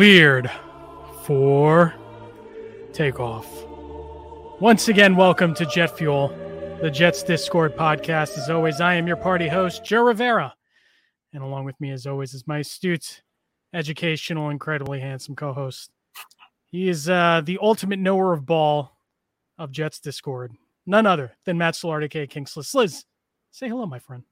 cleared 0.00 0.50
for 1.24 1.92
takeoff. 2.94 3.46
Once 4.58 4.88
again, 4.88 5.14
welcome 5.14 5.52
to 5.52 5.66
Jet 5.66 5.94
Fuel, 5.98 6.28
the 6.80 6.90
Jets 6.90 7.22
Discord 7.22 7.76
podcast. 7.76 8.38
As 8.38 8.48
always, 8.48 8.80
I 8.80 8.94
am 8.94 9.06
your 9.06 9.18
party 9.18 9.46
host, 9.46 9.84
Joe 9.84 10.00
Rivera. 10.00 10.54
And 11.34 11.42
along 11.42 11.66
with 11.66 11.78
me, 11.82 11.90
as 11.90 12.06
always, 12.06 12.32
is 12.32 12.46
my 12.46 12.60
astute, 12.60 13.20
educational, 13.74 14.48
incredibly 14.48 15.00
handsome 15.00 15.36
co 15.36 15.52
host. 15.52 15.90
He 16.64 16.88
is 16.88 17.06
uh, 17.10 17.42
the 17.44 17.58
ultimate 17.60 17.98
knower 17.98 18.32
of 18.32 18.46
ball 18.46 18.96
of 19.58 19.70
Jets 19.70 20.00
Discord. 20.00 20.54
None 20.86 21.04
other 21.04 21.36
than 21.44 21.58
Matt 21.58 21.74
Solardi, 21.74 22.04
aka 22.04 22.26
King 22.26 22.46
Sliz. 22.46 22.68
Sliz, 22.68 23.04
say 23.50 23.68
hello, 23.68 23.84
my 23.84 23.98
friend. 23.98 24.22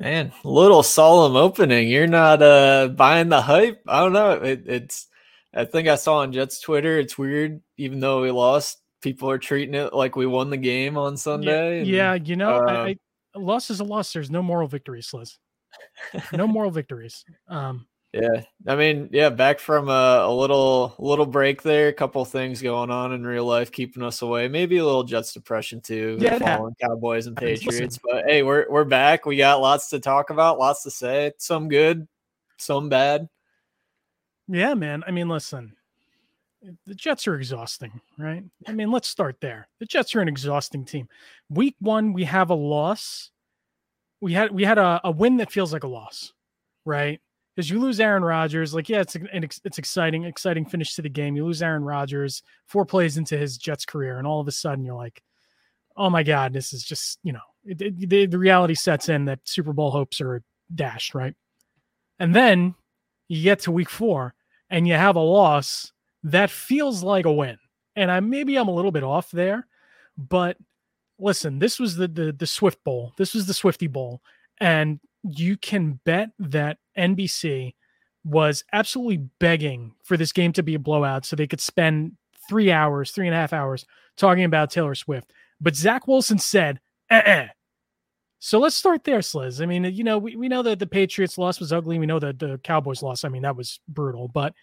Man, 0.00 0.32
little 0.44 0.82
solemn 0.82 1.36
opening. 1.36 1.88
You're 1.88 2.06
not 2.06 2.40
uh 2.42 2.88
buying 2.88 3.28
the 3.28 3.42
hype. 3.42 3.82
I 3.86 4.00
don't 4.00 4.14
know. 4.14 4.32
It, 4.32 4.62
it's 4.66 5.06
I 5.54 5.66
think 5.66 5.88
I 5.88 5.96
saw 5.96 6.18
on 6.20 6.32
Jets 6.32 6.58
Twitter. 6.60 6.98
It's 6.98 7.18
weird, 7.18 7.60
even 7.76 8.00
though 8.00 8.22
we 8.22 8.30
lost. 8.30 8.78
People 9.02 9.30
are 9.30 9.38
treating 9.38 9.74
it 9.74 9.92
like 9.92 10.16
we 10.16 10.26
won 10.26 10.48
the 10.48 10.56
game 10.56 10.96
on 10.96 11.16
Sunday. 11.16 11.76
Yeah, 11.76 11.80
and, 11.80 11.86
yeah 11.86 12.14
you 12.14 12.36
know, 12.36 12.56
uh, 12.56 12.72
I, 12.72 12.88
I, 12.88 13.38
loss 13.38 13.68
is 13.70 13.80
a 13.80 13.84
loss. 13.84 14.12
There's 14.12 14.30
no 14.30 14.42
moral 14.42 14.68
victories, 14.68 15.12
Liz. 15.12 15.38
No 16.32 16.46
moral 16.46 16.70
victories. 16.70 17.24
Um, 17.48 17.86
yeah, 18.12 18.42
I 18.66 18.74
mean, 18.74 19.08
yeah, 19.12 19.28
back 19.28 19.60
from 19.60 19.88
a, 19.88 20.24
a 20.24 20.34
little 20.34 20.96
little 20.98 21.26
break 21.26 21.62
there. 21.62 21.88
A 21.88 21.92
couple 21.92 22.24
things 22.24 22.60
going 22.60 22.90
on 22.90 23.12
in 23.12 23.24
real 23.24 23.44
life, 23.44 23.70
keeping 23.70 24.02
us 24.02 24.20
away. 24.22 24.48
Maybe 24.48 24.78
a 24.78 24.84
little 24.84 25.04
Jets 25.04 25.32
depression 25.32 25.80
too. 25.80 26.16
Yeah, 26.20 26.38
following 26.38 26.74
Cowboys 26.80 27.28
and 27.28 27.36
Patriots. 27.36 28.00
But 28.02 28.24
hey, 28.26 28.42
we're 28.42 28.66
we're 28.68 28.84
back. 28.84 29.26
We 29.26 29.36
got 29.36 29.60
lots 29.60 29.90
to 29.90 30.00
talk 30.00 30.30
about, 30.30 30.58
lots 30.58 30.82
to 30.82 30.90
say. 30.90 31.32
Some 31.38 31.68
good, 31.68 32.08
some 32.56 32.88
bad. 32.88 33.28
Yeah, 34.48 34.74
man. 34.74 35.04
I 35.06 35.12
mean, 35.12 35.28
listen, 35.28 35.76
the 36.86 36.94
Jets 36.96 37.28
are 37.28 37.36
exhausting, 37.36 38.00
right? 38.18 38.42
I 38.66 38.72
mean, 38.72 38.90
let's 38.90 39.08
start 39.08 39.36
there. 39.40 39.68
The 39.78 39.86
Jets 39.86 40.16
are 40.16 40.20
an 40.20 40.26
exhausting 40.26 40.84
team. 40.84 41.08
Week 41.48 41.76
one, 41.78 42.12
we 42.12 42.24
have 42.24 42.50
a 42.50 42.54
loss. 42.54 43.30
We 44.20 44.32
had 44.32 44.50
we 44.50 44.64
had 44.64 44.78
a, 44.78 45.00
a 45.04 45.12
win 45.12 45.36
that 45.36 45.52
feels 45.52 45.72
like 45.72 45.84
a 45.84 45.88
loss, 45.88 46.32
right? 46.84 47.20
Because 47.54 47.70
you 47.70 47.78
lose 47.78 48.00
Aaron 48.00 48.22
Rodgers. 48.22 48.74
Like, 48.74 48.88
yeah, 48.88 49.00
it's 49.00 49.16
an, 49.16 49.28
it's 49.32 49.78
exciting, 49.78 50.24
exciting 50.24 50.64
finish 50.64 50.94
to 50.94 51.02
the 51.02 51.08
game. 51.08 51.36
You 51.36 51.44
lose 51.44 51.62
Aaron 51.62 51.84
Rodgers 51.84 52.42
four 52.66 52.84
plays 52.84 53.16
into 53.16 53.36
his 53.36 53.58
Jets 53.58 53.84
career, 53.84 54.18
and 54.18 54.26
all 54.26 54.40
of 54.40 54.48
a 54.48 54.52
sudden 54.52 54.84
you're 54.84 54.94
like, 54.94 55.22
oh 55.96 56.10
my 56.10 56.22
god, 56.22 56.52
this 56.52 56.72
is 56.72 56.84
just 56.84 57.18
you 57.22 57.32
know 57.32 57.40
it, 57.64 57.80
it, 57.80 58.08
the, 58.08 58.26
the 58.26 58.38
reality 58.38 58.74
sets 58.74 59.08
in 59.08 59.26
that 59.26 59.40
Super 59.44 59.72
Bowl 59.72 59.90
hopes 59.90 60.20
are 60.20 60.42
dashed, 60.74 61.14
right? 61.14 61.34
And 62.18 62.34
then 62.34 62.74
you 63.28 63.42
get 63.42 63.60
to 63.60 63.72
week 63.72 63.90
four 63.90 64.34
and 64.68 64.86
you 64.86 64.94
have 64.94 65.16
a 65.16 65.20
loss 65.20 65.92
that 66.24 66.50
feels 66.50 67.02
like 67.02 67.24
a 67.24 67.32
win. 67.32 67.58
And 67.96 68.10
I 68.10 68.20
maybe 68.20 68.56
I'm 68.56 68.68
a 68.68 68.74
little 68.74 68.92
bit 68.92 69.02
off 69.02 69.30
there, 69.30 69.66
but 70.16 70.56
listen, 71.18 71.58
this 71.58 71.78
was 71.78 71.96
the 71.96 72.08
the 72.08 72.32
the 72.32 72.46
Swift 72.46 72.82
Bowl. 72.84 73.12
This 73.16 73.34
was 73.34 73.46
the 73.46 73.54
Swifty 73.54 73.88
Bowl, 73.88 74.22
and 74.60 75.00
you 75.22 75.56
can 75.56 76.00
bet 76.04 76.30
that 76.38 76.78
NBC 76.96 77.74
was 78.24 78.64
absolutely 78.72 79.28
begging 79.38 79.94
for 80.04 80.16
this 80.16 80.32
game 80.32 80.52
to 80.52 80.62
be 80.62 80.74
a 80.74 80.78
blowout 80.78 81.24
so 81.24 81.36
they 81.36 81.46
could 81.46 81.60
spend 81.60 82.12
three 82.48 82.70
hours, 82.70 83.10
three 83.10 83.26
and 83.26 83.34
a 83.34 83.38
half 83.38 83.52
hours 83.52 83.86
talking 84.16 84.44
about 84.44 84.70
Taylor 84.70 84.94
Swift. 84.94 85.32
But 85.60 85.76
Zach 85.76 86.06
Wilson 86.06 86.38
said, 86.38 86.80
uh-uh. 87.10 87.46
So 88.38 88.58
let's 88.58 88.76
start 88.76 89.04
there, 89.04 89.20
Sliz. 89.20 89.60
I 89.60 89.66
mean, 89.66 89.84
you 89.84 90.02
know, 90.02 90.16
we, 90.16 90.34
we 90.34 90.48
know 90.48 90.62
that 90.62 90.78
the 90.78 90.86
Patriots 90.86 91.36
loss 91.36 91.60
was 91.60 91.72
ugly. 91.72 91.98
We 91.98 92.06
know 92.06 92.18
that 92.18 92.38
the 92.38 92.58
Cowboys 92.64 93.02
loss, 93.02 93.22
I 93.22 93.28
mean, 93.28 93.42
that 93.42 93.56
was 93.56 93.80
brutal. 93.86 94.28
But 94.28 94.54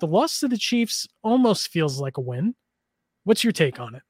the 0.00 0.06
loss 0.06 0.40
to 0.40 0.48
the 0.48 0.56
Chiefs 0.56 1.06
almost 1.22 1.68
feels 1.68 2.00
like 2.00 2.16
a 2.16 2.22
win. 2.22 2.54
What's 3.24 3.44
your 3.44 3.52
take 3.52 3.78
on 3.80 3.94
it? 3.94 4.02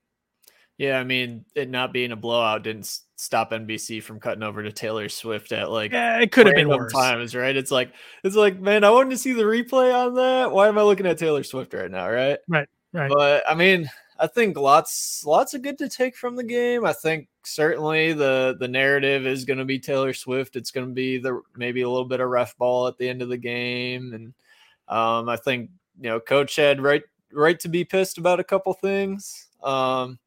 Yeah, 0.79 1.01
I 1.01 1.05
mean, 1.05 1.45
it 1.57 1.69
not 1.69 1.93
being 1.93 2.13
a 2.13 2.17
blowout 2.17 2.63
didn't 2.63 3.01
stop 3.17 3.51
NBC 3.51 4.01
from 4.01 4.21
cutting 4.21 4.45
over 4.45 4.63
to 4.63 4.71
Taylor 4.71 5.09
Swift 5.09 5.51
at 5.51 5.71
like 5.73 5.91
yeah, 5.91 6.21
it 6.21 6.31
could 6.31 6.47
have 6.47 6.55
been 6.55 6.69
worse 6.69 6.93
times, 6.93 7.35
right? 7.35 7.57
It's 7.57 7.73
like 7.73 7.93
it's 8.23 8.37
like, 8.37 8.61
man, 8.61 8.85
I 8.85 8.91
wanted 8.91 9.11
to 9.11 9.19
see 9.19 9.33
the 9.33 9.43
replay 9.43 9.93
on 9.93 10.15
that. 10.15 10.53
Why 10.53 10.69
am 10.69 10.79
I 10.79 10.83
looking 10.83 11.07
at 11.07 11.19
Taylor 11.19 11.43
Swift 11.43 11.75
right 11.75 11.91
now, 11.91 12.09
right? 12.09 12.39
Right, 12.47 12.69
right. 12.93 13.11
But 13.13 13.43
I 13.49 13.57
mean, 13.57 13.91
I 14.21 14.29
think 14.29 14.57
lots 14.57 15.25
lots 15.27 15.53
of 15.53 15.63
good 15.63 15.79
to 15.79 15.89
take 15.89 16.17
from 16.17 16.37
the 16.37 16.45
game. 16.45 16.85
I 16.85 16.93
think 16.93 17.27
certainly 17.45 18.13
the 18.13 18.57
the 18.61 18.69
narrative 18.69 19.27
is 19.27 19.45
going 19.45 19.59
to 19.59 19.65
be 19.65 19.81
Taylor 19.81 20.15
Swift. 20.15 20.55
It's 20.55 20.71
going 20.71 20.87
to 20.87 20.95
be 20.95 21.19
the 21.19 21.41
maybe 21.57 21.83
a 21.83 21.89
little 21.89 22.09
bit 22.09 22.21
of 22.21 22.29
ref 22.29 22.57
ball 22.57 22.87
at 22.87 22.99
the 22.99 23.09
end 23.09 23.21
of 23.21 23.29
the 23.29 23.37
game, 23.37 24.13
and 24.15 24.27
um, 24.89 25.29
I 25.29 25.37
think 25.37 25.71
you 26.01 26.09
know, 26.09 26.21
coach 26.21 26.55
had 26.55 26.81
right 26.81 27.03
right 27.33 27.59
to 27.61 27.69
be 27.69 27.85
pissed 27.85 28.19
about 28.19 28.39
a 28.39 28.45
couple 28.45 28.73
things. 28.75 29.49
Um, 29.63 30.21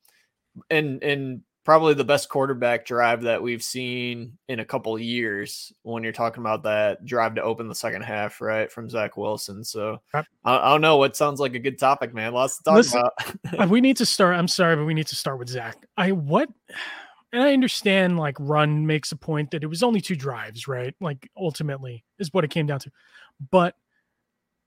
and 0.69 1.03
and 1.03 1.41
probably 1.63 1.93
the 1.93 2.03
best 2.03 2.27
quarterback 2.29 2.85
drive 2.85 3.21
that 3.21 3.41
we've 3.41 3.63
seen 3.63 4.37
in 4.47 4.59
a 4.59 4.65
couple 4.65 4.97
years 4.97 5.71
when 5.83 6.03
you're 6.03 6.11
talking 6.11 6.41
about 6.41 6.63
that 6.63 7.05
drive 7.05 7.35
to 7.35 7.43
open 7.43 7.67
the 7.67 7.75
second 7.75 8.01
half, 8.01 8.41
right? 8.41 8.71
From 8.71 8.89
Zach 8.89 9.15
Wilson. 9.15 9.63
So 9.63 10.01
I, 10.13 10.23
I, 10.43 10.69
don't 10.69 10.81
know 10.81 10.97
what 10.97 11.15
sounds 11.15 11.39
like 11.39 11.53
a 11.53 11.59
good 11.59 11.77
topic, 11.77 12.13
man. 12.13 12.33
Lots 12.33 12.57
to 12.57 12.63
talk 12.63 12.75
Listen, 12.75 13.01
about. 13.01 13.59
Uh, 13.59 13.67
we 13.69 13.79
need 13.79 13.97
to 13.97 14.05
start. 14.05 14.35
I'm 14.35 14.47
sorry, 14.47 14.75
but 14.75 14.85
we 14.85 14.93
need 14.93 15.07
to 15.07 15.15
start 15.15 15.37
with 15.37 15.49
Zach. 15.49 15.77
I 15.97 16.11
what 16.13 16.49
and 17.33 17.43
I 17.43 17.53
understand 17.53 18.17
like 18.17 18.35
run 18.39 18.87
makes 18.87 19.11
a 19.11 19.15
point 19.15 19.51
that 19.51 19.63
it 19.63 19.67
was 19.67 19.83
only 19.83 20.01
two 20.01 20.15
drives, 20.15 20.67
right? 20.67 20.95
Like 20.99 21.29
ultimately 21.37 22.03
is 22.17 22.33
what 22.33 22.43
it 22.43 22.49
came 22.49 22.65
down 22.65 22.79
to. 22.79 22.91
But 23.51 23.75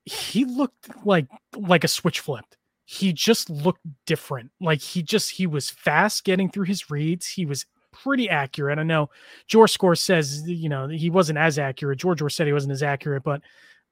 he 0.05 0.45
looked 0.45 1.05
like 1.05 1.27
like 1.57 1.83
a 1.83 1.89
switch 1.89 2.21
flipped 2.21 2.57
he 2.85 3.11
just 3.11 3.49
looked 3.49 3.81
different. 4.05 4.51
Like 4.61 4.81
he 4.81 5.01
just 5.01 5.31
he 5.31 5.47
was 5.47 5.69
fast 5.69 6.23
getting 6.23 6.49
through 6.49 6.65
his 6.65 6.89
reads. 6.89 7.27
He 7.27 7.45
was 7.45 7.65
pretty 7.91 8.29
accurate. 8.29 8.77
I 8.77 8.83
know 8.83 9.09
George 9.47 9.71
Score 9.71 9.95
says 9.95 10.43
you 10.47 10.69
know 10.69 10.87
he 10.87 11.09
wasn't 11.09 11.39
as 11.39 11.57
accurate. 11.57 11.99
George 11.99 12.19
George 12.19 12.33
said 12.33 12.47
he 12.47 12.53
wasn't 12.53 12.73
as 12.73 12.83
accurate, 12.83 13.23
but 13.23 13.41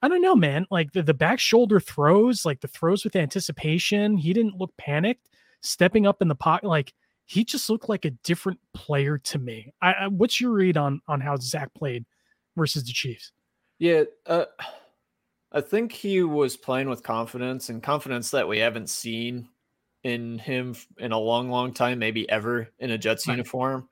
I 0.02 0.10
don't 0.10 0.22
know, 0.22 0.36
man. 0.36 0.68
Like 0.70 0.92
the, 0.92 1.02
the 1.02 1.14
back 1.14 1.40
shoulder 1.40 1.80
throws, 1.80 2.46
like 2.46 2.62
the 2.62 2.68
throws 2.68 3.04
with 3.04 3.16
anticipation. 3.16 4.18
He 4.18 4.34
didn't 4.34 4.60
look 4.60 4.76
panicked, 4.78 5.30
stepping 5.62 6.06
up 6.06 6.22
in 6.22 6.28
the 6.28 6.36
pocket. 6.36 6.68
Like 6.68 6.94
he 7.26 7.44
just 7.44 7.70
looked 7.70 7.90
like 7.90 8.06
a 8.06 8.12
different 8.12 8.60
player 8.74 9.18
to 9.18 9.40
me. 9.40 9.74
I, 9.82 9.94
I 9.94 10.08
what's 10.08 10.40
your 10.40 10.52
read 10.52 10.78
on 10.78 11.02
on 11.08 11.22
how 11.22 11.38
Zach 11.38 11.74
played 11.74 12.06
versus 12.56 12.84
the 12.84 12.94
Chiefs? 12.94 13.32
Yeah, 13.80 14.04
uh, 14.28 14.46
I 15.54 15.62
think 15.62 15.92
he 15.92 16.24
was 16.24 16.58
playing 16.58 16.90
with 16.90 17.04
confidence 17.04 17.70
and 17.70 17.84
confidence 17.84 18.32
that 18.32 18.48
we 18.48 18.58
haven't 18.60 18.90
seen 18.90 19.50
in 20.04 20.40
him 20.40 20.76
in 20.98 21.12
a 21.12 21.20
long, 21.20 21.50
long 21.50 21.74
time, 21.74 22.00
maybe 22.00 22.30
ever 22.30 22.70
in 22.80 22.92
a 22.92 22.98
Jets 22.98 23.28
right. 23.28 23.36
uniform. 23.36 23.88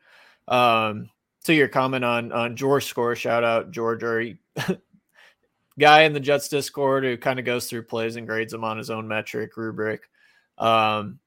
Um, 0.47 1.09
to 1.45 1.53
your 1.53 1.67
comment 1.67 2.03
on 2.03 2.31
on 2.31 2.55
George 2.55 2.85
score, 2.85 3.15
shout 3.15 3.43
out 3.43 3.71
George, 3.71 4.03
or 4.03 4.25
guy 5.79 6.01
in 6.03 6.13
the 6.13 6.19
Jets 6.19 6.49
Discord 6.49 7.03
who 7.03 7.17
kind 7.17 7.39
of 7.39 7.45
goes 7.45 7.67
through 7.67 7.83
plays 7.83 8.15
and 8.15 8.27
grades 8.27 8.51
them 8.51 8.63
on 8.63 8.77
his 8.77 8.89
own 8.89 9.07
metric 9.07 9.55
rubric. 9.57 10.09
Um, 10.57 11.19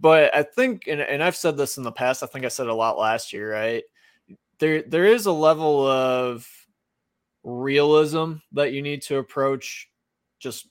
but 0.00 0.34
I 0.34 0.42
think, 0.42 0.86
and, 0.86 1.00
and 1.00 1.22
I've 1.22 1.36
said 1.36 1.56
this 1.56 1.76
in 1.76 1.82
the 1.82 1.90
past, 1.90 2.22
I 2.22 2.26
think 2.26 2.44
I 2.44 2.48
said 2.48 2.66
a 2.66 2.74
lot 2.74 2.98
last 2.98 3.32
year, 3.32 3.52
right? 3.52 3.84
There 4.58 4.82
there 4.82 5.06
is 5.06 5.26
a 5.26 5.32
level 5.32 5.86
of 5.86 6.48
realism 7.44 8.34
that 8.52 8.72
you 8.72 8.82
need 8.82 9.02
to 9.02 9.18
approach 9.18 9.88
just 10.40 10.68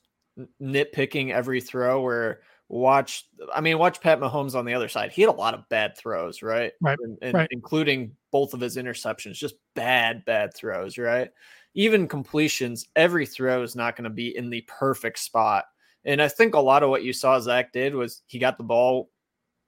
nitpicking 0.62 1.32
every 1.32 1.62
throw 1.62 2.02
where 2.02 2.42
watch 2.70 3.26
I 3.54 3.60
mean 3.60 3.78
watch 3.78 4.00
Pat 4.00 4.20
Mahomes 4.20 4.56
on 4.56 4.66
the 4.66 4.74
other 4.74 4.88
side. 4.88 5.12
He 5.12 5.22
had 5.22 5.30
a 5.30 5.34
lot 5.34 5.54
of 5.54 5.68
bad 5.70 5.98
throws, 5.98 6.42
right? 6.42 6.72
Right. 6.82 6.98
And, 7.04 7.18
and 7.22 7.34
right. 7.34 7.48
including 7.52 8.16
both 8.32 8.54
of 8.54 8.62
his 8.62 8.78
interceptions, 8.78 9.34
just 9.34 9.56
bad 9.76 10.24
bad 10.26 10.54
throws, 10.56 10.98
right? 10.98 11.30
Even 11.74 12.08
completions, 12.08 12.88
every 12.96 13.26
throw 13.26 13.62
is 13.64 13.76
not 13.76 13.96
going 13.96 14.06
to 14.06 14.10
be 14.10 14.36
in 14.36 14.50
the 14.50 14.62
perfect 14.68 15.20
spot. 15.20 15.66
And 16.04 16.22
I 16.22 16.28
think 16.28 16.56
a 16.56 16.60
lot 16.60 16.84
of 16.84 16.90
what 16.90 17.04
you 17.04 17.14
saw 17.14 17.40
Zach 17.40 17.72
did 17.72 17.94
was 17.94 18.24
he 18.28 18.40
got 18.40 18.58
the 18.58 18.64
ball 18.64 19.10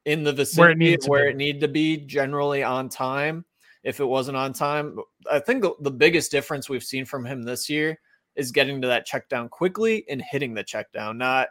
in 0.06 0.24
the 0.24 0.34
vicinity 0.34 0.86
where 0.86 0.94
it 0.94 1.06
where 1.06 1.28
it 1.28 1.38
needed 1.38 1.62
to 1.62 1.68
be 1.68 1.98
generally 1.98 2.64
on 2.64 2.90
time 2.90 3.46
if 3.84 4.00
it 4.00 4.06
wasn't 4.06 4.38
on 4.38 4.54
time. 4.54 4.98
I 5.30 5.40
think 5.40 5.66
the, 5.82 5.92
biggest 5.92 6.32
difference 6.32 6.70
we've 6.70 6.84
seen 6.84 7.06
from 7.06 7.26
him 7.26 7.44
this 7.44 7.70
year 7.70 8.00
is 8.36 8.52
getting 8.52 8.82
to 8.82 8.88
that 8.88 9.06
check 9.06 9.30
down 9.30 9.50
quickly 9.50 10.06
and 10.10 10.22
hitting 10.22 10.54
the 10.54 10.64
check 10.64 10.92
down, 10.92 11.18
not 11.18 11.50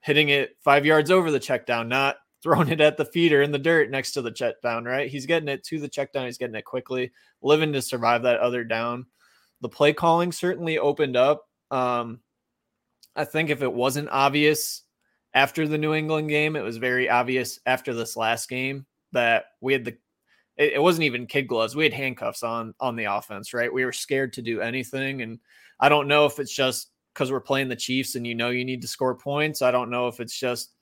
hitting 0.00 0.30
it 0.30 0.56
five 0.62 0.84
yards 0.84 1.10
over 1.10 1.30
the 1.30 1.40
check 1.40 1.66
down, 1.66 1.88
not 1.88 2.16
throwing 2.42 2.68
it 2.68 2.80
at 2.80 2.96
the 2.96 3.04
feeder 3.04 3.42
in 3.42 3.52
the 3.52 3.58
dirt 3.58 3.90
next 3.90 4.12
to 4.12 4.22
the 4.22 4.30
check 4.30 4.60
down, 4.62 4.84
right? 4.84 5.10
He's 5.10 5.26
getting 5.26 5.48
it 5.48 5.62
to 5.64 5.78
the 5.78 5.88
check 5.88 6.12
down, 6.12 6.26
he's 6.26 6.38
getting 6.38 6.56
it 6.56 6.64
quickly, 6.64 7.12
living 7.42 7.72
to 7.72 7.82
survive 7.82 8.22
that 8.22 8.40
other 8.40 8.64
down. 8.64 9.06
The 9.60 9.68
play 9.68 9.92
calling 9.92 10.32
certainly 10.32 10.78
opened 10.78 11.16
up. 11.16 11.46
Um, 11.70 12.20
I 13.14 13.24
think 13.24 13.50
if 13.50 13.62
it 13.62 13.72
wasn't 13.72 14.08
obvious 14.10 14.82
after 15.34 15.68
the 15.68 15.78
New 15.78 15.94
England 15.94 16.28
game, 16.28 16.56
it 16.56 16.62
was 16.62 16.78
very 16.78 17.08
obvious 17.08 17.60
after 17.66 17.94
this 17.94 18.16
last 18.16 18.48
game 18.48 18.86
that 19.12 19.44
we 19.60 19.72
had 19.72 19.84
the 19.84 19.98
it, 20.60 20.74
it 20.74 20.82
wasn't 20.82 21.04
even 21.04 21.26
kid 21.26 21.48
gloves. 21.48 21.74
We 21.74 21.84
had 21.84 21.92
handcuffs 21.92 22.44
on 22.44 22.74
on 22.78 22.94
the 22.94 23.04
offense, 23.04 23.52
right? 23.52 23.72
We 23.72 23.84
were 23.84 23.92
scared 23.92 24.34
to 24.34 24.42
do 24.42 24.60
anything, 24.60 25.22
and 25.22 25.40
I 25.80 25.88
don't 25.88 26.06
know 26.06 26.26
if 26.26 26.38
it's 26.38 26.54
just 26.54 26.90
because 27.14 27.32
we're 27.32 27.40
playing 27.40 27.68
the 27.68 27.76
Chiefs 27.76 28.14
and 28.14 28.26
you 28.26 28.34
know 28.36 28.50
you 28.50 28.64
need 28.64 28.82
to 28.82 28.88
score 28.88 29.16
points. 29.16 29.62
I 29.62 29.72
don't 29.72 29.90
know 29.90 30.06
if 30.06 30.20
it's 30.20 30.38
just, 30.38 30.74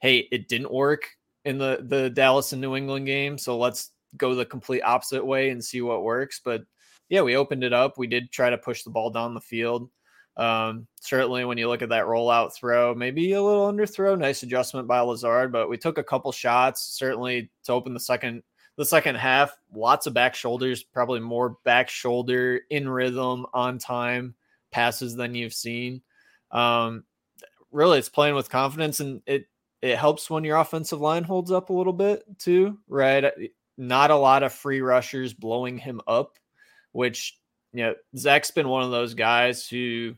hey, 0.00 0.28
it 0.30 0.48
didn't 0.48 0.72
work 0.72 1.10
in 1.44 1.58
the 1.58 1.84
the 1.86 2.08
Dallas 2.08 2.52
and 2.52 2.62
New 2.62 2.76
England 2.76 3.06
game, 3.06 3.36
so 3.36 3.58
let's 3.58 3.90
go 4.16 4.34
the 4.34 4.46
complete 4.46 4.82
opposite 4.82 5.26
way 5.26 5.50
and 5.50 5.62
see 5.62 5.82
what 5.82 6.04
works. 6.04 6.40
But 6.42 6.62
yeah, 7.08 7.22
we 7.22 7.36
opened 7.36 7.64
it 7.64 7.72
up. 7.72 7.98
We 7.98 8.06
did 8.06 8.30
try 8.30 8.50
to 8.50 8.58
push 8.58 8.84
the 8.84 8.90
ball 8.90 9.10
down 9.10 9.34
the 9.34 9.40
field. 9.40 9.90
Um, 10.36 10.86
certainly, 11.00 11.44
when 11.44 11.58
you 11.58 11.68
look 11.68 11.82
at 11.82 11.90
that 11.90 12.06
rollout 12.06 12.54
throw, 12.54 12.94
maybe 12.94 13.32
a 13.32 13.42
little 13.42 13.70
underthrow, 13.70 14.18
nice 14.18 14.42
adjustment 14.42 14.88
by 14.88 15.00
Lazard, 15.00 15.52
but 15.52 15.68
we 15.68 15.76
took 15.76 15.98
a 15.98 16.04
couple 16.04 16.32
shots 16.32 16.96
certainly 16.96 17.50
to 17.64 17.72
open 17.72 17.94
the 17.94 18.00
second 18.00 18.42
the 18.76 18.84
second 18.84 19.16
half. 19.16 19.56
Lots 19.74 20.06
of 20.06 20.14
back 20.14 20.34
shoulders, 20.34 20.82
probably 20.82 21.20
more 21.20 21.58
back 21.64 21.88
shoulder 21.88 22.60
in 22.70 22.88
rhythm 22.88 23.46
on 23.52 23.78
time 23.78 24.34
passes 24.70 25.14
than 25.14 25.34
you've 25.34 25.54
seen. 25.54 26.02
Um, 26.50 27.04
really, 27.70 27.98
it's 27.98 28.08
playing 28.08 28.34
with 28.34 28.50
confidence, 28.50 29.00
and 29.00 29.22
it 29.26 29.46
it 29.82 29.98
helps 29.98 30.30
when 30.30 30.44
your 30.44 30.56
offensive 30.56 31.00
line 31.00 31.24
holds 31.24 31.50
up 31.50 31.68
a 31.68 31.74
little 31.74 31.92
bit 31.92 32.24
too, 32.38 32.78
right? 32.88 33.24
Not 33.76 34.10
a 34.10 34.16
lot 34.16 34.42
of 34.42 34.52
free 34.52 34.80
rushers 34.80 35.34
blowing 35.34 35.76
him 35.78 36.00
up, 36.06 36.38
which 36.92 37.38
you 37.72 37.84
know 37.84 37.94
Zach's 38.16 38.50
been 38.50 38.68
one 38.68 38.82
of 38.82 38.90
those 38.90 39.14
guys 39.14 39.68
who 39.68 40.14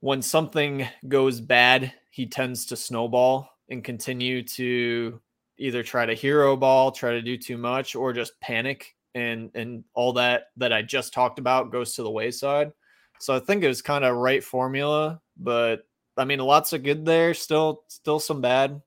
when 0.00 0.20
something 0.20 0.86
goes 1.08 1.40
bad, 1.40 1.92
he 2.10 2.26
tends 2.26 2.66
to 2.66 2.76
snowball 2.76 3.48
and 3.70 3.82
continue 3.82 4.42
to 4.42 5.18
either 5.58 5.82
try 5.82 6.06
to 6.06 6.14
hero 6.14 6.56
ball, 6.56 6.90
try 6.90 7.12
to 7.12 7.22
do 7.22 7.36
too 7.36 7.56
much, 7.56 7.94
or 7.94 8.12
just 8.12 8.38
panic 8.40 8.94
and 9.14 9.50
and 9.54 9.84
all 9.94 10.12
that 10.14 10.48
that 10.56 10.72
I 10.72 10.82
just 10.82 11.12
talked 11.12 11.38
about 11.38 11.72
goes 11.72 11.94
to 11.94 12.02
the 12.02 12.10
wayside. 12.10 12.72
So 13.20 13.34
I 13.34 13.38
think 13.38 13.62
it 13.62 13.68
was 13.68 13.82
kind 13.82 14.04
of 14.04 14.16
right 14.16 14.42
formula, 14.42 15.20
but 15.36 15.86
I 16.16 16.24
mean 16.24 16.40
lots 16.40 16.72
of 16.72 16.82
good 16.82 17.04
there, 17.04 17.34
still 17.34 17.84
still 17.88 18.20
some 18.20 18.40
bad, 18.40 18.80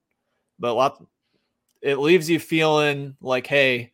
but 0.60 0.74
lot 0.74 1.04
it 1.82 1.98
leaves 1.98 2.30
you 2.30 2.40
feeling 2.40 3.16
like, 3.22 3.48
hey, 3.48 3.94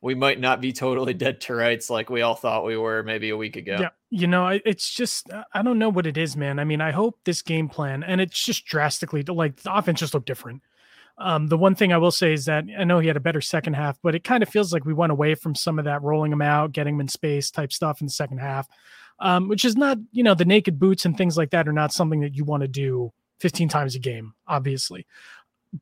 we 0.00 0.14
might 0.14 0.40
not 0.40 0.60
be 0.60 0.72
totally 0.72 1.14
dead 1.14 1.40
to 1.40 1.54
rights 1.54 1.88
like 1.88 2.10
we 2.10 2.22
all 2.22 2.34
thought 2.34 2.64
we 2.64 2.76
were 2.76 3.02
maybe 3.02 3.30
a 3.30 3.36
week 3.36 3.56
ago. 3.56 3.78
Yeah, 3.80 3.90
you 4.10 4.26
know, 4.26 4.46
it's 4.64 4.88
just 4.90 5.30
I 5.52 5.62
don't 5.62 5.78
know 5.78 5.88
what 5.88 6.06
it 6.06 6.16
is, 6.16 6.36
man. 6.36 6.58
I 6.58 6.64
mean, 6.64 6.80
I 6.80 6.90
hope 6.90 7.18
this 7.24 7.42
game 7.42 7.68
plan 7.68 8.02
and 8.04 8.20
it's 8.20 8.38
just 8.38 8.66
drastically 8.66 9.22
like 9.22 9.56
the 9.56 9.74
offense 9.74 10.00
just 10.00 10.14
looked 10.14 10.26
different. 10.26 10.62
Um, 11.18 11.48
the 11.48 11.58
one 11.58 11.74
thing 11.74 11.92
I 11.92 11.98
will 11.98 12.10
say 12.10 12.32
is 12.32 12.46
that 12.46 12.64
I 12.78 12.84
know 12.84 12.98
he 12.98 13.06
had 13.06 13.16
a 13.16 13.20
better 13.20 13.40
second 13.40 13.74
half, 13.74 13.98
but 14.02 14.14
it 14.14 14.24
kind 14.24 14.42
of 14.42 14.48
feels 14.48 14.72
like 14.72 14.84
we 14.84 14.94
went 14.94 15.12
away 15.12 15.34
from 15.34 15.54
some 15.54 15.78
of 15.78 15.84
that 15.84 16.02
rolling 16.02 16.32
him 16.32 16.42
out, 16.42 16.72
getting 16.72 16.94
him 16.94 17.00
in 17.00 17.08
space 17.08 17.50
type 17.50 17.72
stuff 17.72 18.00
in 18.00 18.06
the 18.06 18.12
second 18.12 18.38
half, 18.38 18.66
um, 19.20 19.48
which 19.48 19.64
is 19.64 19.76
not, 19.76 19.98
you 20.10 20.22
know, 20.22 20.34
the 20.34 20.44
naked 20.44 20.78
boots 20.78 21.04
and 21.04 21.16
things 21.16 21.36
like 21.36 21.50
that 21.50 21.68
are 21.68 21.72
not 21.72 21.92
something 21.92 22.20
that 22.20 22.34
you 22.34 22.44
want 22.44 22.62
to 22.62 22.68
do 22.68 23.12
15 23.40 23.68
times 23.68 23.94
a 23.94 23.98
game, 23.98 24.34
obviously. 24.46 25.06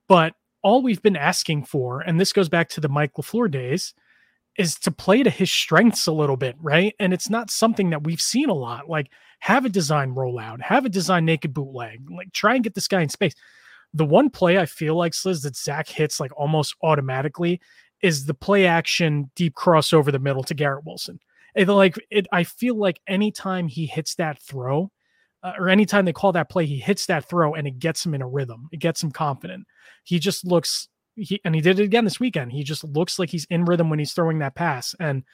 But 0.09 0.35
all 0.63 0.83
we've 0.83 1.03
been 1.03 1.17
asking 1.17 1.65
for, 1.65 2.01
and 2.01 2.21
this 2.21 2.33
goes 2.33 2.49
back 2.49 2.69
to 2.71 2.81
the 2.81 2.89
Mike 2.89 3.15
LaFleur 3.15 3.51
days, 3.51 3.95
is 4.59 4.75
to 4.81 4.91
play 4.91 5.23
to 5.23 5.31
his 5.31 5.51
strengths 5.51 6.07
a 6.07 6.13
little 6.13 6.37
bit, 6.37 6.57
right? 6.61 6.95
And 6.99 7.15
it's 7.15 7.31
not 7.31 7.51
something 7.51 7.91
that 7.91 8.05
we've 8.05 8.21
seen 8.21 8.49
a 8.49 8.55
lot. 8.55 8.89
Like 8.89 9.11
have 9.39 9.65
a 9.65 9.71
design 9.71 10.15
rollout, 10.15 10.61
have 10.61 10.85
a 10.85 10.91
design 10.91 11.25
naked 11.25 11.55
bootleg, 11.55 12.11
like 12.11 12.33
try 12.33 12.55
and 12.55 12.65
get 12.65 12.75
this 12.75 12.89
guy 12.89 13.01
in 13.01 13.09
space. 13.09 13.35
The 13.95 14.05
one 14.05 14.31
play 14.31 14.59
I 14.59 14.67
feel 14.67 14.95
like 14.95 15.13
Sliz 15.15 15.43
that 15.43 15.57
Zach 15.57 15.89
hits 15.89 16.21
like 16.21 16.31
almost 16.37 16.75
automatically 16.83 17.61
is 18.03 18.27
the 18.27 18.35
play 18.35 18.67
action 18.67 19.31
deep 19.35 19.55
cross 19.55 19.93
over 19.93 20.11
the 20.11 20.19
middle 20.19 20.43
to 20.45 20.55
Garrett 20.55 20.85
Wilson. 20.85 21.21
And 21.55 21.69
like 21.69 21.97
it, 22.11 22.27
I 22.33 22.45
feel 22.45 22.77
like 22.77 23.01
anytime 23.07 23.69
he 23.69 23.87
hits 23.87 24.15
that 24.17 24.41
throw, 24.41 24.91
uh, 25.43 25.53
or 25.59 25.69
anytime 25.69 26.05
they 26.05 26.13
call 26.13 26.33
that 26.33 26.51
play, 26.51 26.67
he 26.67 26.79
hits 26.79 27.07
that 27.07 27.29
throw 27.29 27.55
and 27.55 27.67
it 27.67 27.79
gets 27.79 28.05
him 28.05 28.15
in 28.15 28.23
a 28.23 28.29
rhythm. 28.29 28.69
It 28.73 28.79
gets 28.79 29.03
him 29.03 29.11
confident. 29.11 29.67
He 30.05 30.19
just 30.19 30.45
looks 30.45 30.89
he 31.17 31.41
and 31.45 31.55
he 31.55 31.61
did 31.61 31.81
it 31.81 31.85
again 31.85 32.05
this 32.05 32.21
weekend. 32.21 32.53
He 32.53 32.63
just 32.63 32.85
looks 32.85 33.19
like 33.19 33.31
he's 33.31 33.47
in 33.51 33.65
rhythm 33.65 33.91
when 33.91 33.99
he's 33.99 34.13
throwing 34.13 34.39
that 34.39 34.55
pass. 34.55 34.95
And 35.01 35.25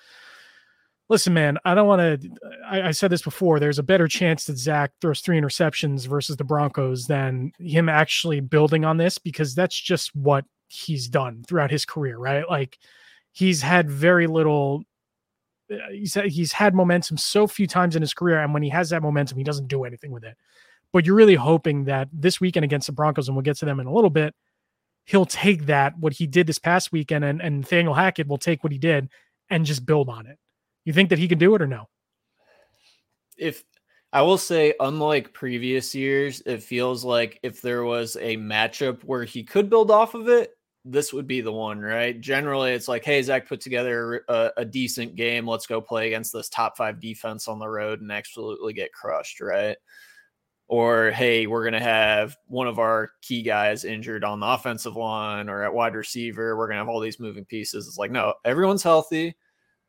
listen, 1.09 1.35
man, 1.35 1.59
I 1.65 1.75
don't 1.75 1.87
want 1.87 2.23
to. 2.23 2.31
I, 2.67 2.89
I, 2.89 2.91
said 2.91 3.11
this 3.11 3.23
before. 3.23 3.59
There's 3.59 3.79
a 3.79 3.85
better 3.85 4.09
chance 4.09 4.45
that 4.45 4.59
Zach 4.59 4.93
throws 5.01 5.21
three 5.21 5.41
interceptions 5.41 6.07
versus 6.07 6.37
the 6.37 6.45
Broncos 6.45 7.07
than 7.07 7.53
him 7.59 7.89
actually 7.89 8.41
building 8.41 8.85
on 8.85 8.97
this 8.97 9.19
because 9.19 9.55
that's 9.55 9.79
just 9.79 10.15
what 10.15 10.45
he's 10.69 11.09
done 11.09 11.45
throughout 11.47 11.71
his 11.71 11.85
career, 11.85 12.19
right? 12.19 12.49
Like 12.49 12.79
he's 13.33 13.63
had 13.63 13.91
very 13.91 14.27
little. 14.27 14.83
Uh, 15.71 15.77
he's 15.91 16.15
he's 16.15 16.53
had 16.53 16.75
momentum 16.75 17.17
so 17.17 17.47
few 17.47 17.67
times 17.67 17.97
in 17.97 18.03
his 18.03 18.15
career, 18.15 18.41
and 18.41 18.53
when 18.53 18.63
he 18.63 18.71
has 18.71 18.91
that 18.91 19.03
momentum, 19.03 19.39
he 19.39 19.45
doesn't 19.45 19.69
do 19.69 19.85
anything 19.85 20.11
with 20.13 20.25
it. 20.25 20.37
But 20.93 21.05
you're 21.05 21.17
really 21.17 21.35
hoping 21.35 21.85
that 21.85 22.09
this 22.13 22.41
weekend 22.41 22.65
against 22.65 22.87
the 22.87 22.93
Broncos, 22.93 23.29
and 23.29 23.37
we'll 23.37 23.43
get 23.43 23.57
to 23.59 23.65
them 23.65 23.81
in 23.81 23.87
a 23.87 23.93
little 23.93 24.11
bit, 24.11 24.35
he'll 25.05 25.27
take 25.27 25.67
that 25.67 25.99
what 25.99 26.15
he 26.15 26.27
did 26.27 26.47
this 26.47 26.59
past 26.59 26.93
weekend 26.93 27.25
and, 27.25 27.41
and 27.41 27.61
Nathaniel 27.61 27.95
Hackett 27.95 28.29
will 28.29 28.39
take 28.39 28.63
what 28.63 28.73
he 28.73 28.79
did 28.79 29.09
and 29.49 29.65
just 29.65 29.87
build 29.87 30.09
on 30.09 30.27
it. 30.27 30.39
You 30.87 30.95
think 30.95 31.11
that 31.11 31.19
he 31.19 31.29
can 31.29 31.37
do 31.37 31.55
it 31.55 31.61
or 31.61 31.67
no? 31.67 31.89
If 33.37 33.65
I 34.15 34.23
will 34.23 34.39
say, 34.39 34.73
unlike 34.81 35.35
previous 35.35 35.95
years, 35.95 36.43
it 36.47 36.63
feels 36.63 37.05
like 37.05 37.39
if 37.43 37.61
there 37.61 37.85
was 37.85 38.17
a 38.17 38.39
matchup 38.39 39.05
where 39.05 39.25
he 39.25 39.45
could 39.45 39.69
build 39.69 39.91
off 39.91 40.15
of 40.15 40.31
it, 40.31 40.53
this 40.87 41.13
would 41.13 41.27
be 41.27 41.43
the 41.43 41.53
one, 41.53 41.81
right? 41.81 42.19
Generally, 42.19 42.73
it's 42.73 42.89
like, 42.89 43.05
hey, 43.05 43.21
Zach 43.21 43.47
put 43.47 43.61
together 43.61 44.25
a, 44.29 44.53
a 44.57 44.65
decent 44.65 45.17
game. 45.17 45.47
Let's 45.47 45.67
go 45.67 45.83
play 45.83 46.07
against 46.07 46.33
this 46.33 46.49
top 46.49 46.79
five 46.79 46.99
defense 46.99 47.49
on 47.49 47.59
the 47.59 47.69
road 47.69 48.01
and 48.01 48.11
absolutely 48.11 48.73
get 48.73 48.93
crushed, 48.95 49.43
right? 49.43 49.77
or 50.69 51.13
hey, 51.13 51.47
we're 51.47 51.63
going 51.63 51.73
to 51.73 51.81
have 51.81 52.37
one 52.47 52.67
of 52.67 52.79
our 52.79 53.13
key 53.23 53.43
guys 53.43 53.85
injured 53.85 54.25
on 54.25 54.41
the 54.41 54.47
offensive 54.47 54.97
line 54.97 55.49
or 55.49 55.63
at 55.63 55.73
wide 55.73 55.95
receiver. 55.95 56.57
We're 56.57 56.67
going 56.67 56.75
to 56.75 56.81
have 56.81 56.89
all 56.89 57.01
these 57.01 57.21
moving 57.21 57.45
pieces. 57.45 57.87
It's 57.87 57.99
like, 57.99 58.11
no, 58.11 58.35
everyone's 58.45 58.83
healthy. 58.83 59.37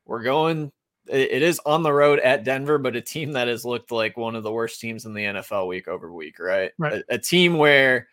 We're 0.06 0.24
going, 0.24 0.72
it 1.10 1.42
is 1.42 1.60
on 1.66 1.84
the 1.84 1.94
road 1.94 2.20
at 2.20 2.44
Denver, 2.44 2.78
but 2.78 2.96
a 2.96 3.02
team 3.02 3.34
that 3.34 3.48
has 3.48 3.66
looked 3.66 3.92
like 3.92 4.18
one 4.18 4.36
of 4.36 4.44
the 4.44 4.52
worst 4.52 4.80
teams 4.80 5.06
in 5.06 5.14
the 5.14 5.24
NFL 5.24 5.68
week 5.68 5.88
over 5.88 6.12
week, 6.12 6.40
right? 6.40 6.72
right. 6.78 7.04
A, 7.10 7.16
a 7.16 7.18
team 7.18 7.58
where 7.58 8.08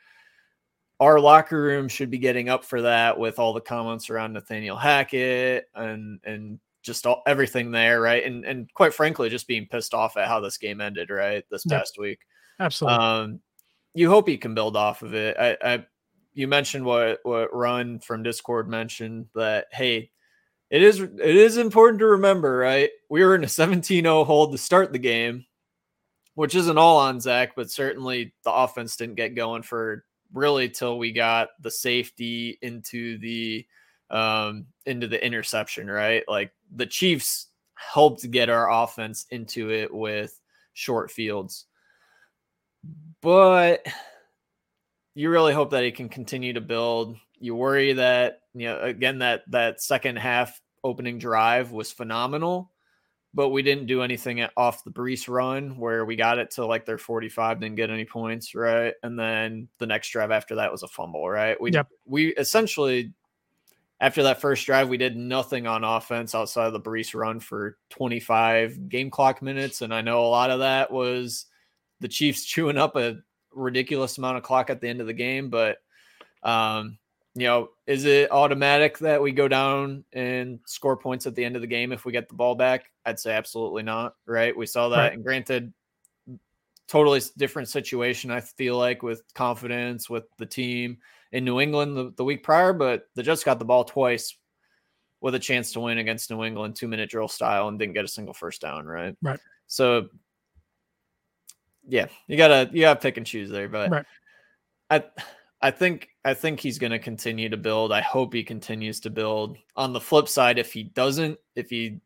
our 1.01 1.19
locker 1.21 1.61
room 1.61 1.89
should 1.89 2.11
be 2.11 2.19
getting 2.19 2.49
up 2.49 2.65
for 2.65 2.83
that 2.83 3.19
with 3.19 3.39
all 3.39 3.53
the 3.53 3.61
comments 3.61 4.11
around 4.11 4.33
Nathaniel 4.33 4.77
Hackett 4.77 5.69
and, 5.75 6.21
and, 6.25 6.59
just 6.85 7.07
all, 7.07 7.23
everything 7.27 7.71
there, 7.73 8.01
right? 8.01 8.25
And 8.25 8.45
and 8.45 8.73
quite 8.75 8.95
frankly, 8.95 9.31
just 9.31 9.49
being 9.49 9.67
pissed 9.67 9.95
off 9.95 10.17
at 10.17 10.29
how 10.29 10.41
this 10.41 10.59
game 10.59 10.81
ended, 10.81 11.11
right? 11.11 11.43
This 11.51 11.65
past 11.65 11.99
week. 11.99 12.21
Absolutely. 12.61 12.99
Um, 12.99 13.41
you 13.95 14.11
hope 14.11 14.29
he 14.29 14.37
can 14.37 14.55
build 14.55 14.77
off 14.77 15.03
of 15.03 15.15
it. 15.15 15.37
I, 15.39 15.57
I, 15.65 15.87
you 16.35 16.47
mentioned 16.47 16.85
what 16.85 17.21
what 17.23 17.55
Run 17.55 17.99
from 17.99 18.23
Discord 18.23 18.69
mentioned 18.69 19.27
that 19.35 19.67
hey, 19.73 20.11
it 20.71 20.83
is 20.83 21.01
it 21.01 21.21
is 21.21 21.57
important 21.57 22.01
to 22.01 22.07
remember, 22.07 22.57
right? 22.57 22.91
We 23.09 23.25
were 23.25 23.35
in 23.35 23.45
a 23.45 23.49
17-0 23.49 24.27
hold 24.27 24.53
to 24.53 24.59
start 24.59 24.93
the 24.93 24.99
game, 24.99 25.45
which 26.35 26.55
isn't 26.55 26.79
all 26.79 26.99
on 26.99 27.21
Zach, 27.21 27.55
but 27.55 27.71
certainly 27.71 28.35
the 28.45 28.53
offense 28.53 28.97
didn't 28.97 29.17
get 29.17 29.35
going 29.35 29.63
for 29.63 30.05
really 30.33 30.69
till 30.69 30.99
we 30.99 31.13
got 31.13 31.49
the 31.61 31.71
safety 31.71 32.59
into 32.63 33.19
the 33.19 33.67
um 34.11 34.67
into 34.87 35.07
the 35.07 35.25
interception, 35.25 35.89
right? 35.89 36.25
Like 36.29 36.53
the 36.75 36.87
Chiefs 36.87 37.49
helped 37.75 38.31
get 38.31 38.51
our 38.51 38.71
offense 38.71 39.27
into 39.31 39.71
it 39.71 39.93
with 39.93 40.41
short 40.73 41.11
fields 41.11 41.67
but 43.21 43.87
you 45.15 45.31
really 45.31 45.55
hope 45.55 45.71
that 45.71 45.85
he 45.85 45.93
can 45.93 46.09
continue 46.09 46.53
to 46.53 46.61
build. 46.61 47.17
You 47.45 47.55
worry 47.55 47.93
that 47.93 48.41
you 48.55 48.69
know 48.69 48.81
again 48.81 49.19
that 49.19 49.43
that 49.51 49.83
second 49.83 50.17
half 50.17 50.61
opening 50.83 51.19
drive 51.19 51.73
was 51.73 51.93
phenomenal, 51.93 52.71
but 53.35 53.51
we 53.51 53.63
didn't 53.63 53.87
do 53.87 54.03
anything 54.03 54.47
off 54.57 54.83
the 54.85 54.91
Breece 54.91 55.29
run 55.29 55.77
where 55.77 56.05
we 56.05 56.17
got 56.17 56.39
it 56.39 56.53
to 56.53 56.65
like 56.65 56.87
their 56.87 56.99
45, 56.99 57.61
didn't 57.61 57.77
get 57.77 57.91
any 57.91 58.05
points, 58.05 58.55
right? 58.55 58.95
And 59.03 59.19
then 59.19 59.69
the 59.79 59.87
next 59.87 60.09
drive 60.09 60.31
after 60.31 60.55
that 60.55 60.73
was 60.73 60.83
a 60.83 60.89
fumble, 60.89 61.29
right? 61.29 61.61
We 61.61 61.73
yep. 61.73 61.89
we 62.07 62.29
essentially 62.29 63.13
after 64.01 64.23
that 64.25 64.41
first 64.41 64.67
drive, 64.67 64.89
we 64.89 64.97
did 64.97 65.17
nothing 65.17 65.67
on 65.67 65.85
offense 65.85 66.35
outside 66.35 66.67
of 66.67 66.73
the 66.73 66.81
Breece 66.81 67.15
run 67.15 67.41
for 67.41 67.79
25 67.91 68.89
game 68.89 69.11
clock 69.11 69.41
minutes. 69.41 69.83
And 69.83 69.95
I 69.95 70.01
know 70.01 70.25
a 70.25 70.29
lot 70.29 70.51
of 70.51 70.61
that 70.61 70.91
was 70.91 71.47
the 72.01 72.09
Chiefs 72.09 72.45
chewing 72.47 72.79
up 72.79 72.97
a 72.97 73.17
ridiculous 73.53 74.19
amount 74.19 74.37
of 74.37 74.43
clock 74.43 74.71
at 74.71 74.81
the 74.81 74.89
end 74.89 75.01
of 75.01 75.07
the 75.07 75.13
game. 75.13 75.49
But, 75.49 75.79
um, 76.43 76.99
you 77.35 77.47
know, 77.47 77.71
is 77.87 78.05
it 78.05 78.31
automatic 78.31 78.99
that 78.99 79.21
we 79.21 79.33
go 79.33 79.49
down 79.49 80.05
and 80.13 80.61
score 80.67 80.97
points 80.97 81.27
at 81.27 81.35
the 81.35 81.45
end 81.45 81.57
of 81.57 81.63
the 81.63 81.69
game 81.69 81.91
if 81.93 82.05
we 82.05 82.13
get 82.13 82.29
the 82.29 82.35
ball 82.35 82.55
back? 82.55 82.91
I'd 83.05 83.19
say 83.19 83.33
absolutely 83.33 83.83
not. 83.83 84.15
Right. 84.27 84.57
We 84.57 84.67
saw 84.67 84.89
that. 84.91 84.99
Right. 84.99 85.13
And 85.13 85.25
granted, 85.25 85.73
totally 86.87 87.21
different 87.37 87.69
situation, 87.69 88.31
I 88.31 88.41
feel 88.41 88.79
like, 88.79 89.03
with 89.03 89.23
confidence 89.35 90.09
with 90.09 90.25
the 90.39 90.47
team 90.47 90.99
in 91.33 91.45
New 91.45 91.61
England 91.61 91.97
the, 91.97 92.13
the 92.17 92.25
week 92.25 92.45
prior, 92.45 92.73
but 92.73 93.09
they 93.17 93.23
just 93.23 93.45
got 93.45 93.59
the 93.59 93.65
ball 93.65 93.85
twice 93.85 94.37
with 95.21 95.35
a 95.35 95.39
chance 95.41 95.73
to 95.73 95.81
win 95.81 95.99
against 95.99 96.31
New 96.31 96.45
England, 96.45 96.77
two 96.77 96.87
minute 96.87 97.11
drill 97.11 97.29
style, 97.29 97.67
and 97.67 97.79
didn't 97.79 97.95
get 97.95 98.05
a 98.05 98.09
single 98.09 98.35
first 98.35 98.61
down. 98.61 98.87
Right. 98.87 99.17
Right. 99.23 99.41
So 99.67 100.09
Yeah, 101.89 102.07
you 102.29 102.37
gotta 102.37 102.71
you 102.73 102.83
gotta 102.83 103.01
pick 103.01 103.17
and 103.17 103.27
choose 103.27 103.51
there, 103.51 103.69
but 103.69 103.91
Right. 103.91 104.07
I 104.91 105.03
I 105.65 105.71
think 105.71 106.11
I 106.27 106.35
think 106.35 106.61
he's 106.61 106.79
gonna 106.79 106.99
continue 106.99 107.49
to 107.49 107.57
build. 107.57 107.91
I 107.91 108.03
hope 108.03 108.35
he 108.35 108.45
continues 108.45 109.01
to 109.01 109.11
build. 109.11 109.57
On 109.77 109.95
the 109.95 110.01
flip 110.01 110.29
side, 110.29 110.59
if 110.59 110.73
he 110.75 110.83
doesn't, 110.85 111.39
if 111.57 111.71
he 111.71 112.01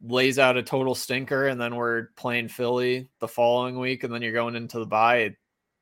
lays 0.00 0.38
out 0.38 0.56
a 0.56 0.62
total 0.62 0.94
stinker 0.94 1.46
and 1.46 1.60
then 1.60 1.76
we're 1.76 2.06
playing 2.16 2.48
Philly 2.48 3.08
the 3.20 3.28
following 3.28 3.78
week 3.78 4.02
and 4.02 4.12
then 4.12 4.22
you're 4.22 4.32
going 4.32 4.56
into 4.56 4.78
the 4.78 4.86
bye, 4.86 5.16
it, 5.18 5.34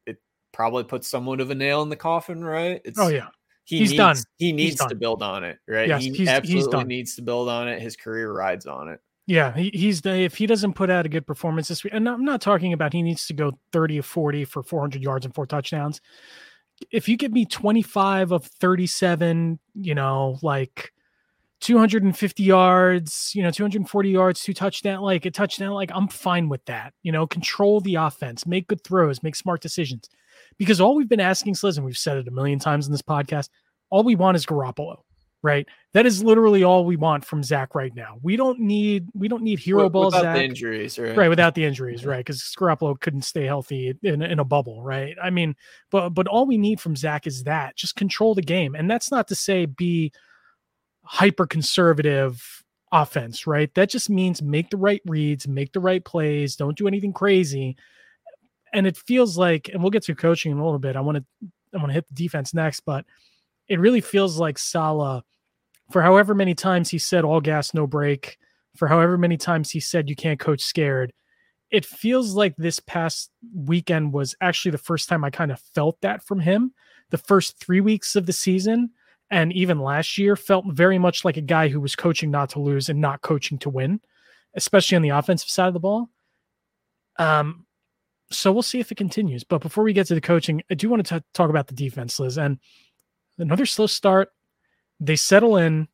it 0.06 0.16
probably 0.52 0.82
puts 0.84 1.08
somewhat 1.08 1.40
of 1.40 1.50
a 1.50 1.54
nail 1.54 1.82
in 1.82 1.88
the 1.88 1.96
coffin, 1.96 2.42
right? 2.44 2.80
It's 2.84 2.98
Oh 2.98 3.06
yeah. 3.08 3.28
he 3.64 3.78
He's 3.78 3.90
needs, 3.90 3.96
done. 3.98 4.16
He 4.38 4.52
needs 4.52 4.76
to 4.76 4.88
done. 4.88 4.98
build 4.98 5.22
on 5.22 5.44
it, 5.44 5.58
right? 5.68 5.86
Yes, 5.88 6.00
he 6.02 6.06
he's- 6.08 6.18
he's 6.18 6.28
absolutely 6.28 6.72
done. 6.72 6.88
needs 6.88 7.14
to 7.14 7.22
build 7.22 7.48
on 7.48 7.68
it. 7.68 7.80
His 7.80 7.94
career 7.94 8.32
rides 8.32 8.66
on 8.66 8.88
it. 8.88 8.98
Yeah, 9.26 9.54
he, 9.54 9.70
he's 9.72 10.00
the 10.00 10.10
if 10.16 10.34
he 10.34 10.46
doesn't 10.46 10.72
put 10.72 10.90
out 10.90 11.06
a 11.06 11.08
good 11.08 11.26
performance 11.28 11.68
this 11.68 11.84
week, 11.84 11.92
and 11.94 12.08
I'm 12.08 12.24
not 12.24 12.40
talking 12.40 12.72
about 12.72 12.92
he 12.92 13.02
needs 13.02 13.26
to 13.28 13.34
go 13.34 13.52
30 13.72 14.00
or 14.00 14.02
40 14.02 14.44
for 14.46 14.64
400 14.64 15.00
yards 15.00 15.24
and 15.24 15.32
four 15.32 15.46
touchdowns. 15.46 16.00
If 16.90 17.08
you 17.08 17.16
give 17.16 17.32
me 17.32 17.44
25 17.44 18.32
of 18.32 18.44
37, 18.44 19.58
you 19.74 19.94
know, 19.94 20.38
like 20.42 20.92
250 21.60 22.42
yards, 22.42 23.32
you 23.34 23.42
know, 23.42 23.50
240 23.50 24.08
yards, 24.08 24.42
two 24.42 24.54
touchdown, 24.54 25.02
like 25.02 25.26
a 25.26 25.30
touchdown, 25.30 25.72
like 25.72 25.90
I'm 25.94 26.08
fine 26.08 26.48
with 26.48 26.64
that. 26.64 26.94
You 27.02 27.12
know, 27.12 27.26
control 27.26 27.80
the 27.80 27.96
offense, 27.96 28.46
make 28.46 28.66
good 28.66 28.82
throws, 28.82 29.22
make 29.22 29.36
smart 29.36 29.60
decisions. 29.60 30.08
Because 30.58 30.80
all 30.80 30.94
we've 30.94 31.08
been 31.08 31.20
asking 31.20 31.54
Sliz, 31.54 31.76
and 31.76 31.84
we've 31.84 31.98
said 31.98 32.16
it 32.16 32.28
a 32.28 32.30
million 32.30 32.58
times 32.58 32.86
in 32.86 32.92
this 32.92 33.02
podcast, 33.02 33.50
all 33.90 34.02
we 34.02 34.16
want 34.16 34.36
is 34.36 34.46
Garoppolo, 34.46 35.02
right? 35.42 35.66
That 35.92 36.06
is 36.06 36.22
literally 36.22 36.62
all 36.62 36.84
we 36.84 36.96
want 36.96 37.24
from 37.24 37.42
Zach 37.42 37.74
right 37.74 37.94
now. 37.94 38.18
We 38.22 38.36
don't 38.36 38.60
need 38.60 39.08
we 39.14 39.28
don't 39.28 39.42
need 39.42 39.58
hero 39.58 39.84
Wi- 39.84 39.92
ball 39.92 40.06
without 40.06 40.22
Zach. 40.22 40.36
the 40.36 40.44
injuries, 40.44 40.98
right? 40.98 41.16
Right, 41.16 41.28
without 41.28 41.54
the 41.54 41.64
injuries, 41.64 42.04
right? 42.04 42.18
Because 42.18 42.42
Garoppolo 42.58 42.98
couldn't 43.00 43.22
stay 43.22 43.44
healthy 43.44 43.94
in, 44.02 44.22
in 44.22 44.38
a 44.38 44.44
bubble, 44.44 44.82
right? 44.82 45.16
I 45.22 45.30
mean, 45.30 45.56
but 45.90 46.10
but 46.10 46.26
all 46.28 46.46
we 46.46 46.58
need 46.58 46.80
from 46.80 46.96
Zach 46.96 47.26
is 47.26 47.44
that 47.44 47.76
just 47.76 47.96
control 47.96 48.34
the 48.34 48.42
game, 48.42 48.74
and 48.74 48.90
that's 48.90 49.10
not 49.10 49.28
to 49.28 49.34
say 49.34 49.66
be 49.66 50.12
hyper 51.02 51.46
conservative 51.46 52.62
offense, 52.92 53.46
right? 53.46 53.72
That 53.74 53.90
just 53.90 54.10
means 54.10 54.42
make 54.42 54.70
the 54.70 54.76
right 54.76 55.02
reads, 55.06 55.48
make 55.48 55.72
the 55.72 55.80
right 55.80 56.04
plays, 56.04 56.56
don't 56.56 56.76
do 56.76 56.86
anything 56.88 57.12
crazy. 57.12 57.76
And 58.72 58.86
it 58.86 58.96
feels 58.96 59.36
like, 59.36 59.68
and 59.68 59.82
we'll 59.82 59.90
get 59.90 60.04
to 60.04 60.14
coaching 60.14 60.52
in 60.52 60.58
a 60.58 60.64
little 60.64 60.78
bit. 60.78 60.96
I 60.96 61.00
want 61.00 61.18
to 61.18 61.24
I 61.74 61.78
want 61.78 61.90
to 61.90 61.94
hit 61.94 62.06
the 62.08 62.14
defense 62.14 62.52
next, 62.52 62.80
but 62.80 63.04
it 63.70 63.78
really 63.78 64.00
feels 64.00 64.36
like 64.36 64.58
Saleh, 64.58 65.22
for 65.90 66.02
however 66.02 66.34
many 66.34 66.54
times 66.54 66.90
he 66.90 66.98
said 66.98 67.24
all 67.24 67.40
gas, 67.40 67.72
no 67.72 67.86
brake, 67.86 68.36
for 68.76 68.88
however 68.88 69.16
many 69.16 69.36
times 69.36 69.70
he 69.70 69.78
said 69.78 70.10
you 70.10 70.16
can't 70.16 70.40
coach 70.40 70.60
scared. 70.60 71.12
It 71.70 71.86
feels 71.86 72.34
like 72.34 72.56
this 72.56 72.80
past 72.80 73.30
weekend 73.54 74.12
was 74.12 74.34
actually 74.40 74.72
the 74.72 74.78
first 74.78 75.08
time 75.08 75.22
I 75.22 75.30
kind 75.30 75.52
of 75.52 75.60
felt 75.72 76.00
that 76.00 76.24
from 76.24 76.40
him. 76.40 76.74
The 77.10 77.18
first 77.18 77.60
three 77.60 77.80
weeks 77.80 78.16
of 78.16 78.26
the 78.26 78.32
season 78.32 78.90
and 79.30 79.52
even 79.52 79.78
last 79.78 80.18
year 80.18 80.34
felt 80.34 80.64
very 80.68 80.98
much 80.98 81.24
like 81.24 81.36
a 81.36 81.40
guy 81.40 81.68
who 81.68 81.80
was 81.80 81.94
coaching 81.94 82.32
not 82.32 82.50
to 82.50 82.60
lose 82.60 82.88
and 82.88 83.00
not 83.00 83.22
coaching 83.22 83.56
to 83.58 83.70
win, 83.70 84.00
especially 84.54 84.96
on 84.96 85.02
the 85.02 85.10
offensive 85.10 85.48
side 85.48 85.68
of 85.68 85.74
the 85.74 85.80
ball. 85.80 86.10
Um, 87.20 87.66
so 88.32 88.50
we'll 88.50 88.62
see 88.62 88.80
if 88.80 88.90
it 88.90 88.96
continues. 88.96 89.44
But 89.44 89.60
before 89.60 89.84
we 89.84 89.92
get 89.92 90.08
to 90.08 90.14
the 90.16 90.20
coaching, 90.20 90.62
I 90.70 90.74
do 90.74 90.88
want 90.88 91.06
to 91.06 91.20
t- 91.20 91.26
talk 91.34 91.50
about 91.50 91.68
the 91.68 91.74
defense, 91.74 92.18
Liz. 92.18 92.36
And 92.36 92.58
another 93.40 93.66
slow 93.66 93.86
start. 93.86 94.32
They 94.98 95.16
settle 95.16 95.56
in. 95.56 95.88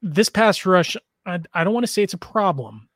This 0.00 0.28
pass 0.28 0.64
rush, 0.64 0.96
I, 1.26 1.40
I 1.52 1.64
don't 1.64 1.74
want 1.74 1.84
to 1.84 1.92
say 1.92 2.02
it's 2.02 2.14
a 2.14 2.18
problem, 2.18 2.88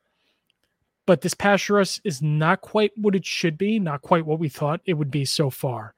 but 1.05 1.21
this 1.21 1.35
pass 1.35 1.69
rush 1.69 2.01
is 2.05 2.23
not 2.23 2.61
quite 2.61 2.93
what 2.97 3.17
it 3.17 3.27
should 3.27 3.59
be, 3.59 3.81
not 3.81 4.03
quite 4.03 4.25
what 4.25 4.39
we 4.39 4.49
thought 4.49 4.81
it 4.85 4.95
would 4.95 5.11
be 5.11 5.25
so 5.25 5.51
far. 5.51 5.95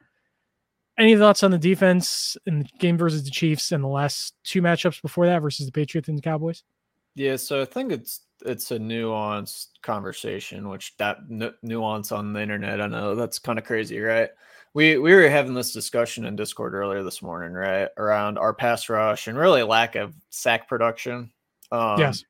Any 0.96 1.16
thoughts 1.16 1.42
on 1.42 1.50
the 1.50 1.58
defense 1.58 2.36
in 2.46 2.60
the 2.60 2.68
game 2.78 2.96
versus 2.96 3.24
the 3.24 3.30
Chiefs 3.30 3.72
and 3.72 3.84
the 3.84 3.88
last 3.88 4.34
two 4.44 4.62
matchups 4.62 5.02
before 5.02 5.26
that 5.26 5.42
versus 5.42 5.66
the 5.66 5.72
Patriots 5.72 6.08
and 6.08 6.16
the 6.16 6.22
Cowboys? 6.22 6.62
Yeah, 7.16 7.36
so 7.36 7.60
I 7.60 7.64
think 7.64 7.92
it's 7.92 8.22
it's 8.44 8.70
a 8.70 8.78
nuanced 8.78 9.68
conversation, 9.82 10.68
which 10.68 10.96
that 10.96 11.28
nu- 11.28 11.52
nuance 11.62 12.12
on 12.12 12.32
the 12.32 12.40
internet, 12.40 12.80
I 12.80 12.86
know 12.86 13.14
that's 13.14 13.38
kind 13.38 13.58
of 13.58 13.64
crazy, 13.64 13.98
right? 14.00 14.30
We 14.74 14.98
we 14.98 15.14
were 15.14 15.28
having 15.28 15.54
this 15.54 15.72
discussion 15.72 16.24
in 16.24 16.34
Discord 16.36 16.74
earlier 16.74 17.02
this 17.04 17.22
morning, 17.22 17.52
right, 17.52 17.88
around 17.96 18.38
our 18.38 18.52
pass 18.52 18.88
rush 18.88 19.28
and 19.28 19.38
really 19.38 19.62
lack 19.62 19.94
of 19.94 20.14
sack 20.30 20.68
production. 20.68 21.30
Um, 21.70 21.98
yes. 22.00 22.24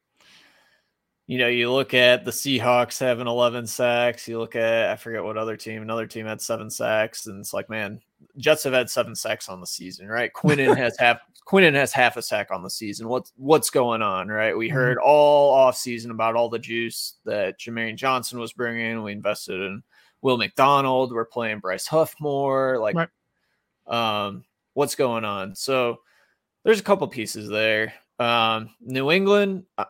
you 1.26 1.38
know, 1.38 1.48
you 1.48 1.72
look 1.72 1.94
at 1.94 2.24
the 2.26 2.30
Seahawks 2.30 3.00
having 3.00 3.26
11 3.26 3.66
sacks. 3.66 4.28
You 4.28 4.38
look 4.38 4.56
at, 4.56 4.90
I 4.90 4.96
forget 4.96 5.24
what 5.24 5.38
other 5.38 5.56
team, 5.56 5.80
another 5.82 6.06
team 6.06 6.26
had 6.26 6.40
seven 6.40 6.70
sacks. 6.70 7.26
And 7.26 7.40
it's 7.40 7.52
like, 7.54 7.68
man, 7.70 8.00
Jets 8.36 8.64
have 8.64 8.72
had 8.74 8.90
seven 8.90 9.14
sacks 9.14 9.48
on 9.48 9.60
the 9.60 9.66
season, 9.66 10.06
right? 10.08 10.30
Quinnen 10.36 10.76
has 10.76 10.96
half, 10.98 11.18
Quinnen 11.46 11.74
has 11.74 11.92
half 11.92 12.16
a 12.18 12.22
sack 12.22 12.50
on 12.50 12.62
the 12.62 12.70
season. 12.70 13.08
What's, 13.08 13.32
what's 13.36 13.70
going 13.70 14.02
on, 14.02 14.28
right? 14.28 14.56
We 14.56 14.68
Mhm. 14.68 14.72
heard 14.74 14.98
all 14.98 15.52
off 15.54 15.76
season 15.76 16.10
about 16.10 16.36
all 16.36 16.48
the 16.50 16.58
juice 16.58 17.14
that 17.24 17.58
Jermaine 17.58 17.96
Johnson 17.96 18.38
was 18.38 18.52
bringing. 18.52 19.02
We 19.02 19.12
invested 19.12 19.60
in 19.60 19.82
Will 20.25 20.38
McDonald. 20.38 21.12
We're 21.12 21.26
playing 21.26 21.59
Bryce 21.59 21.87
Huff 21.87 22.16
more. 22.19 22.78
Like, 22.78 22.97
Right. 22.97 23.09
um, 23.87 24.43
what's 24.73 24.95
going 24.95 25.23
on? 25.26 25.54
So 25.54 26.00
there's 26.64 26.81
a 26.81 26.83
couple 26.83 27.07
pieces 27.09 27.50
there. 27.50 27.93
Um, 28.19 28.71
New 28.81 29.11
England, 29.11 29.66
uh, 29.76 29.85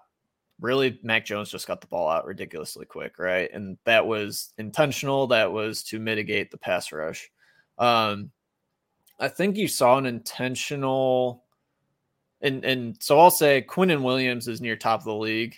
really 0.60 0.98
Mac 1.04 1.24
Jones 1.24 1.50
just 1.50 1.68
got 1.68 1.80
the 1.80 1.86
ball 1.86 2.08
out 2.08 2.26
ridiculously 2.26 2.84
quick, 2.84 3.20
right? 3.20 3.48
And 3.52 3.78
that 3.84 4.04
was 4.04 4.52
intentional. 4.58 5.28
That 5.28 5.52
was 5.52 5.84
to 5.84 6.00
mitigate 6.00 6.50
the 6.50 6.58
pass 6.58 6.90
rush. 6.90 7.30
Um, 7.78 8.32
I 9.20 9.28
think 9.28 9.56
you 9.56 9.68
saw 9.68 9.98
an 9.98 10.06
intentional, 10.06 11.44
and 12.40 12.64
and 12.64 13.00
so 13.00 13.20
I'll 13.20 13.30
say 13.30 13.64
Quinnen 13.68 14.02
Williams 14.02 14.48
is 14.48 14.60
near 14.60 14.74
top 14.74 14.98
of 15.00 15.04
the 15.04 15.14
league 15.14 15.54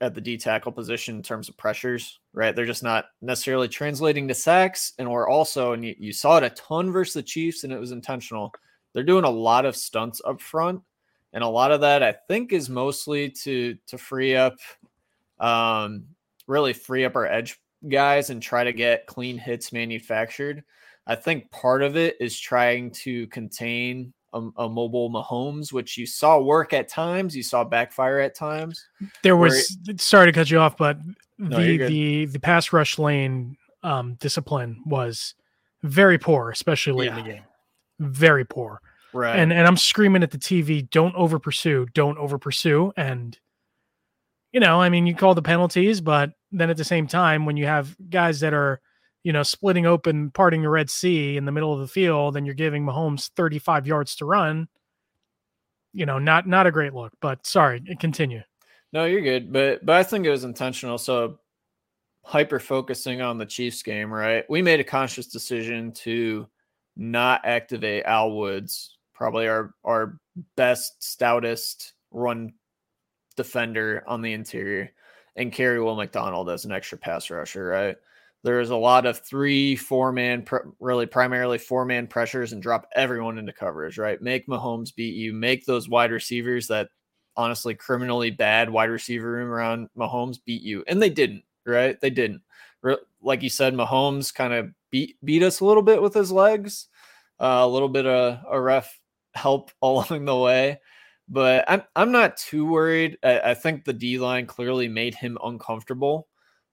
at 0.00 0.14
the 0.14 0.20
D 0.22 0.38
tackle 0.38 0.72
position 0.72 1.16
in 1.16 1.22
terms 1.22 1.50
of 1.50 1.56
pressures, 1.58 2.18
right? 2.36 2.54
They're 2.54 2.64
just 2.64 2.84
not 2.84 3.06
necessarily 3.20 3.66
translating 3.66 4.28
to 4.28 4.34
sacks, 4.34 4.92
and 4.98 5.10
we're 5.10 5.28
also 5.28 5.72
and 5.72 5.84
you, 5.84 5.96
you 5.98 6.12
saw 6.12 6.36
it 6.36 6.44
a 6.44 6.50
ton 6.50 6.92
versus 6.92 7.14
the 7.14 7.22
Chiefs, 7.24 7.64
and 7.64 7.72
it 7.72 7.80
was 7.80 7.90
intentional. 7.90 8.52
They're 8.92 9.02
doing 9.02 9.24
a 9.24 9.30
lot 9.30 9.64
of 9.66 9.74
stunts 9.74 10.22
up 10.24 10.40
front 10.40 10.80
and 11.36 11.44
a 11.44 11.48
lot 11.48 11.70
of 11.70 11.82
that 11.82 12.02
I 12.02 12.12
think 12.12 12.52
is 12.52 12.70
mostly 12.70 13.30
to 13.30 13.76
to 13.88 13.98
free 13.98 14.34
up, 14.34 14.56
um, 15.38 16.06
really 16.46 16.72
free 16.72 17.04
up 17.04 17.14
our 17.14 17.26
edge 17.26 17.60
guys 17.88 18.30
and 18.30 18.42
try 18.42 18.64
to 18.64 18.72
get 18.72 19.06
clean 19.06 19.36
hits 19.36 19.70
manufactured. 19.72 20.64
I 21.06 21.14
think 21.14 21.50
part 21.50 21.82
of 21.82 21.96
it 21.96 22.16
is 22.20 22.40
trying 22.40 22.90
to 22.92 23.26
contain 23.28 24.14
a, 24.36 24.62
a 24.64 24.68
mobile 24.68 25.10
Mahomes, 25.10 25.72
which 25.72 25.96
you 25.96 26.06
saw 26.06 26.38
work 26.38 26.72
at 26.72 26.88
times, 26.88 27.36
you 27.36 27.42
saw 27.42 27.64
backfire 27.64 28.18
at 28.18 28.34
times. 28.34 28.84
There 29.22 29.36
was 29.36 29.76
sorry 29.96 30.26
to 30.26 30.32
cut 30.32 30.50
you 30.50 30.58
off, 30.58 30.76
but 30.76 30.98
No, 31.38 31.56
the 31.56 31.78
the 31.78 32.26
the 32.26 32.40
pass 32.40 32.72
rush 32.72 32.98
lane 32.98 33.56
um, 33.82 34.14
discipline 34.14 34.82
was 34.86 35.34
very 35.82 36.18
poor, 36.18 36.50
especially 36.50 36.92
late 36.92 37.08
in 37.08 37.24
the 37.24 37.30
game. 37.30 37.42
Very 37.98 38.44
poor. 38.44 38.80
Right. 39.12 39.38
And 39.38 39.52
and 39.52 39.66
I'm 39.66 39.76
screaming 39.76 40.22
at 40.22 40.30
the 40.30 40.38
TV, 40.38 40.88
don't 40.90 41.14
over 41.14 41.38
pursue, 41.38 41.86
don't 41.94 42.18
over 42.18 42.38
pursue. 42.38 42.92
And 42.96 43.38
you 44.52 44.60
know, 44.60 44.80
I 44.80 44.88
mean, 44.88 45.06
you 45.06 45.14
call 45.14 45.34
the 45.34 45.42
penalties, 45.42 46.00
but 46.00 46.32
then 46.52 46.70
at 46.70 46.76
the 46.76 46.84
same 46.84 47.06
time, 47.06 47.44
when 47.44 47.56
you 47.56 47.66
have 47.66 47.94
guys 48.08 48.40
that 48.40 48.54
are, 48.54 48.80
you 49.26 49.32
know, 49.32 49.42
splitting 49.42 49.86
open, 49.86 50.30
parting 50.30 50.62
the 50.62 50.68
Red 50.68 50.88
Sea 50.88 51.36
in 51.36 51.46
the 51.46 51.50
middle 51.50 51.74
of 51.74 51.80
the 51.80 51.88
field, 51.88 52.36
and 52.36 52.46
you're 52.46 52.54
giving 52.54 52.86
Mahomes 52.86 53.28
35 53.34 53.84
yards 53.84 54.14
to 54.14 54.24
run, 54.24 54.68
you 55.92 56.06
know, 56.06 56.20
not 56.20 56.46
not 56.46 56.68
a 56.68 56.70
great 56.70 56.94
look. 56.94 57.12
But 57.20 57.44
sorry, 57.44 57.82
continue. 57.98 58.42
No, 58.92 59.04
you're 59.04 59.22
good, 59.22 59.52
but 59.52 59.84
but 59.84 59.96
I 59.96 60.04
think 60.04 60.26
it 60.26 60.30
was 60.30 60.44
intentional. 60.44 60.96
So 60.96 61.40
hyper 62.22 62.60
focusing 62.60 63.20
on 63.20 63.36
the 63.36 63.46
Chiefs 63.46 63.82
game, 63.82 64.14
right? 64.14 64.48
We 64.48 64.62
made 64.62 64.78
a 64.78 64.84
conscious 64.84 65.26
decision 65.26 65.90
to 66.04 66.46
not 66.96 67.40
activate 67.44 68.04
Al 68.04 68.30
Woods, 68.30 68.96
probably 69.12 69.48
our 69.48 69.74
our 69.82 70.20
best, 70.54 71.02
stoutest 71.02 71.94
run 72.12 72.52
defender 73.34 74.04
on 74.06 74.22
the 74.22 74.34
interior, 74.34 74.92
and 75.34 75.50
carry 75.50 75.80
Will 75.80 75.96
McDonald 75.96 76.48
as 76.48 76.64
an 76.64 76.70
extra 76.70 76.96
pass 76.96 77.28
rusher, 77.28 77.66
right? 77.66 77.96
There's 78.46 78.70
a 78.70 78.76
lot 78.76 79.06
of 79.06 79.18
three, 79.18 79.74
four 79.74 80.12
man, 80.12 80.44
pr- 80.44 80.68
really 80.78 81.06
primarily 81.06 81.58
four 81.58 81.84
man 81.84 82.06
pressures 82.06 82.52
and 82.52 82.62
drop 82.62 82.86
everyone 82.94 83.38
into 83.38 83.52
coverage, 83.52 83.98
right? 83.98 84.22
Make 84.22 84.46
Mahomes 84.46 84.94
beat 84.94 85.16
you, 85.16 85.32
make 85.32 85.66
those 85.66 85.88
wide 85.88 86.12
receivers 86.12 86.68
that 86.68 86.90
honestly 87.36 87.74
criminally 87.74 88.30
bad 88.30 88.70
wide 88.70 88.90
receiver 88.90 89.32
room 89.32 89.50
around 89.50 89.88
Mahomes 89.98 90.38
beat 90.44 90.62
you, 90.62 90.84
and 90.86 91.02
they 91.02 91.10
didn't. 91.10 91.42
Right? 91.66 92.00
They 92.00 92.10
didn't. 92.10 92.40
Like 93.20 93.42
you 93.42 93.48
said, 93.50 93.74
Mahomes 93.74 94.32
kind 94.32 94.52
of 94.52 94.70
beat 94.92 95.16
beat 95.24 95.42
us 95.42 95.58
a 95.58 95.64
little 95.64 95.82
bit 95.82 96.00
with 96.00 96.14
his 96.14 96.30
legs, 96.30 96.86
uh, 97.40 97.62
a 97.62 97.68
little 97.68 97.88
bit 97.88 98.06
of 98.06 98.38
a 98.48 98.60
ref 98.60 98.96
help 99.34 99.72
along 99.82 100.24
the 100.24 100.36
way, 100.36 100.78
but 101.28 101.64
I'm 101.66 101.82
I'm 101.96 102.12
not 102.12 102.36
too 102.36 102.64
worried. 102.64 103.18
I, 103.24 103.40
I 103.40 103.54
think 103.54 103.84
the 103.84 103.92
D 103.92 104.20
line 104.20 104.46
clearly 104.46 104.86
made 104.86 105.16
him 105.16 105.36
uncomfortable. 105.42 106.28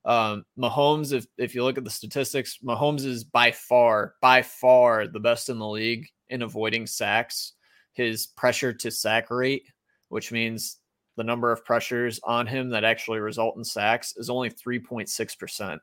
Um, 0.06 0.44
Mahomes, 0.58 1.14
if 1.14 1.26
if 1.38 1.56
you 1.56 1.64
look 1.64 1.78
at 1.78 1.84
the 1.84 1.90
statistics, 1.90 2.60
Mahomes 2.64 3.06
is 3.06 3.24
by 3.24 3.52
far, 3.52 4.16
by 4.22 4.42
far 4.42 5.08
the 5.08 5.20
best 5.20 5.50
in 5.50 5.60
the 5.60 5.68
league 5.68 6.08
in 6.30 6.42
avoiding 6.42 6.88
sacks. 6.88 7.54
His 7.94 8.28
pressure 8.28 8.74
to 8.74 8.92
sack 8.92 9.30
rate, 9.30 9.64
which 10.10 10.32
means 10.32 10.78
the 11.16 11.24
number 11.24 11.52
of 11.52 11.64
pressures 11.64 12.20
on 12.24 12.48
him 12.48 12.70
that 12.70 12.84
actually 12.84 13.20
result 13.20 13.56
in 13.56 13.64
sacks, 13.64 14.14
is 14.18 14.32
only 14.32 14.50
3.6%. 14.50 15.78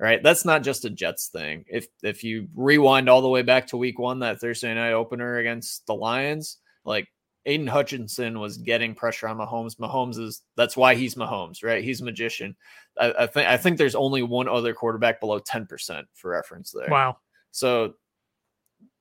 Right. 0.00 0.20
That's 0.20 0.44
not 0.44 0.64
just 0.64 0.84
a 0.84 0.90
Jets 0.90 1.28
thing. 1.28 1.64
If 1.68 1.86
if 2.02 2.24
you 2.24 2.48
rewind 2.56 3.08
all 3.08 3.22
the 3.22 3.28
way 3.28 3.42
back 3.42 3.68
to 3.68 3.76
week 3.76 4.00
one, 4.00 4.18
that 4.18 4.40
Thursday 4.40 4.74
night 4.74 4.92
opener 4.92 5.36
against 5.36 5.86
the 5.86 5.94
Lions, 5.94 6.58
like 6.84 7.06
Aidan 7.46 7.66
Hutchinson 7.66 8.38
was 8.38 8.58
getting 8.58 8.94
pressure 8.94 9.28
on 9.28 9.38
Mahomes. 9.38 9.76
Mahomes 9.76 10.18
is 10.18 10.42
that's 10.56 10.76
why 10.76 10.94
he's 10.94 11.16
Mahomes, 11.16 11.64
right? 11.64 11.82
He's 11.82 12.00
a 12.00 12.04
magician. 12.04 12.56
I, 12.98 13.12
I 13.20 13.26
think 13.26 13.48
I 13.48 13.56
think 13.56 13.78
there's 13.78 13.94
only 13.94 14.22
one 14.22 14.48
other 14.48 14.74
quarterback 14.74 15.20
below 15.20 15.40
10% 15.40 16.04
for 16.14 16.30
reference 16.30 16.70
there. 16.70 16.88
Wow. 16.88 17.18
So 17.50 17.94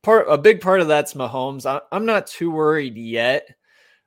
part 0.03 0.25
a 0.29 0.37
big 0.37 0.61
part 0.61 0.81
of 0.81 0.87
that's 0.87 1.13
Mahomes. 1.13 1.65
I, 1.65 1.81
I'm 1.91 2.05
not 2.05 2.27
too 2.27 2.51
worried 2.51 2.97
yet. 2.97 3.47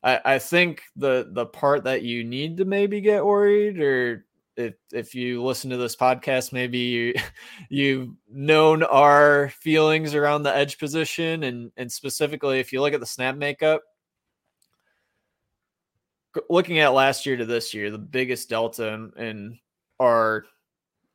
I, 0.03 0.21
I 0.25 0.39
think 0.39 0.83
the 0.97 1.29
the 1.33 1.47
part 1.47 1.85
that 1.85 2.03
you 2.03 2.25
need 2.25 2.57
to 2.59 2.65
maybe 2.65 3.01
get 3.01 3.25
worried 3.25 3.81
or 3.81 4.27
if 4.57 4.75
if 4.93 5.15
you 5.15 5.43
listen 5.43 5.71
to 5.71 5.77
this 5.77 5.97
podcast, 5.97 6.53
maybe 6.53 6.79
you 6.79 7.15
you've 7.71 8.11
known 8.29 8.83
our 8.83 9.49
feelings 9.51 10.15
around 10.15 10.43
the 10.43 10.55
edge 10.55 10.79
position 10.79 11.45
and 11.45 11.71
and 11.77 11.91
specifically 11.91 12.61
if 12.61 12.73
you 12.73 12.81
look 12.81 12.95
at 12.95 13.01
the 13.01 13.07
snap 13.07 13.37
makeup, 13.37 13.83
looking 16.49 16.79
at 16.79 16.93
last 16.93 17.27
year 17.27 17.37
to 17.37 17.45
this 17.45 17.75
year, 17.75 17.91
the 17.91 17.99
biggest 17.99 18.49
delta 18.49 18.89
in, 18.89 19.13
in 19.17 19.59
our 20.01 20.45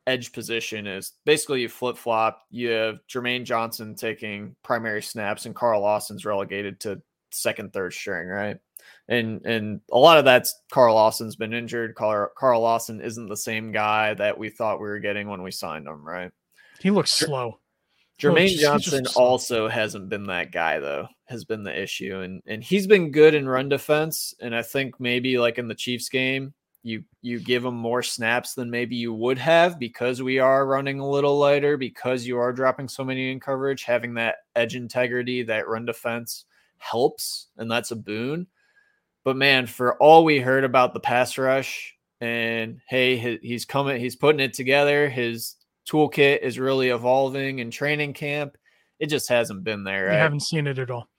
edge 0.06 0.32
position 0.32 0.86
is 0.86 1.12
basically 1.24 1.62
you 1.62 1.68
flip 1.68 1.96
flop. 1.96 2.42
You 2.50 2.70
have 2.70 3.00
Jermaine 3.08 3.44
Johnson 3.44 3.94
taking 3.94 4.56
primary 4.62 5.02
snaps, 5.02 5.46
and 5.46 5.54
Carl 5.54 5.82
Lawson's 5.82 6.24
relegated 6.24 6.80
to 6.80 7.00
second, 7.30 7.72
third 7.72 7.92
string, 7.92 8.28
right? 8.28 8.56
And 9.08 9.44
and 9.44 9.80
a 9.92 9.98
lot 9.98 10.18
of 10.18 10.24
that's 10.24 10.54
Carl 10.72 10.94
Lawson's 10.94 11.36
been 11.36 11.52
injured. 11.52 11.94
Carl, 11.94 12.30
Carl 12.36 12.60
Lawson 12.60 13.00
isn't 13.00 13.28
the 13.28 13.36
same 13.36 13.72
guy 13.72 14.14
that 14.14 14.38
we 14.38 14.50
thought 14.50 14.80
we 14.80 14.88
were 14.88 15.00
getting 15.00 15.28
when 15.28 15.42
we 15.42 15.50
signed 15.50 15.86
him, 15.86 16.04
right? 16.04 16.30
He 16.80 16.90
looks 16.90 17.12
slow. 17.12 17.58
Jermaine 18.18 18.58
Johnson 18.58 19.06
also 19.16 19.68
hasn't 19.68 20.08
been 20.10 20.24
that 20.24 20.52
guy 20.52 20.78
though, 20.78 21.08
has 21.30 21.44
been 21.44 21.62
the 21.62 21.82
issue. 21.82 22.20
And 22.20 22.42
and 22.46 22.62
he's 22.62 22.86
been 22.86 23.10
good 23.10 23.34
in 23.34 23.48
run 23.48 23.68
defense. 23.68 24.34
And 24.40 24.54
I 24.54 24.62
think 24.62 25.00
maybe 25.00 25.38
like 25.38 25.58
in 25.58 25.68
the 25.68 25.74
Chiefs 25.74 26.08
game, 26.08 26.52
you 26.82 27.04
you 27.22 27.40
give 27.40 27.64
him 27.64 27.74
more 27.74 28.02
snaps 28.02 28.54
than 28.54 28.70
maybe 28.70 28.96
you 28.96 29.12
would 29.12 29.38
have 29.38 29.78
because 29.78 30.22
we 30.22 30.38
are 30.38 30.66
running 30.66 31.00
a 31.00 31.08
little 31.08 31.38
lighter, 31.38 31.76
because 31.76 32.26
you 32.26 32.38
are 32.38 32.52
dropping 32.52 32.88
so 32.88 33.04
many 33.04 33.30
in 33.30 33.40
coverage, 33.40 33.84
having 33.84 34.14
that 34.14 34.36
edge 34.56 34.76
integrity, 34.76 35.42
that 35.42 35.68
run 35.68 35.84
defense 35.84 36.46
helps, 36.78 37.48
and 37.58 37.70
that's 37.70 37.90
a 37.90 37.96
boon. 37.96 38.46
But 39.24 39.36
man, 39.36 39.66
for 39.66 39.96
all 39.98 40.24
we 40.24 40.40
heard 40.40 40.64
about 40.64 40.94
the 40.94 41.00
pass 41.00 41.36
rush, 41.36 41.94
and 42.22 42.80
hey, 42.88 43.38
he's 43.42 43.66
coming, 43.66 44.00
he's 44.00 44.16
putting 44.16 44.40
it 44.40 44.54
together. 44.54 45.10
His 45.10 45.56
toolkit 45.86 46.40
is 46.40 46.58
really 46.58 46.88
evolving 46.88 47.58
in 47.58 47.70
training 47.70 48.14
camp. 48.14 48.56
It 48.98 49.06
just 49.06 49.28
hasn't 49.28 49.64
been 49.64 49.84
there. 49.84 50.06
Right? 50.06 50.16
I 50.16 50.18
haven't 50.18 50.40
seen 50.40 50.66
it 50.66 50.78
at 50.78 50.90
all. 50.90 51.09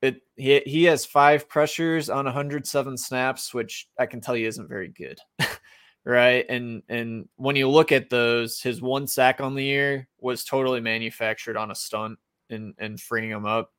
It 0.00 0.22
he 0.36 0.60
he 0.60 0.84
has 0.84 1.04
five 1.04 1.48
pressures 1.48 2.08
on 2.08 2.24
107 2.24 2.96
snaps, 2.96 3.52
which 3.52 3.88
I 3.98 4.06
can 4.06 4.20
tell 4.20 4.36
you 4.36 4.46
isn't 4.46 4.68
very 4.68 4.88
good. 4.88 5.18
right. 6.04 6.44
And 6.48 6.82
and 6.88 7.28
when 7.36 7.56
you 7.56 7.68
look 7.68 7.90
at 7.92 8.10
those, 8.10 8.60
his 8.60 8.80
one 8.80 9.06
sack 9.06 9.40
on 9.40 9.54
the 9.54 9.64
year 9.64 10.08
was 10.20 10.44
totally 10.44 10.80
manufactured 10.80 11.56
on 11.56 11.70
a 11.70 11.74
stunt 11.74 12.18
and 12.50 12.74
and 12.78 13.00
freeing 13.00 13.30
him 13.30 13.46
up 13.46 13.72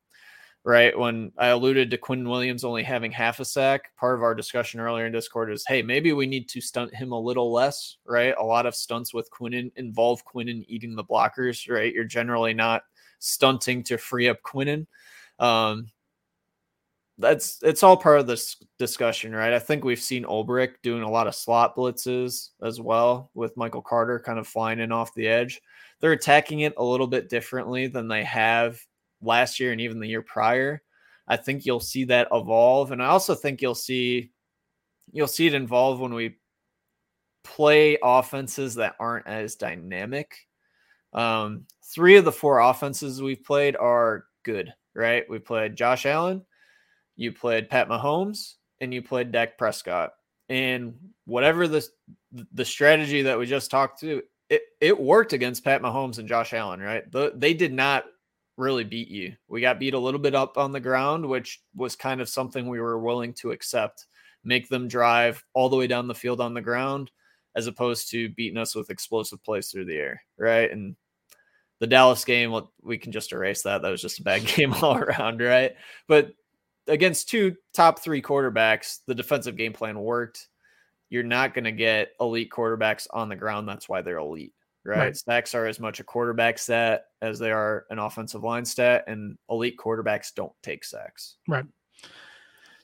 right? 0.63 0.97
When 0.97 1.31
I 1.37 1.47
alluded 1.47 1.89
to 1.91 1.97
Quinn 1.97 2.27
Williams 2.27 2.63
only 2.63 2.83
having 2.83 3.11
half 3.11 3.39
a 3.39 3.45
sack, 3.45 3.95
part 3.97 4.15
of 4.15 4.23
our 4.23 4.35
discussion 4.35 4.79
earlier 4.79 5.05
in 5.05 5.11
Discord 5.11 5.51
is, 5.51 5.65
hey, 5.67 5.81
maybe 5.81 6.13
we 6.13 6.25
need 6.25 6.49
to 6.49 6.61
stunt 6.61 6.93
him 6.93 7.11
a 7.11 7.19
little 7.19 7.51
less, 7.51 7.97
right? 8.05 8.35
A 8.37 8.43
lot 8.43 8.65
of 8.65 8.75
stunts 8.75 9.13
with 9.13 9.29
Quinnen 9.31 9.71
involve 9.77 10.23
Quinnen 10.25 10.65
eating 10.67 10.95
the 10.95 11.03
blockers, 11.03 11.69
right? 11.69 11.93
You're 11.93 12.03
generally 12.03 12.53
not 12.53 12.83
stunting 13.19 13.83
to 13.83 13.97
free 13.97 14.27
up 14.27 14.41
Quinnen. 14.43 14.85
Um, 15.39 15.87
that's 17.19 17.59
it's 17.61 17.83
all 17.83 17.97
part 17.97 18.19
of 18.19 18.27
this 18.27 18.55
discussion, 18.77 19.35
right? 19.35 19.53
I 19.53 19.59
think 19.59 19.83
we've 19.83 19.99
seen 19.99 20.23
Ulbrich 20.23 20.75
doing 20.81 21.03
a 21.03 21.09
lot 21.09 21.27
of 21.27 21.35
slot 21.35 21.75
blitzes 21.75 22.49
as 22.63 22.79
well 22.79 23.29
with 23.33 23.57
Michael 23.57 23.81
Carter 23.81 24.19
kind 24.19 24.39
of 24.39 24.47
flying 24.47 24.79
in 24.79 24.91
off 24.91 25.13
the 25.13 25.27
edge. 25.27 25.61
They're 25.99 26.13
attacking 26.13 26.61
it 26.61 26.73
a 26.77 26.83
little 26.83 27.07
bit 27.07 27.29
differently 27.29 27.87
than 27.87 28.07
they 28.07 28.23
have 28.23 28.79
last 29.21 29.59
year 29.59 29.73
and 29.73 29.81
even 29.81 29.99
the 29.99 30.07
year 30.07 30.21
prior. 30.21 30.81
I 31.27 31.35
think 31.35 31.65
you'll 31.65 31.81
see 31.81 32.05
that 32.05 32.29
evolve, 32.31 32.91
and 32.91 33.03
I 33.03 33.07
also 33.07 33.35
think 33.35 33.61
you'll 33.61 33.75
see 33.75 34.31
you'll 35.11 35.27
see 35.27 35.47
it 35.47 35.53
involve 35.53 35.99
when 35.99 36.13
we 36.13 36.37
play 37.43 37.97
offenses 38.01 38.75
that 38.75 38.95
aren't 38.99 39.27
as 39.27 39.55
dynamic. 39.55 40.35
Um, 41.13 41.65
three 41.83 42.15
of 42.15 42.25
the 42.25 42.31
four 42.31 42.59
offenses 42.59 43.21
we've 43.21 43.43
played 43.43 43.75
are 43.75 44.25
good, 44.43 44.73
right? 44.93 45.29
We 45.29 45.39
played 45.39 45.75
Josh 45.75 46.05
Allen, 46.05 46.45
you 47.19 47.33
played 47.33 47.69
Pat 47.69 47.89
Mahomes, 47.89 48.53
and 48.79 48.93
you 48.93 49.01
played 49.01 49.33
Dak 49.33 49.57
Prescott. 49.57 50.13
And 50.47 50.95
whatever 51.25 51.67
the 51.67 51.85
the 52.53 52.63
strategy 52.63 53.23
that 53.23 53.37
we 53.37 53.45
just 53.45 53.69
talked 53.69 53.99
to, 53.99 54.23
it, 54.49 54.61
it 54.79 54.97
worked 54.97 55.33
against 55.33 55.65
Pat 55.65 55.81
Mahomes 55.81 56.17
and 56.17 56.29
Josh 56.29 56.53
Allen, 56.53 56.79
right? 56.79 57.11
The, 57.11 57.33
they 57.35 57.53
did 57.53 57.73
not 57.73 58.05
really 58.55 58.85
beat 58.85 59.09
you. 59.09 59.35
We 59.49 59.59
got 59.59 59.79
beat 59.79 59.93
a 59.93 59.99
little 59.99 60.19
bit 60.19 60.33
up 60.33 60.57
on 60.57 60.71
the 60.71 60.79
ground, 60.79 61.25
which 61.25 61.61
was 61.75 61.97
kind 61.97 62.21
of 62.21 62.29
something 62.29 62.67
we 62.67 62.79
were 62.79 62.97
willing 62.97 63.33
to 63.35 63.51
accept. 63.51 64.05
Make 64.45 64.69
them 64.69 64.87
drive 64.87 65.43
all 65.53 65.67
the 65.67 65.75
way 65.75 65.87
down 65.87 66.07
the 66.07 66.15
field 66.15 66.39
on 66.39 66.53
the 66.53 66.61
ground, 66.61 67.11
as 67.53 67.67
opposed 67.67 68.09
to 68.11 68.29
beating 68.29 68.57
us 68.57 68.75
with 68.75 68.89
explosive 68.89 69.43
plays 69.43 69.69
through 69.69 69.85
the 69.85 69.97
air, 69.97 70.23
right? 70.37 70.71
And 70.71 70.95
the 71.79 71.87
Dallas 71.87 72.23
game, 72.23 72.51
well, 72.51 72.71
we 72.81 72.97
can 72.97 73.11
just 73.11 73.33
erase 73.33 73.63
that. 73.63 73.81
That 73.81 73.89
was 73.91 74.01
just 74.01 74.19
a 74.19 74.23
bad 74.23 74.45
game 74.55 74.73
all 74.73 74.95
around, 74.95 75.41
right? 75.41 75.75
But 76.07 76.33
against 76.89 77.29
two 77.29 77.55
top 77.73 77.99
three 77.99 78.21
quarterbacks, 78.21 78.99
the 79.07 79.15
defensive 79.15 79.55
game 79.55 79.73
plan 79.73 79.99
worked. 79.99 80.47
You're 81.09 81.23
not 81.23 81.53
going 81.53 81.63
to 81.63 81.71
get 81.71 82.09
elite 82.19 82.51
quarterbacks 82.51 83.07
on 83.11 83.29
the 83.29 83.35
ground. 83.35 83.67
That's 83.67 83.87
why 83.89 84.01
they're 84.01 84.17
elite 84.17 84.53
right? 84.85 84.97
right? 84.97 85.17
Sacks 85.17 85.55
are 85.55 85.65
as 85.65 85.79
much 85.79 85.99
a 85.99 86.03
quarterback 86.03 86.57
stat 86.57 87.05
as 87.21 87.39
they 87.39 87.51
are 87.51 87.85
an 87.89 87.99
offensive 87.99 88.43
line 88.43 88.65
stat, 88.65 89.05
and 89.07 89.37
elite 89.49 89.77
quarterbacks 89.77 90.33
don't 90.33 90.53
take 90.63 90.83
sacks. 90.83 91.37
Right. 91.47 91.65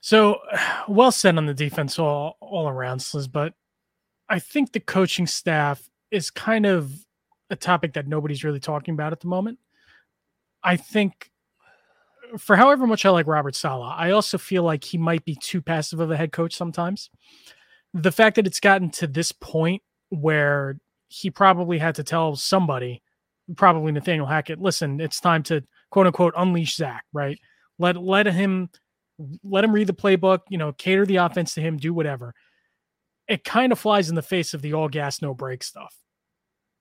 So, 0.02 0.40
well 0.88 1.12
said 1.12 1.38
on 1.38 1.46
the 1.46 1.54
defense 1.54 2.00
all 2.00 2.38
all 2.40 2.68
around, 2.68 3.00
Sliz, 3.00 3.32
but 3.32 3.54
I 4.30 4.40
think 4.40 4.72
the 4.72 4.80
coaching 4.80 5.28
staff 5.28 5.88
is 6.12 6.32
kind 6.32 6.66
of 6.66 6.92
a 7.50 7.56
topic 7.56 7.94
that 7.94 8.08
nobody's 8.08 8.44
really 8.44 8.60
talking 8.60 8.94
about 8.94 9.12
at 9.12 9.20
the 9.20 9.28
moment. 9.28 9.60
I 10.64 10.78
think 10.78 11.30
for 12.38 12.56
however 12.56 12.88
much 12.88 13.06
I 13.06 13.10
like 13.10 13.28
Robert 13.28 13.56
Saleh, 13.56 13.94
I 13.96 14.12
also 14.12 14.38
feel 14.38 14.64
like 14.64 14.84
he 14.84 14.98
might 14.98 15.26
be 15.26 15.36
too 15.36 15.62
passive 15.62 16.00
of 16.00 16.12
a 16.12 16.18
head 16.18 16.32
coach 16.32 16.56
sometimes. 16.56 17.10
The 17.94 18.12
fact 18.12 18.36
that 18.36 18.48
it's 18.48 18.60
gotten 18.60 18.90
to 18.92 19.08
this 19.08 19.32
point 19.32 19.82
where 20.10 20.78
he 21.08 21.30
probably 21.30 21.78
had 21.78 21.96
to 21.96 22.04
tell 22.04 22.36
somebody, 22.36 23.02
probably 23.56 23.92
Nathaniel 23.92 24.26
Hackett, 24.26 24.60
listen, 24.60 25.00
it's 25.00 25.20
time 25.20 25.44
to 25.44 25.64
quote 25.92 26.08
unquote 26.08 26.34
unleash 26.38 26.76
Zach, 26.76 27.06
right? 27.14 27.40
Let 27.80 27.98
let 27.98 28.26
him 28.28 28.70
let 29.44 29.64
him 29.64 29.72
read 29.72 29.88
the 29.88 29.94
playbook, 29.94 30.40
you 30.50 30.58
know, 30.58 30.74
cater 30.74 31.06
the 31.06 31.18
offense 31.18 31.54
to 31.54 31.62
him, 31.62 31.78
do 31.78 31.94
whatever. 31.94 32.34
It 33.28 33.44
kind 33.44 33.72
of 33.72 33.80
flies 33.80 34.10
in 34.10 34.16
the 34.16 34.22
face 34.22 34.54
of 34.54 34.62
the 34.62 34.74
all 34.74 34.90
gas, 34.90 35.22
no 35.22 35.34
brake 35.34 35.64
stuff, 35.64 35.96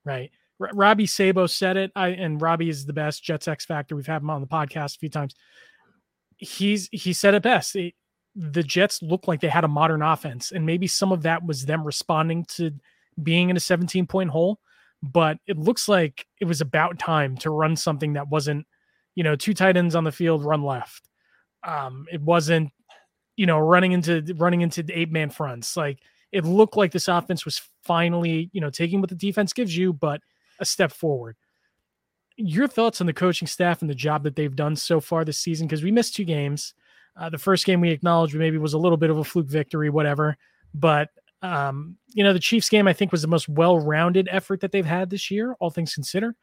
right? 0.03 0.31
Robbie 0.59 1.05
Sabo 1.05 1.47
said 1.47 1.75
it, 1.77 1.91
I 1.95 2.09
and 2.09 2.41
Robbie 2.41 2.69
is 2.69 2.85
the 2.85 2.93
best 2.93 3.23
Jets 3.23 3.47
X 3.47 3.65
Factor. 3.65 3.95
We've 3.95 4.07
had 4.07 4.21
him 4.21 4.29
on 4.29 4.41
the 4.41 4.47
podcast 4.47 4.95
a 4.95 4.99
few 4.99 5.09
times. 5.09 5.35
He's 6.37 6.87
he 6.91 7.13
said 7.13 7.33
it 7.33 7.43
best. 7.43 7.73
The 7.73 8.63
Jets 8.63 9.01
look 9.01 9.27
like 9.27 9.41
they 9.41 9.49
had 9.49 9.63
a 9.63 9.69
modern 9.69 10.01
offense, 10.01 10.51
and 10.51 10.65
maybe 10.65 10.87
some 10.87 11.11
of 11.11 11.23
that 11.23 11.45
was 11.45 11.65
them 11.65 11.83
responding 11.83 12.45
to 12.55 12.71
being 13.21 13.49
in 13.49 13.57
a 13.57 13.61
17 13.61 14.07
point 14.07 14.29
hole, 14.29 14.59
but 15.01 15.37
it 15.47 15.57
looks 15.57 15.87
like 15.87 16.25
it 16.39 16.45
was 16.45 16.61
about 16.61 16.99
time 16.99 17.37
to 17.37 17.49
run 17.49 17.75
something 17.75 18.13
that 18.13 18.29
wasn't, 18.29 18.65
you 19.15 19.23
know, 19.23 19.35
two 19.35 19.53
tight 19.53 19.77
ends 19.77 19.95
on 19.95 20.03
the 20.03 20.11
field, 20.11 20.43
run 20.43 20.63
left. 20.63 21.09
Um, 21.63 22.05
it 22.11 22.21
wasn't, 22.21 22.71
you 23.35 23.45
know, 23.45 23.59
running 23.59 23.91
into 23.91 24.23
running 24.37 24.61
into 24.61 24.85
eight 24.89 25.11
man 25.11 25.29
fronts. 25.29 25.75
Like 25.75 25.99
it 26.31 26.45
looked 26.45 26.77
like 26.77 26.91
this 26.91 27.07
offense 27.07 27.45
was 27.45 27.61
finally, 27.83 28.49
you 28.53 28.61
know, 28.61 28.69
taking 28.69 29.01
what 29.01 29.09
the 29.09 29.15
defense 29.15 29.53
gives 29.53 29.75
you, 29.75 29.93
but 29.93 30.21
a 30.59 30.65
step 30.65 30.91
forward. 30.91 31.35
Your 32.37 32.67
thoughts 32.67 33.01
on 33.01 33.07
the 33.07 33.13
coaching 33.13 33.47
staff 33.47 33.81
and 33.81 33.89
the 33.89 33.95
job 33.95 34.23
that 34.23 34.35
they've 34.35 34.55
done 34.55 34.75
so 34.75 34.99
far 34.99 35.23
this 35.23 35.39
season? 35.39 35.67
Because 35.67 35.83
we 35.83 35.91
missed 35.91 36.15
two 36.15 36.25
games. 36.25 36.73
Uh, 37.15 37.29
the 37.29 37.37
first 37.37 37.65
game 37.65 37.79
we 37.81 37.91
acknowledged 37.91 38.35
maybe 38.35 38.57
was 38.57 38.73
a 38.73 38.77
little 38.77 38.97
bit 38.97 39.09
of 39.09 39.17
a 39.17 39.23
fluke 39.23 39.47
victory, 39.47 39.89
whatever. 39.89 40.37
But 40.73 41.09
Um, 41.41 41.97
you 42.13 42.23
know, 42.23 42.33
the 42.33 42.39
Chiefs 42.39 42.69
game 42.69 42.87
I 42.87 42.93
think 42.93 43.11
was 43.11 43.21
the 43.21 43.27
most 43.27 43.47
well-rounded 43.47 44.27
effort 44.31 44.61
that 44.61 44.71
they've 44.71 44.85
had 44.85 45.09
this 45.09 45.29
year, 45.29 45.53
all 45.59 45.69
things 45.69 45.93
considered. 45.93 46.33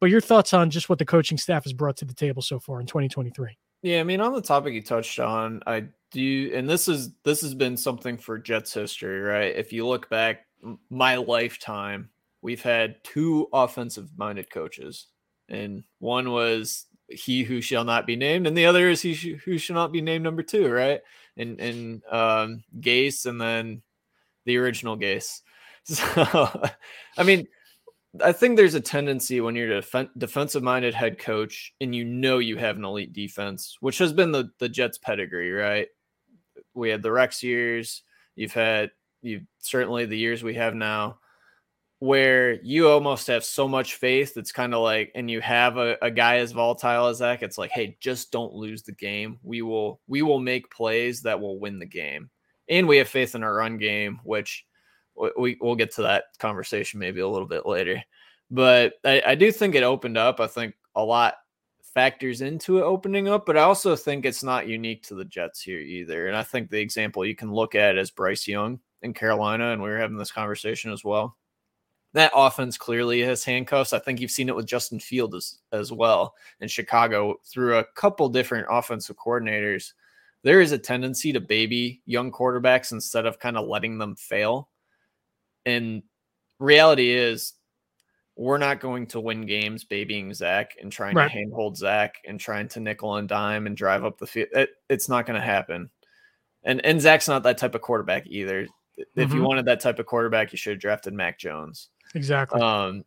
But 0.00 0.10
your 0.10 0.22
thoughts 0.22 0.54
on 0.54 0.70
just 0.70 0.88
what 0.88 0.98
the 0.98 1.04
coaching 1.04 1.36
staff 1.36 1.64
has 1.64 1.72
brought 1.74 1.96
to 1.98 2.04
the 2.06 2.14
table 2.14 2.40
so 2.40 2.58
far 2.58 2.80
in 2.80 2.86
2023? 2.86 3.58
Yeah, 3.82 4.00
I 4.00 4.04
mean, 4.04 4.20
on 4.20 4.32
the 4.32 4.40
topic 4.40 4.72
you 4.72 4.80
touched 4.80 5.18
on, 5.20 5.60
I 5.66 5.88
do, 6.12 6.50
and 6.54 6.68
this 6.68 6.88
is 6.88 7.10
this 7.24 7.42
has 7.42 7.52
been 7.52 7.76
something 7.76 8.16
for 8.16 8.38
Jets 8.38 8.72
history, 8.72 9.20
right? 9.20 9.54
If 9.54 9.72
you 9.72 9.86
look 9.86 10.08
back, 10.08 10.46
my 10.88 11.16
lifetime, 11.16 12.08
we've 12.42 12.62
had 12.62 13.02
two 13.04 13.48
offensive-minded 13.52 14.50
coaches, 14.50 15.06
and 15.48 15.84
one 15.98 16.30
was 16.30 16.86
he 17.08 17.42
who 17.42 17.60
shall 17.60 17.84
not 17.84 18.06
be 18.06 18.16
named, 18.16 18.46
and 18.46 18.56
the 18.56 18.66
other 18.66 18.88
is 18.88 19.02
he 19.02 19.14
sh- 19.14 19.40
who 19.44 19.58
shall 19.58 19.76
not 19.76 19.92
be 19.92 20.00
named 20.00 20.24
number 20.24 20.42
two, 20.42 20.68
right? 20.68 21.00
And 21.36 21.60
and 21.60 22.02
um, 22.10 22.64
Gase, 22.80 23.26
and 23.26 23.40
then 23.40 23.82
the 24.44 24.56
original 24.56 24.96
Gase. 24.96 25.40
So, 25.84 26.60
I 27.16 27.22
mean, 27.22 27.48
I 28.22 28.32
think 28.32 28.56
there's 28.56 28.74
a 28.74 28.80
tendency 28.80 29.40
when 29.40 29.54
you're 29.54 29.70
a 29.70 29.80
def- 29.80 30.10
defensive 30.18 30.62
minded 30.62 30.92
head 30.92 31.18
coach 31.18 31.72
and 31.80 31.94
you 31.94 32.04
know 32.04 32.38
you 32.38 32.56
have 32.56 32.76
an 32.76 32.84
elite 32.84 33.14
defense, 33.14 33.76
which 33.80 33.96
has 33.98 34.12
been 34.12 34.30
the, 34.30 34.50
the 34.58 34.68
Jets 34.68 34.98
pedigree, 34.98 35.50
right? 35.50 35.88
We 36.74 36.90
had 36.90 37.02
the 37.02 37.12
Rex 37.12 37.42
years, 37.42 38.02
you've 38.36 38.52
had 38.52 38.90
you 39.22 39.42
certainly 39.58 40.06
the 40.06 40.18
years 40.18 40.42
we 40.42 40.54
have 40.54 40.74
now, 40.74 41.18
where 42.00 42.54
you 42.62 42.88
almost 42.88 43.26
have 43.26 43.44
so 43.44 43.66
much 43.66 43.94
faith. 43.94 44.34
that's 44.34 44.52
kind 44.52 44.72
of 44.72 44.82
like, 44.82 45.10
and 45.14 45.30
you 45.30 45.40
have 45.40 45.76
a, 45.76 45.96
a 46.00 46.10
guy 46.10 46.36
as 46.36 46.52
volatile 46.52 47.06
as 47.06 47.18
Zach. 47.18 47.42
It's 47.42 47.58
like, 47.58 47.70
hey, 47.70 47.96
just 48.00 48.30
don't 48.30 48.54
lose 48.54 48.82
the 48.82 48.92
game. 48.92 49.38
We 49.42 49.62
will 49.62 50.00
we 50.06 50.22
will 50.22 50.38
make 50.38 50.70
plays 50.70 51.22
that 51.22 51.40
will 51.40 51.58
win 51.58 51.78
the 51.78 51.86
game, 51.86 52.30
and 52.68 52.86
we 52.86 52.98
have 52.98 53.08
faith 53.08 53.34
in 53.34 53.42
our 53.42 53.54
run 53.54 53.78
game, 53.78 54.20
which 54.24 54.64
we 55.36 55.56
we'll 55.60 55.74
get 55.74 55.92
to 55.94 56.02
that 56.02 56.24
conversation 56.38 57.00
maybe 57.00 57.20
a 57.20 57.28
little 57.28 57.48
bit 57.48 57.66
later. 57.66 58.02
But 58.50 58.94
I, 59.04 59.22
I 59.26 59.34
do 59.34 59.52
think 59.52 59.74
it 59.74 59.82
opened 59.82 60.16
up. 60.16 60.40
I 60.40 60.46
think 60.46 60.74
a 60.94 61.04
lot 61.04 61.34
factors 61.94 62.40
into 62.42 62.78
it 62.78 62.82
opening 62.82 63.28
up, 63.28 63.44
but 63.44 63.56
I 63.56 63.62
also 63.62 63.96
think 63.96 64.24
it's 64.24 64.44
not 64.44 64.68
unique 64.68 65.02
to 65.04 65.14
the 65.14 65.24
Jets 65.24 65.60
here 65.60 65.80
either. 65.80 66.28
And 66.28 66.36
I 66.36 66.42
think 66.44 66.70
the 66.70 66.80
example 66.80 67.24
you 67.24 67.34
can 67.34 67.52
look 67.52 67.74
at 67.74 67.98
is 67.98 68.10
Bryce 68.10 68.46
Young 68.46 68.78
in 69.02 69.12
Carolina, 69.14 69.72
and 69.72 69.82
we 69.82 69.88
were 69.88 69.98
having 69.98 70.16
this 70.16 70.32
conversation 70.32 70.92
as 70.92 71.04
well. 71.04 71.36
That 72.14 72.32
offense 72.34 72.78
clearly 72.78 73.20
has 73.20 73.44
handcuffs. 73.44 73.92
I 73.92 73.98
think 73.98 74.20
you've 74.20 74.30
seen 74.30 74.48
it 74.48 74.56
with 74.56 74.66
Justin 74.66 74.98
Field 74.98 75.34
as, 75.34 75.58
as 75.72 75.92
well 75.92 76.34
in 76.60 76.68
Chicago 76.68 77.36
through 77.44 77.78
a 77.78 77.84
couple 77.84 78.28
different 78.28 78.66
offensive 78.70 79.16
coordinators. 79.16 79.92
There 80.42 80.60
is 80.60 80.72
a 80.72 80.78
tendency 80.78 81.32
to 81.32 81.40
baby 81.40 82.00
young 82.06 82.32
quarterbacks 82.32 82.92
instead 82.92 83.26
of 83.26 83.38
kind 83.38 83.58
of 83.58 83.68
letting 83.68 83.98
them 83.98 84.16
fail. 84.16 84.70
And 85.66 86.02
reality 86.58 87.10
is, 87.10 87.54
we're 88.36 88.56
not 88.56 88.78
going 88.78 89.08
to 89.08 89.20
win 89.20 89.46
games 89.46 89.82
babying 89.82 90.32
Zach 90.32 90.76
and 90.80 90.92
trying 90.92 91.16
right. 91.16 91.28
to 91.28 91.36
handhold 91.36 91.76
Zach 91.76 92.14
and 92.24 92.38
trying 92.38 92.68
to 92.68 92.80
nickel 92.80 93.16
and 93.16 93.28
dime 93.28 93.66
and 93.66 93.76
drive 93.76 94.04
up 94.04 94.16
the 94.16 94.28
field. 94.28 94.48
It, 94.52 94.70
it's 94.88 95.08
not 95.08 95.26
going 95.26 95.38
to 95.38 95.44
happen. 95.44 95.90
And 96.62 96.84
and 96.86 97.00
Zach's 97.00 97.26
not 97.26 97.42
that 97.42 97.58
type 97.58 97.74
of 97.74 97.82
quarterback 97.82 98.28
either. 98.28 98.62
Mm-hmm. 98.62 99.20
If 99.20 99.30
you 99.30 99.36
mm-hmm. 99.36 99.44
wanted 99.44 99.64
that 99.66 99.80
type 99.80 99.98
of 99.98 100.06
quarterback, 100.06 100.52
you 100.52 100.58
should 100.58 100.74
have 100.74 100.80
drafted 100.80 101.14
Mac 101.14 101.38
Jones. 101.38 101.88
Exactly. 102.14 102.60
Um, 102.60 103.04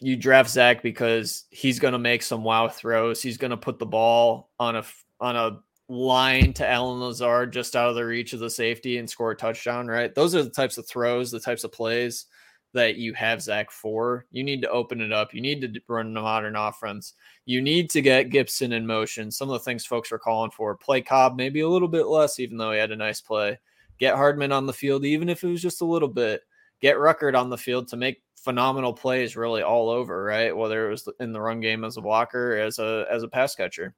you 0.00 0.16
draft 0.16 0.50
Zach 0.50 0.82
because 0.82 1.44
he's 1.50 1.78
going 1.78 1.92
to 1.92 1.98
make 1.98 2.22
some 2.22 2.44
wow 2.44 2.68
throws. 2.68 3.22
He's 3.22 3.38
going 3.38 3.50
to 3.50 3.56
put 3.56 3.78
the 3.78 3.86
ball 3.86 4.50
on 4.58 4.76
a 4.76 4.84
on 5.20 5.36
a 5.36 5.60
line 5.88 6.52
to 6.52 6.68
Allen 6.68 7.00
Lazard 7.00 7.52
just 7.52 7.74
out 7.74 7.88
of 7.88 7.94
the 7.96 8.04
reach 8.04 8.32
of 8.32 8.40
the 8.40 8.50
safety 8.50 8.98
and 8.98 9.08
score 9.08 9.32
a 9.32 9.36
touchdown, 9.36 9.88
right? 9.88 10.14
Those 10.14 10.34
are 10.34 10.42
the 10.42 10.50
types 10.50 10.78
of 10.78 10.86
throws, 10.86 11.30
the 11.30 11.40
types 11.40 11.64
of 11.64 11.72
plays 11.72 12.26
that 12.74 12.96
you 12.96 13.14
have 13.14 13.42
Zach 13.42 13.70
for. 13.70 14.26
You 14.30 14.44
need 14.44 14.62
to 14.62 14.70
open 14.70 15.00
it 15.00 15.12
up. 15.12 15.32
You 15.32 15.40
need 15.40 15.60
to 15.62 15.80
run 15.88 16.16
a 16.16 16.20
modern 16.20 16.54
offense. 16.54 17.14
You 17.46 17.62
need 17.62 17.90
to 17.90 18.02
get 18.02 18.30
Gibson 18.30 18.72
in 18.72 18.86
motion. 18.86 19.30
Some 19.30 19.48
of 19.48 19.54
the 19.54 19.64
things 19.64 19.86
folks 19.86 20.12
are 20.12 20.18
calling 20.18 20.50
for 20.50 20.76
play 20.76 21.00
Cobb 21.00 21.36
maybe 21.36 21.60
a 21.60 21.68
little 21.68 21.88
bit 21.88 22.06
less, 22.06 22.38
even 22.38 22.58
though 22.58 22.72
he 22.72 22.78
had 22.78 22.92
a 22.92 22.96
nice 22.96 23.20
play. 23.20 23.58
Get 23.98 24.14
Hardman 24.14 24.52
on 24.52 24.66
the 24.66 24.72
field, 24.72 25.04
even 25.04 25.28
if 25.28 25.42
it 25.42 25.48
was 25.48 25.62
just 25.62 25.80
a 25.80 25.86
little 25.86 26.08
bit. 26.08 26.42
Get 26.80 26.96
Ruckert 26.96 27.38
on 27.38 27.50
the 27.50 27.58
field 27.58 27.88
to 27.88 27.96
make 27.96 28.22
phenomenal 28.36 28.92
plays 28.92 29.36
really 29.36 29.62
all 29.62 29.90
over, 29.90 30.22
right? 30.22 30.56
Whether 30.56 30.86
it 30.86 30.90
was 30.90 31.08
in 31.20 31.32
the 31.32 31.40
run 31.40 31.60
game 31.60 31.84
as 31.84 31.96
a 31.96 32.00
blocker, 32.00 32.56
as 32.56 32.78
a 32.78 33.06
as 33.10 33.22
a 33.22 33.28
pass 33.28 33.54
catcher. 33.54 33.94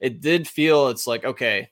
It 0.00 0.20
did 0.20 0.48
feel 0.48 0.88
it's 0.88 1.06
like 1.06 1.24
okay 1.24 1.70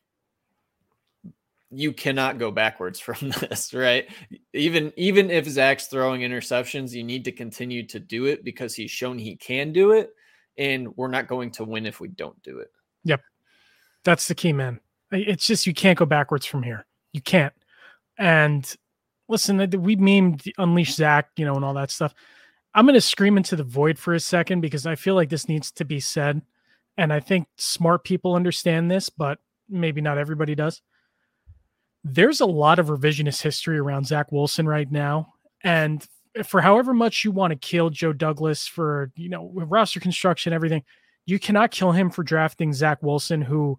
you 1.73 1.93
cannot 1.93 2.39
go 2.39 2.51
backwards 2.51 3.01
from 3.01 3.31
this 3.31 3.75
right? 3.75 4.09
Even 4.53 4.93
even 4.97 5.31
if 5.31 5.47
zach's 5.47 5.87
throwing 5.87 6.21
interceptions 6.21 6.93
you 6.93 7.03
need 7.03 7.25
to 7.25 7.33
continue 7.33 7.85
to 7.87 7.99
do 7.99 8.27
it 8.27 8.45
because 8.45 8.75
he's 8.75 8.91
shown 8.91 9.19
he 9.19 9.37
can 9.37 9.73
do 9.73 9.93
it 9.93 10.11
and 10.59 10.95
we're 10.97 11.09
not 11.09 11.27
going 11.27 11.51
to 11.51 11.65
win 11.65 11.87
if 11.87 11.99
we 11.99 12.09
don't 12.09 12.41
do 12.43 12.59
it. 12.59 12.71
Yep. 13.05 13.23
That's 14.05 14.29
the 14.29 14.35
key 14.35 14.53
man. 14.53 14.81
It's 15.11 15.47
just 15.47 15.67
you 15.67 15.75
can't 15.75 15.99
go 15.99 16.07
backwards 16.07 16.47
from 16.47 16.63
here. 16.63 16.87
You 17.13 17.23
can't. 17.23 17.55
And 18.19 18.71
listen 19.29 19.59
we 19.83 19.97
memed 19.97 20.51
unleash 20.59 20.95
zach 20.95 21.29
you 21.37 21.45
know 21.45 21.55
and 21.55 21.65
all 21.65 21.75
that 21.75 21.91
stuff 21.91 22.15
i'm 22.75 22.87
going 22.87 22.95
to 22.95 23.01
scream 23.01 23.37
into 23.37 23.57
the 23.57 23.65
void 23.65 23.99
for 23.99 24.15
a 24.15 24.21
second 24.21 24.61
because 24.61 24.87
i 24.87 24.95
feel 24.95 25.15
like 25.15 25.29
this 25.29 25.49
needs 25.49 25.71
to 25.71 25.85
be 25.85 26.01
said 26.01 26.43
and 26.97 27.13
I 27.13 27.21
think 27.21 27.49
smart 27.57 28.05
people 28.05 28.35
understand 28.35 28.91
this, 28.91 29.09
but 29.09 29.39
maybe 29.69 30.01
not 30.01 30.19
everybody 30.19 30.55
does. 30.55 30.83
There's 32.05 32.41
a 32.41 32.47
lot 32.47 32.79
of 32.79 32.89
revisionist 32.89 33.43
history 33.43 33.79
around 33.79 34.07
Zach 34.07 34.33
Wilson 34.33 34.67
right 34.67 34.91
now. 34.91 35.35
And 35.63 36.07
for 36.45 36.61
however 36.61 36.93
much 36.93 37.25
you 37.25 37.31
want 37.31 37.53
to 37.53 37.59
kill 37.59 37.91
Joe 37.91 38.13
Douglas 38.13 38.67
for, 38.67 39.13
you 39.17 39.29
know, 39.29 39.51
roster 39.55 40.01
construction, 40.01 40.53
everything, 40.53 40.83
you 41.25 41.39
cannot 41.39 41.71
kill 41.71 41.93
him 41.93 42.11
for 42.11 42.25
drafting 42.25 42.73
Zach 42.73 43.03
Wilson, 43.03 43.41
who 43.41 43.79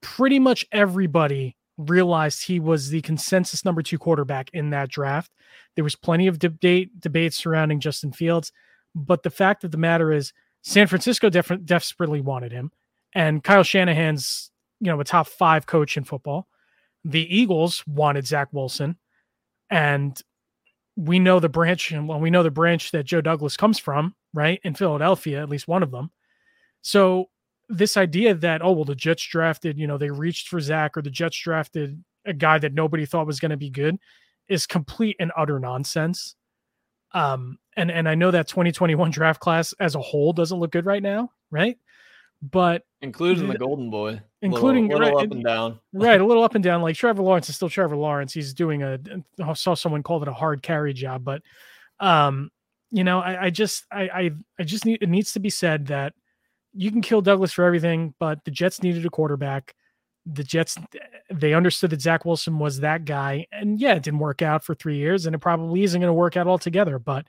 pretty 0.00 0.38
much 0.38 0.66
everybody 0.72 1.56
realized 1.78 2.44
he 2.44 2.60
was 2.60 2.90
the 2.90 3.00
consensus 3.02 3.64
number 3.64 3.82
two 3.82 3.98
quarterback 3.98 4.50
in 4.52 4.70
that 4.70 4.90
draft. 4.90 5.32
There 5.74 5.84
was 5.84 5.96
plenty 5.96 6.26
of 6.26 6.38
debate 6.38 7.00
debate 7.00 7.34
surrounding 7.34 7.80
Justin 7.80 8.12
Fields, 8.12 8.52
but 8.94 9.22
the 9.22 9.30
fact 9.30 9.64
of 9.64 9.70
the 9.70 9.78
matter 9.78 10.12
is 10.12 10.32
San 10.62 10.86
Francisco 10.86 11.30
def- 11.30 11.64
desperately 11.64 12.20
wanted 12.20 12.52
him, 12.52 12.70
and 13.14 13.42
Kyle 13.42 13.62
Shanahan's 13.62 14.50
you 14.80 14.88
know 14.88 15.00
a 15.00 15.04
top 15.04 15.26
five 15.26 15.66
coach 15.66 15.96
in 15.96 16.04
football. 16.04 16.46
The 17.04 17.34
Eagles 17.34 17.84
wanted 17.86 18.26
Zach 18.26 18.48
Wilson, 18.52 18.96
and 19.70 20.20
we 20.96 21.18
know 21.18 21.40
the 21.40 21.48
branch, 21.48 21.90
and 21.90 22.06
well, 22.06 22.20
we 22.20 22.30
know 22.30 22.42
the 22.42 22.50
branch 22.50 22.90
that 22.92 23.04
Joe 23.06 23.20
Douglas 23.20 23.56
comes 23.56 23.78
from, 23.78 24.14
right 24.34 24.60
in 24.62 24.74
Philadelphia, 24.74 25.42
at 25.42 25.48
least 25.48 25.68
one 25.68 25.82
of 25.82 25.90
them. 25.90 26.10
So 26.82 27.30
this 27.72 27.96
idea 27.96 28.34
that 28.34 28.62
oh 28.62 28.72
well, 28.72 28.84
the 28.84 28.94
Jets 28.94 29.24
drafted, 29.26 29.78
you 29.78 29.86
know, 29.86 29.98
they 29.98 30.10
reached 30.10 30.48
for 30.48 30.60
Zach, 30.60 30.96
or 30.96 31.02
the 31.02 31.10
Jets 31.10 31.38
drafted 31.38 32.02
a 32.24 32.32
guy 32.32 32.58
that 32.58 32.74
nobody 32.74 33.06
thought 33.06 33.26
was 33.26 33.40
going 33.40 33.50
to 33.50 33.56
be 33.56 33.70
good, 33.70 33.98
is 34.48 34.66
complete 34.66 35.16
and 35.18 35.32
utter 35.36 35.58
nonsense. 35.58 36.36
Um, 37.12 37.58
and 37.76 37.90
and 37.90 38.08
I 38.08 38.14
know 38.14 38.30
that 38.30 38.48
2021 38.48 39.10
draft 39.10 39.40
class 39.40 39.74
as 39.80 39.94
a 39.94 40.00
whole 40.00 40.32
doesn't 40.32 40.58
look 40.58 40.70
good 40.70 40.86
right 40.86 41.02
now, 41.02 41.30
right? 41.50 41.78
But 42.42 42.82
including 43.00 43.48
the 43.48 43.56
Golden 43.56 43.90
Boy, 43.90 44.20
including 44.42 44.88
little, 44.88 45.00
little 45.00 45.16
right, 45.16 45.26
up 45.26 45.32
and 45.32 45.44
down, 45.44 45.80
right? 45.92 46.20
A 46.20 46.24
little 46.24 46.42
up 46.42 46.54
and 46.54 46.64
down. 46.64 46.82
Like 46.82 46.96
Trevor 46.96 47.22
Lawrence 47.22 47.48
is 47.48 47.56
still 47.56 47.70
Trevor 47.70 47.96
Lawrence. 47.96 48.32
He's 48.32 48.52
doing 48.52 48.82
a. 48.82 48.98
I 49.42 49.52
saw 49.54 49.74
someone 49.74 50.02
called 50.02 50.22
it 50.22 50.28
a 50.28 50.32
hard 50.34 50.62
carry 50.62 50.92
job, 50.92 51.24
but 51.24 51.42
um, 52.00 52.50
you 52.90 53.04
know, 53.04 53.20
I, 53.20 53.44
I 53.44 53.50
just 53.50 53.84
I, 53.90 54.02
I 54.02 54.30
I 54.58 54.64
just 54.64 54.84
need 54.84 55.02
it 55.02 55.08
needs 55.08 55.32
to 55.34 55.40
be 55.40 55.50
said 55.50 55.86
that 55.86 56.14
you 56.74 56.90
can 56.90 57.02
kill 57.02 57.20
Douglas 57.20 57.52
for 57.52 57.64
everything, 57.64 58.14
but 58.18 58.44
the 58.44 58.50
Jets 58.50 58.82
needed 58.82 59.04
a 59.06 59.10
quarterback 59.10 59.74
the 60.26 60.44
Jets 60.44 60.78
they 61.32 61.54
understood 61.54 61.90
that 61.90 62.00
Zach 62.00 62.24
Wilson 62.24 62.58
was 62.58 62.80
that 62.80 63.04
guy, 63.04 63.46
and 63.50 63.80
yeah, 63.80 63.94
it 63.94 64.02
didn't 64.02 64.20
work 64.20 64.42
out 64.42 64.64
for 64.64 64.74
three 64.74 64.96
years, 64.96 65.26
and 65.26 65.34
it 65.34 65.40
probably 65.40 65.82
isn't 65.82 66.00
going 66.00 66.08
to 66.08 66.14
work 66.14 66.36
out 66.36 66.46
altogether. 66.46 66.98
But 66.98 67.26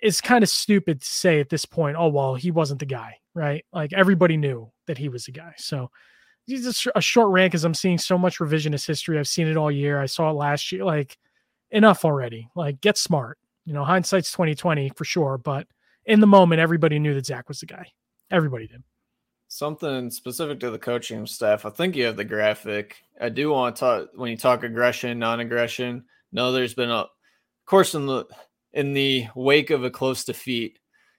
it's 0.00 0.20
kind 0.20 0.42
of 0.42 0.50
stupid 0.50 1.02
to 1.02 1.06
say 1.06 1.38
at 1.38 1.48
this 1.48 1.64
point, 1.64 1.96
oh 1.98 2.08
well, 2.08 2.34
he 2.34 2.50
wasn't 2.50 2.80
the 2.80 2.86
guy, 2.86 3.18
right? 3.34 3.64
Like 3.72 3.92
everybody 3.92 4.36
knew 4.36 4.72
that 4.86 4.98
he 4.98 5.08
was 5.08 5.26
the 5.26 5.32
guy. 5.32 5.54
So 5.58 5.90
he's 6.44 6.66
a, 6.94 7.00
short 7.00 7.30
rant 7.30 7.52
because 7.52 7.64
I'm 7.64 7.74
seeing 7.74 7.98
so 7.98 8.18
much 8.18 8.38
revisionist 8.38 8.86
history. 8.86 9.18
I've 9.18 9.28
seen 9.28 9.46
it 9.46 9.56
all 9.56 9.70
year. 9.70 10.00
I 10.00 10.06
saw 10.06 10.30
it 10.30 10.34
last 10.34 10.72
year. 10.72 10.84
Like 10.84 11.16
enough 11.70 12.04
already. 12.04 12.48
Like 12.56 12.80
get 12.80 12.98
smart. 12.98 13.38
You 13.64 13.74
know, 13.74 13.84
hindsight's 13.84 14.32
2020 14.32 14.90
for 14.96 15.04
sure, 15.04 15.38
but 15.38 15.68
in 16.04 16.18
the 16.18 16.26
moment, 16.26 16.60
everybody 16.60 16.98
knew 16.98 17.14
that 17.14 17.26
Zach 17.26 17.46
was 17.48 17.60
the 17.60 17.66
guy. 17.66 17.86
Everybody 18.32 18.66
did 18.66 18.82
something 19.52 20.10
specific 20.10 20.58
to 20.58 20.70
the 20.70 20.78
coaching 20.78 21.26
staff. 21.26 21.66
I 21.66 21.70
think 21.70 21.94
you 21.94 22.06
have 22.06 22.16
the 22.16 22.24
graphic. 22.24 22.96
I 23.20 23.28
do 23.28 23.50
want 23.50 23.76
to 23.76 23.80
talk 23.80 24.08
when 24.14 24.30
you 24.30 24.36
talk 24.36 24.62
aggression, 24.62 25.18
non-aggression. 25.18 26.04
No, 26.32 26.52
there's 26.52 26.72
been 26.72 26.90
a 26.90 27.00
of 27.00 27.10
course 27.66 27.94
in 27.94 28.06
the 28.06 28.24
in 28.72 28.94
the 28.94 29.26
wake 29.34 29.68
of 29.68 29.84
a 29.84 29.90
close 29.90 30.24
defeat, 30.24 30.78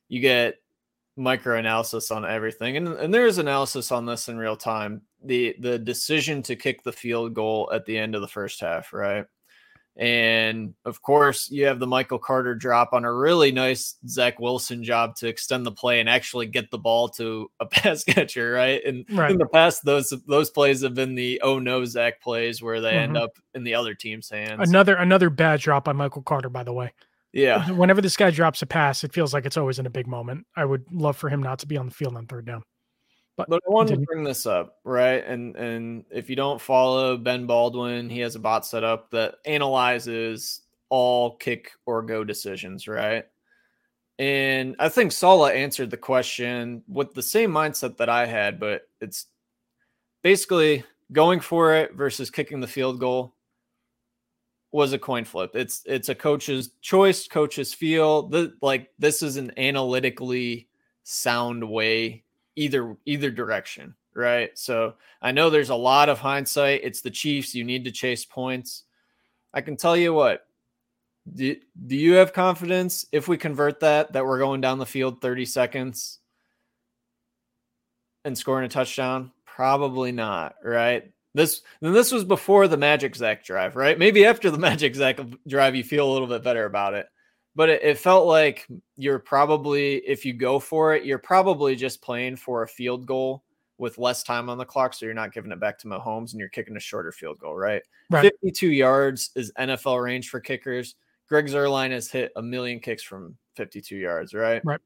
you 0.10 0.20
get 0.20 0.56
micro 1.16 1.60
analysis 1.60 2.10
on 2.10 2.26
everything. 2.26 2.76
And 2.76 2.88
and 2.88 3.14
there's 3.14 3.38
analysis 3.38 3.92
on 3.92 4.08
this 4.08 4.30
in 4.30 4.38
real 4.38 4.58
time. 4.58 5.04
the 5.24 5.56
the 5.60 5.78
decision 5.78 6.42
to 6.44 6.56
kick 6.56 6.82
the 6.84 6.92
field 6.92 7.36
goal 7.36 7.70
at 7.72 7.86
the 7.86 7.98
end 7.98 8.16
of 8.16 8.22
the 8.22 8.28
first 8.28 8.60
half, 8.62 8.94
right? 8.94 9.26
And 9.96 10.74
of 10.86 11.02
course, 11.02 11.52
you 11.52 11.66
have 11.68 11.80
the 11.80 11.86
Michael 11.88 12.18
Carter 12.18 12.56
drop 12.56 12.94
on 12.94 13.06
a 13.06 13.14
really 13.14 13.52
nice 13.52 13.96
Zach 14.08 14.40
Wilson 14.40 14.84
job 14.84 15.16
to 15.18 15.28
extend 15.28 15.66
the 15.66 15.72
play 15.72 16.00
and 16.00 16.10
actually 16.10 16.48
get 16.48 16.72
the 16.72 16.80
ball 16.80 17.10
to 17.10 17.52
a 17.60 17.66
pass 17.68 18.04
catcher, 18.04 18.52
right? 18.52 18.84
And 18.84 19.06
Right. 19.12 19.32
in 19.32 19.38
the 19.38 19.46
past, 19.46 19.86
those 19.86 20.12
those 20.28 20.50
plays 20.50 20.82
have 20.82 20.96
been 20.96 21.14
the 21.16 21.40
oh 21.44 21.60
no 21.60 21.86
Zach 21.86 22.22
plays 22.22 22.62
where 22.62 22.82
they 22.82 22.92
end 22.98 23.16
Mhm. 23.16 23.22
up 23.24 23.38
in 23.54 23.64
the 23.64 23.76
other 23.76 23.94
team's 23.94 24.30
hands. 24.30 24.68
Another 24.68 24.96
another 24.96 25.30
bad 25.30 25.60
drop 25.60 25.86
by 25.86 25.94
Michael 25.94 26.24
Carter, 26.24 26.50
by 26.50 26.64
the 26.64 26.74
way. 26.74 26.92
yeah, 27.32 27.70
Whenever 27.72 28.02
this 28.02 28.16
guy 28.18 28.30
drops 28.32 28.62
a 28.62 28.66
pass, 28.66 29.04
it 29.04 29.14
feels 29.14 29.34
like 29.34 29.46
it's 29.46 29.58
always 29.58 29.80
in 29.80 29.86
a 29.86 29.90
big 29.92 30.08
moment. 30.08 30.46
I 30.56 30.66
would 30.66 30.86
love 30.92 31.18
for 31.18 31.30
him 31.30 31.42
not 31.42 31.60
to 31.60 31.68
be 31.68 31.78
on 31.78 31.88
the 31.88 31.92
field 31.94 32.16
on 32.16 32.26
third 32.28 32.46
down. 32.46 32.64
But, 33.36 33.50
But 33.50 33.62
I 33.68 33.72
wanted 33.72 33.96
to 33.96 34.06
bring 34.06 34.24
this 34.24 34.46
up, 34.46 34.78
right? 34.84 35.26
And 35.26 35.56
and 35.56 36.06
if 36.12 36.30
you 36.30 36.36
don't 36.36 36.62
follow 36.62 37.18
Ben 37.18 37.48
Baldwin, 37.48 38.10
he 38.10 38.20
has 38.20 38.36
a 38.36 38.40
bot 38.40 38.66
set 38.66 38.84
up 38.84 39.10
that 39.12 39.36
analyzes 39.46 40.62
all 40.90 41.36
kick 41.38 41.72
or 41.88 42.04
go 42.04 42.24
decisions, 42.24 42.88
right? 42.88 43.26
And 44.20 44.76
I 44.78 44.90
think 44.90 45.12
Saleh 45.12 45.56
answered 45.56 45.90
the 45.90 45.98
question 45.98 46.84
with 46.88 47.16
the 47.16 47.24
same 47.24 47.52
mindset 47.52 47.98
that 47.98 48.10
I 48.10 48.28
had, 48.28 48.60
but 48.60 48.84
it's 49.02 49.26
basically 50.22 50.84
going 51.12 51.40
for 51.40 51.76
it 51.76 51.96
versus 51.96 52.30
kicking 52.30 52.60
the 52.60 52.68
field 52.68 53.00
goal 53.00 53.34
was 54.72 54.94
a 54.94 55.00
coin 55.00 55.26
flip. 55.26 55.56
It's 55.56 55.84
it's 55.86 56.10
a 56.10 56.16
coach's 56.16 56.72
choice, 56.82 57.28
coach's 57.28 57.74
feel. 57.74 58.28
The, 58.30 58.54
like 58.62 58.90
this 59.00 59.24
is 59.24 59.38
an 59.38 59.52
analytically 59.58 60.68
sound 61.04 61.68
way 61.68 62.23
either 62.56 62.96
either 63.06 63.32
direction, 63.32 63.96
right? 64.16 64.58
So 64.58 64.96
I 65.22 65.32
know 65.32 65.50
there's 65.50 65.70
a 65.70 65.76
lot 65.76 66.10
of 66.10 66.20
hindsight. 66.20 66.82
It's 66.84 67.02
the 67.02 67.12
Chiefs. 67.12 67.56
You 67.56 67.64
need 67.64 67.86
to 67.86 67.92
chase 67.92 68.26
points. 68.26 68.84
I 69.54 69.62
can 69.62 69.78
tell 69.78 69.96
you 69.96 70.14
what. 70.14 70.46
Do, 71.32 71.56
do 71.88 71.96
you 71.96 72.16
have 72.16 72.34
confidence 72.34 73.06
if 73.14 73.28
we 73.28 73.38
convert 73.38 73.80
that 73.80 74.14
that 74.14 74.26
we're 74.26 74.40
going 74.40 74.60
down 74.60 74.80
the 74.80 74.86
field 74.86 75.22
30 75.22 75.46
seconds 75.46 76.20
and 78.26 78.38
scoring 78.38 78.66
a 78.66 78.70
touchdown? 78.70 79.32
Probably 79.46 80.12
not, 80.12 80.56
right? 80.64 81.12
This 81.34 81.62
then 81.82 81.94
this 81.94 82.12
was 82.12 82.24
before 82.24 82.68
the 82.68 82.78
Magic 82.78 83.16
Zach 83.16 83.44
drive, 83.44 83.76
right? 83.76 83.98
Maybe 83.98 84.26
after 84.26 84.52
the 84.52 84.58
Magic 84.60 84.96
Zach 84.96 85.20
drive, 85.48 85.76
you 85.76 85.84
feel 85.84 86.10
a 86.10 86.12
little 86.12 86.28
bit 86.28 86.44
better 86.44 86.66
about 86.66 86.94
it. 86.94 87.08
But 87.56 87.70
it, 87.70 87.84
it 87.84 87.98
felt 87.98 88.28
like 88.28 88.68
you're 88.96 89.20
probably, 89.20 89.96
if 89.98 90.26
you 90.26 90.34
go 90.34 90.60
for 90.60 90.96
it, 90.96 91.06
you're 91.06 91.20
probably 91.20 91.76
just 91.76 92.02
playing 92.02 92.36
for 92.38 92.64
a 92.64 92.68
field 92.68 93.06
goal 93.06 93.44
with 93.78 93.98
less 93.98 94.24
time 94.24 94.50
on 94.50 94.58
the 94.58 94.66
clock. 94.66 94.94
So 94.94 95.06
you're 95.06 95.14
not 95.14 95.34
giving 95.34 95.52
it 95.52 95.60
back 95.60 95.78
to 95.80 95.88
Mahomes 95.88 96.32
and 96.32 96.40
you're 96.40 96.50
kicking 96.50 96.78
a 96.78 96.80
shorter 96.80 97.12
field 97.12 97.40
goal, 97.40 97.56
right? 97.56 97.84
Right. 98.10 98.22
52 98.42 98.70
yards 98.70 99.32
is 99.36 99.52
NFL 99.60 100.04
range 100.04 100.30
for 100.30 100.40
kickers. 100.40 100.96
Greg 101.28 101.48
Zuerlein 101.48 101.92
has 101.92 102.10
hit 102.10 102.32
a 102.36 102.42
million 102.42 102.80
kicks 102.80 103.04
from 103.04 103.38
52 103.56 103.96
yards, 103.96 104.34
right? 104.34 104.62
Right. 104.64 104.80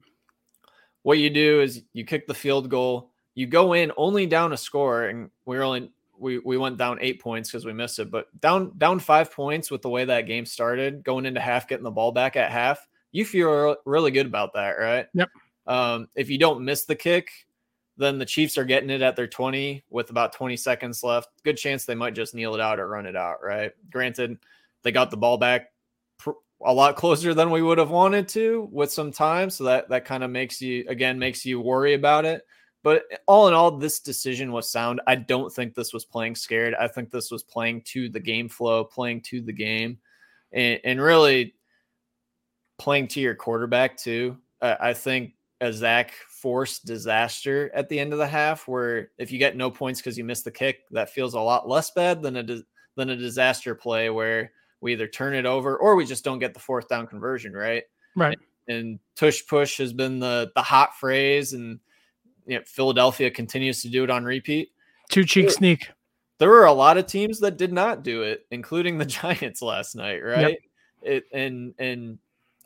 What 1.03 1.19
you 1.19 1.29
do 1.29 1.61
is 1.61 1.83
you 1.93 2.03
kick 2.05 2.27
the 2.27 2.33
field 2.33 2.69
goal, 2.69 3.11
you 3.33 3.47
go 3.47 3.73
in 3.73 3.91
only 3.97 4.25
down 4.25 4.51
a 4.51 4.57
score, 4.57 5.05
and 5.05 5.29
we're 5.45 5.63
only 5.63 5.91
we 6.19 6.39
we 6.39 6.57
went 6.57 6.77
down 6.77 6.99
eight 7.01 7.21
points 7.21 7.49
because 7.49 7.65
we 7.65 7.73
missed 7.73 7.99
it, 7.99 8.11
but 8.11 8.27
down 8.39 8.77
down 8.77 8.99
five 8.99 9.31
points 9.31 9.71
with 9.71 9.81
the 9.81 9.89
way 9.89 10.05
that 10.05 10.27
game 10.27 10.45
started, 10.45 11.03
going 11.03 11.25
into 11.25 11.39
half, 11.39 11.67
getting 11.67 11.83
the 11.83 11.91
ball 11.91 12.11
back 12.11 12.35
at 12.35 12.51
half, 12.51 12.87
you 13.11 13.25
feel 13.25 13.77
really 13.85 14.11
good 14.11 14.25
about 14.25 14.53
that, 14.53 14.71
right? 14.71 15.07
Yep. 15.13 15.29
Um, 15.67 16.07
if 16.15 16.29
you 16.29 16.37
don't 16.37 16.63
miss 16.63 16.85
the 16.85 16.95
kick, 16.95 17.29
then 17.97 18.19
the 18.19 18.25
Chiefs 18.25 18.57
are 18.57 18.65
getting 18.65 18.89
it 18.89 19.01
at 19.01 19.15
their 19.15 19.27
20 19.27 19.83
with 19.89 20.09
about 20.09 20.33
20 20.33 20.55
seconds 20.55 21.03
left. 21.03 21.29
Good 21.43 21.57
chance 21.57 21.85
they 21.85 21.95
might 21.95 22.15
just 22.15 22.33
kneel 22.33 22.55
it 22.55 22.61
out 22.61 22.79
or 22.79 22.87
run 22.87 23.05
it 23.05 23.15
out, 23.15 23.43
right? 23.43 23.71
Granted, 23.91 24.37
they 24.83 24.91
got 24.91 25.11
the 25.11 25.17
ball 25.17 25.37
back 25.37 25.71
pr- 26.17 26.31
a 26.63 26.73
lot 26.73 26.95
closer 26.95 27.33
than 27.33 27.51
we 27.51 27.61
would 27.61 27.77
have 27.77 27.89
wanted 27.89 28.27
to 28.29 28.69
with 28.71 28.91
some 28.91 29.11
time, 29.11 29.49
so 29.49 29.65
that 29.65 29.89
that 29.89 30.05
kind 30.05 30.23
of 30.23 30.31
makes 30.31 30.61
you 30.61 30.85
again 30.87 31.19
makes 31.19 31.45
you 31.45 31.59
worry 31.59 31.93
about 31.93 32.25
it. 32.25 32.43
But 32.87 33.03
all 33.25 33.49
in 33.49 33.53
all, 33.53 33.69
this 33.69 33.99
decision 33.99 34.53
was 34.53 34.71
sound. 34.71 35.01
I 35.07 35.15
don't 35.15 35.51
think 35.51 35.75
this 35.75 35.91
was 35.91 36.05
playing 36.05 36.35
scared. 36.35 36.73
I 36.73 36.87
think 36.87 37.11
this 37.11 37.31
was 37.31 37.43
playing 37.43 37.81
to 37.87 38.07
the 38.07 38.21
game 38.21 38.47
flow, 38.47 38.85
playing 38.85 39.23
to 39.23 39.41
the 39.41 39.51
game, 39.51 39.97
and, 40.53 40.79
and 40.85 41.01
really 41.01 41.55
playing 42.77 43.09
to 43.09 43.19
your 43.19 43.35
quarterback 43.35 43.97
too. 43.97 44.37
I, 44.61 44.77
I 44.79 44.93
think 44.93 45.33
a 45.59 45.73
Zach 45.73 46.13
forced 46.29 46.85
disaster 46.85 47.69
at 47.73 47.89
the 47.89 47.99
end 47.99 48.13
of 48.13 48.19
the 48.19 48.25
half, 48.27 48.69
where 48.69 49.09
if 49.17 49.33
you 49.33 49.37
get 49.37 49.57
no 49.57 49.69
points 49.69 49.99
because 49.99 50.17
you 50.17 50.23
missed 50.23 50.45
the 50.45 50.51
kick, 50.51 50.83
that 50.91 51.09
feels 51.09 51.33
a 51.33 51.41
lot 51.41 51.67
less 51.67 51.91
bad 51.91 52.21
than 52.21 52.37
a 52.37 52.43
than 52.95 53.09
a 53.09 53.17
disaster 53.17 53.75
play 53.75 54.09
where 54.09 54.53
we 54.79 54.93
either 54.93 55.09
turn 55.09 55.35
it 55.35 55.45
over 55.45 55.75
or 55.75 55.97
we 55.97 56.05
just 56.05 56.23
don't 56.23 56.39
get 56.39 56.53
the 56.53 56.61
fourth 56.61 56.87
down 56.87 57.05
conversion, 57.05 57.51
right? 57.51 57.83
Right. 58.15 58.39
And 58.69 58.97
tush 59.17 59.45
push 59.45 59.77
has 59.79 59.91
been 59.91 60.19
the 60.19 60.53
the 60.55 60.63
hot 60.63 60.95
phrase, 60.95 61.51
and 61.51 61.81
you 62.47 62.57
know, 62.57 62.63
Philadelphia 62.65 63.29
continues 63.29 63.81
to 63.81 63.89
do 63.89 64.03
it 64.03 64.09
on 64.09 64.23
repeat. 64.23 64.71
Two 65.09 65.23
cheek 65.23 65.51
sneak. 65.51 65.91
There 66.39 66.49
were 66.49 66.65
a 66.65 66.73
lot 66.73 66.97
of 66.97 67.07
teams 67.07 67.39
that 67.39 67.57
did 67.57 67.73
not 67.73 68.03
do 68.03 68.23
it, 68.23 68.45
including 68.51 68.97
the 68.97 69.05
Giants 69.05 69.61
last 69.61 69.95
night, 69.95 70.19
right? 70.19 70.57
It 71.01 71.25
and 71.31 71.73
and 71.77 72.17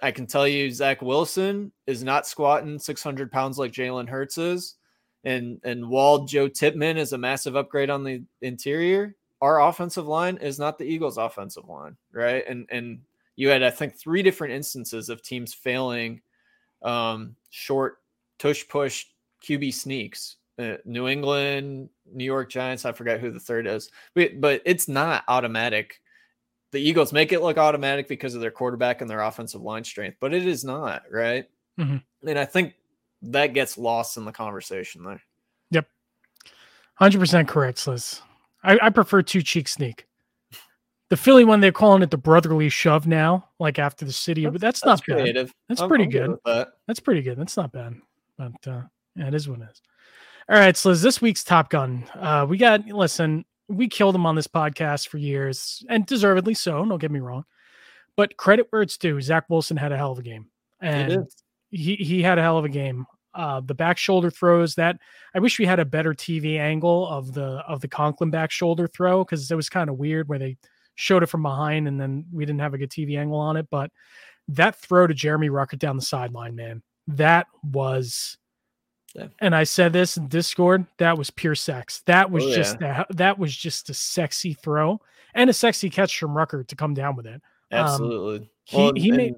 I 0.02 0.12
can 0.12 0.28
tell 0.28 0.48
you, 0.48 0.72
Zach 0.72 1.02
Wilson 1.02 1.72
is 1.86 2.04
not 2.04 2.28
squatting 2.28 2.80
600 2.80 3.32
pounds 3.32 3.58
like 3.58 3.72
Jalen 3.72 4.08
Hurts 4.08 4.38
is, 4.38 4.76
and 5.24 5.60
and 5.64 5.90
while 5.90 6.26
Joe 6.26 6.48
Tippmann 6.48 6.98
is 6.98 7.14
a 7.14 7.18
massive 7.18 7.56
upgrade 7.56 7.90
on 7.90 8.04
the 8.04 8.24
interior, 8.42 9.16
our 9.42 9.62
offensive 9.62 10.08
line 10.08 10.38
is 10.38 10.60
not 10.60 10.78
the 10.78 10.86
Eagles' 10.86 11.18
offensive 11.18 11.68
line, 11.68 11.98
right? 12.12 12.44
And 12.48 12.68
and 12.70 13.02
you 13.36 13.50
had 13.50 13.64
I 13.64 13.72
think 13.72 13.96
three 13.96 14.22
different 14.22 14.54
instances 14.54 15.10
of 15.10 15.22
teams 15.22 15.54
failing 15.54 16.22
um, 16.82 17.36
short 17.50 17.98
tush 18.38 18.68
push 18.68 19.06
QB 19.44 19.74
sneaks. 19.74 20.38
Uh, 20.60 20.76
New 20.86 21.08
England, 21.08 21.90
New 22.14 22.26
York 22.26 22.50
Giants. 22.50 22.86
I 22.86 22.92
forget 22.92 23.20
who 23.20 23.32
the 23.32 23.40
third 23.40 23.66
is, 23.66 23.90
but 24.14 24.40
but 24.42 24.62
it's 24.66 24.88
not 24.88 25.24
automatic. 25.28 26.02
The 26.72 26.80
Eagles 26.80 27.12
make 27.14 27.32
it 27.32 27.42
look 27.42 27.58
automatic 27.58 28.08
because 28.08 28.36
of 28.36 28.42
their 28.42 28.52
quarterback 28.52 29.02
and 29.02 29.10
their 29.10 29.22
offensive 29.22 29.62
line 29.62 29.84
strength, 29.84 30.18
but 30.20 30.34
it 30.34 30.46
is 30.46 30.64
not 30.64 31.04
right. 31.10 31.50
Mhm. 31.80 32.04
And 32.28 32.38
I 32.38 32.46
think 32.46 32.76
that 33.24 33.54
gets 33.54 33.78
lost 33.78 34.18
in 34.18 34.26
the 34.26 34.32
conversation 34.32 35.04
there. 35.04 35.22
Yep, 35.72 35.88
Hundred 36.96 37.20
percent 37.20 37.48
correct, 37.48 37.88
Liz. 37.88 38.22
I, 38.64 38.78
I 38.84 38.90
prefer 38.90 39.22
two 39.22 39.42
cheek 39.42 39.68
sneak. 39.68 40.06
The 41.10 41.18
Philly 41.18 41.44
one, 41.44 41.60
they're 41.60 41.72
calling 41.72 42.04
it 42.04 42.12
the 42.12 42.18
brotherly 42.18 42.70
shove 42.70 43.08
now, 43.08 43.50
like 43.60 43.80
after 43.80 44.06
the 44.06 44.14
city, 44.14 44.46
but 44.46 44.62
that's, 44.62 44.86
not 44.86 45.02
bad. 45.08 45.50
That's 45.68 45.82
I'm- 45.82 45.90
pretty 45.90 46.04
I'm 46.06 46.10
good. 46.10 46.30
with 46.32 46.44
that. 46.46 46.70
That's 46.88 47.00
pretty 47.00 47.22
good. 47.22 47.38
That's 47.38 47.58
not 47.58 47.72
bad. 47.72 47.96
But 48.38 48.68
uh, 48.68 48.82
yeah, 49.16 49.28
it 49.28 49.34
is 49.34 49.48
what 49.48 49.60
it 49.60 49.68
is. 49.72 49.82
All 50.50 50.58
right, 50.58 50.76
so 50.76 50.94
this 50.94 51.22
week's 51.22 51.44
Top 51.44 51.70
Gun. 51.70 52.06
Uh, 52.14 52.46
we 52.48 52.58
got 52.58 52.86
listen. 52.88 53.46
We 53.68 53.88
killed 53.88 54.16
him 54.16 54.26
on 54.26 54.36
this 54.36 54.48
podcast 54.48 55.08
for 55.08 55.18
years, 55.18 55.84
and 55.88 56.06
deservedly 56.06 56.54
so. 56.54 56.84
Don't 56.84 56.98
get 57.00 57.12
me 57.12 57.20
wrong, 57.20 57.46
but 58.18 58.36
credit 58.38 58.68
where 58.70 58.82
it's 58.82 58.98
due. 58.98 59.22
Zach 59.22 59.46
Wilson 59.50 59.78
had 59.78 59.92
a 59.92 59.98
hell 59.98 60.12
of 60.12 60.20
a 60.20 60.24
game, 60.24 60.48
He 60.82 60.88
and 60.88 61.28
he 61.70 61.96
he 61.96 62.22
had 62.22 62.38
a 62.38 62.42
hell 62.42 62.58
of 62.58 62.66
a 62.66 62.70
game. 62.70 63.06
Uh, 63.34 63.62
the 63.62 63.74
back 63.74 63.98
shoulder 63.98 64.30
throws 64.30 64.76
that 64.76 64.98
I 65.34 65.40
wish 65.40 65.58
we 65.58 65.66
had 65.66 65.80
a 65.80 65.86
better 65.86 66.14
TV 66.14 66.60
angle 66.60 67.08
of 67.08 67.34
the 67.34 67.64
of 67.66 67.80
the 67.80 67.88
Conklin 67.88 68.30
back 68.30 68.52
shoulder 68.52 68.88
throw 68.88 69.24
because 69.24 69.50
it 69.50 69.56
was 69.56 69.70
kind 69.70 69.90
of 69.90 69.98
weird 69.98 70.28
where 70.28 70.40
they 70.40 70.58
showed 70.96 71.24
it 71.24 71.28
from 71.28 71.42
behind 71.42 71.88
and 71.88 72.00
then 72.00 72.26
we 72.34 72.46
didn't 72.46 72.60
have 72.60 72.74
a 72.74 72.78
good 72.78 72.92
TV 72.92 73.18
angle 73.18 73.40
on 73.40 73.56
it. 73.56 73.68
But 73.72 73.90
that 74.50 74.76
throw 74.76 75.08
to 75.08 75.14
Jeremy 75.14 75.50
Ruckert 75.50 75.80
down 75.80 75.96
the 75.96 76.02
sideline, 76.02 76.56
man, 76.56 76.84
that 77.08 77.48
was. 77.64 78.38
Yeah. 79.16 79.28
And 79.40 79.54
I 79.56 79.64
said 79.64 79.92
this 79.94 80.16
in 80.18 80.28
Discord. 80.28 80.86
That 80.98 81.18
was 81.18 81.30
pure 81.30 81.56
sex. 81.56 82.02
That 82.06 82.32
was 82.32 82.46
Oh, 82.46 82.56
just 82.56 82.80
that, 82.80 83.08
that 83.10 83.38
was 83.40 83.56
just 83.56 83.90
a 83.90 83.94
sexy 83.94 84.54
throw 84.54 85.02
and 85.34 85.50
a 85.50 85.54
sexy 85.54 85.90
catch 85.90 86.18
from 86.18 86.32
Ruckert 86.32 86.68
to 86.68 86.76
come 86.76 86.94
down 86.94 87.16
with 87.16 87.26
it. 87.28 87.42
Absolutely. 87.72 88.50
Um, 88.74 88.96
he- 88.96 89.02
he 89.02 89.12
made- 89.12 89.36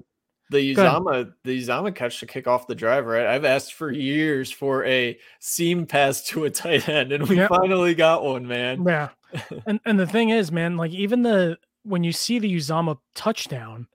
the 0.50 0.74
Uzomah 0.74 1.32
the 1.42 1.58
Uzomah 1.60 1.94
catch 1.94 2.20
to 2.20 2.26
kick 2.26 2.46
off 2.46 2.66
the 2.66 2.74
drive, 2.74 3.06
right? 3.06 3.26
I've 3.26 3.46
asked 3.46 3.72
for 3.72 3.90
years 3.90 4.50
for 4.52 4.84
a 4.84 5.18
seam 5.40 5.86
pass 5.86 6.22
to 6.26 6.44
a 6.44 6.50
tight 6.50 6.86
end, 6.88 7.12
and 7.12 7.26
we 7.28 7.36
Yep. 7.36 7.48
finally 7.48 7.94
got 7.94 8.22
one, 8.22 8.46
man. 8.46 8.84
Yeah. 8.86 9.08
and 9.66 9.80
and 9.86 9.98
the 9.98 10.06
thing 10.06 10.28
is, 10.30 10.52
man, 10.52 10.76
like 10.76 10.92
even 10.92 11.22
the 11.22 11.58
when 11.82 12.04
you 12.04 12.12
see 12.12 12.38
the 12.38 12.54
Uzomah 12.54 12.98
touchdown 13.14 13.88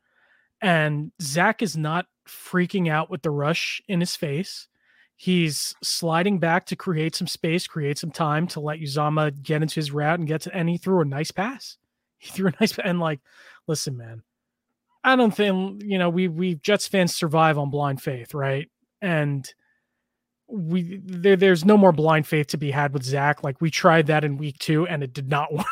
and 0.62 1.12
Zach 1.22 1.62
is 1.62 1.78
not 1.78 2.08
freaking 2.28 2.90
out 2.90 3.10
with 3.10 3.22
the 3.22 3.32
rush 3.32 3.82
in 3.88 4.00
his 4.00 4.16
face. 4.16 4.68
He's 5.22 5.76
sliding 5.84 6.40
back 6.40 6.66
to 6.68 6.78
create 6.78 7.14
some 7.14 7.28
space, 7.28 7.68
create 7.68 7.98
some 7.98 8.10
time 8.10 8.48
to 8.48 8.62
let 8.62 8.80
Uzomah 8.80 9.44
get 9.44 9.62
into 9.62 9.76
his 9.76 9.92
route 9.92 10.18
and 10.18 10.26
get 10.26 10.40
to 10.44 10.56
and 10.56 10.70
he 10.70 10.78
threw 10.78 11.02
a 11.02 11.06
nice 11.06 11.30
pass. 11.30 11.76
He 12.20 12.30
threw 12.30 12.48
a 12.48 12.54
nice 12.62 12.80
and 12.80 13.02
like, 13.02 13.20
listen, 13.68 13.98
man. 13.98 14.24
I 15.04 15.18
don't 15.18 15.36
think 15.36 15.84
you 15.84 15.98
know 15.98 16.10
we 16.10 16.30
we 16.30 16.56
Jets 16.56 16.88
fans 16.88 17.14
survive 17.14 17.58
on 17.58 17.70
blind 17.70 18.02
faith, 18.02 18.34
right? 18.34 18.70
And 19.02 19.46
we 20.48 21.02
there, 21.04 21.36
there's 21.36 21.66
no 21.66 21.76
more 21.76 21.92
blind 21.92 22.26
faith 22.26 22.48
to 22.48 22.58
be 22.58 22.72
had 22.72 22.94
with 22.94 23.04
Zach. 23.04 23.44
Like 23.44 23.60
we 23.60 23.70
tried 23.70 24.08
that 24.08 24.24
in 24.24 24.38
week 24.38 24.58
two 24.60 24.88
and 24.88 25.04
it 25.04 25.14
did 25.14 25.28
not 25.28 25.54
work. 25.54 25.66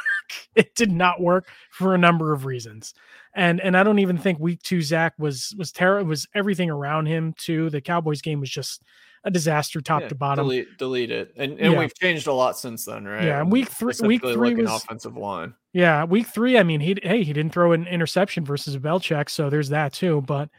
it 0.56 0.76
did 0.76 0.92
not 0.92 1.22
work 1.22 1.48
for 1.72 1.96
a 1.96 1.98
number 1.98 2.34
of 2.34 2.44
reasons. 2.44 2.94
And 3.34 3.62
and 3.62 3.78
I 3.78 3.84
don't 3.84 4.00
even 4.00 4.18
think 4.18 4.40
week 4.40 4.62
two 4.62 4.82
Zach 4.82 5.14
was 5.18 5.56
was 5.58 5.72
terrible. 5.72 6.10
Was 6.10 6.28
everything 6.36 6.70
around 6.70 7.06
him 7.06 7.34
too. 7.38 7.70
The 7.70 7.80
Cowboys 7.80 8.22
game 8.22 8.42
was 8.42 8.50
just 8.50 8.84
a 9.23 9.32
disaster 9.32 9.82
top 9.82 10.03
Yeah, 10.03 10.08
to 10.10 10.15
bottom. 10.15 10.45
delete, 10.45 10.77
delete 10.77 11.12
it, 11.12 11.34
and 11.38 11.53
and 11.60 11.73
Yeah. 11.73 11.80
we've 11.80 11.93
changed 11.95 12.27
a 12.27 12.34
lot 12.34 12.58
since 12.58 12.86
then, 12.86 13.06
right? 13.06 13.23
Yeah, 13.25 13.41
and 13.41 13.51
week 13.51 13.67
three- 13.69 13.93
week 14.03 14.21
three 14.21 14.56
was- 14.56 14.69
offensive 14.84 15.17
line. 15.17 15.53
Yeah, 15.73 16.03
week 16.06 16.27
three. 16.27 16.58
I 16.58 16.63
mean, 16.63 16.80
he 16.80 16.95
hey 17.03 17.23
he 17.23 17.34
didn't 17.34 17.51
throw 17.53 17.71
an 17.73 17.88
interception 17.88 18.45
versus 18.45 18.75
a 18.75 18.80
Belichick, 18.80 19.30
so 19.30 19.49
there's 19.49 19.69
that 19.69 19.93
too. 19.93 20.21
But 20.21 20.49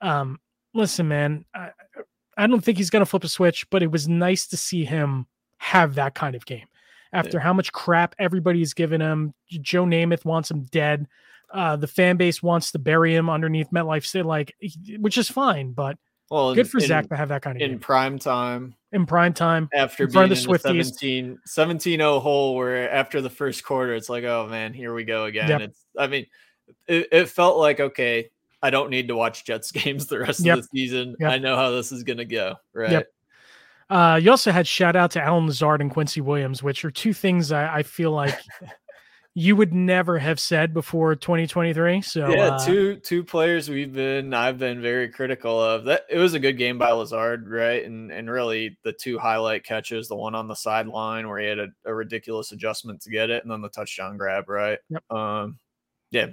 um, 0.00 0.38
listen, 0.74 1.08
man, 1.08 1.44
I, 1.54 1.70
I 2.36 2.46
don't 2.46 2.60
think 2.62 2.78
he's 2.78 2.90
gonna 2.90 3.06
flip 3.06 3.24
a 3.24 3.28
switch, 3.28 3.68
but 3.70 3.82
it 3.82 3.90
was 3.90 4.08
nice 4.08 4.46
to 4.48 4.56
see 4.56 4.84
him 4.84 5.26
have 5.58 5.94
that 5.96 6.14
kind 6.14 6.34
of 6.36 6.44
game 6.46 6.66
after 7.12 7.38
how 7.40 7.52
much 7.52 7.72
crap 7.72 8.14
everybody's 8.18 8.74
given 8.74 9.00
him. 9.00 9.32
Joe 9.48 9.84
Namath 9.84 10.24
wants 10.24 10.50
him 10.50 10.62
dead. 10.64 11.06
Uh, 11.52 11.76
the 11.76 11.86
fan 11.86 12.16
base 12.16 12.42
wants 12.42 12.72
to 12.72 12.78
bury 12.78 13.14
him 13.14 13.30
underneath 13.30 13.70
MetLife, 13.70 14.04
say 14.04 14.22
like, 14.22 14.52
which 14.98 15.16
is 15.16 15.30
fine, 15.30 15.72
but 15.72 15.96
Well, 16.30 16.54
good 16.54 16.68
for 16.70 16.78
in, 16.78 16.86
Zach 16.86 17.08
to 17.08 17.16
have 17.16 17.28
that 17.28 17.42
kind 17.42 17.56
of 17.56 17.62
in 17.62 17.70
game 17.72 17.78
prime 17.78 18.18
time 18.18 18.74
in 18.92 19.06
prime 19.06 19.32
time. 19.34 19.68
after 19.74 20.04
In 20.04 20.08
being 20.08 20.12
front 20.12 20.32
in 20.32 20.38
the 20.38 20.42
the 20.42 20.58
Swifties. 20.58 20.84
17 20.94 21.38
17 21.44 21.98
0 22.00 22.20
hole 22.20 22.54
where 22.56 22.90
after 22.90 23.20
the 23.20 23.30
first 23.30 23.64
quarter 23.64 23.94
it's 23.94 24.08
like 24.08 24.24
oh 24.24 24.46
man 24.48 24.72
here 24.72 24.94
we 24.94 25.04
go 25.04 25.24
again 25.26 25.48
Yep. 25.48 25.60
it's 25.60 25.84
i 25.98 26.06
mean 26.06 26.26
it, 26.86 27.08
it 27.12 27.28
felt 27.28 27.58
like 27.58 27.78
okay 27.80 28.30
i 28.62 28.70
don't 28.70 28.88
need 28.90 29.08
to 29.08 29.16
watch 29.16 29.44
jets 29.44 29.70
games 29.72 30.06
the 30.06 30.18
rest 30.20 30.40
Yep. 30.40 30.58
of 30.58 30.62
the 30.64 30.68
season 30.78 31.14
Yep. 31.20 31.30
i 31.30 31.38
know 31.38 31.56
how 31.56 31.70
this 31.70 31.92
is 31.92 32.02
gonna 32.04 32.24
go 32.24 32.54
right 32.72 32.90
Yep. 32.90 33.08
Uh, 33.90 34.18
you 34.20 34.30
also 34.30 34.50
had 34.50 34.66
shout 34.66 34.96
out 34.96 35.10
to 35.10 35.22
Allen 35.22 35.46
Lazard 35.46 35.82
and 35.82 35.90
Quincy 35.90 36.22
Williams, 36.22 36.62
which 36.62 36.86
are 36.86 36.90
two 36.90 37.12
things 37.12 37.52
I, 37.52 37.76
I 37.76 37.82
feel 37.82 38.12
like 38.12 38.34
you 39.36 39.56
would 39.56 39.74
never 39.74 40.18
have 40.18 40.38
said 40.38 40.72
before 40.72 41.16
2023. 41.16 42.02
So 42.02 42.28
yeah, 42.28 42.50
uh, 42.50 42.64
two 42.64 42.96
two 42.96 43.24
players 43.24 43.68
we've 43.68 43.92
been 43.92 44.32
I've 44.32 44.58
been 44.58 44.80
very 44.80 45.08
critical 45.08 45.60
of. 45.60 45.84
That 45.84 46.06
it 46.08 46.18
was 46.18 46.34
a 46.34 46.38
good 46.38 46.56
game 46.56 46.78
by 46.78 46.92
Lazard, 46.92 47.48
right? 47.48 47.84
And 47.84 48.12
and 48.12 48.30
really 48.30 48.78
the 48.84 48.92
two 48.92 49.18
highlight 49.18 49.64
catches, 49.64 50.06
the 50.08 50.14
one 50.16 50.34
on 50.36 50.46
the 50.46 50.54
sideline 50.54 51.28
where 51.28 51.40
he 51.40 51.46
had 51.48 51.58
a, 51.58 51.68
a 51.84 51.92
ridiculous 51.94 52.52
adjustment 52.52 53.00
to 53.02 53.10
get 53.10 53.28
it, 53.30 53.42
and 53.42 53.50
then 53.50 53.60
the 53.60 53.68
touchdown 53.68 54.16
grab, 54.16 54.48
right? 54.48 54.78
Yep. 54.88 55.10
Um, 55.10 55.58
yeah, 56.12 56.26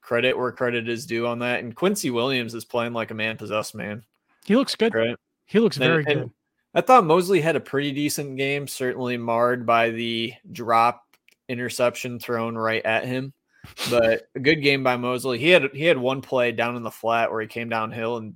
credit 0.00 0.38
where 0.38 0.52
credit 0.52 0.88
is 0.88 1.06
due 1.06 1.26
on 1.26 1.40
that. 1.40 1.58
And 1.60 1.74
Quincy 1.74 2.10
Williams 2.10 2.54
is 2.54 2.64
playing 2.64 2.92
like 2.92 3.10
a 3.10 3.14
man 3.14 3.36
possessed 3.36 3.74
man, 3.74 4.04
he 4.44 4.54
looks 4.54 4.76
good. 4.76 4.94
right? 4.94 5.16
He 5.46 5.58
looks 5.58 5.76
And- 5.76 5.84
very 5.86 6.04
and 6.06 6.20
good. 6.20 6.30
I 6.74 6.80
thought 6.80 7.04
Mosley 7.04 7.40
had 7.42 7.56
a 7.56 7.60
pretty 7.60 7.92
decent 7.92 8.38
game, 8.38 8.66
certainly 8.66 9.18
marred 9.18 9.66
by 9.66 9.90
the 9.90 10.32
drop 10.52 11.04
interception 11.52 12.18
thrown 12.18 12.56
right 12.56 12.84
at 12.84 13.04
him. 13.04 13.32
But 13.90 14.22
a 14.34 14.40
good 14.40 14.56
game 14.62 14.82
by 14.82 14.96
Mosley. 14.96 15.38
He 15.38 15.50
had 15.50 15.70
he 15.72 15.84
had 15.84 15.98
one 15.98 16.20
play 16.22 16.50
down 16.52 16.74
in 16.76 16.82
the 16.82 16.90
flat 16.90 17.30
where 17.30 17.40
he 17.40 17.46
came 17.46 17.68
downhill 17.68 18.16
and 18.16 18.34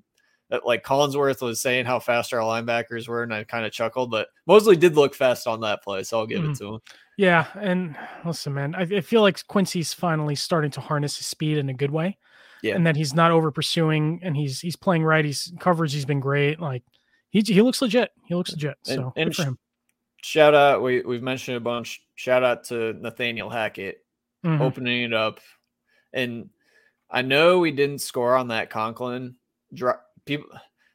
like 0.65 0.85
Collinsworth 0.85 1.43
was 1.43 1.61
saying 1.61 1.87
how 1.87 1.99
fast 1.99 2.33
our 2.33 2.39
linebackers 2.41 3.09
were, 3.09 3.25
and 3.25 3.35
I 3.35 3.43
kind 3.43 3.67
of 3.67 3.73
chuckled. 3.73 4.13
But 4.13 4.29
Mosley 4.47 4.77
did 4.77 4.95
look 4.95 5.13
fast 5.17 5.49
on 5.49 5.61
that 5.63 5.83
play, 5.83 6.05
so 6.05 6.21
I'll 6.21 6.27
give 6.27 6.41
Mhm. 6.43 6.53
it 6.53 6.59
to 6.59 6.75
him. 6.75 6.81
Yeah, 7.19 7.47
and 7.61 7.97
listen, 8.25 8.55
man, 8.55 8.77
I, 8.77 8.83
I 8.83 9.01
feel 9.01 9.23
like 9.23 9.45
Quincy's 9.49 9.93
finally 9.93 10.37
starting 10.37 10.71
to 10.73 10.81
harness 10.81 11.17
his 11.17 11.27
speed 11.27 11.59
in 11.59 11.69
a 11.71 11.75
good 11.75 11.91
way. 11.91 12.17
Yeah. 12.63 12.75
and 12.75 12.87
that 12.87 12.97
he's 12.97 13.13
not 13.15 13.31
over 13.33 13.51
pursuing, 13.51 14.21
and 14.23 14.37
he's 14.37 14.61
he's 14.61 14.77
playing 14.77 15.03
right. 15.05 15.25
He's 15.25 15.53
coverage. 15.61 15.93
He's 15.93 16.05
been 16.07 16.21
great. 16.21 16.59
Like 16.61 16.85
he 17.31 17.41
he 17.41 17.61
looks 17.63 17.83
legit. 17.83 18.11
He 18.27 18.35
looks 18.37 18.53
legit. 18.53 18.77
So 18.83 19.13
and 19.17 19.31
good 19.31 19.37
for 19.37 19.43
him. 19.45 19.59
Shout 20.27 20.55
out, 20.57 20.83
we 20.83 21.03
we've 21.03 21.23
mentioned 21.23 21.57
a 21.57 21.61
bunch. 21.61 22.03
Shout 22.17 22.43
out 22.43 22.65
to 22.65 22.95
Nathaniel 22.95 23.49
Hackett 23.49 24.05
Mhm. 24.45 24.61
opening 24.61 25.05
it 25.05 25.13
up. 25.13 25.39
And 26.13 26.51
I 27.09 27.23
know 27.23 27.61
we 27.61 27.71
didn't 27.71 28.01
score 28.01 28.35
on 28.35 28.49
that 28.49 28.69
Conklin 28.69 29.37
drop. 29.73 30.05
People, 30.25 30.49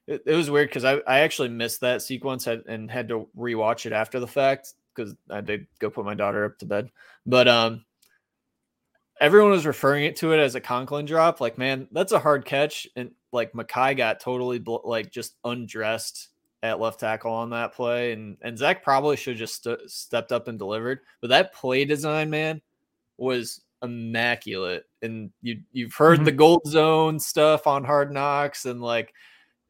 it, 0.05 0.23
it 0.25 0.35
was 0.35 0.49
weird 0.49 0.67
because 0.67 0.83
I, 0.83 0.95
I 1.07 1.19
actually 1.19 1.47
missed 1.47 1.79
that 1.79 2.01
sequence 2.01 2.43
had, 2.43 2.63
and 2.67 2.91
had 2.91 3.07
to 3.07 3.29
rewatch 3.37 3.85
it 3.85 3.93
after 3.93 4.19
the 4.19 4.27
fact 4.27 4.73
because 4.93 5.15
I 5.29 5.39
did 5.39 5.65
go 5.79 5.89
put 5.89 6.03
my 6.03 6.13
daughter 6.13 6.43
up 6.43 6.57
to 6.59 6.65
bed. 6.65 6.91
But 7.25 7.47
um, 7.47 7.85
everyone 9.21 9.51
was 9.51 9.65
referring 9.65 10.03
it 10.03 10.17
to 10.17 10.33
it 10.33 10.39
as 10.39 10.55
a 10.55 10.59
Conklin 10.59 11.05
drop. 11.05 11.39
Like, 11.39 11.57
man, 11.57 11.87
that's 11.93 12.11
a 12.11 12.19
hard 12.19 12.43
catch. 12.43 12.85
And 12.97 13.11
like 13.31 13.53
Mekhi 13.53 13.95
got 13.95 14.19
totally 14.19 14.59
bl- 14.59 14.83
like 14.83 15.09
just 15.09 15.35
undressed 15.45 16.27
at 16.63 16.79
left 16.79 16.99
tackle 16.99 17.31
on 17.31 17.49
that 17.51 17.73
play, 17.73 18.11
and 18.13 18.37
and 18.41 18.57
Zach 18.57 18.83
probably 18.83 19.15
should 19.15 19.33
have 19.33 19.39
just 19.39 19.63
st- 19.63 19.89
stepped 19.89 20.31
up 20.31 20.47
and 20.47 20.59
delivered. 20.59 20.99
But 21.19 21.29
that 21.29 21.53
play 21.53 21.85
design, 21.85 22.29
man, 22.29 22.61
was 23.17 23.61
immaculate. 23.83 24.85
And 25.01 25.31
you 25.41 25.61
you've 25.71 25.93
heard 25.95 26.19
Mhm. 26.19 26.25
the 26.25 26.31
gold 26.31 26.67
zone 26.67 27.19
stuff 27.19 27.65
on 27.67 27.83
Hard 27.83 28.11
Knocks, 28.11 28.65
and 28.65 28.81
like 28.81 29.13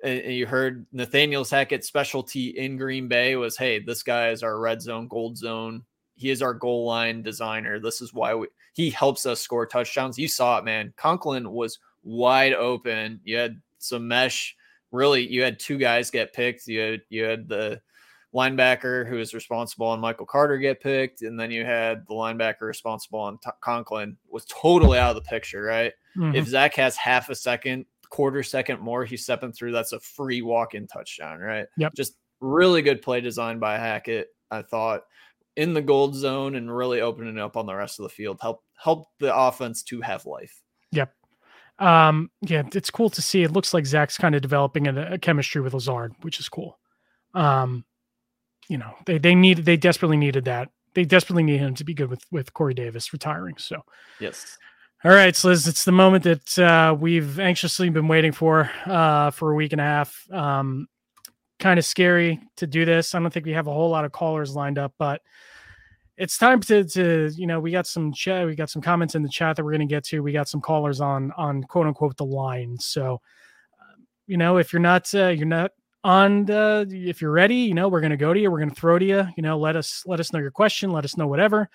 and 0.04 0.20
and 0.20 0.34
you 0.34 0.46
heard 0.46 0.86
Nathaniel 0.92 1.46
Hackett's 1.46 1.88
specialty 1.88 2.50
in 2.50 2.78
Green 2.78 3.08
Bay 3.08 3.36
was, 3.36 3.56
hey, 3.58 3.80
this 3.80 4.04
guy 4.04 4.30
is 4.30 4.44
our 4.44 4.60
red 4.60 4.82
zone, 4.82 5.08
gold 5.08 5.38
zone. 5.38 5.84
He 6.16 6.30
is 6.30 6.42
our 6.42 6.54
goal 6.54 6.86
line 6.86 7.24
designer. 7.24 7.80
This 7.80 8.02
is 8.02 8.14
why 8.14 8.36
we 8.36 8.48
he 8.74 8.90
helps 8.90 9.26
us 9.26 9.42
score 9.42 9.66
touchdowns. 9.66 10.20
You 10.20 10.28
saw 10.28 10.58
it, 10.58 10.66
man. 10.66 10.94
Conklin 10.98 11.52
was 11.52 11.80
wide 12.04 12.54
open. 12.54 13.20
You 13.24 13.38
had 13.38 13.62
some 13.80 14.08
mesh. 14.08 14.56
Really, 14.92 15.26
you 15.28 15.42
had 15.44 15.60
two 15.60 15.78
guys 15.78 16.12
get 16.12 16.34
picked. 16.34 16.68
You 16.68 16.80
had 16.82 17.02
you 17.10 17.24
had 17.24 17.48
the 17.48 17.82
linebacker 18.34 19.08
who 19.08 19.16
was 19.18 19.34
responsible 19.34 19.88
on 19.88 20.00
Michael 20.00 20.26
Carter 20.26 20.58
get 20.58 20.82
picked, 20.82 21.22
and 21.22 21.40
then 21.40 21.52
you 21.52 21.66
had 21.66 22.06
the 22.08 22.14
linebacker 22.14 22.62
responsible 22.62 23.20
on 23.20 23.40
Conklin 23.62 24.18
was 24.30 24.46
totally 24.46 24.98
out 24.98 25.16
of 25.16 25.16
the 25.24 25.30
picture, 25.30 25.64
right? 25.64 25.94
Mhm. 26.18 26.36
If 26.36 26.48
Zach 26.48 26.76
has 26.76 26.96
half 26.98 27.30
a 27.30 27.36
second, 27.36 27.86
quarter 28.10 28.44
second 28.44 28.80
more, 28.82 29.06
he's 29.06 29.24
stepping 29.24 29.52
through. 29.52 29.72
That's 29.74 29.94
a 29.94 30.00
free 30.00 30.42
walk-in 30.42 30.88
touchdown, 30.88 31.40
right? 31.40 31.68
Yep. 31.78 31.94
Just 31.96 32.16
really 32.40 32.82
good 32.82 33.02
play 33.02 33.22
design 33.22 33.60
by 33.60 33.78
Hackett. 33.78 34.30
I 34.50 34.62
thought 34.62 35.04
in 35.58 35.74
the 35.74 35.82
gold 35.82 36.16
zone 36.16 36.56
and 36.56 36.74
really 36.76 37.02
opening 37.02 37.38
up 37.38 37.58
on 37.58 37.66
the 37.66 37.76
rest 37.76 38.00
of 38.00 38.04
the 38.04 38.10
field 38.10 38.40
help 38.42 38.64
help 38.82 39.08
the 39.20 39.36
offense 39.36 39.84
to 39.84 40.02
have 40.02 40.26
life. 40.26 40.61
Um, 41.82 42.30
yeah, 42.42 42.64
it's 42.74 42.92
cool 42.92 43.10
to 43.10 43.22
see. 43.22 43.44
It 43.44 43.52
looks 43.52 43.74
like 43.74 43.86
Zach's 43.86 44.18
kind 44.18 44.36
of 44.36 44.42
developing 44.42 44.88
a, 44.88 45.14
a 45.14 45.18
chemistry 45.18 45.62
with 45.62 45.74
Lazard, 45.74 46.14
which 46.22 46.40
is 46.40 46.48
cool. 46.48 46.78
Um, 47.34 47.86
you 48.70 48.78
know, 48.78 48.94
they 49.06 49.18
they 49.18 49.36
need 49.36 49.60
they 49.66 49.78
desperately 49.78 50.18
needed 50.18 50.46
that. 50.46 50.70
They 50.94 51.06
desperately 51.06 51.44
need 51.44 51.58
him 51.60 51.74
to 51.76 51.84
be 51.84 51.94
good 51.94 52.10
with 52.10 52.24
with 52.32 52.54
Corey 52.54 52.74
Davis 52.74 53.12
retiring. 53.12 53.56
So, 53.58 53.82
Yes. 54.20 54.58
all 55.04 55.12
right, 55.12 55.36
so 55.36 55.48
Liz, 55.48 55.68
it's 55.68 55.84
the 55.86 55.92
moment 55.92 56.24
that 56.26 56.60
uh, 56.60 56.96
we've 56.98 57.40
anxiously 57.40 57.90
been 57.90 58.08
waiting 58.08 58.32
for 58.32 58.70
uh, 58.86 59.32
for 59.32 59.52
a 59.52 59.56
week 59.56 59.72
and 59.72 59.82
a 59.82 59.86
half. 59.86 60.26
Um, 60.32 60.88
kind 61.60 61.80
of 61.80 61.86
scary 61.86 62.40
to 62.58 62.68
do 62.68 62.86
this. 62.86 63.16
I 63.16 63.20
don't 63.20 63.32
think 63.32 63.46
we 63.46 63.54
have 63.54 63.68
a 63.68 63.74
whole 63.74 63.90
lot 63.90 64.06
of 64.06 64.12
callers 64.12 64.56
lined 64.56 64.78
up, 64.78 64.94
but 65.00 65.22
it's 66.22 66.38
time 66.38 66.60
to 66.62 66.84
to 66.84 67.32
you 67.36 67.48
know 67.48 67.60
we 67.60 67.72
got 67.72 67.88
some 67.88 68.14
chat, 68.14 68.46
we 68.46 68.56
got 68.56 68.70
some 68.70 68.82
comments 68.82 69.16
in 69.16 69.24
the 69.24 69.30
chat 69.30 69.56
that 69.56 69.66
we're 69.66 69.72
going 69.72 69.88
to 69.88 69.88
get 69.88 70.04
to. 70.06 70.22
We 70.22 70.32
got 70.32 70.48
some 70.48 70.62
callers 70.62 71.02
on 71.02 71.32
on 71.36 71.64
quote 71.64 71.88
unquote 71.88 72.16
the 72.16 72.26
line. 72.26 72.78
So, 72.80 73.16
uh, 73.82 73.96
you 74.28 74.38
know, 74.38 74.58
if 74.58 74.72
you're 74.72 74.82
not 74.82 75.14
uh, 75.16 75.30
you're 75.30 75.48
not 75.48 75.72
on 76.04 76.46
the 76.46 76.88
if 76.92 77.22
you're 77.22 77.32
ready, 77.32 77.56
you 77.56 77.74
know, 77.74 77.90
we're 77.90 78.02
going 78.02 78.12
to 78.12 78.18
go 78.18 78.36
to 78.36 78.40
you. 78.40 78.52
We're 78.52 78.60
going 78.60 78.70
to 78.70 78.80
throw 78.80 79.00
to 79.00 79.06
you. 79.06 79.28
You 79.36 79.42
know, 79.42 79.58
let 79.58 79.76
us 79.76 80.04
let 80.06 80.20
us 80.20 80.32
know 80.32 80.40
your 80.40 80.52
question. 80.52 80.92
Let 80.92 81.06
us 81.06 81.18
know 81.18 81.26
whatever, 81.26 81.68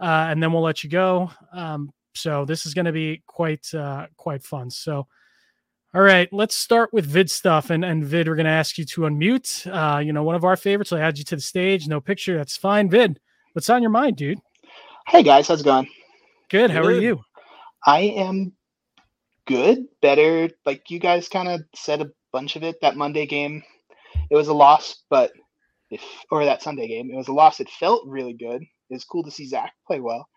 uh, 0.00 0.28
and 0.30 0.42
then 0.42 0.50
we'll 0.50 0.62
let 0.62 0.82
you 0.82 0.88
go. 0.88 1.30
Um, 1.52 1.92
so 2.14 2.46
this 2.46 2.64
is 2.64 2.72
going 2.72 2.86
to 2.86 2.92
be 2.92 3.22
quite 3.26 3.72
uh, 3.74 4.06
quite 4.16 4.42
fun. 4.42 4.70
So. 4.70 5.06
All 5.92 6.02
right, 6.02 6.32
let's 6.32 6.54
start 6.54 6.92
with 6.92 7.04
vid 7.04 7.28
stuff. 7.28 7.70
And 7.70 7.84
and 7.84 8.04
vid, 8.04 8.28
we're 8.28 8.36
gonna 8.36 8.48
ask 8.48 8.78
you 8.78 8.84
to 8.84 9.00
unmute. 9.00 9.66
Uh, 9.66 9.98
you 9.98 10.12
know, 10.12 10.22
one 10.22 10.36
of 10.36 10.44
our 10.44 10.56
favorites. 10.56 10.92
I 10.92 11.00
add 11.00 11.18
you 11.18 11.24
to 11.24 11.34
the 11.34 11.42
stage. 11.42 11.88
No 11.88 12.00
picture. 12.00 12.36
That's 12.36 12.56
fine. 12.56 12.88
Vid, 12.88 13.18
what's 13.52 13.70
on 13.70 13.82
your 13.82 13.90
mind, 13.90 14.16
dude? 14.16 14.38
Hey 15.06 15.22
guys, 15.22 15.48
how's 15.48 15.60
it 15.60 15.64
going? 15.64 15.88
Good. 16.50 16.70
How 16.70 16.82
are 16.82 16.92
you? 16.92 17.20
I 17.86 18.00
am 18.00 18.52
good, 19.46 19.86
better. 20.02 20.50
Like 20.66 20.90
you 20.90 20.98
guys 20.98 21.28
kind 21.28 21.48
of 21.48 21.62
said 21.74 22.00
a 22.00 22.10
bunch 22.32 22.56
of 22.56 22.62
it. 22.62 22.76
That 22.82 22.96
Monday 22.96 23.26
game, 23.26 23.62
it 24.30 24.36
was 24.36 24.48
a 24.48 24.54
loss, 24.54 25.02
but 25.10 25.32
if 25.90 26.02
or 26.30 26.44
that 26.44 26.62
Sunday 26.62 26.88
game, 26.88 27.10
it 27.12 27.16
was 27.16 27.28
a 27.28 27.32
loss. 27.32 27.60
It 27.60 27.70
felt 27.70 28.06
really 28.06 28.34
good. 28.34 28.62
It 28.62 28.94
was 28.94 29.04
cool 29.04 29.24
to 29.24 29.30
see 29.30 29.46
Zach 29.46 29.72
play 29.86 30.00
well. 30.00 30.28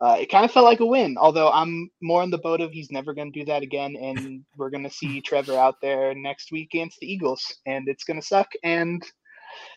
Uh, 0.00 0.16
it 0.18 0.30
kind 0.30 0.44
of 0.44 0.50
felt 0.50 0.64
like 0.64 0.80
a 0.80 0.86
win, 0.86 1.16
although 1.16 1.50
I'm 1.50 1.88
more 2.00 2.22
on 2.22 2.30
the 2.30 2.38
boat 2.38 2.60
of 2.60 2.72
he's 2.72 2.90
never 2.90 3.14
going 3.14 3.32
to 3.32 3.38
do 3.38 3.44
that 3.46 3.62
again, 3.62 3.94
and 3.96 4.44
we're 4.56 4.70
going 4.70 4.82
to 4.82 4.90
see 4.90 5.20
Trevor 5.20 5.56
out 5.56 5.76
there 5.80 6.12
next 6.14 6.50
week 6.50 6.74
against 6.74 6.98
the 6.98 7.06
Eagles, 7.06 7.54
and 7.66 7.86
it's 7.88 8.02
going 8.02 8.20
to 8.20 8.26
suck, 8.26 8.48
and 8.64 9.00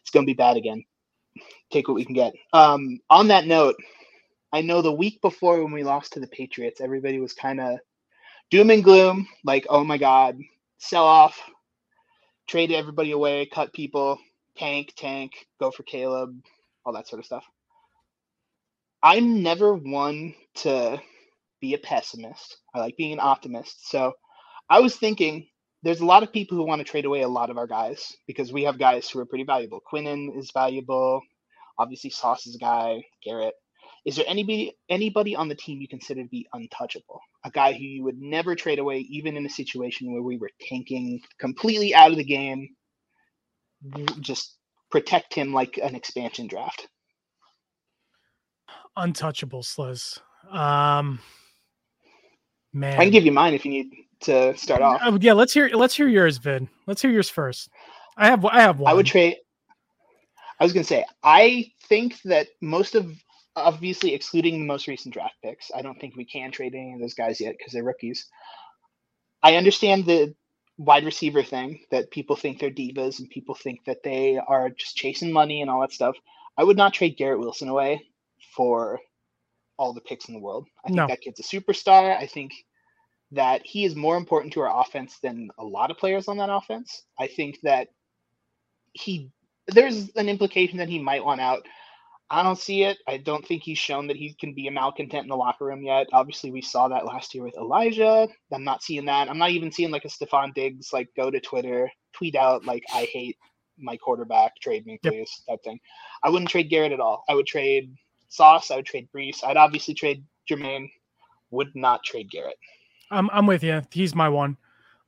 it's 0.01 0.09
going 0.11 0.25
to 0.25 0.29
be 0.29 0.33
bad 0.33 0.57
again. 0.57 0.83
Take 1.71 1.87
what 1.87 1.95
we 1.95 2.05
can 2.05 2.15
get. 2.15 2.33
Um, 2.53 2.99
on 3.09 3.29
that 3.29 3.47
note, 3.47 3.75
I 4.53 4.61
know 4.61 4.81
the 4.81 4.91
week 4.93 5.21
before 5.21 5.63
when 5.63 5.73
we 5.73 5.83
lost 5.83 6.13
to 6.13 6.19
the 6.21 6.27
Patriots, 6.27 6.81
everybody 6.81 7.19
was 7.19 7.33
kind 7.33 7.61
of 7.61 7.79
doom 8.51 8.71
and 8.71 8.83
gloom, 8.83 9.27
like, 9.43 9.67
oh 9.69 9.83
my 9.83 9.97
God, 9.97 10.39
sell 10.79 11.05
off, 11.05 11.39
trade 12.47 12.71
everybody 12.71 13.11
away, 13.11 13.47
cut 13.47 13.73
people. 13.73 14.19
tank, 14.57 14.93
tank, 14.97 15.33
go 15.59 15.71
for 15.71 15.83
Caleb, 15.83 16.35
all 16.85 16.93
that 16.93 17.07
sort 17.07 17.19
of 17.19 17.25
stuff. 17.25 17.45
I'm 19.03 19.43
never 19.43 19.73
one 19.75 20.35
to 20.57 21.01
be 21.61 21.73
a 21.75 21.77
pessimist. 21.79 22.57
I 22.75 22.79
like 22.79 22.97
being 22.97 23.13
an 23.13 23.21
optimist. 23.21 23.89
So 23.89 24.13
I 24.69 24.81
was 24.81 24.97
thinking 24.97 25.47
there's 25.85 26.01
a 26.01 26.05
lot 26.05 26.23
of 26.23 26.33
people 26.33 26.57
who 26.57 26.65
want 26.65 26.79
to 26.79 26.83
trade 26.83 27.05
away 27.05 27.21
a 27.21 27.27
lot 27.27 27.51
of 27.51 27.59
our 27.59 27.67
guys 27.67 28.17
because 28.25 28.51
we 28.51 28.63
have 28.63 28.79
guys 28.79 29.07
who 29.07 29.19
are 29.19 29.25
pretty 29.25 29.43
valuable. 29.43 29.79
Quinnen 29.93 30.35
is 30.35 30.49
valuable. 30.51 31.21
Obviously, 31.77 32.09
Sauce 32.09 32.47
is 32.47 32.55
a 32.55 32.57
guy. 32.57 33.03
Garrett. 33.23 33.53
Is 34.03 34.15
there 34.15 34.25
anybody 34.27 34.75
anybody 34.89 35.35
on 35.35 35.47
the 35.47 35.53
team 35.53 35.79
you 35.79 35.87
consider 35.87 36.23
to 36.23 36.29
be 36.29 36.47
untouchable? 36.53 37.19
A 37.43 37.51
guy 37.51 37.73
who 37.73 37.83
you 37.83 38.03
would 38.03 38.17
never 38.17 38.55
trade 38.55 38.79
away, 38.79 38.99
even 39.11 39.37
in 39.37 39.45
a 39.45 39.49
situation 39.49 40.11
where 40.11 40.23
we 40.23 40.37
were 40.37 40.49
tanking 40.59 41.21
completely 41.39 41.93
out 41.93 42.09
of 42.09 42.17
the 42.17 42.23
game. 42.23 42.67
Just 44.19 44.57
protect 44.89 45.35
him 45.35 45.53
like 45.53 45.77
an 45.77 45.93
expansion 45.93 46.47
draft. 46.47 46.87
Untouchable, 48.97 49.61
Sliz. 49.61 50.19
Um, 50.49 51.19
man, 52.73 52.93
I 52.93 53.03
can 53.03 53.11
give 53.11 53.25
you 53.25 53.31
mine 53.31 53.53
if 53.53 53.65
you 53.65 53.71
need 53.71 54.04
to 54.21 54.55
start 54.57 54.81
off. 54.81 55.01
Uh, 55.03 55.17
yeah, 55.21 55.33
let's 55.33 55.53
hear 55.53 55.69
let's 55.73 55.95
hear 55.95 56.07
yours, 56.07 56.37
Vid. 56.37 56.67
Let's 56.87 57.01
hear 57.01 57.11
yours 57.11 57.29
first. 57.29 57.69
I 58.17 58.27
have 58.27 58.43
I 58.45 58.61
have 58.61 58.79
one. 58.79 58.91
I 58.91 58.93
would 58.95 59.05
trade. 59.05 59.37
I 60.59 60.63
was 60.63 60.73
gonna 60.73 60.83
say 60.83 61.05
I 61.23 61.71
think 61.87 62.21
that 62.23 62.47
most 62.61 62.95
of 62.95 63.11
obviously 63.55 64.13
excluding 64.13 64.59
the 64.59 64.65
most 64.65 64.87
recent 64.87 65.13
draft 65.13 65.35
picks, 65.43 65.71
I 65.73 65.81
don't 65.81 65.99
think 65.99 66.15
we 66.15 66.25
can 66.25 66.51
trade 66.51 66.75
any 66.75 66.93
of 66.93 66.99
those 66.99 67.13
guys 67.13 67.39
yet 67.39 67.55
because 67.57 67.73
they're 67.73 67.83
rookies. 67.83 68.27
I 69.43 69.55
understand 69.55 70.05
the 70.05 70.35
wide 70.77 71.05
receiver 71.05 71.43
thing 71.43 71.79
that 71.91 72.11
people 72.11 72.35
think 72.35 72.59
they're 72.59 72.69
divas 72.71 73.19
and 73.19 73.29
people 73.29 73.55
think 73.55 73.85
that 73.85 74.03
they 74.03 74.37
are 74.37 74.69
just 74.69 74.97
chasing 74.97 75.31
money 75.31 75.61
and 75.61 75.69
all 75.69 75.81
that 75.81 75.93
stuff. 75.93 76.17
I 76.57 76.63
would 76.63 76.75
not 76.77 76.93
trade 76.93 77.15
Garrett 77.17 77.39
Wilson 77.39 77.69
away 77.69 78.05
for 78.55 78.99
all 79.77 79.93
the 79.93 80.01
picks 80.01 80.27
in 80.27 80.33
the 80.33 80.39
world. 80.39 80.67
I 80.83 80.87
think 80.87 80.97
No. 80.97 81.07
that 81.07 81.21
kid's 81.21 81.39
a 81.39 81.43
superstar. 81.43 82.17
I 82.17 82.27
think 82.27 82.53
that 83.35 83.65
he 83.65 83.85
is 83.85 83.95
more 83.95 84.17
important 84.17 84.53
to 84.53 84.61
our 84.61 84.81
offense 84.81 85.19
than 85.21 85.49
a 85.57 85.63
lot 85.63 85.91
of 85.91 85.97
players 85.97 86.27
on 86.27 86.37
that 86.37 86.49
offense. 86.49 87.03
I 87.19 87.27
think 87.27 87.59
that 87.63 87.89
he 88.93 89.31
there's 89.67 90.09
an 90.15 90.29
implication 90.29 90.77
that 90.77 90.89
he 90.89 90.99
might 90.99 91.23
want 91.25 91.41
out. 91.41 91.65
I 92.29 92.41
don't 92.43 92.57
see 92.57 92.83
it. 92.83 92.97
I 93.07 93.17
don't 93.17 93.45
think 93.45 93.61
he's 93.63 93.77
shown 93.77 94.07
that 94.07 94.17
he 94.17 94.33
can 94.33 94.53
be 94.53 94.67
a 94.67 94.71
malcontent 94.71 95.23
in 95.23 95.29
the 95.29 95.35
locker 95.37 95.65
room 95.65 95.83
yet. 95.83 96.07
Obviously, 96.11 96.51
we 96.51 96.61
saw 96.61 96.87
that 96.87 97.05
last 97.05 97.35
year 97.35 97.43
with 97.43 97.55
Elijah. 97.57 98.27
I'm 98.51 98.63
not 98.63 98.83
seeing 98.83 99.05
that. 99.05 99.29
I'm 99.29 99.37
not 99.37 99.51
even 99.51 99.71
seeing 99.71 99.91
like 99.91 100.05
a 100.05 100.09
Stefon 100.09 100.53
Diggs 100.53 100.91
like 100.91 101.09
go 101.15 101.29
to 101.29 101.39
Twitter, 101.39 101.89
tweet 102.13 102.35
out 102.35 102.65
like 102.65 102.83
I 102.93 103.07
hate 103.11 103.37
my 103.77 103.97
quarterback, 103.97 104.55
trade 104.59 104.85
me 104.85 104.99
Yep. 105.03 105.13
please, 105.13 105.43
type 105.47 105.63
thing. 105.63 105.79
I 106.23 106.29
wouldn't 106.29 106.49
trade 106.49 106.69
Garrett 106.69 106.93
at 106.93 106.99
all. 106.99 107.23
I 107.29 107.35
would 107.35 107.45
trade 107.47 107.93
Sauce. 108.29 108.71
I 108.71 108.77
would 108.77 108.85
trade 108.85 109.07
Breece. 109.15 109.43
I'd 109.43 109.57
obviously 109.57 109.93
trade 109.93 110.23
Jermaine. 110.49 110.89
Would 111.51 111.75
not 111.75 112.03
trade 112.03 112.31
Garrett. 112.31 112.57
I'm 113.15 113.29
I'm 113.31 113.45
with 113.47 113.63
you. 113.63 113.81
He's 113.91 114.13
my 114.15 114.29
one. 114.29 114.57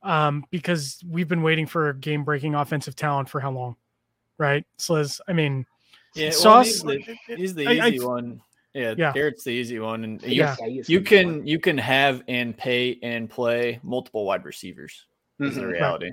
Um, 0.02 0.44
because 0.50 1.02
we've 1.08 1.28
been 1.28 1.42
waiting 1.42 1.66
for 1.66 1.92
game 1.94 2.22
breaking 2.24 2.54
offensive 2.54 2.94
talent 2.96 3.28
for 3.28 3.40
how 3.40 3.50
long? 3.50 3.76
Right? 4.38 4.64
Sliz. 4.78 5.20
I 5.28 5.32
mean 5.32 5.66
Yeah, 6.14 6.26
well, 6.30 6.32
Sauce 6.32 6.66
he's 6.66 6.82
the, 6.82 7.16
he's 7.36 7.54
the 7.54 7.66
I- 7.66 7.86
I- 7.86 7.88
easy 7.88 8.04
one. 8.04 8.40
Yeah, 8.74 8.94
Yeah. 8.96 9.12
Garrett's 9.12 9.42
the 9.44 9.50
easy 9.50 9.78
one, 9.80 10.04
and 10.04 10.22
you, 10.22 10.34
Yeah. 10.42 10.54
you 10.86 11.00
can 11.00 11.44
you 11.46 11.58
can 11.58 11.76
have 11.78 12.22
and 12.28 12.56
pay 12.56 12.98
and 13.02 13.28
play 13.28 13.80
multiple 13.82 14.24
wide 14.24 14.44
receivers. 14.44 15.06
Is 15.40 15.54
the 15.56 15.62
Mhm. 15.62 15.72
reality. 15.72 16.10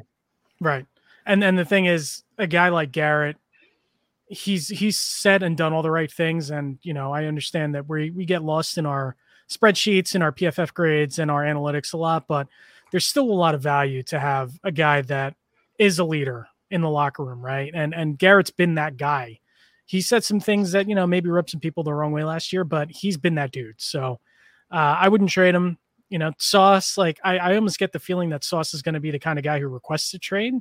Right. 0.59 0.85
And 1.25 1.41
then 1.43 1.55
the 1.55 1.65
thing 1.65 1.85
is, 1.85 2.23
a 2.37 2.47
guy 2.47 2.69
like 2.69 2.91
Garrett, 2.91 3.37
he's 4.27 4.67
he's 4.69 4.99
said 4.99 5.43
and 5.43 5.55
done 5.57 5.73
all 5.73 5.81
the 5.83 5.91
right 5.91 6.11
things. 6.11 6.49
And 6.49 6.79
you 6.81 6.93
know, 6.93 7.11
I 7.13 7.25
understand 7.25 7.75
that 7.75 7.87
we 7.87 8.09
we 8.09 8.25
get 8.25 8.43
lost 8.43 8.77
in 8.79 8.85
our 8.85 9.15
spreadsheets 9.49 10.15
and 10.15 10.23
our 10.23 10.31
PFF 10.31 10.73
grades 10.73 11.19
and 11.19 11.29
our 11.29 11.43
analytics 11.43 11.93
a 11.93 11.97
lot, 11.97 12.27
but 12.27 12.47
there's 12.91 13.07
still 13.07 13.29
a 13.29 13.33
lot 13.33 13.55
of 13.55 13.61
value 13.61 14.03
to 14.03 14.19
have 14.19 14.57
a 14.63 14.71
guy 14.71 15.01
that 15.01 15.35
is 15.79 15.99
a 15.99 16.03
leader 16.03 16.47
in 16.71 16.81
the 16.81 16.89
locker 16.89 17.23
room, 17.23 17.41
right? 17.41 17.71
And 17.73 17.93
and 17.93 18.17
Garrett's 18.17 18.51
been 18.51 18.75
that 18.75 18.97
guy. 18.97 19.39
He 19.85 20.01
said 20.01 20.23
some 20.23 20.39
things 20.39 20.71
that 20.71 20.87
you 20.89 20.95
know 20.95 21.07
maybe 21.07 21.29
rubbed 21.29 21.49
some 21.49 21.59
people 21.59 21.83
the 21.83 21.93
wrong 21.93 22.11
way 22.11 22.23
last 22.23 22.51
year, 22.51 22.63
but 22.63 22.89
he's 22.89 23.17
been 23.17 23.35
that 23.35 23.51
dude. 23.51 23.79
So 23.79 24.19
uh, 24.71 24.97
I 24.99 25.09
wouldn't 25.09 25.29
trade 25.29 25.55
him. 25.55 25.77
You 26.09 26.19
know, 26.19 26.31
Sauce, 26.37 26.97
like 26.97 27.19
I, 27.23 27.37
I 27.37 27.55
almost 27.55 27.79
get 27.79 27.91
the 27.91 27.99
feeling 27.99 28.29
that 28.29 28.43
Sauce 28.43 28.73
is 28.73 28.81
going 28.81 28.93
to 28.93 28.99
be 28.99 29.11
the 29.11 29.19
kind 29.19 29.39
of 29.39 29.43
guy 29.43 29.59
who 29.59 29.67
requests 29.67 30.13
a 30.13 30.19
trade 30.19 30.53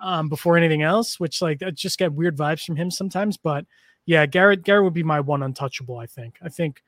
um, 0.00 0.28
before 0.28 0.56
anything 0.56 0.82
else, 0.82 1.18
which 1.18 1.40
like 1.40 1.62
I 1.62 1.70
just 1.70 1.98
get 1.98 2.12
weird 2.12 2.36
vibes 2.36 2.64
from 2.64 2.76
him 2.76 2.90
sometimes. 2.90 3.36
But 3.36 3.64
yeah, 4.04 4.26
Garrett 4.26 4.62
Garrett 4.62 4.84
would 4.84 4.94
be 4.94 5.02
my 5.02 5.20
one 5.20 5.42
untouchable. 5.42 5.98
I 5.98 6.06
think. 6.06 6.38
I 6.42 6.48
think 6.48 6.82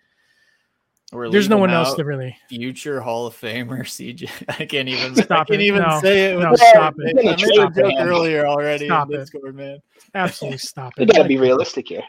We're 1.11 1.31
there's 1.31 1.49
no 1.49 1.57
one 1.57 1.71
else 1.71 1.89
out 1.91 1.97
that 1.97 2.05
really. 2.05 2.37
future 2.51 3.01
Hall 3.01 3.27
of 3.27 3.35
Famer 3.35 3.81
CJ. 3.81 4.31
I 4.61 4.67
can't 4.67 4.89
even 4.89 5.15
Stop 5.15 5.31
I 5.31 5.45
can't 5.45 5.63
it. 5.63 5.65
even 5.65 5.83
No. 5.83 6.01
say 6.03 6.33
it. 6.33 6.39
No, 6.39 6.51
with- 6.51 6.61
stop 6.61 6.95
it. 6.99 7.17
I 7.19 7.23
made 7.23 7.33
a 7.33 7.37
joke 7.37 7.73
it. 7.77 7.95
earlier 7.99 8.47
already 8.47 8.87
Stop 8.87 9.11
in 9.11 9.21
it. 9.21 9.55
Man. 9.55 9.79
Absolutely 10.15 10.59
stop 10.59 10.93
You 10.99 11.05
it. 11.05 11.13
gotta 11.13 11.27
be 11.29 11.39
realistic 11.39 11.89
here. 11.89 12.03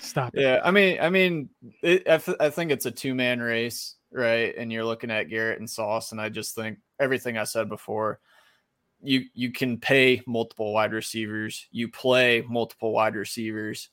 Stop 0.00 0.34
it. 0.34 0.42
Yeah, 0.42 0.60
I 0.62 0.70
mean, 0.70 0.98
I 1.00 1.08
mean, 1.08 1.48
it, 1.82 2.06
I, 2.06 2.12
f- 2.14 2.28
I 2.40 2.50
think 2.50 2.70
it's 2.72 2.84
a 2.86 2.90
two 2.90 3.14
man 3.14 3.40
race, 3.40 3.94
right? 4.12 4.54
And 4.58 4.70
you're 4.70 4.84
looking 4.84 5.10
at 5.10 5.30
Garrett 5.30 5.60
and 5.60 5.70
Sauce, 5.70 6.12
and 6.12 6.20
I 6.20 6.28
just 6.28 6.54
think 6.54 6.78
everything 7.00 7.38
I 7.38 7.44
said 7.44 7.68
before. 7.68 8.20
You 9.02 9.22
you 9.34 9.52
can 9.52 9.78
pay 9.78 10.22
multiple 10.26 10.72
wide 10.74 10.92
receivers, 10.92 11.66
you 11.70 11.88
play 11.88 12.44
multiple 12.48 12.92
wide 12.92 13.14
receivers, 13.14 13.90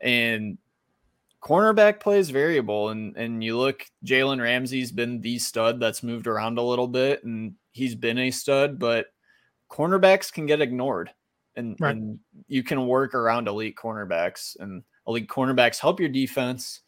and 0.00 0.58
cornerback 1.44 2.00
play 2.00 2.18
is 2.18 2.30
variable. 2.30 2.88
And 2.88 3.16
and 3.16 3.44
you 3.44 3.58
look, 3.58 3.84
Jalen 4.04 4.40
Ramsey's 4.42 4.90
been 4.90 5.20
the 5.20 5.38
stud 5.38 5.78
that's 5.78 6.02
moved 6.02 6.26
around 6.26 6.58
a 6.58 6.62
little 6.62 6.88
bit, 6.88 7.22
and 7.24 7.54
he's 7.72 7.94
been 7.94 8.18
a 8.18 8.30
stud, 8.30 8.78
but 8.78 9.06
cornerbacks 9.70 10.32
can 10.32 10.46
get 10.46 10.60
ignored, 10.62 11.10
and, 11.56 11.76
Right. 11.80 11.96
and 11.96 12.18
you 12.48 12.62
can 12.62 12.86
work 12.86 13.14
around 13.14 13.48
elite 13.48 13.76
cornerbacks, 13.76 14.56
and 14.60 14.82
elite 15.06 15.28
cornerbacks 15.28 15.78
help 15.78 16.00
your 16.00 16.08
defense. 16.08 16.80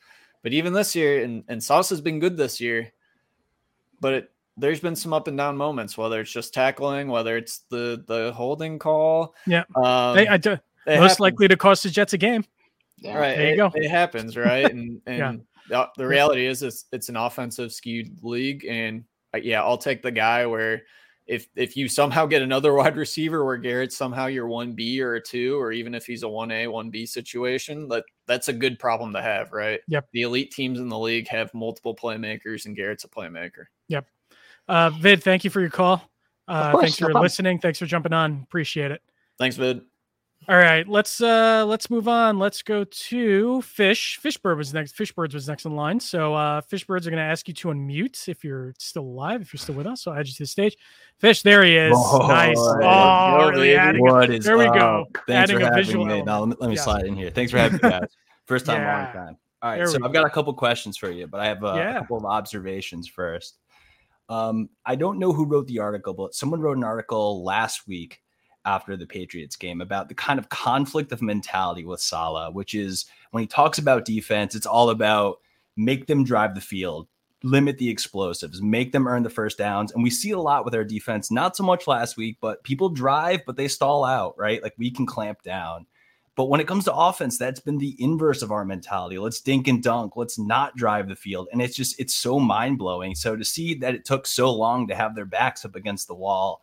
But 0.43 0.53
even 0.53 0.73
this 0.73 0.95
year, 0.95 1.25
and, 1.25 1.43
and 1.49 1.63
Sauce 1.63 1.89
has 1.91 2.01
been 2.01 2.21
good 2.21 2.37
this 2.37 2.61
year, 2.61 2.93
but 4.01 4.15
it, 4.15 4.33
there's 4.57 4.79
been 4.81 4.95
some 4.95 5.13
up 5.13 5.27
and 5.27 5.37
down 5.37 5.57
moments, 5.57 5.99
whether 5.99 6.21
it's 6.21 6.31
just 6.31 6.55
tackling, 6.55 7.09
whether 7.09 7.37
it's 7.37 7.61
the 7.69 8.05
the 8.07 8.33
holding 8.33 8.79
call. 8.79 9.35
Yeah. 9.47 9.65
um, 9.75 10.17
Hey, 10.17 10.29
I 10.29 10.37
do, 10.37 10.51
most 10.51 10.61
happens. 10.87 11.21
likely 11.21 11.49
to 11.49 11.57
cost 11.57 11.83
the 11.83 11.91
Jets 11.91 12.13
a 12.13 12.19
game. 12.19 12.45
Yeah. 12.99 13.19
Right. 13.19 13.37
There 13.37 13.47
you 13.49 13.53
it, 13.53 13.57
go. 13.57 13.71
It 13.75 13.89
happens, 13.91 14.37
right? 14.37 14.71
And 14.71 15.01
and 15.07 15.19
Yeah. 15.19 15.35
the, 15.69 15.89
the 15.97 16.07
reality 16.07 16.47
is 16.47 16.63
it's 16.63 16.87
it's 16.93 17.09
an 17.09 17.17
offensive 17.17 17.73
skewed 17.73 18.19
league. 18.23 18.65
And 18.69 19.05
uh, 19.35 19.39
yeah, 19.39 19.63
I'll 19.63 19.79
take 19.79 20.03
the 20.03 20.11
guy 20.11 20.47
where 20.47 20.83
if 21.27 21.49
if 21.57 21.77
you 21.77 21.89
somehow 21.89 22.25
get 22.27 22.43
another 22.43 22.73
wide 22.75 22.97
receiver 22.97 23.45
where 23.45 23.57
Garrett's 23.57 23.97
somehow 23.97 24.27
your 24.27 24.47
one 24.47 24.73
B 24.73 25.03
or 25.03 25.15
a 25.15 25.21
two, 25.21 25.61
or 25.61 25.73
even 25.73 25.95
if 25.95 26.07
he's 26.07 26.23
a 26.23 26.29
one 26.29 26.51
A, 26.51 26.69
one 26.69 26.91
B 26.91 27.05
situation, 27.05 27.89
that 27.89 28.05
that's 28.27 28.49
a 28.49 28.53
good 28.53 28.79
problem 28.79 29.13
to 29.13 29.21
have, 29.23 29.53
right? 29.53 29.81
Yep. 29.89 30.09
The 30.13 30.23
elite 30.23 30.53
teams 30.53 30.81
in 30.81 30.89
the 30.89 30.99
league 30.99 31.29
have 31.29 31.53
multiple 31.53 31.95
playmakers 31.95 32.67
and 32.67 32.77
Garrett's 32.77 33.05
a 33.05 33.09
playmaker. 33.09 33.65
Yep. 33.89 34.07
Uh, 34.69 34.91
Vid, 34.91 35.23
thank 35.23 35.45
you 35.45 35.51
for 35.51 35.61
your 35.61 35.71
call. 35.71 36.11
Uh, 36.49 36.73
course, 36.73 36.83
thanks 36.83 36.99
for 36.99 37.07
problem. 37.07 37.23
listening. 37.23 37.59
Thanks 37.59 37.79
for 37.79 37.87
jumping 37.87 38.13
on. 38.13 38.43
Appreciate 38.45 38.91
it. 38.91 39.03
Thanks, 39.39 39.57
Vid. 39.57 39.83
All 40.49 40.57
right, 40.57 40.87
let's 40.87 41.21
uh 41.21 41.65
let's 41.67 41.91
move 41.91 42.07
on. 42.07 42.39
Let's 42.39 42.63
go 42.63 42.85
to 42.85 43.63
Fish. 43.63 44.21
Fishbird 44.23 44.57
was 44.57 44.73
next. 44.73 44.97
Fishbirds 44.97 45.35
was 45.35 45.49
next 45.49 45.65
in 45.65 45.75
line. 45.75 45.99
So 45.99 46.35
uh 46.35 46.61
Fishbirds 46.61 47.05
are 47.07 47.11
gonna 47.11 47.23
ask 47.23 47.49
you 47.49 47.55
to 47.55 47.69
unmute 47.69 48.29
if 48.29 48.45
you're 48.45 48.73
still 48.79 49.03
alive, 49.03 49.43
if 49.43 49.53
you're 49.53 49.59
still 49.59 49.75
with 49.75 49.89
us. 49.89 50.03
So 50.03 50.13
I'll 50.13 50.21
add 50.21 50.29
you 50.29 50.35
to 50.35 50.43
the 50.45 50.47
stage. 50.47 50.77
Fish, 51.19 51.43
there 51.43 51.65
he 51.65 51.77
is. 51.77 51.93
Oh, 51.97 52.29
nice. 52.29 52.55
Oh, 52.59 53.41
go, 53.41 53.49
really 53.51 53.75
adding 53.75 54.07
a- 54.07 54.13
What 54.13 54.31
is 54.31 54.45
there 54.45 54.57
we 54.57 54.67
up? 54.67 54.75
go. 54.75 55.05
Thanks 55.27 55.51
Adding 55.51 55.57
for 55.57 55.63
a 55.63 55.65
having 55.67 55.85
visual 55.85 56.05
me. 56.07 56.23
Now, 56.23 56.41
let 56.41 56.49
me, 56.51 56.57
let 56.61 56.71
me 56.71 56.77
Yeah. 56.77 56.83
slide 56.83 57.07
in 57.07 57.17
here. 57.17 57.31
Thanks 57.31 57.51
for 57.51 57.59
having 57.59 57.81
me, 57.83 57.91
guys. 57.91 58.09
First 58.47 58.67
time, 58.67 58.83
Yeah. 58.83 59.05
long 59.05 59.13
time. 59.27 59.37
All 59.63 59.71
right, 59.71 59.77
There 59.79 59.87
so 59.89 59.99
I've 60.05 60.13
got 60.13 60.27
a 60.27 60.31
couple 60.31 60.55
questions 60.55 60.97
for 60.97 61.11
you, 61.11 61.27
but 61.27 61.41
I 61.41 61.47
have 61.47 61.65
uh, 61.65 61.75
Yeah. 61.75 61.97
a 61.97 62.01
couple 62.03 62.19
of 62.19 62.25
observations 62.25 63.09
first. 63.09 63.57
Um, 64.29 64.69
I 64.85 64.95
don't 64.95 65.19
know 65.19 65.33
who 65.33 65.45
wrote 65.45 65.67
the 65.67 65.81
article, 65.81 66.15
but 66.15 66.35
someone 66.35 66.61
wrote 66.61 66.77
an 66.77 66.85
article 66.85 67.43
last 67.43 67.89
week 67.89 68.21
after 68.67 68.97
the 68.97 69.07
Patriots 69.07 69.57
game 69.57 69.81
about 69.81 70.09
the 70.09 70.15
kind 70.15 70.39
of 70.39 70.49
conflict 70.49 71.13
of 71.13 71.23
mentality 71.23 71.85
with 71.85 72.01
Saleh, 72.01 72.53
which 72.53 72.75
is 72.75 73.07
when 73.31 73.43
he 73.43 73.47
talks 73.47 73.79
about 73.79 74.05
defense, 74.05 74.55
it's 74.55 74.67
all 74.67 74.91
about 74.91 75.39
make 75.77 76.07
them 76.07 76.25
drive 76.25 76.55
the 76.55 76.61
field, 76.61 77.07
limit 77.43 77.79
the 77.79 77.89
explosives, 77.89 78.61
make 78.61 78.93
them 78.93 79.07
earn 79.07 79.23
the 79.23 79.31
first 79.31 79.57
downs. 79.57 79.93
And 79.93 80.03
we 80.03 80.11
see 80.11 80.33
a 80.33 80.41
lot 80.41 80.65
with 80.65 80.75
our 80.75 80.85
defense, 80.85 81.31
not 81.31 81.57
so 81.57 81.63
much 81.63 81.87
last 81.87 82.17
week, 82.17 82.39
but 82.41 82.65
people 82.65 82.89
drive, 82.89 83.41
but 83.47 83.57
they 83.57 83.69
stall 83.69 84.05
out, 84.05 84.37
right? 84.37 84.63
Like 84.63 84.75
we 84.77 84.91
can 84.91 85.07
clamp 85.07 85.43
down. 85.43 85.87
But 86.35 86.51
when 86.51 86.61
it 86.61 86.69
comes 86.69 86.85
to 86.85 86.95
offense, 86.95 87.39
that's 87.39 87.61
been 87.61 87.79
the 87.79 87.97
inverse 87.99 88.43
of 88.43 88.53
our 88.53 88.65
mentality. 88.65 89.17
Let's 89.17 89.41
dink 89.41 89.69
and 89.69 89.83
dunk. 89.83 90.17
Let's 90.17 90.39
not 90.39 90.77
drive 90.77 91.09
the 91.09 91.17
field. 91.17 91.49
And 91.51 91.63
it's 91.63 91.75
just, 91.75 91.99
it's 91.99 92.15
so 92.15 92.39
mind 92.39 92.77
blowing. 92.77 93.15
So 93.15 93.37
to 93.37 93.45
see 93.45 93.75
that 93.77 93.95
it 93.95 94.05
took 94.05 94.27
so 94.27 94.53
long 94.53 94.87
to 94.89 94.95
have 94.95 95.15
their 95.15 95.25
backs 95.25 95.65
up 95.65 95.75
against 95.75 96.09
the 96.09 96.15
wall, 96.15 96.61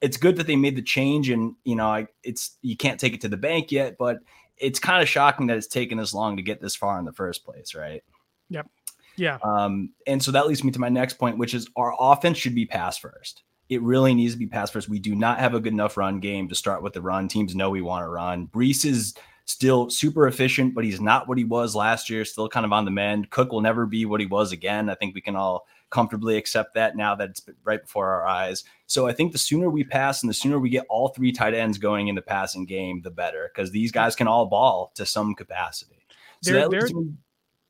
it's 0.00 0.16
good 0.16 0.36
that 0.36 0.46
they 0.46 0.56
made 0.56 0.76
the 0.76 0.82
change, 0.82 1.30
and 1.30 1.54
you 1.64 1.76
know, 1.76 1.88
I, 1.88 2.06
it's 2.22 2.56
you 2.62 2.76
can't 2.76 3.00
take 3.00 3.14
it 3.14 3.20
to 3.22 3.28
the 3.28 3.36
bank 3.36 3.72
yet, 3.72 3.96
but 3.98 4.18
it's 4.58 4.78
kind 4.78 5.02
of 5.02 5.08
shocking 5.08 5.46
that 5.46 5.56
it's 5.56 5.66
taken 5.66 5.98
this 5.98 6.14
long 6.14 6.36
to 6.36 6.42
get 6.42 6.60
this 6.60 6.76
far 6.76 6.98
in 6.98 7.04
the 7.04 7.12
first 7.12 7.44
place, 7.44 7.74
right? 7.74 8.02
Yep. 8.50 8.68
Yeah. 9.16 9.38
Um, 9.42 9.90
and 10.06 10.22
so 10.22 10.30
that 10.32 10.46
leads 10.46 10.62
me 10.62 10.70
to 10.72 10.78
my 10.78 10.88
next 10.88 11.14
point, 11.14 11.38
which 11.38 11.54
is 11.54 11.68
our 11.76 11.94
offense 11.98 12.38
should 12.38 12.54
be 12.54 12.66
pass 12.66 12.98
first. 12.98 13.42
It 13.68 13.82
really 13.82 14.14
needs 14.14 14.34
to 14.34 14.38
be 14.38 14.46
pass 14.46 14.70
first. 14.70 14.88
We 14.88 14.98
do 14.98 15.14
not 15.14 15.40
have 15.40 15.54
a 15.54 15.60
good 15.60 15.72
enough 15.72 15.96
run 15.96 16.20
game 16.20 16.48
to 16.48 16.54
start 16.54 16.82
with 16.82 16.92
the 16.92 17.02
run. 17.02 17.28
Teams 17.28 17.54
know 17.54 17.70
we 17.70 17.82
want 17.82 18.04
to 18.04 18.08
run. 18.08 18.46
Breece 18.46 18.84
is 18.84 19.14
still 19.46 19.90
super 19.90 20.26
efficient, 20.26 20.74
but 20.74 20.84
he's 20.84 21.00
not 21.00 21.28
what 21.28 21.38
he 21.38 21.44
was 21.44 21.74
last 21.74 22.08
year. 22.08 22.24
Still 22.24 22.48
kind 22.48 22.66
of 22.66 22.72
on 22.72 22.84
the 22.84 22.90
mend. 22.90 23.30
Cook 23.30 23.50
will 23.50 23.60
never 23.60 23.86
be 23.86 24.04
what 24.04 24.20
he 24.20 24.26
was 24.26 24.52
again. 24.52 24.88
I 24.88 24.94
think 24.94 25.14
we 25.14 25.20
can 25.20 25.36
all 25.36 25.66
comfortably 25.90 26.36
accept 26.36 26.74
that 26.74 26.96
now 26.96 27.14
that 27.14 27.30
it's 27.30 27.42
right 27.64 27.82
before 27.82 28.08
our 28.10 28.26
eyes. 28.26 28.64
So 28.86 29.06
I 29.06 29.12
think 29.12 29.32
the 29.32 29.38
sooner 29.38 29.70
we 29.70 29.84
pass 29.84 30.22
and 30.22 30.30
the 30.30 30.34
sooner 30.34 30.58
we 30.58 30.68
get 30.70 30.86
all 30.88 31.08
three 31.08 31.32
tight 31.32 31.54
ends 31.54 31.78
going 31.78 32.08
in 32.08 32.14
the 32.14 32.22
passing 32.22 32.64
game, 32.66 33.02
the 33.02 33.10
better, 33.10 33.50
because 33.54 33.70
these 33.70 33.92
guys 33.92 34.16
can 34.16 34.26
all 34.28 34.46
ball 34.46 34.92
to 34.96 35.06
some 35.06 35.34
capacity. 35.34 36.04
So 36.42 36.52
They're- 36.52 36.68
they're- 36.68 36.88
me- 36.94 37.14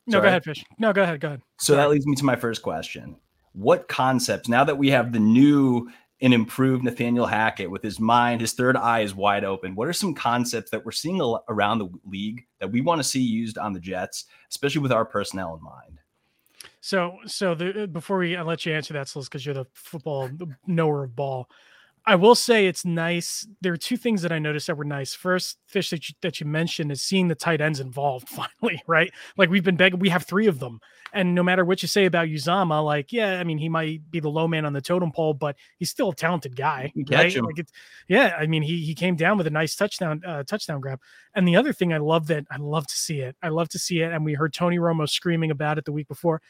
No, 0.09 0.21
go 0.21 0.29
ahead, 0.29 0.45
Fish. 0.45 0.65
No, 0.79 0.93
go 0.93 1.03
ahead. 1.03 1.21
Go 1.21 1.29
ahead. 1.29 1.43
So 1.59 1.75
that 1.77 1.91
leads 1.91 2.07
me 2.07 2.15
to 2.17 2.25
my 2.25 2.37
first 2.37 2.63
question. 2.63 3.17
What 3.53 3.89
concepts, 3.89 4.49
now 4.49 4.63
that 4.65 4.79
we 4.79 4.91
have 4.91 5.13
the 5.13 5.19
new 5.19 5.91
and 6.23 6.33
improved 6.33 6.83
Nathaniel 6.85 7.27
Hackett 7.27 7.71
with 7.71 7.83
his 7.83 7.99
mind, 8.01 8.41
his 8.41 8.53
third 8.53 8.77
eye 8.77 9.01
is 9.01 9.15
wide 9.15 9.45
open, 9.45 9.75
what 9.75 9.89
are 9.89 9.93
some 9.93 10.15
concepts 10.15 10.71
that 10.71 10.85
we're 10.85 10.93
seeing 10.93 11.21
around 11.49 11.79
the 11.79 11.89
league 12.07 12.47
that 12.61 12.71
we 12.71 12.81
want 12.81 13.01
to 13.01 13.05
see 13.05 13.21
used 13.21 13.59
on 13.59 13.73
the 13.73 13.81
Jets, 13.81 14.25
especially 14.51 14.81
with 14.81 14.93
our 14.93 15.05
personnel 15.05 15.55
in 15.57 15.63
mind? 15.63 15.96
So, 16.87 17.19
so 17.27 17.57
the 17.57 17.89
before 17.89 18.19
we 18.19 18.37
I 18.37 18.43
let 18.43 18.65
you 18.65 18.73
answer 18.73 18.95
that, 18.95 19.13
because 19.13 19.45
you're 19.45 19.57
the 19.57 19.67
football 19.75 20.31
knower 20.69 21.03
of 21.03 21.17
ball, 21.17 21.51
I 22.05 22.15
will 22.15 22.37
say 22.37 22.69
it's 22.69 22.85
nice. 22.85 23.45
There 23.61 23.73
are 23.73 23.77
two 23.77 23.97
things 23.97 24.23
that 24.23 24.31
I 24.31 24.39
noticed 24.39 24.69
that 24.69 24.77
were 24.77 24.85
nice. 24.85 25.13
First, 25.13 25.59
fish 25.67 25.91
that 25.91 26.09
you, 26.09 26.15
that 26.21 26.39
you 26.39 26.47
mentioned 26.47 26.93
is 26.93 27.03
seeing 27.03 27.27
the 27.27 27.35
tight 27.35 27.61
ends 27.61 27.81
involved 27.81 28.29
finally, 28.61 28.81
right? 28.87 29.13
Like 29.37 29.51
we've 29.51 29.65
been 29.65 29.75
begging, 29.75 29.99
we 29.99 30.11
have 30.11 30.27
three 30.27 30.47
of 30.47 30.61
them, 30.61 30.79
and 31.13 31.35
no 31.35 31.43
matter 31.43 31.65
what 31.65 31.83
you 31.83 31.89
say 31.89 32.05
about 32.05 32.29
Uzomah, 32.29 32.85
like 32.85 33.13
yeah, 33.13 33.41
I 33.41 33.43
mean 33.43 33.59
he 33.59 33.69
might 33.69 34.09
be 34.09 34.21
the 34.21 34.29
low 34.29 34.47
man 34.47 34.65
on 34.65 34.73
the 34.73 34.81
totem 34.81 35.11
pole, 35.11 35.35
but 35.35 35.57
he's 35.81 35.91
still 35.91 36.11
a 36.11 36.15
talented 36.15 36.55
guy, 36.55 36.93
catch 37.09 37.17
right? 37.19 37.35
him. 37.35 37.47
Like 37.47 37.59
it's 37.59 37.73
yeah, 38.07 38.37
I 38.39 38.47
mean 38.47 38.63
he 38.63 38.85
he 38.85 38.95
came 38.95 39.17
down 39.17 39.39
with 39.39 39.49
a 39.49 39.51
nice 39.51 39.75
touchdown 39.75 40.23
uh, 40.25 40.45
touchdown 40.45 40.81
grab. 40.81 41.01
And 41.35 41.49
the 41.49 41.57
other 41.57 41.73
thing 41.73 41.93
I 41.93 41.99
love 41.99 42.29
that 42.29 42.45
I 42.49 42.59
love 42.59 42.87
to 42.87 42.95
see 42.95 43.23
it. 43.23 43.35
I 43.43 43.49
love 43.49 43.71
to 43.71 43.79
see 43.81 44.03
it, 44.03 44.13
and 44.13 44.25
we 44.25 44.35
heard 44.35 44.55
Tony 44.55 44.79
Romo 44.79 45.09
screaming 45.09 45.51
about 45.51 45.79
it 45.79 45.85
the 45.85 45.93
week 45.93 46.07
before 46.07 46.41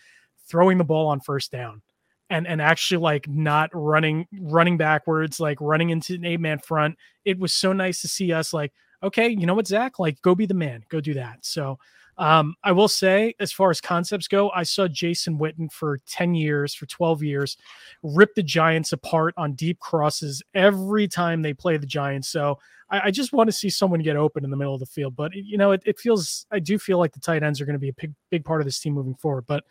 throwing 0.48 0.78
the 0.78 0.84
ball 0.84 1.08
on 1.08 1.20
first 1.20 1.50
down 1.52 1.82
and 2.30 2.46
and 2.46 2.60
actually 2.60 2.98
like 2.98 3.28
not 3.28 3.70
running 3.72 4.26
running 4.40 4.76
backwards 4.76 5.38
like 5.38 5.58
running 5.60 5.90
into 5.90 6.14
an 6.14 6.24
eight 6.24 6.40
man 6.40 6.58
front. 6.58 6.96
It 7.24 7.38
was 7.38 7.52
so 7.52 7.72
nice 7.72 8.00
to 8.02 8.08
see 8.08 8.32
us 8.32 8.52
like 8.52 8.72
okay 9.02 9.28
you 9.28 9.46
know 9.46 9.54
what 9.54 9.66
zach? 9.66 9.98
Like 9.98 10.20
go 10.22 10.34
be 10.34 10.46
the 10.46 10.54
man. 10.54 10.84
Go 10.88 11.00
do 11.00 11.14
that. 11.14 11.38
So 11.42 11.78
um 12.18 12.54
i 12.64 12.72
will 12.72 12.88
say 12.88 13.34
as 13.40 13.52
far 13.52 13.70
as 13.70 13.80
concepts 13.80 14.28
go 14.28 14.50
i 14.50 14.62
saw 14.62 14.88
jason 14.88 15.38
witten 15.38 15.70
for 15.70 16.00
10 16.06 16.34
years 16.34 16.74
for 16.74 16.86
12 16.86 17.22
years 17.22 17.56
rip 18.02 18.34
the 18.34 18.42
giants 18.42 18.92
apart 18.92 19.34
on 19.36 19.52
deep 19.54 19.78
crosses 19.78 20.42
every 20.54 21.06
time 21.06 21.42
they 21.42 21.52
play 21.52 21.76
the 21.76 21.86
giants 21.86 22.28
so 22.28 22.58
I, 22.88 23.06
I 23.06 23.10
just 23.10 23.32
want 23.32 23.48
to 23.48 23.52
see 23.52 23.68
someone 23.68 24.00
get 24.00 24.16
open 24.16 24.44
in 24.44 24.50
the 24.50 24.56
middle 24.56 24.74
of 24.74 24.80
the 24.80 24.86
field 24.86 25.16
but 25.16 25.32
you 25.34 25.58
know 25.58 25.72
it, 25.72 25.82
it 25.84 25.98
feels 25.98 26.46
i 26.50 26.58
do 26.58 26.78
feel 26.78 26.98
like 26.98 27.12
the 27.12 27.20
tight 27.20 27.42
ends 27.42 27.60
are 27.60 27.66
going 27.66 27.74
to 27.74 27.80
be 27.80 27.90
a 27.90 27.94
big 27.94 28.14
big 28.30 28.44
part 28.44 28.60
of 28.60 28.64
this 28.64 28.80
team 28.80 28.94
moving 28.94 29.14
forward 29.14 29.44
but 29.46 29.64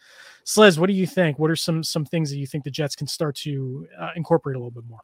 Slez, 0.46 0.78
what 0.78 0.88
do 0.88 0.94
you 0.94 1.08
think? 1.08 1.40
What 1.40 1.50
are 1.50 1.56
some 1.56 1.84
some 1.84 2.06
things 2.06 2.30
that 2.30 2.38
you 2.38 2.46
think 2.46 2.64
the 2.64 2.72
Jets 2.72 2.96
can 2.96 3.08
start 3.08 3.36
to 3.38 3.88
uh, 4.00 4.10
incorporate 4.16 4.56
a 4.56 4.60
little 4.60 4.70
bit 4.70 4.84
more? 4.88 5.02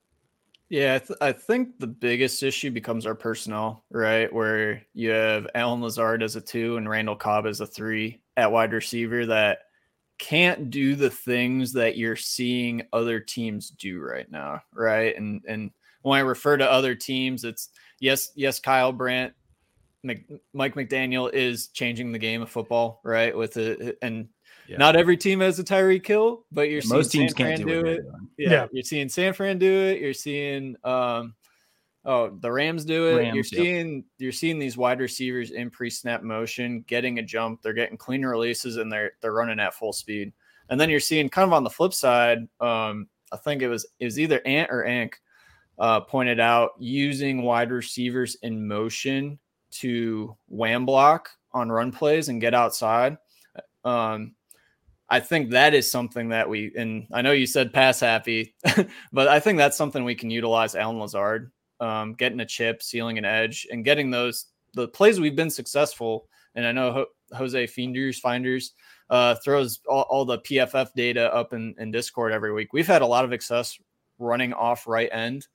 Yeah, 0.72 0.96
I, 0.96 1.00
th- 1.00 1.20
I 1.20 1.32
think 1.34 1.80
the 1.80 1.88
biggest 1.88 2.42
issue 2.44 2.72
becomes 2.72 3.06
our 3.06 3.14
personnel, 3.14 3.84
right? 3.92 4.32
Where 4.32 4.82
you 4.94 5.10
have 5.10 5.46
Allen 5.54 5.82
Lazard 5.82 6.24
as 6.24 6.38
a 6.38 6.42
two 6.42 6.78
and 6.78 6.88
Randall 6.88 7.18
Cobb 7.18 7.46
as 7.46 7.60
a 7.60 7.68
three 7.68 8.22
at 8.38 8.54
wide 8.54 8.72
receiver 8.72 9.26
that 9.26 9.64
can't 10.18 10.70
do 10.70 10.96
the 10.96 11.10
things 11.10 11.74
that 11.74 11.98
you're 11.98 12.16
seeing 12.16 12.84
other 12.94 13.20
teams 13.20 13.70
do 13.72 14.00
right 14.00 14.32
now, 14.32 14.62
right? 14.74 15.14
And 15.18 15.42
and 15.46 15.72
when 16.04 16.18
I 16.18 16.22
refer 16.22 16.56
to 16.56 16.72
other 16.72 16.96
teams, 16.96 17.44
it's 17.44 17.68
yes, 18.00 18.32
yes, 18.36 18.62
Kyle 18.62 18.94
Brandt, 18.94 19.34
Mc, 20.04 20.24
Mike 20.54 20.76
McDaniel 20.76 21.34
is 21.34 21.68
changing 21.68 22.14
the 22.14 22.18
game 22.18 22.42
of 22.42 22.50
football, 22.50 23.02
right? 23.04 23.36
With 23.36 23.58
it, 23.58 23.98
and 24.02 24.30
Yeah. 24.72 24.78
not 24.78 24.96
every 24.96 25.18
team 25.18 25.40
has 25.42 25.60
a 25.60 25.64
Tyreek 25.64 26.06
Hill, 26.06 26.46
but 26.52 26.70
you're 26.70 26.82
Most 26.88 27.12
seeing 27.12 27.28
teams 27.28 27.38
San 27.38 27.48
can't 27.48 27.62
Fran 27.62 27.68
do, 27.68 27.74
do 27.74 27.84
they're 27.84 27.94
it 27.96 28.06
yeah, 28.38 28.50
Yeah. 28.50 28.68
you're 28.72 28.84
seeing 28.84 29.10
San 29.10 29.34
Fran 29.34 29.58
do 29.60 29.72
it. 29.72 30.00
You're 30.00 30.14
seeing 30.14 30.76
um 30.84 31.36
oh 32.06 32.30
the 32.40 32.52
Rams 32.52 32.86
do 32.86 33.08
it. 33.08 33.12
you're 33.12 33.34
Rams, 33.34 33.52
yep. 33.52 33.62
seeing 33.62 34.04
you're 34.18 34.32
seeing 34.32 34.60
these 34.60 34.78
wide 34.78 35.00
receivers 35.00 35.52
in 35.52 35.70
pre-snap 35.70 36.24
motion, 36.24 36.84
getting 36.88 37.20
a 37.20 37.24
jump, 37.24 37.62
they're 37.62 37.74
getting 37.74 37.98
clean 37.98 38.26
releases 38.26 38.78
and 38.78 38.92
they're 38.92 39.12
they're 39.22 39.34
running 39.34 39.60
at 39.60 39.74
full 39.74 39.94
speed. 39.94 40.32
And 40.70 40.80
then 40.80 40.90
you're 40.90 41.00
seeing 41.02 41.30
kind 41.30 41.48
of 41.48 41.54
on 41.54 41.64
the 41.66 41.70
flip 41.70 41.94
side, 41.94 42.48
um, 42.62 43.08
I 43.32 43.38
think 43.38 43.62
it 43.62 43.68
was 43.68 43.86
it 44.00 44.06
was 44.06 44.20
either 44.20 44.42
Ant 44.46 44.72
or 44.72 44.86
Ank 44.86 45.20
uh 45.80 46.02
pointed 46.02 46.40
out 46.40 46.72
using 46.80 47.42
wide 47.44 47.72
receivers 47.72 48.36
in 48.42 48.68
motion 48.68 49.38
to 49.72 50.36
wham 50.48 50.86
block 50.86 51.30
on 51.54 51.70
run 51.72 51.92
plays 51.92 52.30
and 52.30 52.42
get 52.42 52.54
outside. 52.54 53.18
Um 53.84 54.36
I 55.12 55.20
think 55.20 55.50
that 55.50 55.74
is 55.74 55.92
something 55.92 56.30
that 56.30 56.48
we, 56.48 56.72
and 56.78 57.06
I 57.12 57.22
know 57.22 57.34
you 57.34 57.46
said 57.46 57.74
pass 57.74 58.00
happy, 58.00 58.56
but 59.12 59.28
I 59.28 59.42
think 59.42 59.58
that's 59.58 59.76
something 59.76 60.06
we 60.06 60.16
can 60.16 60.32
utilize 60.32 60.74
Allen 60.74 61.00
Lazard, 61.00 61.52
um, 61.82 62.14
getting 62.14 62.40
a 62.40 62.46
chip, 62.46 62.82
sealing 62.82 63.18
an 63.18 63.26
edge, 63.26 63.68
and 63.70 63.84
getting 63.84 64.10
those 64.10 64.46
the 64.74 64.88
plays 64.88 65.20
we've 65.20 65.36
been 65.36 65.50
successful. 65.50 66.30
And 66.56 66.66
I 66.66 66.72
know 66.72 66.92
Ho- 66.94 67.36
Jose 67.38 67.68
Finders 67.68 68.20
Finders 68.20 68.72
uh, 69.10 69.36
throws 69.44 69.82
all, 69.86 70.04
all 70.04 70.24
the 70.24 70.40
PFF 70.40 70.94
data 70.96 71.34
up 71.36 71.52
in, 71.52 71.76
in 71.78 71.92
Discord 71.92 72.32
every 72.32 72.54
week. 72.54 72.72
We've 72.72 72.88
had 72.88 73.02
a 73.02 73.08
lot 73.08 73.26
of 73.26 73.32
success 73.32 73.78
running 74.18 74.54
off 74.54 74.88
right 74.88 75.10
end 75.12 75.46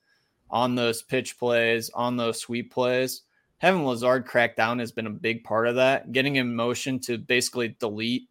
on 0.50 0.74
those 0.74 1.02
pitch 1.02 1.38
plays, 1.38 1.88
on 1.94 2.18
those 2.18 2.40
sweep 2.40 2.74
plays. 2.74 3.22
Having 3.57 3.86
Lazard 3.86 4.26
crack 4.26 4.54
down 4.54 4.80
has 4.80 4.92
been 4.92 5.07
a 5.07 5.11
big 5.11 5.44
part 5.44 5.66
of 5.66 5.76
that. 5.76 6.12
Getting 6.12 6.36
in 6.36 6.54
motion 6.54 7.00
to 7.00 7.16
basically 7.16 7.74
delete 7.80 8.28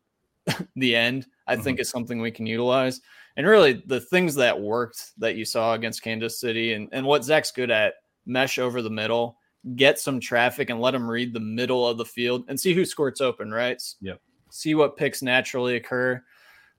the 0.76 0.96
end, 0.96 1.28
I 1.48 1.56
think 1.56 1.80
is 1.80 1.90
something 1.90 2.22
we 2.22 2.32
can 2.32 2.46
utilize. 2.46 3.02
And 3.38 3.46
really, 3.46 3.84
the 3.86 4.00
things 4.00 4.36
that 4.36 4.60
worked 4.60 5.12
that 5.18 5.36
you 5.36 5.46
saw 5.46 5.74
against 5.74 6.02
Kansas 6.02 6.40
City 6.40 6.74
and, 6.74 6.88
and 6.92 7.06
what 7.06 7.24
Zach's 7.24 7.52
good 7.52 7.72
at 7.72 7.96
mesh 8.26 8.60
over 8.60 8.82
the 8.82 8.90
middle, 8.90 9.38
get 9.76 10.00
some 10.00 10.20
traffic 10.20 10.70
and 10.70 10.80
let 10.80 10.96
him 10.96 11.10
read 11.10 11.34
the 11.34 11.40
middle 11.40 11.88
of 11.88 11.98
the 11.98 12.06
field 12.06 12.46
and 12.48 12.60
see 12.60 12.74
who 12.74 12.86
squirts 12.86 13.22
open, 13.22 13.52
right? 13.52 13.82
Yep. 14.02 14.22
See 14.52 14.76
what 14.76 14.96
picks 14.96 15.22
naturally 15.22 15.76
occur. 15.76 16.24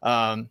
Um, 0.02 0.48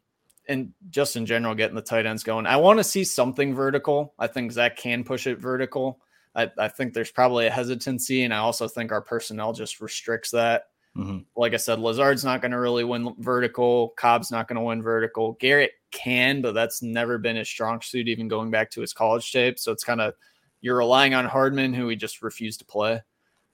and 0.48 0.74
just 0.90 1.16
in 1.16 1.26
general, 1.26 1.56
getting 1.56 1.76
the 1.76 1.82
tight 1.82 2.06
ends 2.06 2.24
going. 2.24 2.46
I 2.46 2.58
want 2.58 2.78
to 2.78 2.84
see 2.84 3.04
something 3.04 3.56
vertical. 3.56 4.14
I 4.20 4.28
think 4.28 4.52
Zach 4.52 4.78
can 4.78 5.04
push 5.04 5.26
it 5.26 5.40
vertical. 5.40 6.00
I, 6.36 6.52
I 6.58 6.68
think 6.68 6.94
there's 6.94 7.12
probably 7.12 7.48
a 7.48 7.52
hesitancy, 7.52 8.24
and 8.24 8.34
I 8.34 8.38
also 8.38 8.68
think 8.68 8.92
our 8.92 9.02
personnel 9.02 9.54
just 9.54 9.80
restricts 9.80 10.32
that 10.32 10.66
Mhm. 10.98 11.26
like 11.36 11.54
I 11.54 11.58
said, 11.58 11.80
Lazard's 11.80 12.24
not 12.24 12.42
going 12.42 12.52
to 12.52 12.60
really 12.60 12.86
win 12.86 13.14
vertical. 13.20 13.90
Cobb's 13.98 14.32
not 14.32 14.48
going 14.48 14.56
to 14.56 14.62
win 14.64 14.82
vertical. 14.82 15.34
Garrett 15.34 15.72
can, 15.92 16.42
but 16.42 16.54
that's 16.54 16.82
never 16.82 17.18
been 17.18 17.36
his 17.36 17.50
strong 17.50 17.82
suit, 17.82 18.08
even 18.08 18.30
going 18.30 18.50
back 18.50 18.72
to 18.72 18.82
his 18.82 18.94
college 18.94 19.30
tape. 19.32 19.60
So 19.60 19.74
it's 19.74 19.84
kind 19.84 20.00
of 20.00 20.14
you're 20.62 20.78
relying 20.78 21.14
on 21.14 21.26
Hardman, 21.26 21.74
who 21.74 21.90
he 21.90 21.96
just 21.98 22.22
refused 22.22 22.60
to 22.60 22.66
play. 22.66 23.02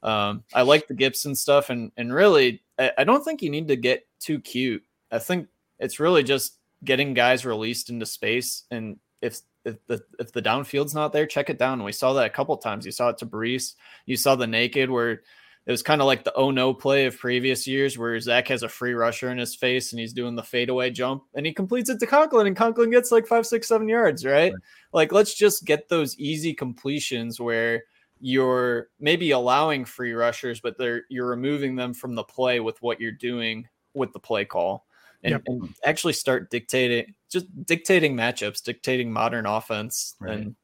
Um, 0.04 0.44
I 0.54 0.62
like 0.64 0.88
the 0.88 0.94
Gibson 0.94 1.36
stuff, 1.36 1.70
and 1.70 1.92
and 1.98 2.14
really, 2.14 2.62
I, 2.80 2.92
I 3.00 3.04
don't 3.04 3.24
think 3.24 3.42
you 3.42 3.50
need 3.50 3.68
to 3.70 3.76
get 3.76 4.08
too 4.20 4.40
cute. 4.40 4.84
I 5.12 5.20
think 5.20 5.48
it's 5.80 6.00
really 6.00 6.24
just 6.24 6.58
getting 6.84 7.14
guys 7.14 7.46
released 7.46 7.90
into 7.90 8.06
space, 8.06 8.64
and 8.72 8.98
if 9.22 9.42
if 9.66 9.76
the 9.88 10.04
if 10.20 10.32
the 10.32 10.42
downfield's 10.42 10.96
not 10.96 11.14
there, 11.14 11.28
check 11.28 11.50
it 11.50 11.60
down. 11.60 11.84
We 11.84 11.92
saw 11.92 12.14
that 12.14 12.26
a 12.26 12.30
couple 12.32 12.56
times. 12.58 12.86
You 12.86 12.92
saw 12.92 13.10
it 13.10 13.18
to 13.20 13.26
Breece. 13.28 13.74
You 14.06 14.16
saw 14.18 14.36
the 14.36 14.48
naked 14.48 14.90
where 14.90 15.22
it 15.66 15.72
was 15.72 15.84
kind 15.84 16.02
of 16.02 16.08
like 16.08 16.24
the 16.24 16.34
oh 16.34 16.52
no 16.52 16.74
play 16.74 17.06
of 17.06 17.18
previous 17.18 17.68
years 17.68 17.98
where 17.98 18.20
Zach 18.20 18.48
has 18.48 18.64
a 18.64 18.70
free 18.70 18.94
rusher 18.94 19.30
in 19.30 19.38
his 19.38 19.56
face 19.56 19.94
and 19.94 20.00
he's 20.00 20.14
doing 20.14 20.36
the 20.36 20.44
fadeaway 20.44 20.90
jump 20.90 21.24
and 21.36 21.46
he 21.46 21.54
completes 21.54 21.90
it 21.90 22.00
to 22.00 22.08
Conklin 22.08 22.48
and 22.48 22.56
Conklin 22.56 22.90
gets 22.90 23.12
like 23.12 23.28
five, 23.28 23.46
six, 23.46 23.68
seven 23.68 23.88
yards, 23.88 24.26
right? 24.26 24.54
Right. 24.54 24.62
Like 24.92 25.12
let's 25.12 25.36
just 25.36 25.66
get 25.66 25.88
those 25.88 26.18
easy 26.18 26.54
completions 26.54 27.40
where 27.40 27.84
you're 28.20 28.90
maybe 29.00 29.32
allowing 29.32 29.86
free 29.86 30.14
rushers, 30.14 30.60
but 30.60 30.78
they're 30.78 31.04
you're 31.10 31.28
removing 31.28 31.76
them 31.76 31.94
from 31.94 32.16
the 32.16 32.24
play 32.24 32.60
with 32.60 32.82
what 32.82 33.00
you're 33.00 33.12
doing 33.12 33.68
with 33.94 34.14
the 34.14 34.20
play 34.20 34.46
call. 34.46 34.86
And, 35.24 35.34
Yep. 35.34 35.42
and 35.46 35.76
actually 35.86 36.14
start 36.14 36.50
dictating 36.50 37.14
just 37.30 37.46
dictating 37.68 38.16
matchups, 38.16 38.64
dictating 38.64 39.12
modern 39.14 39.46
offense. 39.46 40.16
Right. 40.20 40.40
And 40.40 40.56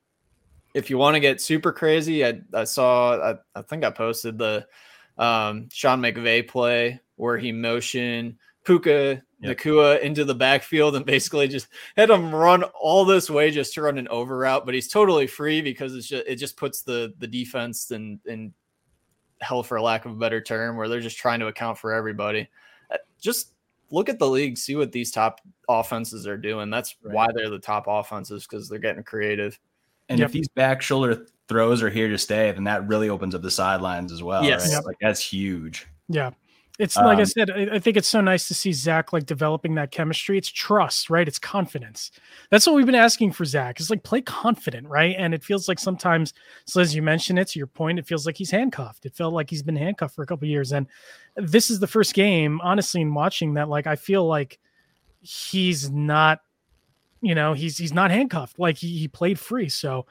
if 0.73 0.89
you 0.89 0.97
want 0.97 1.15
to 1.15 1.19
get 1.19 1.41
super 1.41 1.71
crazy, 1.71 2.25
I, 2.25 2.41
I 2.53 2.63
saw 2.63 3.33
I, 3.33 3.35
I 3.55 3.61
think 3.61 3.83
I 3.83 3.91
posted 3.91 4.39
the 4.39 4.65
um, 5.17 5.67
Sean 5.71 6.01
McVay 6.01 6.47
play 6.47 6.99
where 7.15 7.37
he 7.37 7.51
motioned 7.51 8.35
Puka 8.63 9.21
Yep. 9.39 9.57
Nacua 9.59 10.01
into 10.01 10.25
the 10.25 10.33
backfield 10.33 10.95
and 10.95 11.05
basically 11.05 11.47
just 11.47 11.67
had 11.95 12.09
him 12.09 12.33
run 12.33 12.63
all 12.63 13.05
this 13.05 13.29
way 13.29 13.51
just 13.51 13.75
to 13.75 13.83
run 13.83 13.99
an 13.99 14.07
over 14.07 14.35
route, 14.35 14.65
but 14.65 14.73
he's 14.73 14.87
totally 14.87 15.27
free 15.27 15.61
because 15.61 15.93
it's 15.95 16.07
just 16.07 16.25
it 16.25 16.37
just 16.37 16.57
puts 16.57 16.81
the 16.81 17.13
the 17.19 17.27
defense 17.27 17.91
in 17.91 18.19
in 18.25 18.51
hell 19.39 19.61
for 19.61 19.79
lack 19.79 20.05
of 20.05 20.11
a 20.13 20.15
better 20.15 20.41
term, 20.41 20.75
where 20.75 20.89
they're 20.89 20.99
just 20.99 21.19
trying 21.19 21.39
to 21.39 21.47
account 21.47 21.77
for 21.77 21.93
everybody. 21.93 22.49
Uh, 22.89 22.97
Just 23.21 23.53
look 23.91 24.09
at 24.09 24.17
the 24.17 24.27
league, 24.27 24.57
see 24.57 24.75
what 24.75 24.91
these 24.91 25.11
top 25.11 25.39
offenses 25.69 26.25
are 26.25 26.35
doing. 26.37 26.71
That's 26.71 26.95
Right. 27.03 27.13
why 27.13 27.27
they're 27.35 27.51
the 27.51 27.59
top 27.59 27.85
offenses 27.87 28.47
because 28.47 28.67
they're 28.67 28.79
getting 28.79 29.03
creative. 29.03 29.59
And 30.09 30.17
Yep. 30.17 30.25
if 30.29 30.31
these 30.33 30.47
back 30.47 30.81
shoulder 30.81 31.27
throws 31.47 31.81
are 31.81 31.89
here 31.89 32.09
to 32.09 32.17
stay, 32.17 32.51
then 32.51 32.65
that 32.65 32.87
really 32.87 33.09
opens 33.09 33.33
up 33.35 33.41
the 33.41 33.51
sidelines 33.51 34.11
as 34.11 34.21
well. 34.21 34.43
Yes. 34.43 34.65
right? 34.65 34.73
Yep. 34.73 34.85
Like 34.85 34.97
that's 35.01 35.21
huge. 35.21 35.87
Yeah. 36.09 36.31
It's 36.79 36.95
like 36.95 37.17
I 37.17 37.21
Um, 37.21 37.25
said, 37.25 37.49
I, 37.49 37.75
I 37.75 37.79
think 37.79 37.97
it's 37.97 38.07
so 38.07 38.21
nice 38.21 38.47
to 38.49 38.53
see 38.53 38.71
Zach 38.71 39.11
like 39.11 39.25
developing 39.25 39.73
that 39.75 39.89
chemistry. 39.89 40.37
It's 40.37 40.49
trust, 40.49 41.09
right? 41.09 41.27
It's 41.27 41.39
confidence. 41.39 42.11
That's 42.51 42.67
what 42.67 42.75
we've 42.75 42.85
been 42.85 42.93
asking 42.93 43.31
for 43.31 43.45
Zach. 43.45 43.79
Is 43.79 43.89
like 43.89 44.03
play 44.03 44.21
confident, 44.21 44.87
right? 44.87 45.15
And 45.17 45.33
it 45.33 45.43
feels 45.43 45.67
like 45.67 45.79
sometimes, 45.79 46.35
so 46.65 46.79
as 46.79 46.93
you 46.93 47.01
mentioned 47.01 47.39
it, 47.39 47.47
to 47.47 47.59
your 47.59 47.65
point, 47.65 47.97
it 47.97 48.05
feels 48.05 48.27
like 48.27 48.37
he's 48.37 48.51
handcuffed. 48.51 49.07
It 49.07 49.15
felt 49.15 49.33
like 49.33 49.49
he's 49.49 49.63
been 49.63 49.75
handcuffed 49.75 50.13
for 50.13 50.21
a 50.21 50.27
couple 50.27 50.47
years. 50.47 50.71
And 50.71 50.85
this 51.35 51.71
is 51.71 51.79
the 51.79 51.87
first 51.87 52.13
game, 52.13 52.61
honestly, 52.61 53.01
in 53.01 53.11
watching 53.11 53.55
that, 53.55 53.69
like 53.69 53.87
I 53.87 53.95
feel 53.95 54.27
like 54.27 54.59
he's 55.21 55.89
not, 55.89 56.41
you 57.21 57.33
know, 57.33 57.53
he's 57.53 57.79
he's 57.79 57.93
not 57.93 58.11
handcuffed. 58.11 58.59
Like 58.59 58.77
he, 58.77 58.99
he 58.99 59.07
played 59.07 59.39
free. 59.39 59.69
So 59.69 60.05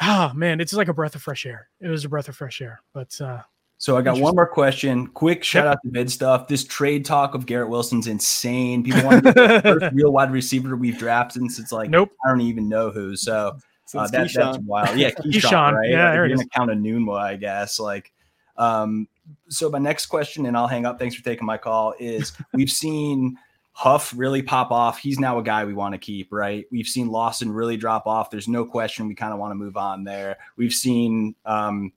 ah 0.00 0.32
man, 0.34 0.60
it's 0.60 0.72
like 0.72 0.88
a 0.88 0.94
breath 0.94 1.14
of 1.14 1.22
fresh 1.22 1.46
air. 1.46 1.68
It 1.80 1.88
was 1.88 2.04
a 2.04 2.08
breath 2.08 2.28
of 2.28 2.36
fresh 2.36 2.60
air. 2.60 2.80
But 2.94 3.18
uh 3.20 3.42
So 3.78 3.96
I 3.96 4.02
got 4.02 4.18
one 4.18 4.34
more 4.34 4.46
question. 4.46 5.06
Quick 5.08 5.44
shout 5.44 5.64
Yep. 5.64 5.72
out 5.72 5.78
to 5.84 5.90
mid 5.90 6.10
stuff. 6.10 6.48
This 6.48 6.64
trade 6.64 7.04
talk 7.04 7.34
of 7.34 7.46
Garrett 7.46 7.68
Wilson's 7.68 8.06
insane. 8.06 8.82
People 8.84 9.04
want 9.04 9.24
to 9.24 9.32
get 9.32 9.62
the 9.64 9.78
first 9.80 9.92
real 9.94 10.12
wide 10.12 10.30
receiver 10.32 10.76
we've 10.76 10.98
drafted 10.98 11.42
since 11.42 11.58
it's 11.58 11.72
like 11.72 11.90
nope. 11.90 12.10
I 12.24 12.28
don't 12.30 12.40
even 12.40 12.68
know 12.68 12.90
who. 12.90 13.16
So 13.16 13.56
uh, 13.94 14.06
that, 14.08 14.30
that's 14.34 14.58
wild. 14.58 14.98
Yeah, 14.98 15.10
Keyshawn, 15.12 15.32
Keyshawn. 15.32 15.72
right? 15.74 15.88
Yeah, 15.90 16.04
like, 16.04 16.12
there 16.12 16.24
if 16.24 16.28
it 16.28 16.30
you're 16.30 16.36
gonna 16.38 16.48
count 16.50 16.70
a 16.70 16.74
Noonwa, 16.74 17.18
I 17.20 17.36
guess. 17.36 17.78
Like, 17.80 18.12
um, 18.56 19.08
so 19.48 19.70
my 19.70 19.78
next 19.78 20.06
question, 20.06 20.44
and 20.46 20.56
I'll 20.56 20.66
hang 20.66 20.84
up. 20.84 20.98
Thanks 20.98 21.14
for 21.14 21.24
taking 21.24 21.46
my 21.46 21.56
call. 21.56 21.94
Is 21.98 22.32
we've 22.52 22.70
seen 22.70 23.38
Huff 23.78 24.12
really 24.16 24.42
pop 24.42 24.72
off. 24.72 24.98
He's 24.98 25.20
now 25.20 25.38
a 25.38 25.42
guy 25.44 25.64
we 25.64 25.72
want 25.72 25.94
to 25.94 25.98
keep, 25.98 26.32
right? 26.32 26.66
We've 26.72 26.88
seen 26.88 27.10
Lawson 27.10 27.52
really 27.52 27.76
drop 27.76 28.08
off. 28.08 28.28
There's 28.28 28.48
no 28.48 28.64
question 28.64 29.06
we 29.06 29.14
kind 29.14 29.32
of 29.32 29.38
want 29.38 29.52
to 29.52 29.54
move 29.54 29.76
on 29.76 30.02
there. 30.02 30.38
We've 30.56 30.72
seen 30.72 31.36
um, 31.44 31.92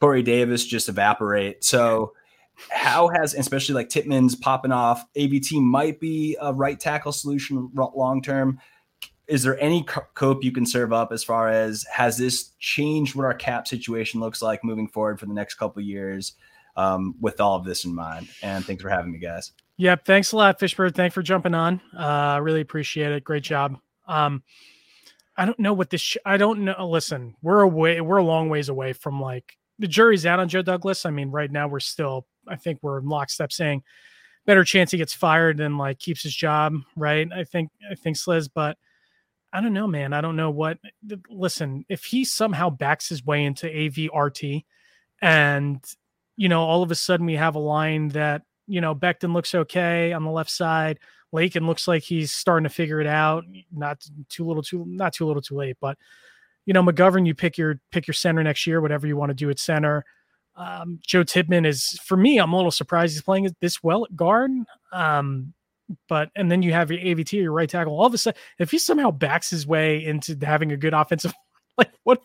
Corey 0.00 0.24
Davis 0.24 0.66
just 0.66 0.88
evaporate. 0.88 1.62
So 1.62 2.14
how 2.70 3.06
has 3.06 3.34
especially 3.34 3.76
like 3.76 3.88
Tippmann's 3.88 4.34
popping 4.34 4.72
off? 4.72 5.04
AVT 5.14 5.62
might 5.62 6.00
be 6.00 6.36
a 6.40 6.52
right 6.52 6.80
tackle 6.80 7.12
solution 7.12 7.70
long 7.72 8.20
term. 8.20 8.58
Is 9.28 9.44
there 9.44 9.62
any 9.62 9.84
cope 10.14 10.42
you 10.42 10.50
can 10.50 10.66
serve 10.66 10.92
up 10.92 11.12
as 11.12 11.22
far 11.22 11.48
as 11.48 11.84
has 11.84 12.18
this 12.18 12.50
changed 12.58 13.14
what 13.14 13.26
our 13.26 13.34
cap 13.34 13.68
situation 13.68 14.18
looks 14.18 14.42
like 14.42 14.64
moving 14.64 14.88
forward 14.88 15.20
for 15.20 15.26
the 15.26 15.34
next 15.34 15.54
couple 15.54 15.82
years 15.82 16.32
um, 16.74 17.14
with 17.20 17.40
all 17.40 17.54
of 17.54 17.64
this 17.64 17.84
in 17.84 17.94
mind? 17.94 18.28
And 18.42 18.64
thanks 18.64 18.82
for 18.82 18.90
having 18.90 19.12
me, 19.12 19.20
guys. 19.20 19.52
Yep. 19.82 20.04
Thanks 20.04 20.30
a 20.30 20.36
lot, 20.36 20.60
Fishbird. 20.60 20.94
Thanks 20.94 21.12
for 21.12 21.22
jumping 21.22 21.56
on. 21.56 21.80
Uh, 21.92 22.38
really 22.40 22.60
appreciate 22.60 23.10
it. 23.10 23.24
Great 23.24 23.42
job. 23.42 23.78
Um, 24.06 24.44
I 25.36 25.44
don't 25.44 25.58
know 25.58 25.72
what 25.72 25.90
this. 25.90 26.00
Sh- 26.00 26.18
I 26.24 26.36
don't 26.36 26.60
know. 26.60 26.88
Listen, 26.88 27.34
we're 27.42 27.62
away. 27.62 28.00
We're 28.00 28.18
a 28.18 28.22
long 28.22 28.48
ways 28.48 28.68
away 28.68 28.92
from 28.92 29.20
like 29.20 29.58
the 29.80 29.88
jury's 29.88 30.24
out 30.24 30.38
on 30.38 30.48
Joe 30.48 30.62
Douglas. 30.62 31.04
I 31.04 31.10
mean, 31.10 31.32
right 31.32 31.50
now 31.50 31.66
we're 31.66 31.80
still. 31.80 32.28
I 32.46 32.54
think 32.54 32.78
we're 32.80 33.00
in 33.00 33.08
lockstep 33.08 33.50
saying 33.50 33.82
better 34.46 34.62
chance 34.62 34.92
he 34.92 34.98
gets 34.98 35.14
fired 35.14 35.56
than 35.56 35.78
like 35.78 35.98
keeps 35.98 36.22
his 36.22 36.36
job. 36.36 36.76
Right. 36.94 37.26
I 37.34 37.42
think. 37.42 37.70
I 37.90 37.96
think 37.96 38.16
Sliz, 38.16 38.46
but 38.46 38.78
I 39.52 39.60
don't 39.60 39.72
know, 39.72 39.88
man. 39.88 40.12
I 40.12 40.20
don't 40.20 40.36
know 40.36 40.52
what. 40.52 40.78
Listen, 41.28 41.84
if 41.88 42.04
he 42.04 42.24
somehow 42.24 42.70
backs 42.70 43.08
his 43.08 43.26
way 43.26 43.44
into 43.44 43.66
AVRT, 43.66 44.64
and 45.20 45.84
you 46.36 46.48
know, 46.48 46.62
all 46.62 46.84
of 46.84 46.92
a 46.92 46.94
sudden 46.94 47.26
we 47.26 47.34
have 47.34 47.56
a 47.56 47.58
line 47.58 48.10
that 48.10 48.42
you 48.72 48.80
know, 48.80 48.94
Becton 48.94 49.34
looks 49.34 49.54
okay 49.54 50.14
on 50.14 50.24
the 50.24 50.30
left 50.30 50.48
side. 50.48 50.98
Lakin 51.30 51.66
looks 51.66 51.86
like 51.86 52.02
he's 52.02 52.32
starting 52.32 52.64
to 52.64 52.70
figure 52.70 53.02
it 53.02 53.06
out. 53.06 53.44
Not 53.70 54.02
too 54.30 54.46
little, 54.46 54.62
too 54.62 54.86
not 54.88 55.12
too 55.12 55.26
little, 55.26 55.42
too 55.42 55.56
late. 55.56 55.76
But 55.78 55.98
you 56.64 56.72
know, 56.72 56.82
McGovern, 56.82 57.26
you 57.26 57.34
pick 57.34 57.58
your 57.58 57.80
pick 57.90 58.06
your 58.06 58.14
center 58.14 58.42
next 58.42 58.66
year, 58.66 58.80
whatever 58.80 59.06
you 59.06 59.14
want 59.14 59.28
to 59.28 59.34
do 59.34 59.50
at 59.50 59.58
center. 59.58 60.06
Um, 60.56 61.00
Joe 61.06 61.22
Tippmann 61.22 61.66
is 61.66 62.00
for 62.02 62.16
me. 62.16 62.38
I'm 62.38 62.54
a 62.54 62.56
little 62.56 62.70
surprised 62.70 63.12
he's 63.12 63.22
playing 63.22 63.54
this 63.60 63.82
well 63.82 64.06
at 64.06 64.16
guard. 64.16 64.50
Um, 64.90 65.52
but 66.08 66.30
and 66.34 66.50
then 66.50 66.62
you 66.62 66.72
have 66.72 66.90
your 66.90 67.00
AVT, 67.00 67.32
your 67.32 67.52
right 67.52 67.68
tackle. 67.68 67.92
All 67.92 68.06
of 68.06 68.14
a 68.14 68.18
sudden, 68.18 68.40
if 68.58 68.70
he 68.70 68.78
somehow 68.78 69.10
backs 69.10 69.50
his 69.50 69.66
way 69.66 70.02
into 70.02 70.34
having 70.40 70.72
a 70.72 70.78
good 70.78 70.94
offensive, 70.94 71.34
like 71.76 71.92
what, 72.04 72.22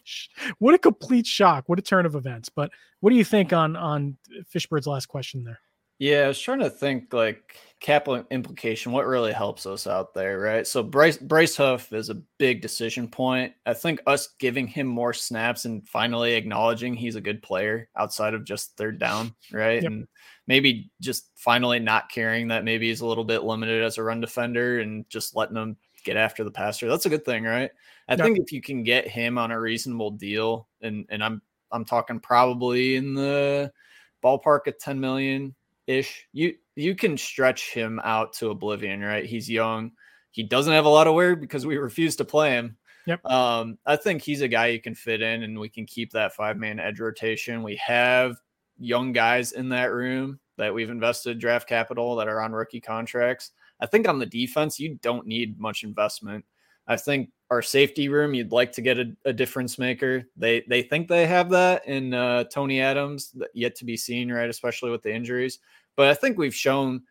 what 0.59 0.75
a 0.75 0.77
complete 0.77 1.27
shock! 1.27 1.65
What 1.67 1.77
a 1.77 1.81
turn 1.81 2.05
of 2.05 2.15
events. 2.15 2.47
But 2.47 2.71
what 3.01 3.09
do 3.09 3.17
you 3.17 3.25
think 3.25 3.51
on 3.51 3.75
on 3.75 4.17
Fishbird's 4.53 4.87
last 4.87 5.07
question 5.07 5.43
there? 5.43 5.59
Yeah, 5.99 6.25
I 6.25 6.27
was 6.27 6.39
trying 6.39 6.59
to 6.59 6.69
think 6.69 7.11
like 7.11 7.55
capital 7.79 8.23
implication. 8.29 8.91
What 8.91 9.07
really 9.07 9.33
helps 9.33 9.65
us 9.65 9.87
out 9.87 10.13
there, 10.13 10.39
right? 10.39 10.65
So 10.67 10.83
Bryce 10.83 11.17
Bryce 11.17 11.55
Huff 11.57 11.91
is 11.91 12.09
a 12.09 12.21
big 12.37 12.61
decision 12.61 13.07
point. 13.07 13.53
I 13.65 13.73
think 13.73 14.01
us 14.05 14.27
giving 14.39 14.67
him 14.67 14.85
more 14.85 15.13
snaps 15.13 15.65
and 15.65 15.87
finally 15.87 16.33
acknowledging 16.35 16.93
he's 16.93 17.15
a 17.15 17.21
good 17.21 17.41
player 17.41 17.89
outside 17.95 18.35
of 18.35 18.45
just 18.45 18.77
third 18.77 18.99
down, 18.99 19.33
right? 19.51 19.81
Yep. 19.81 19.83
And 19.83 20.07
maybe 20.45 20.91
just 21.01 21.31
finally 21.35 21.79
not 21.79 22.11
caring 22.11 22.49
that 22.49 22.63
maybe 22.63 22.89
he's 22.89 23.01
a 23.01 23.07
little 23.07 23.25
bit 23.25 23.43
limited 23.43 23.83
as 23.83 23.97
a 23.97 24.03
run 24.03 24.21
defender 24.21 24.79
and 24.79 25.09
just 25.09 25.35
letting 25.35 25.57
him 25.57 25.77
get 26.03 26.15
after 26.15 26.43
the 26.43 26.51
passer. 26.51 26.87
That's 26.87 27.07
a 27.07 27.09
good 27.09 27.25
thing, 27.25 27.43
right? 27.43 27.71
I 28.07 28.15
Yep. 28.15 28.17
think 28.17 28.37
if 28.37 28.51
you 28.51 28.61
can 28.61 28.83
get 28.83 29.07
him 29.07 29.37
on 29.39 29.49
a 29.51 29.59
reasonable 29.59 30.11
deal, 30.11 30.67
and 30.79 31.07
and 31.09 31.23
I'm 31.23 31.41
I'm 31.71 31.85
talking 31.85 32.19
probably 32.19 32.95
in 32.97 33.15
the 33.15 33.73
ballpark 34.23 34.67
of 34.67 34.77
10 34.79 34.99
million 34.99 35.55
ish. 35.87 36.27
You 36.33 36.53
you 36.75 36.95
can 36.95 37.17
stretch 37.17 37.71
him 37.73 37.99
out 38.03 38.33
to 38.33 38.51
oblivion, 38.51 39.01
right? 39.01 39.25
He's 39.25 39.49
young. 39.49 39.91
He 40.31 40.43
doesn't 40.43 40.73
have 40.73 40.85
a 40.85 40.89
lot 40.89 41.07
of 41.07 41.15
wear 41.15 41.35
because 41.35 41.65
we 41.65 41.77
refuse 41.77 42.15
to 42.17 42.25
play 42.25 42.51
him. 42.51 42.77
Yep. 43.07 43.25
Um, 43.25 43.77
I 43.85 43.95
think 43.95 44.21
he's 44.21 44.41
a 44.41 44.47
guy 44.47 44.67
you 44.67 44.81
can 44.81 44.93
fit 44.93 45.21
in, 45.21 45.43
and 45.43 45.57
we 45.57 45.69
can 45.69 45.85
keep 45.85 46.11
that 46.11 46.35
five 46.35 46.57
man 46.57 46.79
edge 46.79 46.99
rotation. 46.99 47.63
We 47.63 47.77
have 47.77 48.35
young 48.77 49.13
guys 49.13 49.53
in 49.53 49.69
that 49.69 49.91
room 49.91 50.39
that 50.57 50.73
we've 50.73 50.89
invested 50.89 51.39
draft 51.39 51.67
capital 51.67 52.15
that 52.17 52.27
are 52.27 52.41
on 52.41 52.51
rookie 52.51 52.81
contracts. 52.81 53.51
I 53.79 53.85
think 53.85 54.07
on 54.07 54.19
the 54.19 54.25
defense, 54.25 54.79
you 54.79 54.99
don't 55.01 55.27
need 55.27 55.59
much 55.59 55.83
investment. 55.83 56.43
I 56.87 56.95
think 56.95 57.29
our 57.49 57.61
safety 57.61 58.09
room, 58.09 58.33
you'd 58.33 58.51
like 58.51 58.71
to 58.73 58.81
get 58.81 58.99
a, 58.99 59.15
a 59.25 59.33
difference 59.33 59.77
maker. 59.77 60.23
They 60.35 60.63
they 60.67 60.81
think 60.81 61.07
they 61.07 61.27
have 61.27 61.49
that 61.51 61.87
in 61.87 62.13
uh, 62.13 62.45
Tony 62.45 62.81
Adams, 62.81 63.35
yet 63.53 63.75
to 63.75 63.85
be 63.85 63.97
seen, 63.97 64.31
right? 64.31 64.49
Especially 64.49 64.91
with 64.91 65.03
the 65.03 65.13
injuries. 65.13 65.59
But 65.95 66.09
I 66.09 66.13
think 66.13 66.37
we've 66.37 66.55
shown 66.55 67.03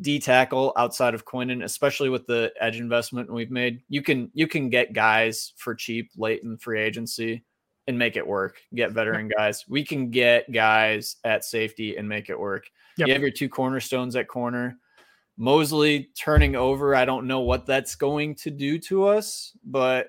D 0.00 0.18
tackle 0.18 0.72
outside 0.76 1.14
of 1.14 1.24
Quinnen, 1.24 1.64
especially 1.64 2.08
with 2.08 2.26
the 2.26 2.52
edge 2.60 2.78
investment 2.80 3.32
we've 3.32 3.50
made. 3.50 3.82
You 3.88 4.02
can 4.02 4.30
you 4.34 4.46
can 4.46 4.70
get 4.70 4.92
guys 4.92 5.52
for 5.56 5.74
cheap 5.74 6.10
late 6.16 6.42
in 6.42 6.56
free 6.56 6.80
agency 6.80 7.44
and 7.86 7.98
make 7.98 8.16
it 8.16 8.26
work. 8.26 8.60
Get 8.74 8.92
veteran 8.92 9.28
guys. 9.28 9.64
We 9.68 9.84
can 9.84 10.10
get 10.10 10.50
guys 10.52 11.16
at 11.24 11.44
safety 11.44 11.96
and 11.96 12.08
make 12.08 12.30
it 12.30 12.38
work. 12.38 12.70
Yep. 12.96 13.08
You 13.08 13.14
have 13.14 13.22
your 13.22 13.30
two 13.30 13.48
cornerstones 13.48 14.16
at 14.16 14.28
corner. 14.28 14.78
Mosley 15.36 16.10
turning 16.16 16.56
over, 16.56 16.94
I 16.94 17.04
don't 17.04 17.26
know 17.26 17.40
what 17.40 17.66
that's 17.66 17.94
going 17.94 18.34
to 18.36 18.50
do 18.50 18.78
to 18.80 19.06
us, 19.06 19.52
but 19.64 20.08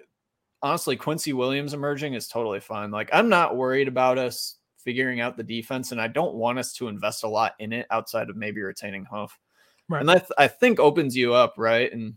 honestly, 0.61 0.95
Quincy 0.95 1.34
Williams 1.34 1.74
emerging 1.74 2.13
is 2.13 2.28
totally 2.28 2.59
fine. 2.59 2.91
Like, 2.91 3.09
I'm 3.13 3.30
not 3.30 3.55
worried 3.55 3.88
about 3.88 4.17
us 4.17 4.57
figuring 4.78 5.21
out 5.21 5.38
the 5.38 5.43
defense, 5.43 5.91
and 5.91 6.01
I 6.01 6.07
don't 6.07 6.36
want 6.36 6.59
us 6.59 6.74
to 6.74 6.88
invest 6.88 7.24
a 7.24 7.28
lot 7.30 7.53
in 7.59 7.71
it 7.71 7.88
outside 7.89 8.30
of 8.30 8.36
maybe 8.36 8.61
retaining 8.61 9.05
Huff. 9.05 9.39
Right. 9.89 10.01
And 10.01 10.09
that 10.09 10.28
I 10.38 10.47
think 10.47 10.80
opens 10.80 11.15
you 11.15 11.34
up, 11.34 11.55
right? 11.57 11.91
And 11.91 12.15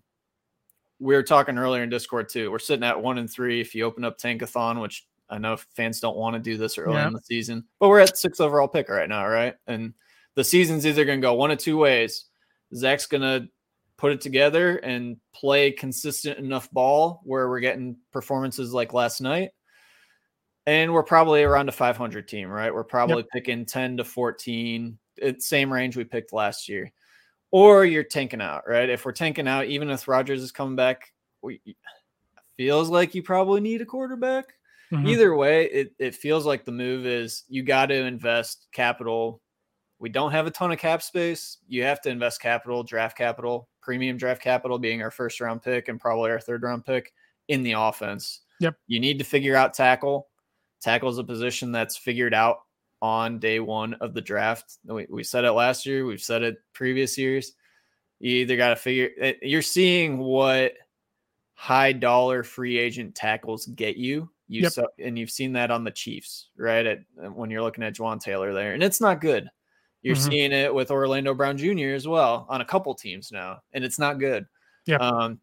we 0.98 1.14
were 1.14 1.22
talking 1.22 1.58
earlier 1.58 1.82
in 1.82 1.90
Discord 1.90 2.28
too. 2.28 2.50
We're 2.50 2.58
sitting 2.58 2.84
at 2.84 3.00
one 3.00 3.18
and 3.18 3.30
three. 3.30 3.60
If 3.60 3.74
you 3.74 3.84
open 3.84 4.04
up 4.04 4.18
Tankathon, 4.18 4.80
which 4.80 5.06
I 5.28 5.38
know 5.38 5.56
fans 5.56 6.00
don't 6.00 6.16
want 6.16 6.34
to 6.34 6.40
do 6.40 6.56
this 6.56 6.78
early 6.78 6.94
Yeah. 6.94 7.08
in 7.08 7.12
the 7.12 7.20
season, 7.20 7.64
but 7.78 7.88
we're 7.88 8.00
at 8.00 8.16
six 8.16 8.40
overall 8.40 8.68
pick 8.68 8.88
right 8.88 9.08
now, 9.08 9.26
right? 9.26 9.54
And 9.66 9.92
the 10.34 10.44
season's 10.44 10.86
either 10.86 11.04
going 11.04 11.20
to 11.20 11.26
go 11.26 11.34
one 11.34 11.50
of 11.50 11.58
two 11.58 11.76
ways. 11.76 12.26
Zach's 12.74 13.06
going 13.06 13.22
to 13.22 13.48
put 13.96 14.12
it 14.12 14.20
together 14.20 14.76
and 14.76 15.16
play 15.34 15.70
consistent 15.70 16.38
enough 16.38 16.70
ball 16.70 17.20
where 17.24 17.48
we're 17.48 17.60
getting 17.60 17.96
performances 18.12 18.72
like 18.72 18.92
last 18.92 19.20
night. 19.20 19.50
And 20.66 20.92
we're 20.92 21.04
probably 21.04 21.44
around 21.44 21.68
a 21.68 21.72
500 21.72 22.26
team, 22.26 22.48
right? 22.48 22.74
We're 22.74 22.84
probably 22.84 23.24
picking 23.32 23.64
10 23.64 23.98
to 23.98 24.04
14, 24.04 24.98
it's 25.16 25.46
same 25.46 25.72
range 25.72 25.96
we 25.96 26.04
picked 26.04 26.32
last 26.32 26.68
year. 26.68 26.92
Or 27.52 27.84
you're 27.84 28.02
tanking 28.02 28.40
out, 28.40 28.64
right? 28.66 28.90
If 28.90 29.04
we're 29.04 29.12
tanking 29.12 29.46
out, 29.46 29.66
even 29.66 29.88
if 29.90 30.08
Rodgers 30.08 30.42
is 30.42 30.50
coming 30.50 30.76
back, 30.76 31.12
we 31.40 31.60
feels 32.56 32.88
like 32.88 33.14
you 33.14 33.22
probably 33.22 33.60
need 33.60 33.80
a 33.80 33.86
quarterback. 33.86 34.46
Mhm. 34.92 35.08
Either 35.08 35.34
way, 35.34 35.66
it, 35.66 35.94
it 35.98 36.14
feels 36.14 36.46
like 36.46 36.64
the 36.64 36.72
move 36.72 37.06
is 37.06 37.44
you 37.48 37.62
got 37.62 37.86
to 37.86 37.94
invest 37.94 38.66
capital 38.72 39.40
we 39.98 40.08
don't 40.08 40.32
have 40.32 40.46
a 40.46 40.50
ton 40.50 40.72
of 40.72 40.78
cap 40.78 41.02
space. 41.02 41.58
You 41.68 41.82
have 41.84 42.00
to 42.02 42.10
invest 42.10 42.40
capital, 42.40 42.82
draft 42.82 43.16
capital, 43.16 43.68
premium 43.80 44.16
draft 44.16 44.42
capital 44.42 44.78
being 44.78 45.02
our 45.02 45.10
first 45.10 45.40
round 45.40 45.62
pick 45.62 45.88
and 45.88 45.98
probably 46.00 46.30
our 46.30 46.40
third 46.40 46.62
round 46.62 46.84
pick 46.84 47.12
in 47.48 47.62
the 47.62 47.72
offense. 47.72 48.40
Yep. 48.60 48.74
You 48.86 49.00
need 49.00 49.18
to 49.18 49.24
figure 49.24 49.56
out 49.56 49.74
tackle. 49.74 50.28
Tackle 50.82 51.08
is 51.08 51.18
a 51.18 51.24
position 51.24 51.72
that's 51.72 51.96
figured 51.96 52.34
out 52.34 52.58
on 53.02 53.38
day 53.38 53.60
one 53.60 53.94
of 53.94 54.14
the 54.14 54.20
draft. 54.20 54.78
We, 54.84 55.06
we 55.08 55.24
said 55.24 55.44
it 55.44 55.52
last 55.52 55.86
year. 55.86 56.04
We've 56.06 56.20
said 56.20 56.42
it 56.42 56.56
previous 56.72 57.16
years. 57.18 57.52
You 58.20 58.30
either 58.36 58.56
got 58.56 58.70
to 58.70 58.76
figure. 58.76 59.10
eh, 59.20 59.34
You're 59.42 59.62
seeing 59.62 60.18
what 60.18 60.72
high 61.54 61.92
dollar 61.92 62.42
free 62.42 62.78
agent 62.78 63.14
tackles 63.14 63.66
get 63.66 63.96
you. 63.96 64.30
You 64.48 64.62
Yep. 64.76 64.86
and 65.00 65.18
you've 65.18 65.30
seen 65.30 65.54
that 65.54 65.70
on 65.70 65.82
the 65.84 65.90
Chiefs, 65.90 66.50
right? 66.56 66.86
At 66.86 66.98
when 67.34 67.50
you're 67.50 67.62
looking 67.62 67.82
at 67.82 67.94
Jawaan 67.96 68.20
Taylor 68.20 68.52
there, 68.54 68.74
and 68.74 68.82
it's 68.82 69.00
not 69.00 69.20
good. 69.20 69.48
You're 70.06 70.14
Mhm. 70.16 70.28
seeing 70.30 70.52
it 70.52 70.72
with 70.72 70.90
Orlando 70.92 71.34
Brown 71.34 71.58
Jr. 71.58 71.88
as 71.94 72.06
well 72.06 72.46
on 72.48 72.60
a 72.60 72.64
couple 72.64 72.94
teams 72.94 73.32
now, 73.32 73.60
and 73.72 73.82
it's 73.84 73.98
not 73.98 74.18
good. 74.20 74.46
Yep. 74.86 75.00
Um, 75.00 75.40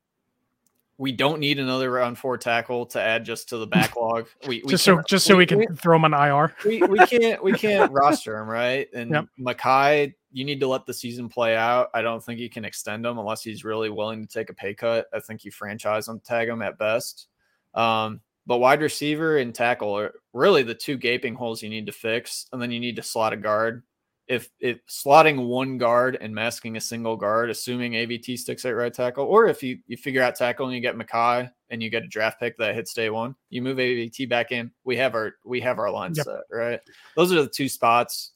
we 0.98 1.12
don't 1.12 1.40
need 1.40 1.60
another 1.60 1.92
round 1.92 2.18
four 2.18 2.38
tackle 2.38 2.86
to 2.86 3.02
add 3.02 3.26
just 3.26 3.50
to 3.50 3.58
the 3.58 3.68
backlog. 3.98 4.28
We, 4.48 4.62
we 4.64 4.72
just 4.72 4.86
so 4.86 5.02
just 5.02 5.26
so 5.26 5.36
we 5.36 5.46
can 5.46 5.58
we, 5.60 5.68
throw 5.76 5.98
him 5.98 6.06
on 6.06 6.14
IR. 6.14 6.56
we, 6.66 6.82
we 6.84 7.00
can't 7.08 7.44
we 7.44 7.52
can't 7.52 7.92
roster 7.92 8.38
him 8.38 8.48
right. 8.48 8.88
And 8.94 9.12
Yep. 9.12 9.26
Mekhi, 9.40 10.14
you 10.32 10.46
need 10.46 10.62
to 10.62 10.68
let 10.68 10.86
the 10.86 10.94
season 10.94 11.28
play 11.28 11.58
out. 11.58 11.90
I 11.94 12.02
don't 12.02 12.24
think 12.24 12.40
you 12.40 12.50
can 12.50 12.64
extend 12.64 13.06
him 13.06 13.18
unless 13.18 13.44
he's 13.44 13.66
really 13.66 13.90
willing 13.90 14.26
to 14.26 14.32
take 14.32 14.50
a 14.50 14.54
pay 14.54 14.74
cut. 14.74 15.08
I 15.14 15.20
think 15.20 15.44
you 15.44 15.52
franchise 15.52 16.08
him, 16.08 16.22
tag 16.22 16.48
him 16.48 16.62
at 16.62 16.78
best. 16.78 17.28
Um, 17.74 18.22
but 18.46 18.60
wide 18.60 18.82
receiver 18.82 19.38
and 19.38 19.54
tackle 19.54 19.98
are 19.98 20.14
really 20.32 20.64
the 20.64 20.76
two 20.76 20.98
gaping 20.98 21.34
holes 21.36 21.62
you 21.64 21.70
need 21.70 21.86
to 21.88 21.92
fix, 21.92 22.46
and 22.54 22.62
then 22.62 22.72
you 22.72 22.80
need 22.80 22.96
to 22.98 23.04
slot 23.04 23.34
a 23.34 23.38
guard. 23.38 23.84
If 24.28 24.50
if 24.60 24.86
slotting 24.88 25.48
one 25.48 25.78
guard 25.78 26.18
and 26.22 26.34
masking 26.34 26.78
a 26.78 26.82
single 26.82 27.18
guard, 27.18 27.50
assuming 27.50 27.94
AVT 27.94 28.38
sticks 28.40 28.64
at 28.64 28.70
right 28.70 28.94
tackle, 28.94 29.26
or 29.26 29.48
if 29.48 29.62
you 29.62 29.80
you 29.86 29.98
figure 29.98 30.22
out 30.22 30.36
tackle 30.36 30.66
and 30.66 30.74
you 30.76 30.82
get 30.82 30.96
Mekhi 30.96 31.52
and 31.70 31.84
you 31.84 31.90
get 31.90 32.04
a 32.04 32.08
draft 32.08 32.40
pick 32.40 32.58
that 32.58 32.74
hits 32.74 32.94
day 32.94 33.10
one, 33.10 33.36
you 33.50 33.62
move 33.62 33.78
AVT 33.78 34.30
back 34.30 34.52
in. 34.54 34.72
We 34.86 34.96
have 34.98 35.14
our 35.14 35.34
we 35.44 35.60
have 35.62 35.78
our 35.78 35.92
line 35.92 36.14
Yep. 36.16 36.26
set 36.26 36.42
right. 36.52 36.80
Those 37.16 37.34
are 37.34 37.44
the 37.44 37.50
two 37.50 37.68
spots. 37.68 38.32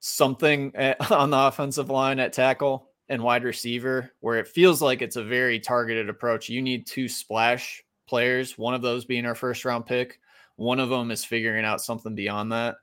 Something 0.00 0.72
eh, 0.74 0.94
at, 1.00 1.10
on 1.12 1.30
the 1.30 1.38
offensive 1.38 1.90
line 1.90 2.18
at 2.18 2.32
tackle 2.32 2.90
and 3.08 3.22
wide 3.22 3.44
receiver 3.44 4.12
where 4.20 4.36
it 4.38 4.46
feels 4.48 4.82
like 4.82 5.00
it's 5.00 5.16
a 5.16 5.24
very 5.24 5.58
targeted 5.58 6.08
approach. 6.10 6.48
You 6.50 6.60
need 6.60 6.86
two 6.86 7.08
splash 7.08 7.82
players, 8.06 8.58
one 8.58 8.74
of 8.74 8.82
those 8.82 9.06
being 9.06 9.24
our 9.24 9.34
first 9.34 9.64
round 9.64 9.86
pick. 9.86 10.20
One 10.56 10.78
of 10.78 10.88
them 10.90 11.10
is 11.10 11.24
figuring 11.24 11.64
out 11.64 11.80
something 11.80 12.14
beyond 12.14 12.52
that 12.52 12.76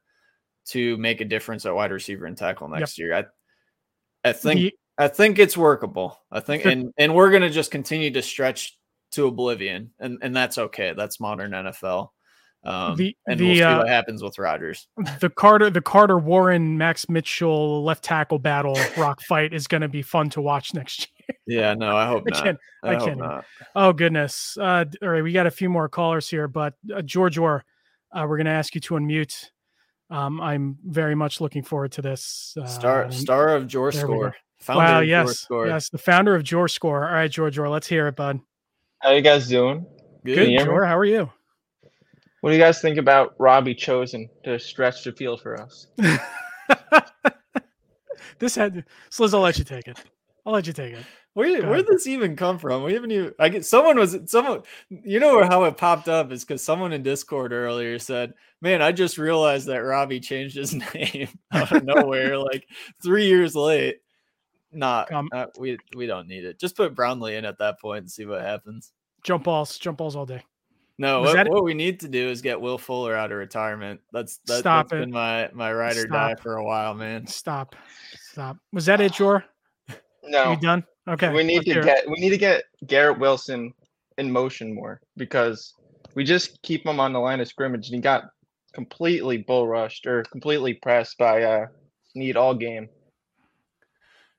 to 0.70 0.98
make 0.98 1.22
a 1.22 1.26
difference 1.26 1.66
at 1.66 1.76
wide 1.76 1.92
receiver 1.92 2.26
and 2.26 2.38
tackle 2.38 2.68
next 2.68 2.98
year. 2.98 3.14
I 3.14 3.26
I 4.24 4.34
think 4.34 4.74
I 4.98 5.08
think 5.08 5.40
it's 5.40 5.56
workable. 5.58 6.18
I 6.32 6.40
think 6.40 6.66
and 6.66 6.92
and 6.98 7.14
we're 7.14 7.32
gonna 7.32 7.50
just 7.50 7.72
continue 7.72 8.12
to 8.12 8.22
stretch 8.22 8.78
to 9.12 9.28
oblivion, 9.28 9.92
and 10.00 10.18
and 10.22 10.36
that's 10.36 10.58
okay. 10.58 10.94
That's 10.96 11.20
modern 11.20 11.52
NFL. 11.52 12.10
Um, 12.64 12.96
The- 12.96 13.16
and 13.28 13.40
the, 13.40 13.46
we'll 13.46 13.56
see 13.58 13.62
uh, 13.62 13.78
what 13.78 13.88
happens 13.88 14.24
with 14.24 14.40
Rodgers. 14.40 14.88
the 15.20 15.30
Carter 15.30 15.70
the 15.70 15.82
Carter 15.82 16.18
Warren 16.18 16.78
Max 16.80 17.08
Mitchell 17.08 17.84
left 17.84 18.04
tackle 18.04 18.40
battle 18.40 18.76
rock 18.98 19.22
fight 19.22 19.54
is 19.54 19.68
going 19.68 19.82
to 19.82 19.88
be 19.88 20.02
fun 20.02 20.32
to 20.32 20.42
watch 20.42 20.74
next 20.74 21.08
year. 21.20 21.38
Yeah, 21.46 21.74
no, 21.76 21.96
I 21.96 22.08
hope 22.08 22.24
I 22.32 22.36
not. 22.36 22.44
can't- 22.44 22.58
I, 22.84 22.90
I 22.90 22.94
hope 22.96 23.06
can't 23.08 23.20
not. 23.20 23.46
Oh 23.76 23.94
goodness! 23.94 24.58
Uh, 24.60 24.86
all 25.04 25.10
right, 25.10 25.24
we 25.24 25.32
got 25.32 25.46
a 25.46 25.52
few 25.52 25.70
more 25.70 25.88
callers 25.88 26.28
here, 26.28 26.48
but 26.48 26.74
uh, 26.94 27.04
George 27.04 27.38
Orr, 27.38 27.64
uh, 28.12 28.26
we're 28.28 28.38
going 28.38 28.46
to 28.46 28.52
ask 28.52 28.74
you 28.74 28.82
to 28.82 28.96
unmute. 28.96 29.50
Um, 30.10 30.40
I'm 30.40 30.78
very 30.86 31.16
much 31.16 31.42
looking 31.42 31.64
forward 31.64 31.92
to 31.94 32.02
this. 32.02 32.56
Uh, 32.60 32.66
Star 32.66 33.12
star 33.12 33.56
of 33.56 33.68
Jor 33.68 33.92
there 33.92 34.08
we 34.08 34.14
go. 34.14 34.20
Score. 34.20 34.76
Wow! 34.76 35.02
of 35.02 35.08
Yes, 35.08 35.46
JourScore. 35.46 35.68
yes, 35.68 35.90
the 35.90 35.98
founder 35.98 36.36
of 36.36 36.44
Jor 36.44 36.68
Score. 36.68 37.08
All 37.08 37.14
right, 37.14 37.30
George 37.30 37.58
Orr, 37.58 37.70
let's 37.70 37.88
hear 37.88 38.08
it, 38.08 38.16
bud. 38.16 38.40
How 39.00 39.12
you 39.12 39.22
guys 39.22 39.48
doing? 39.48 39.86
Good. 40.24 40.36
Good, 40.36 40.48
you 40.52 40.58
hear 40.58 40.60
me? 40.60 40.66
Jor. 40.66 40.86
How 40.86 40.98
are 40.98 41.06
you? 41.06 41.30
What 42.42 42.52
do 42.52 42.56
you 42.56 42.62
guys 42.62 42.80
think 42.80 42.98
about 42.98 43.34
Robbie 43.40 43.74
chosen 43.76 44.30
to 44.44 44.60
stretch 44.60 45.04
the 45.04 45.12
field 45.12 45.42
for 45.42 45.60
us? 45.60 45.88
this 48.40 48.56
had 48.56 48.86
Sliz. 49.10 49.34
I'll 49.34 49.42
let 49.42 49.58
you 49.58 49.64
take 49.64 49.88
it. 49.88 50.00
I'll 50.46 50.54
let 50.54 50.68
you 50.68 50.74
take 50.74 50.94
it. 50.94 51.04
Where 51.36 51.62
Go 51.62 51.68
where 51.70 51.78
did 51.78 51.88
this 51.88 52.08
even 52.08 52.36
come 52.38 52.58
from? 52.58 52.84
We 52.84 52.94
haven't 52.94 53.12
even. 53.12 53.34
I 53.38 53.50
get 53.50 53.66
someone 53.66 54.00
was 54.00 54.18
someone. 54.28 54.62
You 54.90 55.20
know 55.20 55.44
how 55.44 55.66
it 55.66 55.76
popped 55.76 56.08
up 56.08 56.32
is 56.32 56.46
because 56.46 56.64
someone 56.64 56.94
in 56.94 57.04
Discord 57.04 57.52
earlier 57.52 58.00
said, 58.00 58.34
"Man, 58.62 58.82
I 58.82 58.94
just 58.94 59.18
realized 59.18 59.68
that 59.68 59.80
Robbie 59.84 60.22
changed 60.22 60.56
his 60.56 60.74
name 60.96 61.28
out 61.52 61.74
of 61.74 61.84
nowhere, 61.84 62.38
like 62.52 62.66
three 63.04 63.28
years 63.28 63.54
late." 63.54 63.98
Not, 64.72 65.12
Um, 65.12 65.28
not- 65.34 65.60
we 65.60 65.78
we 65.96 66.06
don't 66.08 66.28
need 66.30 66.46
it. 66.46 66.58
Just 66.58 66.78
put 66.78 66.96
Brownlee 66.96 67.36
in 67.36 67.44
at 67.46 67.58
that 67.60 67.80
point 67.82 68.00
and 68.04 68.12
see 68.12 68.26
what 68.26 68.42
happens. 68.42 68.94
Jump 69.24 69.44
balls, 69.44 69.78
jump 69.78 69.98
balls 69.98 70.16
all 70.16 70.26
day. 70.26 70.42
No, 70.98 71.20
what, 71.20 71.34
that- 71.34 71.50
what 71.50 71.66
we 71.66 71.74
need 71.74 72.00
to 72.00 72.08
do 72.08 72.30
is 72.30 72.42
get 72.42 72.62
Will 72.62 72.78
Fuller 72.78 73.14
out 73.14 73.34
of 73.34 73.38
retirement. 73.38 74.00
That's 74.14 74.38
that, 74.46 74.60
Stop 74.60 74.88
that's 74.90 74.98
it. 75.02 75.04
been 75.06 75.12
my 75.12 75.50
my 75.54 75.74
ride 75.74 75.98
or 75.98 76.08
die 76.08 76.36
for 76.42 76.56
a 76.56 76.64
while, 76.64 76.94
man. 76.94 77.28
Stop, 77.28 77.76
stop. 78.32 78.56
Was 78.72 78.86
that 78.86 79.02
it, 79.02 79.12
Jor? 79.18 79.44
No, 80.24 80.52
You 80.52 80.58
done? 80.62 80.86
Okay. 81.08 81.32
we 81.32 81.44
need 81.44 81.64
to 81.66 81.74
hear 81.74 81.82
it. 81.82 81.86
get 81.86 82.10
we 82.10 82.16
need 82.16 82.32
to 82.32 82.38
get 82.38 82.64
Garrett 82.88 83.20
Wilson 83.20 83.74
in 84.18 84.32
motion 84.32 84.74
more 84.74 85.02
because 85.18 85.74
we 86.16 86.24
just 86.24 86.62
keep 86.62 86.86
him 86.86 87.00
on 87.00 87.14
the 87.14 87.20
line 87.20 87.40
of 87.40 87.48
scrimmage 87.48 87.88
and 87.88 87.96
he 87.96 88.02
got 88.02 88.24
completely 88.74 89.38
bull 89.38 89.68
rushed 89.68 90.08
or 90.08 90.24
completely 90.24 90.74
pressed 90.74 91.18
by 91.18 91.44
uh 91.44 91.66
Need 92.16 92.38
all 92.38 92.56
game. 92.56 92.88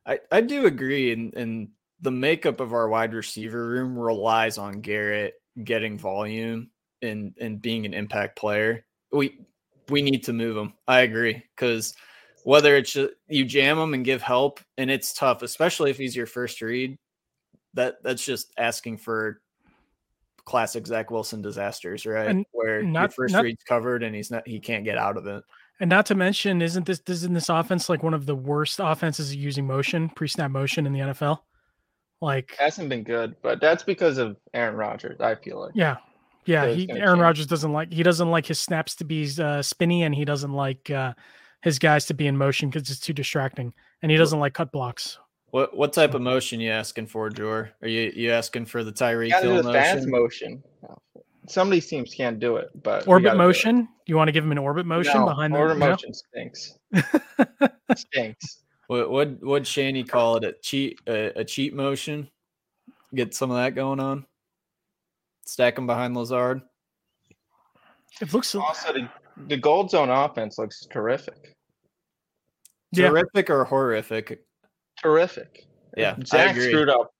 I, 0.06 0.18
I 0.32 0.40
do 0.40 0.64
agree, 0.64 1.12
and 1.12 1.34
and 1.34 1.68
the 2.00 2.10
makeup 2.10 2.60
of 2.60 2.72
our 2.72 2.88
wide 2.88 3.12
receiver 3.12 3.68
room 3.68 3.98
relies 3.98 4.56
on 4.56 4.80
Garrett 4.80 5.34
getting 5.62 5.98
volume 5.98 6.70
and 7.02 7.34
and 7.38 7.60
being 7.60 7.84
an 7.84 7.92
impact 7.92 8.38
player. 8.38 8.86
We 9.12 9.40
we 9.90 10.00
need 10.00 10.24
to 10.24 10.32
move 10.32 10.56
him. 10.56 10.72
I 10.88 11.00
agree 11.00 11.42
because 11.54 11.94
whether 12.46 12.76
it's 12.76 12.96
you 13.26 13.44
jam 13.44 13.76
him 13.76 13.92
and 13.92 14.04
give 14.04 14.22
help, 14.22 14.60
and 14.78 14.88
it's 14.88 15.12
tough, 15.12 15.42
especially 15.42 15.90
if 15.90 15.98
he's 15.98 16.14
your 16.14 16.26
first 16.26 16.62
read. 16.62 16.96
That 17.74 17.96
that's 18.04 18.24
just 18.24 18.52
asking 18.56 18.98
for 18.98 19.40
classic 20.44 20.86
Zach 20.86 21.10
Wilson 21.10 21.42
disasters, 21.42 22.06
right? 22.06 22.28
And 22.28 22.46
Where 22.52 22.82
your 22.82 22.88
not- 22.88 23.12
first 23.12 23.32
not- 23.34 23.42
read's 23.42 23.64
covered 23.64 24.04
and 24.04 24.14
he's 24.14 24.30
not 24.30 24.46
he 24.46 24.60
can't 24.60 24.84
get 24.84 24.96
out 24.96 25.16
of 25.16 25.26
it. 25.26 25.42
And 25.80 25.90
not 25.90 26.06
to 26.06 26.14
mention, 26.14 26.62
isn't 26.62 26.86
this 26.86 27.02
isn't 27.08 27.34
this 27.34 27.48
offense 27.48 27.88
like 27.88 28.04
one 28.04 28.14
of 28.14 28.26
the 28.26 28.36
worst 28.36 28.78
offenses 28.80 29.34
using 29.34 29.66
motion, 29.66 30.08
pre-snap 30.10 30.52
motion 30.52 30.86
in 30.86 30.92
the 30.92 31.00
NFL? 31.00 31.40
Like, 32.22 32.54
Hasn't 32.58 32.88
been 32.88 33.02
good, 33.02 33.34
but 33.42 33.60
that's 33.60 33.82
because 33.82 34.18
of 34.18 34.36
Aaron 34.54 34.76
Rodgers. 34.76 35.20
I 35.20 35.34
feel 35.34 35.60
like. 35.60 35.72
yeah, 35.74 35.96
yeah. 36.44 36.62
So 36.66 36.74
He, 36.74 36.88
Aaron 36.90 37.02
change. 37.16 37.18
Rodgers 37.20 37.46
doesn't 37.48 37.72
like 37.72 37.92
he 37.92 38.04
doesn't 38.04 38.30
like 38.30 38.46
his 38.46 38.60
snaps 38.60 38.94
to 38.96 39.04
be 39.04 39.28
uh, 39.38 39.60
spinny, 39.62 40.04
and 40.04 40.14
he 40.14 40.24
doesn't 40.24 40.52
like 40.52 40.88
uh, 40.90 41.12
his 41.62 41.78
guys 41.78 42.06
to 42.06 42.14
be 42.14 42.26
in 42.26 42.36
motion 42.36 42.68
because 42.70 42.90
it's 42.90 43.00
too 43.00 43.12
distracting, 43.12 43.72
and 44.02 44.10
he 44.10 44.16
doesn't 44.16 44.38
like 44.40 44.54
cut 44.54 44.72
blocks. 44.72 45.18
What 45.50 45.76
what 45.76 45.92
type 45.92 46.14
of 46.14 46.22
motion 46.22 46.60
you 46.60 46.70
asking 46.70 47.06
for, 47.06 47.30
Jor? 47.30 47.70
Are 47.82 47.88
you 47.88 48.12
you 48.14 48.30
asking 48.32 48.66
for 48.66 48.82
the 48.84 48.92
Tyreek 48.92 49.26
You 49.26 49.30
gotta 49.30 49.46
Hill 49.46 49.62
the 49.62 49.72
fast 49.72 50.06
motion? 50.06 50.62
motion. 50.82 50.94
Some 51.48 51.68
of 51.68 51.72
these 51.72 51.86
teams 51.86 52.12
can't 52.12 52.40
do 52.40 52.56
it, 52.56 52.68
but 52.82 53.06
Orbit 53.06 53.24
gotta 53.26 53.38
do 53.38 53.44
motion. 53.44 53.88
You 54.06 54.16
want 54.16 54.28
to 54.28 54.32
give 54.32 54.44
him 54.44 54.50
an 54.52 54.58
orbit 54.58 54.84
motion 54.86 55.14
No, 55.20 55.26
behind 55.26 55.54
the 55.54 55.58
orbit 55.58 55.78
no? 55.78 55.90
motion 55.90 56.12
stinks. 56.12 56.76
stinks. 57.96 58.62
What 58.88 59.10
what 59.10 59.42
what 59.42 59.66
Shanny 59.66 60.02
call 60.04 60.36
it? 60.36 60.44
A 60.44 60.52
cheat 60.62 60.98
a, 61.06 61.40
a 61.40 61.44
cheat 61.44 61.74
motion? 61.74 62.28
Get 63.14 63.34
some 63.34 63.50
of 63.50 63.56
that 63.56 63.74
going 63.74 64.00
on. 64.00 64.26
Stack 65.46 65.78
him 65.78 65.86
behind 65.86 66.16
Lazard. 66.16 66.60
It 68.20 68.32
looks 68.32 68.48
so- 68.48 68.60
Also, 68.62 68.92
the, 68.92 69.08
the 69.48 69.56
gold 69.56 69.90
zone 69.90 70.10
offense 70.10 70.58
looks 70.58 70.86
terrific. 70.86 71.54
yeah. 72.92 73.08
Terrific 73.08 73.50
or 73.50 73.64
horrific? 73.64 74.40
Terrific. 75.02 75.66
Yeah, 75.96 76.14
I 76.18 76.24
Zach 76.24 76.50
agree. 76.52 76.68
screwed 76.68 76.88
up. 76.88 77.12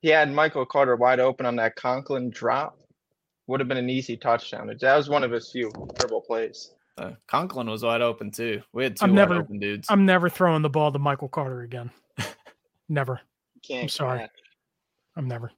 He 0.00 0.08
had 0.08 0.32
Michael 0.32 0.66
Carter 0.66 0.96
wide 0.96 1.20
open 1.20 1.46
on 1.46 1.56
that 1.56 1.76
Conklin 1.76 2.30
drop. 2.30 2.78
Would 3.48 3.60
have 3.60 3.68
been 3.68 3.76
an 3.78 3.90
easy 3.90 4.16
touchdown. 4.16 4.68
That 4.80 4.96
was 4.96 5.08
one 5.08 5.24
of 5.24 5.30
his 5.30 5.50
few 5.50 5.70
terrible 5.96 6.20
plays. 6.20 6.72
Uh, 6.98 7.12
Conklin 7.26 7.68
was 7.68 7.82
wide 7.82 8.00
open 8.02 8.30
too. 8.30 8.62
We 8.72 8.84
had 8.84 8.96
2 8.96 9.04
I'm 9.04 9.10
wide 9.10 9.16
never- 9.16 9.34
open 9.40 9.58
dudes. 9.58 9.88
I'm 9.90 10.06
never 10.06 10.28
throwing 10.28 10.62
the 10.62 10.70
ball 10.70 10.92
to 10.92 10.98
Michael 10.98 11.28
Carter 11.28 11.62
again. 11.62 11.90
never. 12.88 13.20
You 13.54 13.60
Can't 13.62 13.90
sorry. 13.90 14.20
catch. 14.20 14.30
I'm 15.16 15.28
never, 15.28 15.50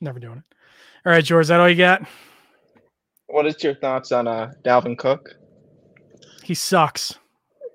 never 0.00 0.18
doing 0.20 0.38
it. 0.38 0.56
All 1.06 1.12
right, 1.12 1.24
George. 1.24 1.44
Is 1.44 1.48
that 1.48 1.60
all 1.60 1.68
you 1.68 1.76
got? 1.76 2.02
What 3.30 3.46
is 3.46 3.62
your 3.62 3.74
thoughts 3.76 4.12
on 4.12 4.26
uh, 4.26 4.52
Dalvin 4.64 4.98
Cook? 4.98 5.36
He 6.44 6.54
sucks. 6.54 7.14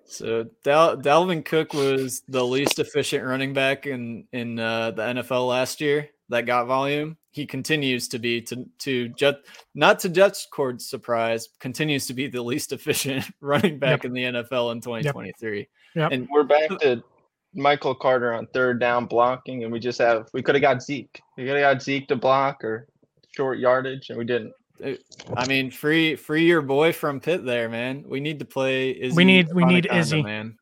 So 0.05 0.45
Dal- 0.63 0.97
Dalvin 0.97 1.43
Cook 1.43 1.73
was 1.73 2.21
the 2.27 2.43
least 2.45 2.79
efficient 2.79 3.23
running 3.25 3.53
back 3.53 3.87
in 3.87 4.25
in 4.33 4.59
uh, 4.59 4.91
the 4.91 5.01
NFL 5.01 5.47
last 5.47 5.81
year. 5.81 6.09
that 6.29 6.45
got 6.45 6.65
volume, 6.65 7.17
he 7.31 7.45
continues 7.45 8.07
to 8.09 8.19
be 8.19 8.41
to 8.41 8.65
to 8.79 9.09
Jet 9.09 9.35
not 9.73 9.99
to 9.99 10.09
Jets 10.09 10.47
Cord's 10.51 10.87
surprise, 10.89 11.49
continues 11.59 12.05
to 12.07 12.13
be 12.13 12.27
the 12.27 12.41
least 12.41 12.71
efficient 12.77 13.25
running 13.41 13.79
back 13.79 14.03
Yep. 14.03 14.05
in 14.05 14.13
the 14.13 14.23
NFL 14.23 14.71
in 14.73 14.81
2023. 14.81 15.67
Yep. 15.95 16.11
And 16.11 16.27
We're 16.31 16.43
back 16.43 16.69
to 16.81 17.01
Michael 17.53 17.95
Carter 17.95 18.33
on 18.33 18.47
third 18.47 18.79
down 18.79 19.05
blocking, 19.05 19.63
and 19.63 19.71
we 19.71 19.79
just 19.79 19.99
have 19.99 20.27
we 20.33 20.41
could 20.43 20.55
have 20.55 20.61
got 20.61 20.83
Zeke. 20.83 21.21
We 21.37 21.45
could 21.45 21.55
have 21.57 21.73
got 21.75 21.81
Zeke 21.81 22.07
to 22.09 22.15
block 22.15 22.63
or 22.63 22.87
short 23.35 23.59
yardage, 23.59 24.09
and 24.09 24.17
we 24.19 24.25
didn't. 24.25 24.51
I 24.83 25.47
mean, 25.47 25.71
free 25.71 26.15
free 26.15 26.45
your 26.45 26.61
boy 26.61 26.91
from 26.93 27.19
Pitt 27.19 27.45
there, 27.45 27.69
man. 27.69 28.03
We 28.07 28.19
need 28.19 28.39
to 28.39 28.45
play 28.45 28.91
Izzy. 28.91 29.23
need- 29.23 29.53
we 29.53 29.63
need 29.65 29.85
Anaconda, 29.85 29.99
Izzy. 29.99 30.23
man. 30.23 30.57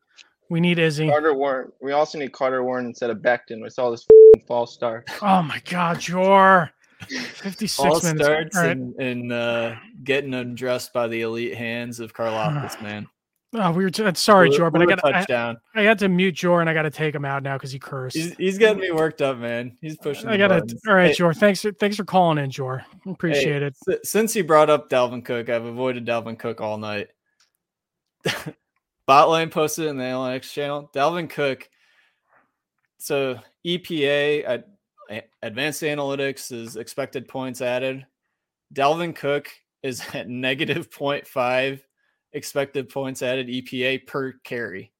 We 0.50 0.60
need 0.60 0.78
Izzy. 0.78 1.08
Carter 1.08 1.34
Warren. 1.34 1.72
We 1.80 1.92
also 1.92 2.18
need 2.18 2.32
Carter 2.32 2.62
Warren 2.62 2.86
instead 2.86 3.10
of 3.10 3.18
Becton. 3.18 3.62
We 3.62 3.70
saw 3.70 3.90
this 3.90 4.02
f***ing 4.02 4.44
false 4.46 4.72
start. 4.74 5.08
Oh 5.22 5.42
my 5.42 5.60
God, 5.68 6.06
you're 6.06 6.70
56 7.08 7.78
All 7.80 8.00
minutes. 8.02 8.24
starts 8.24 8.56
All 8.56 8.62
right. 8.62 8.70
and, 8.76 8.94
and 9.00 9.32
uh, 9.32 9.74
getting 10.04 10.32
undressed 10.34 10.92
by 10.92 11.08
the 11.08 11.22
elite 11.22 11.54
hands 11.54 11.98
of 11.98 12.12
Karlaftis, 12.14 12.80
man. 12.82 13.06
Oh, 13.56 13.70
we 13.70 13.84
were 13.84 13.90
t- 13.90 14.02
uh, 14.02 14.12
sorry, 14.14 14.48
Blew- 14.48 14.58
Jor, 14.58 14.70
but 14.72 14.82
I 14.82 14.86
got 14.86 15.04
I, 15.04 15.12
touchdown. 15.12 15.56
I 15.76 15.82
had 15.82 15.98
to 16.00 16.08
mute 16.08 16.34
Jor 16.34 16.60
and 16.60 16.68
I 16.68 16.74
got 16.74 16.82
to 16.82 16.90
take 16.90 17.14
him 17.14 17.24
out 17.24 17.42
now 17.44 17.56
because 17.56 17.70
he 17.70 17.78
cursed. 17.78 18.16
He's, 18.16 18.34
he's 18.36 18.58
getting 18.58 18.80
me 18.80 18.90
worked 18.90 19.22
up, 19.22 19.38
man. 19.38 19.78
He's 19.80 19.96
pushing. 19.96 20.28
I 20.28 20.36
gotta. 20.36 20.64
All 20.88 20.94
right, 20.94 21.08
Hey, 21.08 21.14
Jor. 21.14 21.32
Thanks. 21.32 21.62
For, 21.62 21.70
thanks 21.72 21.96
for 21.96 22.04
calling 22.04 22.38
in, 22.38 22.50
Jor. 22.50 22.84
Appreciate 23.06 23.62
it. 23.62 23.76
S- 23.88 23.98
Since 24.10 24.32
he 24.32 24.42
brought 24.42 24.70
up 24.70 24.90
Dalvin 24.90 25.24
Cook, 25.24 25.48
I've 25.48 25.64
avoided 25.64 26.04
Dalvin 26.04 26.38
Cook 26.38 26.60
all 26.60 26.78
night. 26.78 27.08
Botline 29.08 29.50
posted 29.50 29.86
in 29.86 29.98
the 29.98 30.04
analytics 30.04 30.50
channel. 30.52 30.90
Dalvin 30.94 31.30
Cook. 31.30 31.68
So 32.98 33.38
EPA 33.66 34.44
at 35.10 35.28
Advanced 35.42 35.82
Analytics 35.82 36.50
is 36.50 36.76
expected 36.76 37.28
points 37.28 37.60
added. 37.60 38.06
Dalvin 38.74 39.14
Cook 39.14 39.48
is 39.82 40.02
at 40.14 40.28
negative 40.28 40.90
0.5 40.90 41.80
expected 42.34 42.88
points 42.88 43.22
added 43.22 43.48
EPA 43.48 44.06
per 44.06 44.32
carry. 44.44 44.92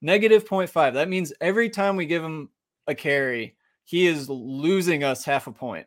Negative 0.00 0.44
0.5. 0.48 0.94
That 0.94 1.08
means 1.08 1.32
every 1.40 1.68
time 1.68 1.96
we 1.96 2.06
give 2.06 2.22
him 2.24 2.48
a 2.86 2.94
carry, 2.94 3.56
he 3.84 4.06
is 4.06 4.28
losing 4.30 5.04
us 5.04 5.24
half 5.24 5.46
a 5.48 5.52
point. 5.52 5.86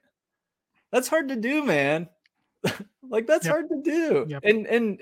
That's 0.91 1.07
hard 1.07 1.29
to 1.29 1.35
do, 1.35 1.63
man. 1.63 2.09
like 3.09 3.25
that's 3.25 3.45
Yep. 3.45 3.51
hard 3.53 3.69
to 3.69 3.81
do. 3.81 4.25
Yep. 4.27 4.43
And 4.43 4.67
and 4.67 4.99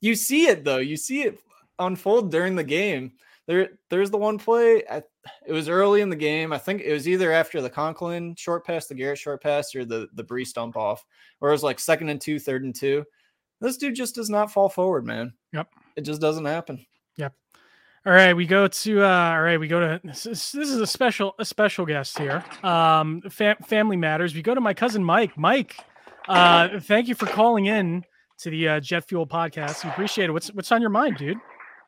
you 0.00 0.14
see 0.14 0.46
it 0.46 0.64
though. 0.64 0.78
You 0.78 0.96
see 0.96 1.22
it 1.22 1.38
unfold 1.78 2.30
during 2.30 2.54
the 2.56 2.64
game. 2.64 3.12
There 3.46 3.70
there's 3.90 4.10
the 4.10 4.18
one 4.18 4.38
play. 4.38 4.84
I, 4.88 5.02
it 5.46 5.52
was 5.52 5.68
early 5.68 6.00
in 6.00 6.10
the 6.10 6.16
game. 6.16 6.52
I 6.52 6.58
think 6.58 6.80
it 6.82 6.92
was 6.92 7.08
either 7.08 7.32
after 7.32 7.60
the 7.60 7.68
Conklin 7.70 8.34
short 8.36 8.64
pass, 8.64 8.86
the 8.86 8.94
Garrett 8.94 9.18
short 9.18 9.42
pass, 9.42 9.74
or 9.74 9.84
the 9.84 10.08
the 10.14 10.22
Bree 10.22 10.44
stump 10.44 10.76
off, 10.76 11.04
where 11.40 11.50
it 11.50 11.54
was 11.54 11.64
like 11.64 11.80
second 11.80 12.08
and 12.08 12.20
two, 12.20 12.38
third 12.38 12.62
and 12.64 12.74
two. 12.74 13.04
This 13.62 13.76
dude 13.76 13.94
just 13.94 14.14
does 14.14 14.28
not 14.28 14.52
fall 14.52 14.68
forward, 14.68 15.06
man. 15.06 15.32
Yep. 15.52 15.68
It 15.96 16.00
just 16.02 16.20
doesn't 16.20 16.44
happen. 16.44 16.84
Yep. 17.16 17.32
All 18.04 18.12
right, 18.12 18.34
we 18.34 18.46
go 18.46 18.66
to. 18.66 19.02
Uh, 19.02 19.30
all 19.30 19.42
right, 19.42 19.60
we 19.60 19.68
go 19.68 19.78
to. 19.78 20.00
This 20.02 20.26
is, 20.26 20.52
this 20.52 20.68
is 20.68 20.80
a 20.80 20.86
special 20.86 21.34
a 21.38 21.44
special 21.44 21.86
guest 21.86 22.18
here. 22.18 22.44
Um, 22.64 23.22
fam- 23.30 23.62
family 23.64 23.96
matters. 23.96 24.34
We 24.34 24.42
go 24.42 24.54
to 24.54 24.60
my 24.60 24.74
cousin 24.74 25.04
Mike. 25.04 25.38
Mike, 25.38 25.76
uh, 26.28 26.80
thank 26.80 27.06
you 27.06 27.14
for 27.14 27.26
calling 27.26 27.66
in 27.66 28.04
to 28.38 28.50
the 28.50 28.68
uh, 28.68 28.80
Jet 28.80 29.06
Fuel 29.08 29.26
podcast. 29.26 29.84
We 29.84 29.90
appreciate 29.90 30.28
it. 30.28 30.32
What's 30.32 30.52
what's 30.52 30.72
on 30.72 30.80
your 30.80 30.90
mind, 30.90 31.16
dude? 31.16 31.38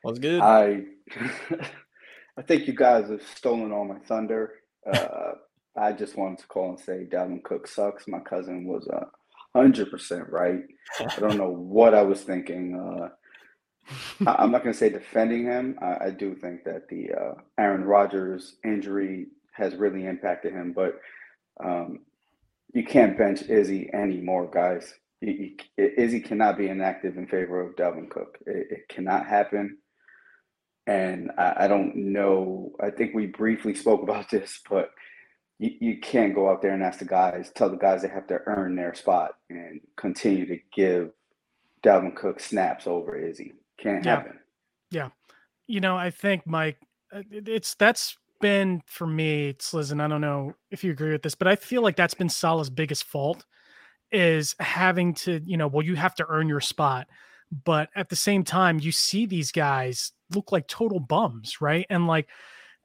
Was 0.05 0.19
good. 0.19 0.39
I 0.39 0.83
I 2.37 2.41
think 2.41 2.67
you 2.67 2.73
guys 2.73 3.09
have 3.09 3.23
stolen 3.35 3.73
all 3.73 3.83
my 3.83 3.99
thunder. 3.99 4.53
Uh, 4.89 5.33
I 5.75 5.91
just 5.91 6.15
wanted 6.15 6.39
to 6.39 6.47
call 6.47 6.69
and 6.69 6.79
say 6.79 7.05
Dalvin 7.11 7.43
Cook 7.43 7.67
sucks. 7.67 8.07
My 8.07 8.19
cousin 8.19 8.65
was 8.65 8.87
a 8.87 9.07
hundred 9.55 9.91
percent 9.91 10.29
right. 10.31 10.61
I 10.99 11.19
don't 11.19 11.37
know 11.37 11.51
what 11.51 11.95
I 11.95 12.03
was 12.03 12.23
thinking. 12.23 12.75
Uh, 12.75 13.09
I- 14.29 14.43
I'm 14.43 14.51
not 14.51 14.63
going 14.63 14.73
to 14.73 14.79
say 14.79 14.89
defending 14.89 15.45
him. 15.45 15.77
I, 15.81 16.05
I 16.07 16.09
do 16.11 16.35
think 16.35 16.63
that 16.65 16.89
the 16.89 17.11
uh, 17.13 17.33
Aaron 17.59 17.85
Rodgers 17.85 18.57
injury 18.65 19.27
has 19.53 19.75
really 19.75 20.05
impacted 20.05 20.53
him, 20.53 20.73
but 20.73 20.99
um, 21.63 21.99
you 22.73 22.83
can't 22.85 23.17
bench 23.17 23.43
Izzy 23.43 23.89
anymore, 23.93 24.49
guys. 24.51 24.93
You, 25.21 25.55
Izzy 25.77 26.21
cannot 26.21 26.57
be 26.57 26.69
inactive 26.69 27.17
in 27.17 27.27
favor 27.27 27.61
of 27.61 27.75
Dalvin 27.75 28.09
Cook. 28.09 28.37
It, 28.47 28.67
it 28.71 28.89
cannot 28.89 29.27
happen. 29.27 29.77
And 30.87 31.31
I, 31.37 31.53
I 31.61 31.67
don't 31.67 31.95
know. 31.95 32.73
I 32.81 32.91
think 32.91 33.15
we 33.15 33.27
briefly 33.27 33.75
spoke 33.75 34.03
about 34.03 34.29
this, 34.31 34.61
but 34.69 34.89
you, 35.59 35.71
you 35.79 35.99
can't 35.99 36.35
go 36.35 36.49
out 36.49 36.61
there 36.61 36.73
and 36.73 36.83
ask 36.83 36.99
the 36.99 37.05
guys, 37.05 37.51
tell 37.55 37.69
the 37.69 37.77
guys 37.77 38.01
they 38.01 38.07
have 38.07 38.27
to 38.27 38.39
earn 38.45 38.75
their 38.75 38.93
spot 38.93 39.31
and 39.49 39.79
continue 39.95 40.45
to 40.45 40.57
give 40.73 41.11
Dalvin 41.83 42.15
Cook 42.15 42.39
snaps 42.39 42.87
over 42.87 43.15
Izzy. 43.15 43.53
Can't 43.77 44.03
Yeah. 44.03 44.15
happen. 44.17 44.39
Yeah. 44.91 45.09
You 45.67 45.81
know, 45.81 45.97
I 45.97 46.11
think 46.11 46.45
Mike, 46.45 46.77
uh, 47.13 47.23
it's 47.31 47.75
that's 47.75 48.17
been 48.41 48.81
for 48.85 49.07
me. 49.07 49.49
It's 49.49 49.73
listen. 49.73 50.01
I 50.01 50.07
don't 50.07 50.21
know 50.21 50.53
if 50.71 50.83
you 50.83 50.91
agree 50.91 51.11
with 51.11 51.23
this, 51.23 51.35
but 51.35 51.47
I 51.47 51.55
feel 51.55 51.81
like 51.81 51.95
that's 51.95 52.13
been 52.13 52.29
Saleh's 52.29 52.69
biggest 52.69 53.05
fault 53.05 53.45
is 54.11 54.55
having 54.59 55.13
to, 55.13 55.41
you 55.45 55.57
know, 55.57 55.67
well, 55.67 55.85
you 55.85 55.95
have 55.95 56.15
to 56.15 56.25
earn 56.29 56.47
your 56.47 56.61
spot, 56.61 57.07
but 57.63 57.89
at 57.95 58.09
the 58.09 58.15
same 58.15 58.43
time, 58.43 58.79
you 58.79 58.91
see 58.91 59.25
these 59.25 59.51
guys 59.51 60.11
look 60.33 60.51
like 60.51 60.67
total 60.67 60.99
bums, 60.99 61.59
right? 61.61 61.85
And 61.89 62.07
like, 62.07 62.27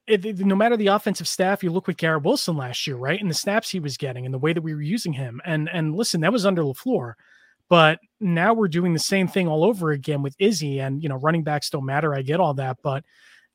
Eh, 0.09 0.15
it, 0.15 0.25
it- 0.25 0.39
no 0.41 0.57
matter 0.57 0.77
the 0.77 0.89
offensive 0.89 1.29
staff, 1.29 1.63
you 1.63 1.71
look 1.71 1.87
with 1.87 1.97
Garrett 1.97 2.25
Wilson 2.25 2.57
last 2.57 2.87
year, 2.87 2.97
right? 2.97 3.21
And 3.21 3.31
the 3.31 3.35
snaps 3.35 3.71
he 3.71 3.81
was 3.81 3.97
getting 3.97 4.25
and 4.25 4.35
the 4.35 4.39
way 4.39 4.53
that 4.53 4.63
we 4.63 4.75
were 4.75 4.83
using 4.83 5.13
him. 5.13 5.41
And 5.45 5.69
and 5.73 5.95
listen, 5.97 6.21
that 6.23 6.33
was 6.33 6.47
under 6.47 6.63
LaFleur. 6.63 7.15
But 7.69 8.01
now 8.21 8.53
we're 8.53 8.69
doing 8.69 8.95
the 8.95 8.99
same 8.99 9.29
thing 9.29 9.47
all 9.49 9.65
over 9.65 9.93
again 9.93 10.23
with 10.23 10.35
Izzy, 10.41 10.81
and 10.81 11.03
you 11.03 11.09
know, 11.09 11.17
running 11.17 11.45
backs 11.45 11.71
don't 11.71 11.87
matter. 11.87 12.15
I 12.15 12.23
get 12.23 12.41
all 12.41 12.55
that, 12.55 12.79
but 12.83 13.05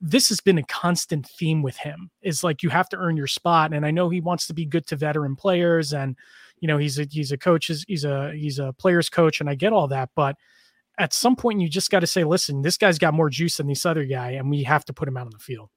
this 0.01 0.29
has 0.29 0.39
been 0.41 0.57
a 0.57 0.63
constant 0.63 1.27
theme 1.27 1.61
with 1.61 1.77
him. 1.77 2.09
Is 2.21 2.43
like 2.43 2.63
you 2.63 2.69
have 2.69 2.87
to 2.89 2.97
earn 2.97 3.17
your 3.17 3.27
spot, 3.27 3.73
and 3.73 3.85
I 3.85 3.91
know 3.91 4.09
he 4.09 4.21
wants 4.21 4.47
to 4.47 4.53
be 4.53 4.65
good 4.65 4.87
to 4.87 4.95
veteran 4.95 5.35
players, 5.35 5.93
and 5.93 6.15
you 6.61 6.67
know 6.67 6.77
he's 6.77 6.97
a 6.99 7.05
he's 7.11 7.31
a 7.33 7.37
coach, 7.37 7.69
he's 7.87 8.05
a 8.05 8.31
he's 8.33 8.57
a 8.59 8.73
players 8.73 9.09
coach, 9.09 9.41
and 9.41 9.49
I 9.49 9.55
get 9.55 9.73
all 9.73 9.87
that, 9.89 10.09
but 10.15 10.37
at 10.99 11.13
some 11.13 11.35
point 11.35 11.61
you 11.61 11.69
just 11.69 11.91
got 11.91 12.01
to 12.01 12.07
say, 12.07 12.23
listen, 12.25 12.61
this 12.63 12.77
guy's 12.77 12.99
got 12.99 13.13
more 13.13 13.29
juice 13.29 13.57
than 13.57 13.67
this 13.67 13.85
other 13.85 14.05
guy, 14.05 14.31
and 14.31 14.49
we 14.49 14.63
have 14.63 14.85
to 14.85 14.93
put 14.93 15.07
him 15.09 15.17
out 15.17 15.27
on 15.27 15.33
the 15.33 15.39
field. 15.39 15.69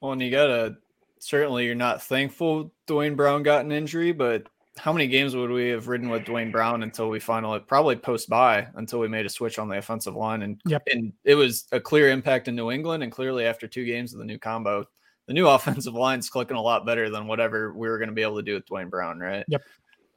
Well, 0.00 0.12
and 0.12 0.22
you 0.22 0.30
gotta 0.30 0.76
certainly 1.18 1.66
you're 1.66 1.74
not 1.74 2.02
thankful 2.02 2.72
Duane 2.86 3.14
Brown 3.14 3.42
got 3.42 3.64
an 3.64 3.72
injury, 3.72 4.12
but 4.12 4.46
how 4.78 4.92
many 4.92 5.06
games 5.06 5.36
would 5.36 5.50
we 5.50 5.68
have 5.68 5.88
ridden 5.88 6.08
with 6.08 6.24
Duane 6.24 6.50
Brown 6.50 6.82
until 6.82 7.10
we 7.10 7.20
finally 7.20 7.58
probably 7.58 7.96
post 7.96 8.28
by 8.30 8.66
until 8.76 8.98
we 8.98 9.08
made 9.08 9.26
a 9.26 9.28
switch 9.28 9.58
on 9.58 9.68
the 9.68 9.76
offensive 9.76 10.14
line 10.16 10.42
and 10.42 10.60
Yep. 10.64 10.82
and 10.92 11.12
it 11.24 11.34
was 11.34 11.66
a 11.72 11.80
clear 11.80 12.08
impact 12.10 12.48
in 12.48 12.56
New 12.56 12.70
England 12.70 13.02
and 13.02 13.12
clearly 13.12 13.44
after 13.44 13.66
two 13.68 13.84
games 13.84 14.12
of 14.14 14.20
the 14.20 14.24
new 14.24 14.38
combo, 14.38 14.86
the 15.26 15.34
new 15.34 15.46
offensive 15.48 15.94
line's 15.94 16.30
clicking 16.30 16.56
a 16.56 16.62
lot 16.62 16.86
better 16.86 17.10
than 17.10 17.26
whatever 17.26 17.74
we 17.74 17.88
were 17.88 17.98
going 17.98 18.08
to 18.08 18.14
be 18.14 18.22
able 18.22 18.36
to 18.36 18.42
do 18.42 18.54
with 18.54 18.66
Duane 18.66 18.88
Brown, 18.88 19.18
right? 19.18 19.44
Yep. 19.48 19.62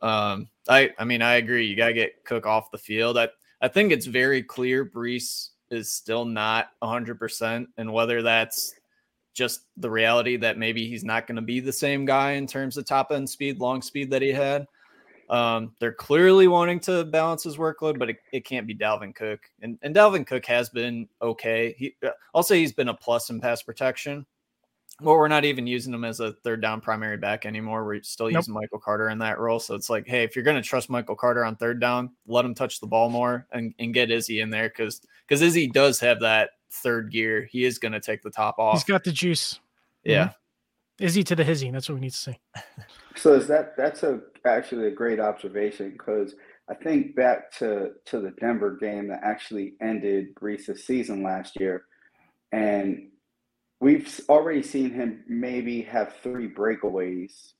Um, 0.01 0.47
I 0.69 0.91
I 0.97 1.03
mean 1.03 1.21
I 1.21 1.36
agree. 1.36 1.65
You 1.65 1.75
gotta 1.75 1.93
get 1.93 2.23
Cook 2.23 2.45
off 2.45 2.71
the 2.71 2.77
field. 2.77 3.17
I 3.17 3.29
I 3.61 3.67
think 3.67 3.91
it's 3.91 4.05
very 4.05 4.43
clear 4.43 4.86
Breece 4.86 5.49
is 5.71 5.91
still 5.91 6.25
not 6.25 6.69
100 6.79 7.17
percent, 7.19 7.69
and 7.77 7.91
whether 7.91 8.21
that's 8.21 8.75
just 9.34 9.65
the 9.77 9.89
reality 9.89 10.38
that 10.38 10.57
maybe 10.57 10.88
he's 10.88 11.03
not 11.03 11.27
going 11.27 11.36
to 11.36 11.41
be 11.41 11.59
the 11.59 11.73
same 11.73 12.05
guy 12.05 12.31
in 12.34 12.47
terms 12.47 12.77
of 12.77 12.86
top 12.86 13.11
end 13.11 13.29
speed, 13.29 13.59
long 13.59 13.81
speed 13.81 14.11
that 14.11 14.21
he 14.21 14.31
had. 14.31 14.67
Um, 15.29 15.73
they're 15.79 15.93
clearly 15.93 16.47
wanting 16.47 16.79
to 16.81 17.05
balance 17.05 17.43
his 17.43 17.57
workload, 17.57 17.97
but 17.97 18.09
it, 18.09 18.17
it 18.31 18.45
can't 18.45 18.67
be 18.67 18.75
Dalvin 18.75 19.15
Cook. 19.15 19.39
And, 19.61 19.79
and 19.81 19.95
Dalvin 19.95 20.27
Cook 20.27 20.45
has 20.45 20.69
been 20.69 21.07
okay. 21.21 21.73
He, 21.77 21.95
uh, 22.05 22.09
I'll 22.36 22.43
say 22.43 22.59
he's 22.59 22.73
been 22.73 22.89
a 22.89 22.93
plus 22.93 23.29
in 23.29 23.39
pass 23.39 23.63
protection. 23.63 24.25
Well, 25.01 25.15
we're 25.15 25.27
not 25.27 25.43
even 25.43 25.65
using 25.65 25.93
him 25.93 26.05
as 26.05 26.19
a 26.19 26.34
third 26.34 26.61
down 26.61 26.79
primary 26.79 27.17
back 27.17 27.47
anymore. 27.47 27.84
We're 27.84 28.03
still 28.03 28.27
Nope. 28.27 28.36
using 28.36 28.53
Michael 28.53 28.79
Carter 28.79 29.09
in 29.09 29.17
that 29.19 29.39
role. 29.39 29.59
So 29.59 29.73
it's 29.73 29.89
like, 29.89 30.05
hey, 30.05 30.23
if 30.23 30.36
you're 30.36 30.45
going 30.45 30.61
to 30.61 30.67
trust 30.67 30.89
Michael 30.89 31.15
Carter 31.15 31.43
on 31.43 31.55
third 31.55 31.81
down, 31.81 32.11
let 32.27 32.45
him 32.45 32.53
touch 32.53 32.79
the 32.79 32.86
ball 32.86 33.09
more 33.09 33.47
and, 33.51 33.73
and 33.79 33.93
get 33.93 34.11
Izzy 34.11 34.41
in 34.41 34.51
there 34.51 34.69
because 34.69 35.01
because 35.27 35.41
Izzy 35.41 35.67
does 35.67 35.99
have 35.99 36.19
that 36.19 36.51
third 36.74 37.11
gear. 37.11 37.47
He 37.49 37.65
is 37.65 37.80
going 37.80 37.91
to 37.91 37.99
take 37.99 38.21
the 38.21 38.32
top 38.32 38.59
off. 38.59 38.74
He's 38.74 38.84
got 38.84 39.03
the 39.03 39.11
juice. 39.11 39.59
yeah. 40.03 40.32
Izzy 40.99 41.24
to 41.24 41.36
the 41.36 41.43
hizzy. 41.43 41.71
That's 41.71 41.89
what 41.89 41.95
we 41.95 42.01
need 42.01 42.11
to 42.11 42.17
see. 42.17 42.39
So 43.15 43.34
is 43.34 43.47
that 43.47 43.76
that's 43.78 44.03
a 44.03 44.21
actually 44.45 44.88
a 44.88 44.91
great 44.91 45.19
observation 45.19 45.91
because 45.91 46.36
I 46.69 46.76
think 46.76 47.15
back 47.15 47.51
to 47.59 47.91
to 48.05 48.19
the 48.19 48.32
Denver 48.39 48.78
game 48.78 49.07
that 49.09 49.21
actually 49.24 49.74
ended 49.82 50.36
Breece' 50.36 50.80
season 50.80 51.24
last 51.24 51.59
year, 51.59 51.86
and 52.51 53.09
we've 53.80 54.19
already 54.30 54.63
seen 54.63 54.91
him 54.91 55.24
maybe 55.28 55.82
have 55.82 56.15
three 56.24 56.49
breakaways 56.49 57.53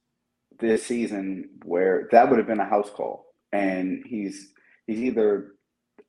this 0.60 0.86
season 0.86 1.50
where 1.66 2.08
that 2.12 2.30
would 2.30 2.38
have 2.38 2.48
been 2.48 2.60
a 2.60 2.66
house 2.66 2.90
call, 2.90 3.26
and 3.52 4.04
he's 4.06 4.54
he's 4.88 5.00
either 5.00 5.56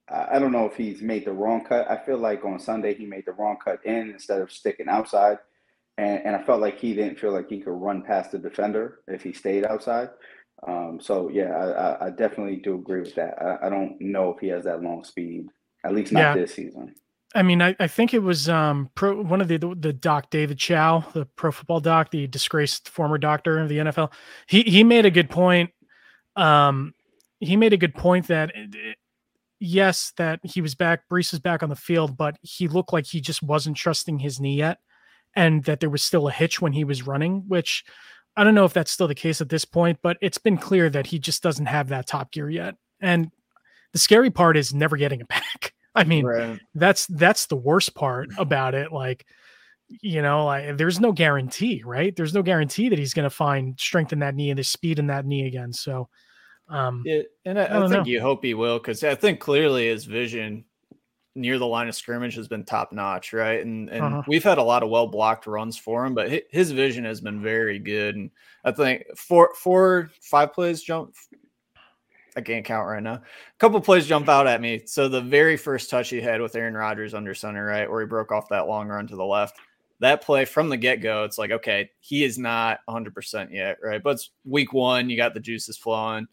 I 0.09 0.37
I 0.37 0.39
don't 0.39 0.53
know 0.53 0.67
if 0.67 0.77
he's 0.77 1.03
made 1.03 1.25
the 1.25 1.33
wrong 1.33 1.65
cut. 1.65 1.91
I 1.91 1.97
feel 2.05 2.19
like 2.19 2.45
on 2.45 2.59
Sunday 2.59 2.95
he 2.95 3.07
made 3.07 3.27
the 3.27 3.33
wrong 3.33 3.57
cut 3.63 3.85
in 3.85 4.11
instead 4.11 4.41
of 4.41 4.53
sticking 4.53 4.89
outside 4.89 5.39
and, 5.97 6.27
and 6.27 6.37
I 6.37 6.43
felt 6.43 6.61
like 6.61 6.79
he 6.79 6.95
didn't 6.95 7.19
feel 7.19 7.33
like 7.33 7.49
he 7.49 7.61
could 7.61 7.71
run 7.71 8.03
past 8.03 8.33
the 8.33 8.39
defender 8.39 9.01
if 9.07 9.23
he 9.23 9.33
stayed 9.33 9.65
outside. 9.65 10.11
Um, 10.67 10.99
so 11.01 11.29
yeah, 11.29 11.53
I, 11.53 12.07
I, 12.07 12.11
definitely 12.11 12.57
do 12.57 12.77
agree 12.77 13.01
with 13.01 13.15
that. 13.17 13.35
I, 13.41 13.67
I, 13.67 13.69
don't 13.69 14.01
know 14.01 14.31
if 14.31 14.41
he 14.41 14.47
has 14.49 14.65
that 14.65 14.83
long 14.83 15.05
speed, 15.05 15.49
at 15.85 15.95
least 15.95 16.13
not 16.13 16.21
yeah. 16.21 16.35
this 16.35 16.55
season. 16.55 16.95
I 17.35 17.43
mean, 17.43 17.61
I, 17.61 17.77
I 17.79 17.87
think 17.87 18.15
it 18.15 18.21
was 18.21 18.49
um, 18.49 18.89
pro, 18.95 19.21
one 19.21 19.43
of 19.43 19.49
the, 19.49 19.59
the, 19.59 19.75
the 19.75 19.93
doc 19.93 20.31
David 20.31 20.59
Chao, 20.59 21.05
the 21.13 21.27
pro 21.27 21.51
football 21.51 21.81
doc, 21.81 22.13
the 22.13 22.27
disgraced 22.29 22.89
former 22.89 23.19
doctor 23.19 23.59
of 23.59 23.69
the 23.69 23.79
NFL. 23.79 24.13
He 24.47 24.63
he 24.63 24.85
made 24.85 25.05
a 25.05 25.11
good 25.11 25.29
point. 25.29 25.71
Um, 26.37 26.95
he 27.41 27.57
made 27.57 27.73
a 27.73 27.77
good 27.77 27.95
point 27.95 28.29
that 28.29 28.53
it, 28.55 28.97
yes, 29.61 30.13
that 30.17 30.41
he 30.43 30.61
was 30.61 30.75
back, 30.75 31.03
Breece 31.11 31.33
was 31.33 31.41
back 31.41 31.63
on 31.63 31.69
the 31.69 31.77
field, 31.77 32.17
but 32.17 32.37
he 32.43 32.69
looked 32.69 32.93
like 32.93 33.07
he 33.07 33.21
just 33.21 33.43
wasn't 33.43 33.77
trusting 33.77 34.19
his 34.19 34.41
knee 34.41 34.57
yet, 34.57 34.79
and 35.35 35.65
that 35.65 35.81
there 35.81 35.91
was 35.91 36.03
still 36.03 36.29
a 36.29 36.33
hitch 36.33 36.61
when 36.61 36.73
he 36.73 36.85
was 36.85 37.07
running. 37.07 37.45
Which 37.49 37.85
I 38.37 38.45
don't 38.45 38.55
know 38.55 38.65
if 38.65 38.73
that's 38.73 38.91
still 38.91 39.09
the 39.09 39.15
case 39.15 39.41
at 39.41 39.49
this 39.49 39.65
point, 39.65 39.99
but 40.03 40.17
it's 40.21 40.39
been 40.39 40.59
clear 40.59 40.91
that 40.91 41.07
he 41.07 41.19
just 41.19 41.43
doesn't 41.43 41.67
have 41.67 41.89
that 41.89 42.07
top 42.07 42.33
gear 42.33 42.51
yet. 42.51 42.75
And 43.01 43.31
the 43.93 43.99
scary 43.99 44.31
part 44.31 44.57
is 44.57 44.75
never 44.75 44.97
getting 44.97 45.21
it 45.21 45.29
back. 45.29 45.73
I 45.95 46.05
mean, 46.05 46.27
right. 46.27 46.59
that's 46.75 47.07
that's 47.07 47.47
the 47.47 47.57
worst 47.57 47.95
part 47.95 48.29
about 48.37 48.75
it. 48.75 48.91
Like, 48.91 49.25
you 49.89 50.23
know, 50.23 50.47
like 50.47 50.77
there's 50.77 50.99
no 50.99 51.13
guarantee, 51.13 51.83
right? 51.85 52.15
There's 52.15 52.35
no 52.35 52.43
guarantee 52.43 52.89
that 52.89 52.99
he's 52.99 53.15
going 53.15 53.25
to 53.25 53.31
find 53.31 53.79
strength 53.79 54.13
in 54.13 54.19
that 54.19 54.35
knee 54.35 54.51
and 54.51 54.59
the 54.59 54.65
speed 54.65 54.99
in 54.99 55.07
that 55.07 55.25
knee 55.25 55.47
again. 55.47 55.73
So, 55.73 56.09
um, 56.75 57.03
yeah, 57.05 57.23
and 57.45 57.59
I, 57.59 57.65
I, 57.65 57.85
I 57.85 57.89
think 57.89 58.07
know. 58.07 58.13
you 58.13 58.21
hope 58.21 58.45
he 58.45 58.55
will 58.55 58.79
because 58.79 59.03
I 59.05 59.15
think 59.15 59.41
clearly 59.41 59.89
his 59.89 60.05
vision 60.05 60.65
near 61.37 61.59
the 61.59 61.67
line 61.67 61.89
of 61.89 61.95
scrimmage 61.95 62.35
has 62.37 62.49
been 62.49 62.65
top 62.65 62.93
notch, 62.93 63.33
right? 63.33 63.65
And 63.65 63.89
and 63.89 64.05
uh-huh. 64.05 64.23
we've 64.27 64.45
had 64.45 64.59
a 64.59 64.63
lot 64.63 64.83
of 64.83 64.91
well 64.91 65.07
blocked 65.07 65.47
runs 65.47 65.77
for 65.77 66.05
him, 66.05 66.15
but 66.15 66.43
his 66.51 66.71
vision 66.71 67.05
has 67.05 67.21
been 67.21 67.43
very 67.43 67.79
good. 67.79 68.17
And 68.17 68.31
I 68.65 68.73
think 68.73 69.05
four, 69.17 69.53
four, 69.55 70.11
five 70.21 70.53
plays 70.53 70.83
jump 70.83 71.15
I 72.37 72.41
can't 72.41 72.65
count 72.65 72.89
right 72.89 73.03
now. 73.03 73.15
A 73.15 73.23
couple 73.59 73.81
plays 73.81 74.07
jump 74.07 74.29
out 74.29 74.47
at 74.47 74.61
me. 74.61 74.83
So 74.87 75.09
the 75.09 75.21
very 75.21 75.57
first 75.57 75.89
touch 75.89 76.11
he 76.11 76.21
had 76.21 76.41
with 76.41 76.57
Aaron 76.57 76.75
Rodgers 76.75 77.15
under 77.15 77.35
center, 77.35 77.65
right, 77.65 77.89
where 77.89 78.01
he 78.01 78.07
broke 78.07 78.33
off 78.33 78.49
that 78.49 78.67
long 78.67 78.89
run 78.89 79.07
to 79.09 79.17
the 79.17 79.25
left. 79.25 79.57
That 80.01 80.23
play 80.23 80.45
from 80.45 80.69
the 80.69 80.77
get 80.77 81.01
go, 81.01 81.25
it's 81.25 81.39
like, 81.39 81.53
okay, 81.53 81.91
he 82.01 82.25
is 82.25 82.37
not 82.37 82.81
100% 82.89 83.53
yet, 83.53 83.79
right? 83.83 84.03
But 84.03 84.15
it's 84.15 84.31
week 84.45 84.73
one, 84.73 85.09
you 85.09 85.17
got 85.17 85.35
the 85.35 85.41
juices 85.41 85.79
flowing. 85.79 86.27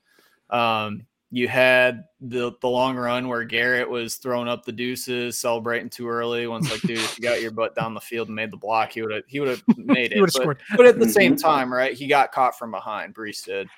Um, 0.52 1.06
you 1.34 1.48
had 1.48 2.04
the 2.20 2.52
the 2.62 2.68
long 2.68 2.98
run 2.98 3.30
where 3.30 3.46
Garrett 3.46 3.90
was 3.90 4.16
throwing 4.16 4.50
up 4.50 4.66
the 4.66 4.74
deuces, 4.74 5.40
celebrating 5.40 5.90
too 5.90 6.10
early. 6.10 6.46
Once 6.46 6.70
like, 6.70 6.82
dude, 6.82 7.00
if 7.00 7.18
you 7.18 7.24
got 7.24 7.42
your 7.42 7.52
butt 7.52 7.74
down 7.74 7.94
the 7.94 8.02
field 8.02 8.28
and 8.28 8.36
made 8.36 8.52
the 8.52 8.58
block, 8.58 8.92
he 8.92 9.02
would 9.02 9.12
have 9.12 9.24
he 9.28 9.40
would 9.40 9.50
have 9.50 9.64
made 9.78 10.12
it. 10.12 10.20
but, 10.44 10.58
but, 10.76 10.86
at 10.86 11.00
the 11.00 11.10
same 11.10 11.38
time, 11.38 11.74
right, 11.74 11.94
he 11.94 12.08
got 12.08 12.34
caught 12.34 12.58
from 12.58 12.72
behind. 12.72 13.16
Breece 13.16 13.46
did. 13.46 13.70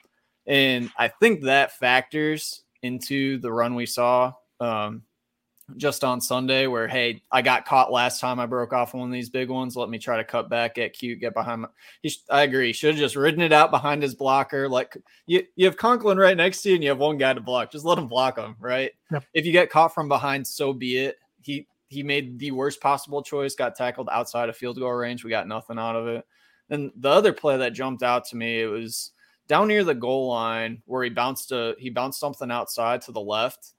And 0.47 0.89
I 0.97 1.07
think 1.07 1.43
that 1.43 1.78
factors 1.78 2.63
into 2.82 3.38
the 3.38 3.51
run 3.51 3.76
we 3.76 3.86
saw 3.86 4.34
um, 4.59 5.03
just 5.78 6.03
on 6.03 6.20
Sunday, 6.20 6.68
where, 6.68 6.88
hey, 6.88 7.22
I 7.32 7.41
got 7.41 7.66
caught 7.66 7.91
last 7.91 8.20
time 8.20 8.39
I 8.39 8.45
broke 8.45 8.74
off 8.74 8.93
one 8.93 9.07
of 9.07 9.14
these 9.14 9.30
big 9.30 9.49
ones. 9.49 9.76
Let 9.76 9.89
me 9.89 9.97
try 9.97 10.18
to 10.18 10.24
cut 10.24 10.49
back, 10.49 10.76
get 10.76 10.93
cute, 10.93 11.20
get 11.20 11.34
behind 11.34 11.61
my. 11.61 11.68
He, 12.01 12.14
I 12.30 12.43
agree. 12.43 12.68
He 12.68 12.74
should 12.74 12.91
have 12.91 12.99
just 12.99 13.16
ridden 13.16 13.41
it 13.41 13.53
out 13.53 13.72
behind 13.72 14.03
his 14.03 14.16
blocker. 14.16 14.68
Like 14.68 14.97
you, 15.26 15.43
you 15.55 15.66
have 15.66 15.78
Conklin 15.78 16.18
right 16.18 16.38
next 16.38 16.61
to 16.64 16.70
you 16.70 16.76
and 16.76 16.84
you 16.84 16.89
have 16.89 16.99
one 16.99 17.18
guy 17.18 17.34
to 17.34 17.41
block. 17.41 17.72
Just 17.72 17.86
let 17.86 17.97
him 17.97 18.07
block 18.07 18.38
him, 18.38 18.55
right? 18.59 18.91
Yep. 19.11 19.24
If 19.34 19.45
you 19.45 19.51
get 19.51 19.70
caught 19.70 19.93
from 19.93 20.07
behind, 20.07 20.45
so 20.45 20.74
be 20.74 20.97
it. 20.97 21.18
He, 21.41 21.68
he 21.88 22.03
made 22.03 22.39
the 22.39 22.51
worst 22.51 22.82
possible 22.82 23.22
choice, 23.22 23.55
got 23.55 23.76
tackled 23.76 24.09
outside 24.11 24.49
of 24.49 24.57
field 24.57 24.80
goal 24.80 24.91
range. 24.91 25.24
We 25.24 25.30
got 25.30 25.47
nothing 25.47 25.80
out 25.80 25.95
of 25.95 26.07
it. 26.07 26.26
And 26.70 26.91
the 26.95 27.09
other 27.09 27.34
play 27.34 27.57
that 27.57 27.74
jumped 27.74 28.03
out 28.03 28.26
to 28.26 28.36
me, 28.36 28.61
it 28.61 28.68
was 28.68 29.11
down 29.47 29.68
near 29.68 29.84
the 29.84 29.93
goal 29.93 30.30
line 30.30 30.82
where 30.86 31.03
he 31.03 31.09
bounced 31.09 31.51
a 31.51 31.76
he 31.78 31.89
bounced 31.89 32.20
something 32.20 32.49
outside 32.49 33.01
to 33.03 33.11
the 33.11 33.22
left, 33.22 33.74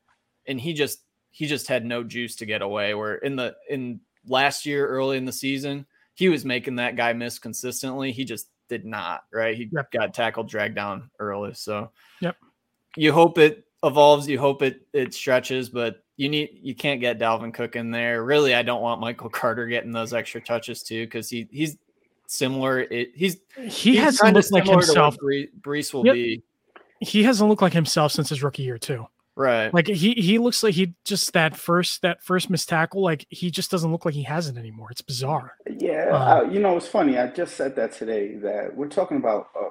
and 0.47 0.61
he 0.61 0.75
just 0.75 1.01
he 1.35 1.49
just 1.49 1.67
had 1.67 1.85
no 1.85 2.05
juice 2.05 2.37
to 2.37 2.47
get 2.47 2.63
away. 2.63 2.95
Where 2.95 3.17
in 3.17 3.35
the 3.35 3.57
in 3.69 3.99
last 4.25 4.65
year 4.65 4.87
early 4.87 5.17
in 5.17 5.25
the 5.25 5.33
season, 5.33 5.85
he 6.15 6.29
was 6.29 6.45
making 6.45 6.77
that 6.77 6.95
guy 6.95 7.13
miss 7.13 7.41
consistently. 7.41 8.13
He 8.13 8.25
just 8.25 8.49
did 8.69 8.85
not. 8.85 9.25
Right, 9.33 9.57
he 9.57 9.69
yep. 9.73 9.91
got 9.91 10.15
tackled, 10.15 10.49
dragged 10.49 10.77
down 10.77 11.11
early. 11.19 11.53
So 11.55 11.91
yep, 12.21 12.37
you 12.97 13.13
hope 13.13 13.39
it 13.39 13.67
evolves. 13.83 14.29
You 14.29 14.39
hope 14.39 14.63
it 14.63 14.87
it 14.93 15.13
stretches, 15.13 15.69
but 15.69 16.05
you 16.17 16.29
need 16.29 16.51
you 16.63 16.73
can't 16.73 17.01
get 17.01 17.19
Dalvin 17.19 17.53
Cook 17.53 17.75
in 17.75 17.91
there. 17.91 18.23
Really, 18.23 18.55
I 18.55 18.63
don't 18.63 18.81
want 18.81 19.01
Michael 19.01 19.29
Carter 19.41 19.67
getting 19.67 19.91
those 19.91 20.15
extra 20.15 20.41
touches 20.41 20.85
too 20.85 21.05
because 21.05 21.29
he 21.29 21.49
he's 21.51 21.77
similar. 22.29 22.79
It, 22.79 23.11
he's 23.17 23.39
he 23.57 23.71
he's 23.71 23.99
hasn't 23.99 24.35
looked 24.35 24.53
like 24.53 24.69
himself. 24.69 25.17
Breece 25.19 25.93
will 25.93 26.07
yep. 26.07 26.15
be. 26.15 26.45
He 27.01 27.25
hasn't 27.25 27.51
looked 27.51 27.61
like 27.61 27.73
himself 27.73 28.13
since 28.13 28.29
his 28.29 28.41
rookie 28.41 28.63
year 28.63 28.79
too. 28.79 29.09
Right. 29.37 29.75
Like 29.75 29.89
he 29.89 30.15
he 30.15 30.39
looks 30.39 30.63
like 30.63 30.75
he 30.75 30.95
just 31.05 31.33
that 31.33 31.57
first 31.57 32.03
that 32.03 32.23
first 32.23 32.51
missed 32.51 32.69
tackle. 32.69 33.03
Like 33.03 33.27
he 33.31 33.51
just 33.51 33.71
doesn't 33.71 33.91
look 33.91 34.05
like 34.05 34.15
he 34.15 34.23
has 34.23 34.49
it 34.49 34.57
anymore. 34.57 34.89
It's 34.93 35.03
bizarre. 35.03 35.55
Yeah, 35.67 36.11
um, 36.11 36.23
uh, 36.23 36.51
you 36.53 36.61
know 36.61 36.77
it's 36.77 36.87
funny. 36.87 37.19
I 37.19 37.27
just 37.29 37.57
said 37.57 37.75
that 37.77 37.93
today 37.93 38.37
that 38.37 38.77
we're 38.77 38.89
talking 38.89 39.17
about 39.17 39.49
uh, 39.59 39.71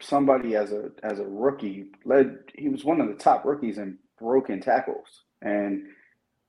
somebody 0.00 0.54
as 0.54 0.72
a 0.72 0.90
as 1.02 1.18
a 1.18 1.24
rookie 1.24 1.86
led. 2.04 2.38
He 2.54 2.68
was 2.68 2.84
one 2.84 3.00
of 3.00 3.08
the 3.08 3.14
top 3.14 3.46
rookies 3.46 3.78
in 3.78 3.98
broken 4.18 4.60
tackles, 4.60 5.22
and 5.40 5.84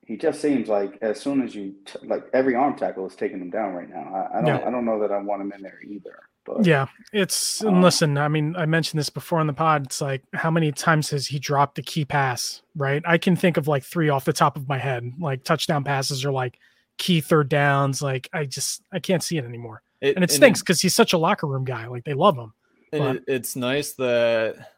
he 0.06 0.18
just 0.18 0.42
seems 0.42 0.68
like 0.68 0.98
as 1.02 1.22
soon 1.22 1.42
as 1.42 1.56
you 1.56 1.76
t- 1.86 2.06
like 2.06 2.26
every 2.34 2.54
arm 2.54 2.76
tackle 2.76 3.08
is 3.08 3.16
taking 3.16 3.40
him 3.40 3.50
down 3.50 3.74
right 3.74 3.90
now. 3.90 4.14
I, 4.14 4.40
I 4.40 4.42
don't 4.42 4.48
yeah. 4.48 4.68
I 4.68 4.72
don't 4.72 4.86
know 4.86 5.00
that 5.00 5.12
I 5.14 5.20
want 5.20 5.42
him 5.42 5.54
in 5.54 5.62
there 5.62 5.80
either. 5.88 6.20
But 6.46 6.66
yeah, 6.66 6.88
it's 7.12 7.64
um, 7.64 7.82
listen. 7.82 8.18
I 8.18 8.28
mean, 8.28 8.56
I 8.56 8.66
mentioned 8.66 9.00
this 9.00 9.10
before 9.10 9.40
on 9.40 9.48
the 9.48 9.54
pod. 9.54 9.86
It's 9.86 10.00
like 10.00 10.24
how 10.34 10.52
many 10.52 10.72
times 10.72 11.10
has 11.10 11.28
he 11.28 11.40
dropped 11.40 11.80
a 11.80 11.82
key 11.82 12.06
pass? 12.06 12.62
Right, 12.76 13.02
I 13.06 13.18
can 13.18 13.36
think 13.36 13.58
of 13.58 13.68
like 13.68 13.84
three 13.84 14.10
off 14.10 14.26
the 14.26 14.34
top 14.34 14.56
of 14.56 14.70
my 14.70 14.78
head. 14.78 15.12
Like 15.20 15.44
touchdown 15.44 15.84
passes 15.84 16.24
or 16.24 16.32
like 16.32 16.60
key 16.98 17.20
third 17.20 17.50
downs. 17.50 18.02
Like 18.02 18.30
I 18.32 18.46
just 18.46 18.84
I 18.92 19.00
can't 19.00 19.24
see 19.24 19.38
it 19.38 19.46
anymore, 19.46 19.82
it, 20.02 20.16
and 20.16 20.24
it 20.24 20.32
stinks 20.32 20.62
because 20.62 20.80
he's 20.80 20.96
such 20.96 21.14
a 21.14 21.18
locker 21.18 21.48
room 21.48 21.66
guy. 21.66 21.88
Like 21.88 22.04
they 22.04 22.14
love 22.14 22.38
him. 22.38 22.54
And 22.94 23.18
it, 23.18 23.24
it's 23.28 23.56
nice 23.56 23.94
that 23.94 24.72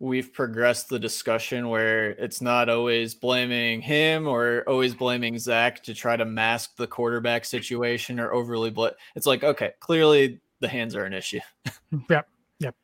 we've 0.00 0.32
progressed 0.32 0.88
the 0.88 0.98
discussion 0.98 1.68
where 1.68 2.10
it's 2.10 2.40
not 2.40 2.68
always 2.68 3.14
blaming 3.14 3.80
him 3.80 4.26
or 4.26 4.64
always 4.66 4.94
blaming 4.94 5.38
Zach 5.38 5.82
to 5.84 5.94
try 5.94 6.16
to 6.16 6.24
mask 6.24 6.76
the 6.76 6.86
quarterback 6.86 7.44
situation 7.44 8.18
or 8.18 8.32
overly 8.32 8.70
bl- 8.70 8.88
it's 9.14 9.26
like 9.26 9.44
okay 9.44 9.72
clearly 9.80 10.40
the 10.60 10.68
hands 10.68 10.94
are 10.94 11.04
an 11.04 11.12
issue 11.12 11.40
yep 12.10 12.28
yep 12.58 12.74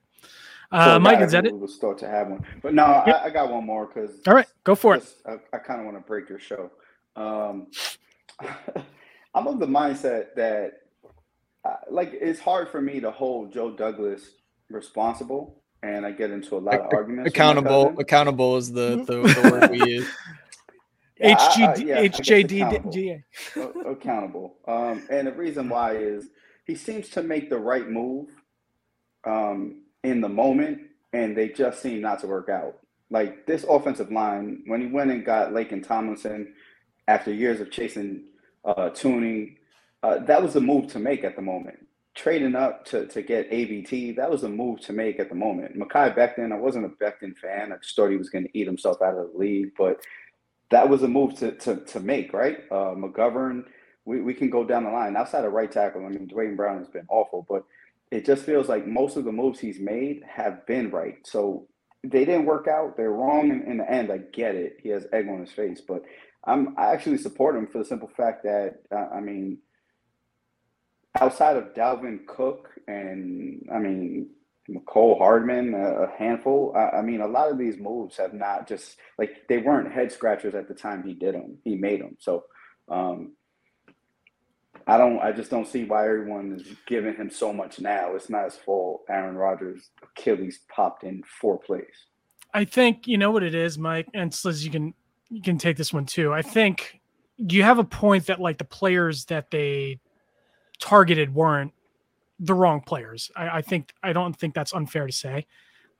uh, 0.72 0.94
so 0.94 0.98
Mike, 1.00 1.20
is 1.20 1.32
that 1.32 1.46
it? 1.46 1.52
We'll 1.52 1.66
start 1.66 1.98
to 1.98 2.08
have 2.08 2.28
one, 2.28 2.46
but 2.62 2.74
no, 2.74 3.02
yep. 3.04 3.22
I, 3.22 3.24
I, 3.24 3.30
got 3.30 3.50
one 3.50 3.66
more 3.66 3.88
because. 3.88 4.20
All 4.28 4.34
right, 4.34 4.46
go 4.62 4.76
for 4.76 4.94
it. 4.94 5.04
I, 5.26 5.38
I 5.52 5.58
kind 5.58 5.80
of 5.80 5.86
want 5.86 5.98
to 5.98 6.04
break 6.06 6.28
your 6.28 6.38
show. 6.38 6.70
Um, 7.16 7.66
I'm 9.34 9.48
of 9.48 9.58
the 9.58 9.66
mindset 9.66 10.36
that, 10.36 10.82
uh, 11.64 11.74
like, 11.90 12.10
it's 12.12 12.38
hard 12.38 12.68
for 12.68 12.80
me 12.80 13.00
to 13.00 13.10
hold 13.10 13.52
Joe 13.52 13.72
Douglas 13.72 14.22
responsible 14.68 15.60
and 15.82 16.04
I 16.04 16.12
get 16.12 16.30
into 16.30 16.56
a 16.56 16.58
lot 16.58 16.80
of 16.80 16.92
arguments. 16.92 17.28
Accountable, 17.28 17.98
accountable 17.98 18.56
is 18.56 18.72
the, 18.72 19.04
the, 19.06 19.22
the 19.22 19.50
word 19.50 19.70
we 19.70 19.84
use. 19.90 20.08
HGD, 21.22 21.96
Accountable. 23.86 24.56
Um, 24.66 25.06
and 25.10 25.26
the 25.26 25.32
reason 25.32 25.68
why 25.68 25.96
is 25.96 26.28
he 26.70 26.76
seems 26.76 27.08
to 27.10 27.22
make 27.22 27.50
the 27.50 27.58
right 27.58 27.90
move 27.90 28.28
um, 29.24 29.82
in 30.04 30.20
the 30.20 30.28
moment, 30.28 30.82
and 31.12 31.36
they 31.36 31.48
just 31.48 31.82
seem 31.82 32.00
not 32.00 32.20
to 32.20 32.28
work 32.28 32.48
out. 32.48 32.78
Like 33.10 33.44
this 33.44 33.64
offensive 33.68 34.12
line, 34.12 34.62
when 34.66 34.80
he 34.80 34.86
went 34.86 35.10
and 35.10 35.24
got 35.24 35.50
Laken 35.50 35.84
Tomlinson 35.84 36.54
after 37.08 37.32
years 37.32 37.60
of 37.60 37.72
chasing 37.72 38.22
uh, 38.64 38.90
tuning, 38.90 39.56
uh, 40.04 40.18
that 40.20 40.40
was 40.40 40.54
the 40.54 40.60
move 40.60 40.86
to 40.92 41.00
make 41.00 41.24
at 41.24 41.34
the 41.34 41.42
moment 41.42 41.78
trading 42.14 42.54
up 42.54 42.84
to, 42.84 43.06
to 43.06 43.22
get 43.22 43.50
AVT, 43.50 44.16
that 44.16 44.30
was 44.30 44.42
a 44.42 44.48
move 44.48 44.80
to 44.80 44.92
make 44.92 45.18
at 45.20 45.28
the 45.28 45.34
moment. 45.34 45.78
Mekhi 45.78 46.14
Becton, 46.14 46.52
I 46.52 46.56
wasn't 46.56 46.84
a 46.84 46.88
Becton 46.88 47.36
fan. 47.36 47.72
I 47.72 47.76
just 47.76 47.94
thought 47.94 48.10
he 48.10 48.16
was 48.16 48.30
going 48.30 48.44
to 48.44 48.58
eat 48.58 48.66
himself 48.66 49.00
out 49.00 49.16
of 49.16 49.32
the 49.32 49.38
league, 49.38 49.70
but 49.78 50.00
that 50.70 50.88
was 50.88 51.02
a 51.02 51.08
move 51.08 51.34
to, 51.38 51.52
to, 51.52 51.76
to 51.76 52.00
make, 52.00 52.32
right? 52.32 52.58
Uh, 52.70 52.94
McGovern, 52.94 53.64
we, 54.04 54.20
we 54.20 54.34
can 54.34 54.50
go 54.50 54.64
down 54.64 54.84
the 54.84 54.90
line. 54.90 55.16
Outside 55.16 55.44
of 55.44 55.52
right 55.52 55.70
tackle, 55.70 56.04
I 56.04 56.08
mean, 56.08 56.26
Duane 56.26 56.56
Brown 56.56 56.78
has 56.78 56.88
been 56.88 57.06
awful, 57.08 57.46
but 57.48 57.64
it 58.10 58.24
just 58.24 58.44
feels 58.44 58.68
like 58.68 58.86
most 58.86 59.16
of 59.16 59.24
the 59.24 59.32
moves 59.32 59.60
he's 59.60 59.78
made 59.78 60.22
have 60.28 60.66
been 60.66 60.90
right. 60.90 61.18
So 61.24 61.68
they 62.02 62.24
didn't 62.24 62.46
work 62.46 62.66
out. 62.66 62.96
They're 62.96 63.12
wrong 63.12 63.50
in, 63.50 63.62
in 63.70 63.76
the 63.78 63.90
end. 63.90 64.10
I 64.10 64.18
get 64.18 64.54
it. 64.54 64.78
He 64.82 64.88
has 64.88 65.06
egg 65.12 65.28
on 65.28 65.40
his 65.40 65.52
face, 65.52 65.80
but 65.86 66.02
I'm 66.44 66.74
I 66.78 66.92
actually 66.92 67.18
support 67.18 67.54
him 67.54 67.66
for 67.66 67.78
the 67.78 67.84
simple 67.84 68.10
fact 68.16 68.44
that 68.44 68.80
uh, 68.90 69.14
I 69.14 69.20
mean– 69.20 69.58
outside 71.18 71.56
of 71.56 71.74
Dalvin 71.74 72.26
Cook 72.26 72.70
and 72.86 73.66
I 73.72 73.78
mean 73.78 74.30
Mecole 74.68 75.18
Hardman, 75.18 75.74
a, 75.74 76.06
handful. 76.16 76.72
I, 76.76 76.98
I, 76.98 77.02
mean, 77.02 77.20
a 77.20 77.26
lot 77.26 77.50
of 77.50 77.58
these 77.58 77.76
moves 77.76 78.16
have 78.18 78.32
not 78.32 78.68
just 78.68 78.96
like 79.18 79.48
they 79.48 79.58
weren't 79.58 79.92
head 79.92 80.12
scratchers 80.12 80.54
at 80.54 80.68
the 80.68 80.74
time 80.74 81.02
he 81.02 81.12
did 81.12 81.34
them. 81.34 81.58
He 81.64 81.74
made 81.74 82.00
them. 82.00 82.16
So, 82.20 82.44
um, 82.88 83.32
I 84.86 84.96
don't. 84.98 85.18
I 85.20 85.32
just 85.32 85.50
don't 85.50 85.66
see 85.66 85.84
why 85.84 86.04
everyone 86.04 86.52
is 86.52 86.76
giving 86.86 87.14
him 87.14 87.30
so 87.30 87.52
much 87.52 87.80
now. 87.80 88.14
It's 88.14 88.30
not 88.30 88.44
his 88.44 88.56
fault. 88.56 89.02
Aaron 89.08 89.36
Rodgers' 89.36 89.90
Achilles 90.02 90.60
popped 90.68 91.04
in 91.04 91.22
four 91.40 91.58
plays. 91.58 91.84
I 92.52 92.64
think 92.64 93.06
you 93.06 93.18
know 93.18 93.30
what 93.30 93.42
it 93.42 93.54
is, 93.54 93.78
Mike, 93.78 94.08
and 94.14 94.30
Sliz, 94.30 94.64
you 94.64 94.70
can 94.70 94.94
you 95.28 95.42
can 95.42 95.58
take 95.58 95.76
this 95.76 95.92
one 95.92 96.06
too. 96.06 96.32
I 96.32 96.42
think 96.42 97.00
you 97.36 97.62
have 97.62 97.78
a 97.78 97.84
point 97.84 98.26
that 98.26 98.40
like 98.40 98.58
the 98.58 98.64
players 98.64 99.24
that 99.26 99.50
they 99.50 100.00
targeted 100.78 101.32
weren't 101.34 101.72
the 102.40 102.54
wrong 102.54 102.80
players. 102.80 103.30
I, 103.36 103.58
I 103.58 103.62
think 103.62 103.92
I 104.02 104.12
don't 104.12 104.34
think 104.34 104.54
that's 104.54 104.74
unfair 104.74 105.06
to 105.06 105.12
say. 105.12 105.46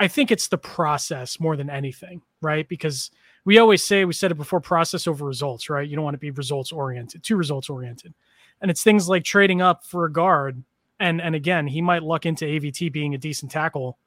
I 0.01 0.09
think 0.09 0.31
it's 0.31 0.49
the 0.49 0.59
process 0.59 1.39
more 1.39 1.57
than 1.57 1.69
anything, 1.69 2.23
right? 2.41 2.67
Because 2.69 3.11
we 3.45 3.59
always 3.59 3.85
say 3.85 4.05
we 4.05 4.15
said 4.15 4.31
it 4.31 4.37
before 4.37 4.61
process 4.61 5.07
over 5.07 5.25
results, 5.27 5.69
right? 5.69 5.87
You 5.87 5.95
don't 5.95 6.05
want 6.05 6.15
to 6.15 6.19
be 6.19 6.31
results 6.31 6.73
oriented, 6.73 7.23
too 7.23 7.37
results 7.37 7.69
oriented. 7.69 8.15
And 8.61 8.71
it's 8.71 8.83
things 8.83 9.09
like 9.09 9.25
trading 9.25 9.63
up 9.63 9.85
for 9.85 10.05
a 10.05 10.13
guard. 10.13 10.63
And 10.99 11.21
and 11.21 11.35
again, 11.35 11.67
he 11.67 11.81
might 11.81 12.03
luck 12.03 12.27
into 12.27 12.45
AVT 12.45 12.93
being 12.93 13.15
a 13.15 13.19
decent 13.19 13.51
tackle. 13.51 13.99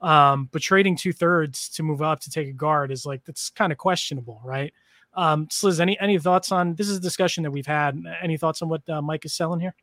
Um, 0.00 0.48
but 0.50 0.62
trading 0.62 0.96
two 0.96 1.12
thirds 1.12 1.68
to 1.70 1.82
move 1.82 2.00
up 2.00 2.20
to 2.20 2.30
take 2.30 2.48
a 2.48 2.52
guard 2.52 2.90
is 2.90 3.04
like 3.04 3.24
that's 3.24 3.50
kind 3.50 3.70
of 3.70 3.78
questionable, 3.78 4.40
right? 4.44 4.72
Um, 5.14 5.46
Sliz, 5.48 5.80
any 5.80 5.98
any 6.00 6.18
thoughts 6.18 6.52
on 6.52 6.74
this? 6.74 6.88
Is 6.88 6.96
a 6.96 7.00
discussion 7.00 7.42
that 7.44 7.50
we've 7.50 7.66
had. 7.66 8.02
Any 8.22 8.36
thoughts 8.36 8.62
on 8.62 8.68
what 8.68 8.88
uh, 8.88 9.02
Mike 9.02 9.24
is 9.24 9.34
selling 9.34 9.60
here? 9.60 9.74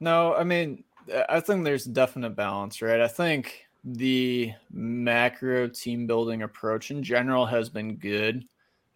No, 0.00 0.34
I 0.34 0.44
mean, 0.44 0.84
I 1.28 1.40
think 1.40 1.64
there's 1.64 1.84
definite 1.84 2.36
balance, 2.36 2.82
right? 2.82 3.00
I 3.00 3.08
think 3.08 3.66
the 3.84 4.52
macro 4.72 5.68
team 5.68 6.06
building 6.06 6.42
approach 6.42 6.90
in 6.90 7.02
general 7.02 7.46
has 7.46 7.68
been 7.68 7.96
good. 7.96 8.44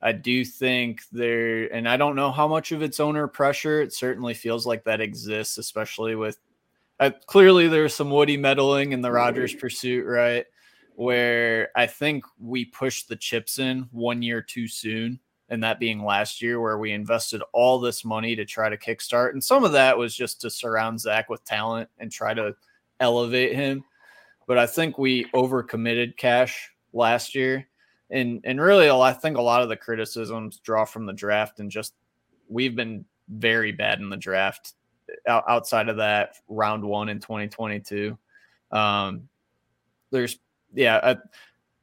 I 0.03 0.13
do 0.13 0.45
think 0.45 1.03
there, 1.13 1.73
and 1.73 1.89
I 1.89 1.97
don't 1.97 2.17
know 2.17 2.31
how 2.31 2.49
much 2.49 2.73
of 2.73 2.83
it's 2.83 3.01
owner 3.01 3.27
pressure. 3.27 3.83
It 3.83 3.93
certainly 3.93 4.35
feels 4.35 4.67
like 4.67 4.85
that 4.85 5.01
exists, 5.01 5.59
especially 5.59 6.15
with 6.15 6.39
uh, 6.99 7.11
clearly 7.27 7.69
there's 7.69 7.95
some 7.95 8.11
Woody 8.11 8.37
meddling 8.37 8.93
in 8.93 9.01
the 9.01 9.13
Rodgers 9.13 9.55
pursuit, 9.55 10.07
right? 10.07 10.47
Where 10.95 11.71
I 11.77 11.87
think 11.87 12.25
we 12.39 12.65
pushed 12.67 13.09
the 13.09 13.17
chips 13.17 13.59
in 13.59 13.89
one 13.91 14.23
year 14.23 14.43
too 14.43 14.69
soon, 14.69 15.21
and 15.49 15.63
that 15.65 15.81
being 15.81 16.05
last 16.05 16.43
year, 16.43 16.61
where 16.61 16.79
we 16.79 16.93
invested 16.93 17.43
all 17.53 17.79
this 17.79 18.05
money 18.05 18.37
to 18.37 18.45
try 18.45 18.69
to 18.69 18.77
kickstart. 18.77 19.31
And 19.31 19.43
some 19.43 19.65
of 19.65 19.73
that 19.73 19.97
was 19.97 20.15
just 20.15 20.41
to 20.43 20.51
surround 20.51 21.01
Zach 21.01 21.29
with 21.29 21.45
talent 21.45 21.89
and 21.99 22.11
try 22.11 22.35
to 22.35 22.55
elevate 23.01 23.55
him 23.55 23.85
but 24.51 24.59
I 24.59 24.67
think 24.67 24.99
we 24.99 25.27
overcommitted 25.27 26.17
cash 26.17 26.73
last 26.93 27.37
year. 27.37 27.69
And 28.11 28.41
and 28.45 28.61
really 28.61 28.91
I 28.91 29.13
think 29.13 29.37
a 29.37 29.43
lot 29.43 29.63
of 29.63 29.69
the 29.69 29.77
criticisms 29.77 30.59
draw 30.59 30.85
from 30.85 31.07
the 31.07 31.13
draft 31.13 31.61
and 31.61 31.71
just 31.71 31.95
we've 32.49 32.75
been 32.75 33.05
very 33.29 33.73
bad 33.73 34.01
in 34.01 34.09
the 34.09 34.17
draft 34.17 34.75
outside 35.29 35.89
of 35.89 35.99
that 35.99 36.35
round 36.49 36.85
1 36.85 37.09
in 37.09 37.21
2022. 37.21 38.19
Um 38.73 39.29
there's 40.11 40.39
yeah, 40.75 41.17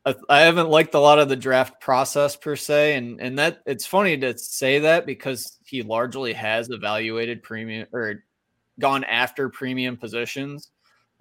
I, 0.05 0.15
I 0.29 0.39
haven't 0.41 0.69
liked 0.69 0.93
a 0.95 0.99
lot 0.99 1.19
of 1.19 1.27
the 1.27 1.35
draft 1.35 1.81
process 1.81 2.35
per 2.35 2.55
se, 2.55 2.95
and 2.95 3.19
and 3.19 3.37
that 3.39 3.61
it's 3.65 3.85
funny 3.85 4.17
to 4.19 4.37
say 4.37 4.79
that 4.79 5.05
because 5.05 5.57
he 5.65 5.83
largely 5.83 6.33
has 6.33 6.69
evaluated 6.69 7.43
premium 7.43 7.87
or 7.91 8.23
gone 8.79 9.03
after 9.03 9.49
premium 9.49 9.97
positions, 9.97 10.71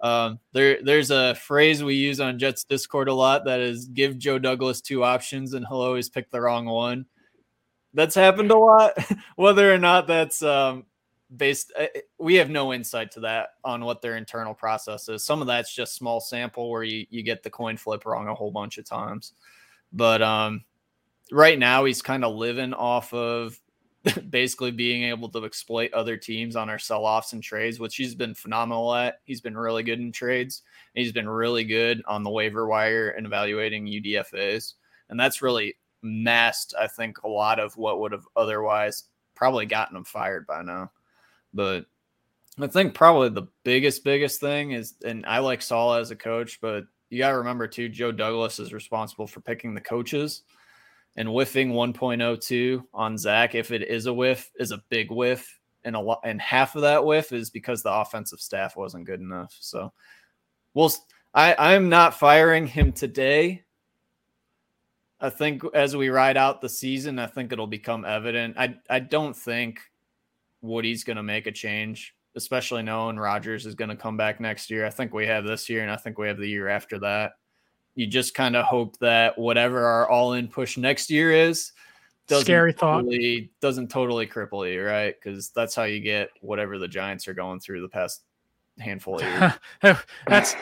um, 0.01 0.39
there, 0.53 0.79
there's 0.83 1.11
a 1.11 1.35
phrase 1.35 1.83
we 1.83 1.95
use 1.95 2.19
on 2.19 2.39
Jets 2.39 2.63
Discord 2.63 3.07
a 3.07 3.13
lot 3.13 3.45
that 3.45 3.59
is 3.59 3.85
"give 3.85 4.17
Joe 4.17 4.39
Douglas 4.39 4.81
two 4.81 5.03
options 5.03 5.53
and 5.53 5.65
he'll 5.67 5.81
always 5.81 6.09
pick 6.09 6.29
the 6.29 6.41
wrong 6.41 6.65
one." 6.65 7.05
That's 7.93 8.15
happened 8.15 8.51
a 8.51 8.57
lot. 8.57 8.93
Whether 9.35 9.73
or 9.73 9.79
not 9.79 10.07
that's 10.07 10.43
um, 10.43 10.85
based, 11.35 11.71
uh, 11.77 11.87
we 12.19 12.35
have 12.35 12.49
no 12.49 12.73
insight 12.73 13.11
to 13.11 13.21
that 13.21 13.49
on 13.63 13.83
what 13.83 14.01
their 14.01 14.17
internal 14.17 14.53
process 14.53 15.09
is. 15.09 15.23
Some 15.23 15.41
of 15.41 15.47
that's 15.47 15.73
just 15.73 15.95
small 15.95 16.19
sample 16.19 16.69
where 16.69 16.83
you 16.83 17.07
you 17.09 17.23
get 17.23 17.43
the 17.43 17.49
coin 17.49 17.77
flip 17.77 18.05
wrong 18.05 18.27
a 18.27 18.35
whole 18.35 18.51
bunch 18.51 18.77
of 18.77 18.85
times, 18.85 19.33
but 19.91 20.21
um, 20.21 20.63
right 21.31 21.57
now 21.57 21.85
he's 21.85 22.01
kind 22.01 22.23
of 22.23 22.35
living 22.35 22.73
off 22.73 23.13
of 23.13 23.59
basically 24.29 24.71
being 24.71 25.03
able 25.03 25.29
to 25.29 25.45
exploit 25.45 25.93
other 25.93 26.17
teams 26.17 26.55
on 26.55 26.69
our 26.69 26.79
sell 26.79 27.05
offs 27.05 27.33
and 27.33 27.43
trades, 27.43 27.79
which 27.79 27.95
he's 27.95 28.15
been 28.15 28.33
phenomenal 28.33 28.93
at. 28.93 29.19
He's 29.23 29.41
been 29.41 29.57
really 29.57 29.83
good 29.83 29.99
in 29.99 30.11
trades. 30.11 30.63
He's 30.93 31.11
been 31.11 31.29
really 31.29 31.63
good 31.63 32.01
on 32.07 32.23
the 32.23 32.29
waiver 32.29 32.67
wire 32.67 33.09
and 33.09 33.25
evaluating 33.25 33.85
UDFAs. 33.85 34.73
And 35.09 35.19
that's 35.19 35.41
really 35.41 35.75
masked, 36.01 36.73
I 36.79 36.87
think, 36.87 37.23
a 37.23 37.27
lot 37.27 37.59
of 37.59 37.75
what 37.77 37.99
would 37.99 38.11
have 38.11 38.25
otherwise 38.35 39.05
probably 39.35 39.65
gotten 39.65 39.97
him 39.97 40.03
fired 40.03 40.47
by 40.47 40.61
now. 40.61 40.91
But 41.53 41.85
I 42.59 42.67
think 42.67 42.93
probably 42.93 43.29
the 43.29 43.47
biggest, 43.63 44.03
biggest 44.03 44.39
thing 44.39 44.71
is, 44.71 44.95
and 45.05 45.25
I 45.25 45.39
like 45.39 45.61
Saleh 45.61 46.01
as 46.01 46.11
a 46.11 46.15
coach, 46.15 46.59
but 46.61 46.85
you 47.09 47.19
got 47.19 47.29
to 47.29 47.37
remember 47.37 47.67
too, 47.67 47.87
Joe 47.87 48.11
Douglas 48.11 48.59
is 48.59 48.73
responsible 48.73 49.27
for 49.27 49.39
picking 49.41 49.73
the 49.73 49.81
coaches 49.81 50.43
and 51.17 51.27
whiffing 51.27 51.71
1.02 51.71 52.83
on 52.93 53.17
Zach, 53.17 53.55
if 53.55 53.71
it 53.71 53.81
is 53.81 54.05
a 54.05 54.13
whiff, 54.13 54.51
is 54.59 54.71
a 54.71 54.83
big 54.89 55.11
whiff. 55.11 55.59
And 55.83 55.95
a 55.95 55.99
lot, 55.99 56.21
and 56.23 56.39
half 56.41 56.75
of 56.75 56.81
that 56.81 57.03
whiff 57.03 57.31
is 57.31 57.49
because 57.49 57.81
the 57.81 57.91
offensive 57.91 58.39
staff 58.39 58.75
wasn't 58.75 59.05
good 59.05 59.21
enough. 59.21 59.55
So, 59.59 59.93
we'll. 60.73 60.91
I 61.33 61.55
I'm 61.57 61.87
not 61.87 62.19
firing 62.19 62.67
him 62.67 62.91
today. 62.91 63.63
I 65.21 65.29
think 65.29 65.63
as 65.73 65.95
we 65.95 66.09
ride 66.09 66.35
out 66.35 66.61
the 66.61 66.67
season, 66.67 67.19
I 67.19 67.27
think 67.27 67.53
it'll 67.53 67.67
become 67.67 68.03
evident. 68.03 68.57
I 68.57 68.75
I 68.89 68.99
don't 68.99 69.35
think 69.35 69.79
Woody's 70.61 71.05
going 71.05 71.17
to 71.17 71.23
make 71.23 71.47
a 71.47 71.51
change, 71.53 72.15
especially 72.35 72.83
knowing 72.83 73.17
Rodgers 73.17 73.65
is 73.65 73.75
going 73.75 73.89
to 73.89 73.95
come 73.95 74.17
back 74.17 74.41
next 74.41 74.69
year. 74.69 74.85
I 74.85 74.89
think 74.89 75.13
we 75.13 75.25
have 75.27 75.45
this 75.45 75.69
year, 75.69 75.83
and 75.83 75.91
I 75.91 75.95
think 75.95 76.17
we 76.17 76.27
have 76.27 76.37
the 76.37 76.49
year 76.49 76.67
after 76.67 76.99
that 76.99 77.33
you 77.97 78.05
just 78.05 78.35
kind 78.35 78.55
of 78.55 78.63
hope 78.63 78.95
that 78.99 79.35
whatever 79.39 79.83
our 79.83 80.07
all 80.07 80.33
in 80.33 80.47
push 80.47 80.77
next 80.77 81.09
year 81.09 81.31
is 81.31 81.71
doesn't 82.27 82.45
scary 82.45 82.71
thought 82.71 83.01
totally, 83.01 83.49
doesn't 83.59 83.89
totally 83.89 84.27
cripple 84.27 84.71
you, 84.71 84.83
right? 84.85 85.15
Because 85.19 85.49
that's 85.49 85.73
how 85.73 85.83
you 85.83 85.99
get 85.99 86.29
whatever 86.41 86.77
the 86.77 86.87
Giants 86.87 87.27
are 87.27 87.33
going 87.33 87.59
through 87.59 87.81
the 87.81 87.89
past 87.89 88.21
handful 88.77 89.15
of 89.15 89.23
years. 89.23 89.97
that's 90.27 90.55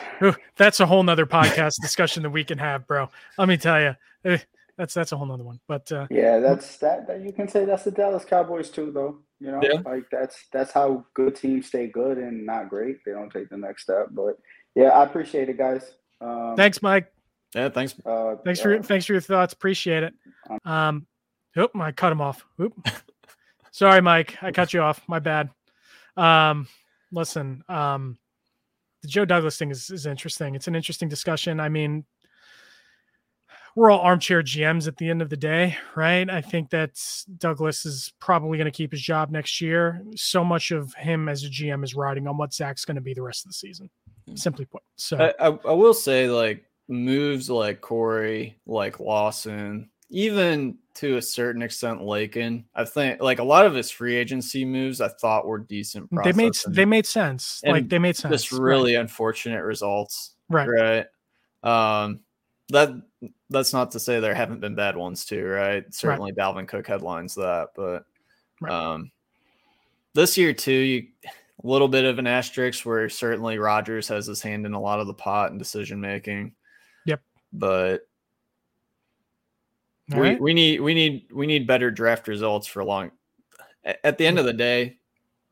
that's 0.56 0.80
a 0.80 0.86
whole 0.86 1.02
nother 1.02 1.26
podcast 1.26 1.74
discussion 1.82 2.22
that 2.22 2.30
we 2.30 2.42
can 2.42 2.56
have, 2.56 2.86
bro. 2.86 3.10
Let 3.36 3.48
me 3.48 3.58
tell 3.58 3.82
you. 3.82 3.94
Eh, 4.24 4.38
that's 4.78 4.94
that's 4.94 5.12
a 5.12 5.16
whole 5.18 5.26
nother 5.26 5.44
one. 5.44 5.60
But 5.68 5.92
uh, 5.92 6.06
yeah, 6.10 6.38
that's 6.38 6.78
that, 6.78 7.06
that 7.06 7.20
you 7.20 7.32
can 7.32 7.48
say 7.48 7.66
that's 7.66 7.84
the 7.84 7.90
Dallas 7.90 8.24
Cowboys 8.24 8.70
too, 8.70 8.92
though. 8.92 9.18
You 9.40 9.50
know, 9.52 9.60
yeah. 9.62 9.82
like 9.84 10.04
that's 10.10 10.46
that's 10.54 10.72
how 10.72 11.04
good 11.12 11.36
teams 11.36 11.66
stay 11.66 11.86
good 11.86 12.16
and 12.16 12.46
not 12.46 12.70
great. 12.70 13.04
They 13.04 13.12
don't 13.12 13.30
take 13.30 13.50
the 13.50 13.58
next 13.58 13.82
step. 13.82 14.06
But 14.12 14.38
yeah, 14.74 14.88
I 14.88 15.04
appreciate 15.04 15.50
it, 15.50 15.58
guys. 15.58 15.96
Um, 16.22 16.54
Thanks, 16.56 16.80
Mike. 16.80 17.12
Yeah, 17.56 17.70
thanks. 17.70 17.94
Uh, 18.04 18.36
thanks 18.44 18.60
for 18.60 18.82
thanks 18.82 19.06
for 19.06 19.12
your 19.14 19.22
thoughts. 19.22 19.54
Appreciate 19.54 20.02
it. 20.02 20.14
Um, 20.66 21.06
oop, 21.56 21.74
I 21.74 21.90
cut 21.90 22.12
him 22.12 22.20
off. 22.20 22.44
Oop. 22.60 22.74
Sorry, 23.72 24.02
Mike. 24.02 24.36
I 24.42 24.52
cut 24.52 24.74
you 24.74 24.82
off. 24.82 25.00
My 25.08 25.18
bad. 25.18 25.48
Um, 26.18 26.68
listen, 27.12 27.64
um, 27.70 28.18
the 29.00 29.08
Joe 29.08 29.24
Douglas 29.24 29.56
thing 29.56 29.70
is, 29.70 29.88
is 29.88 30.04
interesting. 30.04 30.54
It's 30.54 30.68
an 30.68 30.74
interesting 30.74 31.08
discussion. 31.08 31.58
I 31.58 31.70
mean, 31.70 32.04
we're 33.74 33.90
all 33.90 34.00
armchair 34.00 34.42
GMs 34.42 34.86
at 34.86 34.98
the 34.98 35.08
end 35.08 35.22
of 35.22 35.30
the 35.30 35.36
day, 35.36 35.78
right? 35.94 36.28
I 36.28 36.42
think 36.42 36.68
that 36.70 37.00
Douglas 37.38 37.86
is 37.86 38.12
probably 38.20 38.58
going 38.58 38.66
to 38.66 38.70
keep 38.70 38.92
his 38.92 39.00
job 39.00 39.30
next 39.30 39.62
year. 39.62 40.02
So 40.14 40.44
much 40.44 40.72
of 40.72 40.92
him 40.94 41.28
as 41.28 41.42
a 41.44 41.48
GM 41.48 41.84
is 41.84 41.94
riding 41.94 42.26
on 42.26 42.36
what 42.36 42.52
Zach's 42.52 42.84
going 42.84 42.96
to 42.96 43.02
be 43.02 43.14
the 43.14 43.22
rest 43.22 43.44
of 43.44 43.50
the 43.50 43.54
season, 43.54 43.88
hmm. 44.28 44.36
simply 44.36 44.66
put. 44.66 44.82
So 44.96 45.18
I, 45.18 45.48
I, 45.48 45.58
I 45.68 45.72
will 45.72 45.94
say, 45.94 46.28
like, 46.28 46.64
moves 46.88 47.50
like 47.50 47.80
Corey, 47.80 48.58
like 48.66 49.00
Lawson, 49.00 49.90
even 50.10 50.78
to 50.94 51.16
a 51.16 51.22
certain 51.22 51.62
extent 51.62 52.00
Laken. 52.00 52.64
I 52.74 52.84
think 52.84 53.20
like 53.20 53.38
a 53.38 53.44
lot 53.44 53.66
of 53.66 53.74
his 53.74 53.90
free 53.90 54.16
agency 54.16 54.64
moves 54.64 55.00
I 55.00 55.08
thought 55.08 55.46
were 55.46 55.58
decent. 55.58 56.08
They 56.24 56.32
made 56.32 56.54
they 56.68 56.84
made 56.84 57.06
sense. 57.06 57.60
Like 57.64 57.88
they 57.88 57.98
made 57.98 58.16
sense. 58.16 58.32
Just 58.32 58.52
really 58.52 58.94
right. 58.94 59.00
unfortunate 59.02 59.62
results. 59.62 60.34
Right. 60.48 60.68
Right. 60.68 61.06
Um 61.62 62.20
that 62.70 62.90
that's 63.50 63.72
not 63.72 63.92
to 63.92 64.00
say 64.00 64.18
there 64.18 64.34
haven't 64.34 64.60
been 64.60 64.74
bad 64.74 64.96
ones 64.96 65.24
too, 65.24 65.44
right? 65.44 65.84
Certainly 65.92 66.32
right. 66.36 66.54
Dalvin 66.54 66.68
Cook 66.68 66.86
headlines 66.86 67.34
that, 67.34 67.68
but 67.76 68.04
right. 68.60 68.72
um 68.72 69.10
this 70.14 70.38
year 70.38 70.54
too, 70.54 70.72
you 70.72 71.06
a 71.62 71.66
little 71.66 71.88
bit 71.88 72.04
of 72.04 72.18
an 72.18 72.26
asterisk 72.26 72.86
where 72.86 73.08
certainly 73.08 73.58
Rodgers 73.58 74.08
has 74.08 74.26
his 74.26 74.40
hand 74.40 74.66
in 74.66 74.72
a 74.72 74.80
lot 74.80 75.00
of 75.00 75.06
the 75.06 75.14
pot 75.14 75.50
and 75.50 75.58
decision 75.58 76.00
making 76.00 76.52
but 77.52 78.06
we, 80.08 80.18
right. 80.18 80.40
we 80.40 80.54
need 80.54 80.80
we 80.80 80.94
need 80.94 81.32
we 81.32 81.46
need 81.46 81.66
better 81.66 81.90
draft 81.90 82.28
results 82.28 82.66
for 82.66 82.84
long. 82.84 83.10
At 83.84 84.18
the 84.18 84.26
end 84.26 84.38
of 84.38 84.44
the 84.44 84.52
day, 84.52 84.98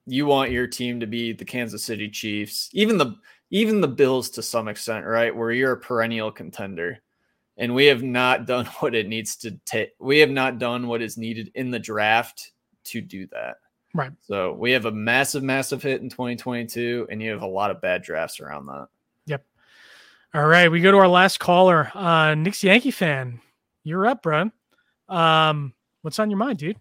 you 0.07 0.27
want 0.27 0.51
your 0.51 0.67
team 0.67 1.01
to 1.01 1.07
be 1.07 1.33
the 1.33 1.45
Kansas 1.45 1.85
City 1.85 2.09
Chiefs, 2.09 2.69
even 2.73 2.99
the 2.99 3.17
even 3.51 3.81
the 3.81 3.89
Bills 3.89 4.31
to 4.31 4.43
some 4.43 4.69
extent, 4.69 5.07
right? 5.07 5.35
Where 5.35 5.53
you're 5.53 5.73
a 5.73 5.81
perennial 5.81 6.31
contender. 6.31 7.01
And 7.57 7.73
we 7.73 7.87
have 7.87 8.03
not 8.03 8.47
done 8.47 8.67
what 8.81 8.95
it 8.95 9.09
needs 9.09 9.37
to 9.37 9.53
take. 9.65 9.93
We 10.01 10.19
have 10.19 10.31
not 10.31 10.59
done 10.59 10.89
what 10.89 11.03
is 11.03 11.17
needed 11.17 11.51
in 11.55 11.71
the 11.71 11.79
draft 11.79 12.53
to 12.85 13.01
do 13.01 13.27
that. 13.29 13.57
Right. 13.95 14.11
So 14.23 14.53
we 14.53 14.73
have 14.73 14.87
a 14.87 14.93
massive, 14.93 15.45
massive 15.45 15.83
hit 15.83 16.03
in 16.03 16.09
2022, 16.09 17.07
and 17.11 17.23
you 17.23 17.31
have 17.31 17.43
a 17.43 17.47
lot 17.47 17.71
of 17.71 17.81
bad 17.81 18.03
drafts 18.03 18.41
around 18.41 18.67
that. 18.67 18.89
All 20.35 20.47
right, 20.47 20.71
we 20.71 20.81
go 20.81 20.91
to 20.91 20.97
our 20.99 21.09
last 21.09 21.39
caller. 21.39 21.91
Uh 21.95 22.35
Nick's 22.35 22.65
Yankee 22.65 22.91
fan. 22.91 23.41
You're 23.85 24.07
up, 24.07 24.23
bro. 24.23 24.51
Um, 25.09 25.75
what's 26.03 26.19
on 26.19 26.31
your 26.31 26.39
mind, 26.39 26.59
dude? 26.59 26.79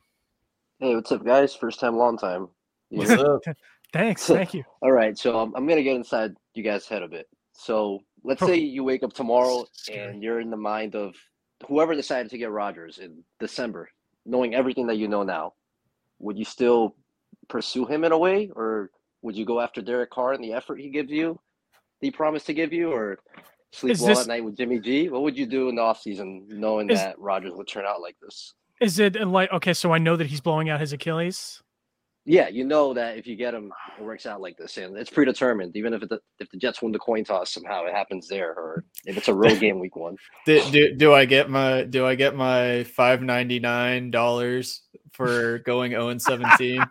Hey, 0.80 0.96
what's 0.96 1.12
up, 1.12 1.24
guys? 1.26 1.54
First 1.54 1.80
time, 1.80 1.98
long 1.98 2.18
time. 2.18 2.48
What's 2.90 3.12
up? 3.12 3.42
Thanks, 3.92 4.26
thank 4.28 4.54
you. 4.54 4.64
All 4.82 4.92
right, 4.92 5.18
so 5.18 5.38
um, 5.40 5.54
I'm 5.56 5.68
gonna 5.68 5.84
get 5.84 5.96
inside 5.96 6.34
you 6.56 6.64
guys' 6.64 6.88
head 6.88 7.04
a 7.04 7.08
bit. 7.08 7.28
So 7.52 8.00
let's 8.24 8.42
Oh. 8.42 8.48
say 8.48 8.56
you 8.56 8.84
wake 8.84 9.04
up 9.04 9.14
tomorrow 9.14 9.66
and 9.92 10.24
you're 10.24 10.40
in 10.40 10.50
the 10.50 10.58
mind 10.58 10.96
of 10.96 11.14
whoever 11.68 11.94
decided 11.94 12.32
to 12.32 12.38
get 12.38 12.50
Rodgers 12.52 12.98
in 12.98 13.24
December, 13.40 13.90
knowing 14.26 14.56
everything 14.56 14.88
that 14.88 14.98
you 14.98 15.08
know 15.08 15.24
now. 15.24 15.54
Would 16.20 16.38
you 16.40 16.46
still 16.46 16.96
pursue 17.50 17.86
him 17.86 18.04
in 18.04 18.12
a 18.14 18.18
way, 18.18 18.50
or 18.56 18.90
would 19.22 19.36
you 19.36 19.46
go 19.46 19.60
after 19.60 19.82
Derek 19.82 20.10
Carr 20.10 20.34
and 20.34 20.44
the 20.44 20.54
effort 20.54 20.80
he 20.80 20.90
gives 20.90 21.12
you, 21.12 21.40
he 22.04 22.12
promised 22.12 22.46
to 22.48 22.54
give 22.54 22.74
you, 22.74 22.92
or 22.92 23.20
sleep 23.72 23.94
Is 23.94 24.02
well 24.02 24.10
this- 24.10 24.22
at 24.22 24.28
night 24.28 24.44
with 24.44 24.58
Jimmy 24.58 24.80
G? 24.80 25.10
What 25.10 25.24
would 25.24 25.38
you 25.38 25.46
do 25.46 25.70
in 25.70 25.76
the 25.76 25.82
offseason 25.82 26.48
knowing 26.50 26.90
Is- 26.90 27.00
that 27.00 27.18
Rodgers 27.20 27.54
would 27.54 27.68
turn 27.68 27.86
out 27.86 28.02
like 28.02 28.16
this? 28.22 28.54
Is 28.82 29.00
it 29.00 29.20
uh, 29.20 29.26
like 29.26 29.52
okay? 29.52 29.74
So 29.74 29.94
I 29.94 29.98
know 29.98 30.16
that 30.16 30.28
he's 30.28 30.42
blowing 30.42 30.70
out 30.70 30.80
his 30.80 30.94
Achilles. 30.94 31.62
Yeah, 32.26 32.48
you 32.48 32.64
know 32.64 32.94
that 32.94 33.18
if 33.18 33.28
you 33.28 33.36
get 33.36 33.54
him, 33.54 33.72
it 34.00 34.04
works 34.04 34.26
out 34.26 34.40
like 34.40 34.58
this, 34.58 34.78
and 34.78 34.98
it's 34.98 35.10
predetermined. 35.10 35.76
Even 35.76 35.94
if 35.94 36.02
the 36.08 36.20
if 36.40 36.50
the 36.50 36.58
Jets 36.58 36.82
win 36.82 36.92
the 36.92 37.00
coin 37.00 37.24
toss 37.24 37.54
somehow, 37.54 37.86
it 37.86 37.94
happens 37.94 38.28
there, 38.28 38.52
or 38.52 38.86
if 39.06 39.18
it's 39.18 39.28
a 39.28 39.34
road 39.34 39.60
game 39.60 39.80
week 39.80 39.96
one. 39.96 40.18
do, 40.46 40.62
do, 40.72 40.96
do 40.96 41.14
I 41.14 41.26
get 41.26 41.50
my 41.50 41.84
do 41.84 42.06
I 42.06 42.16
get 42.16 42.36
my 42.36 42.84
five 42.86 43.22
ninety 43.22 43.60
nine 43.60 44.10
dollars 44.10 44.82
for 45.14 45.60
going 45.60 45.92
0 45.92 46.10
and 46.10 46.22
17 46.22 46.82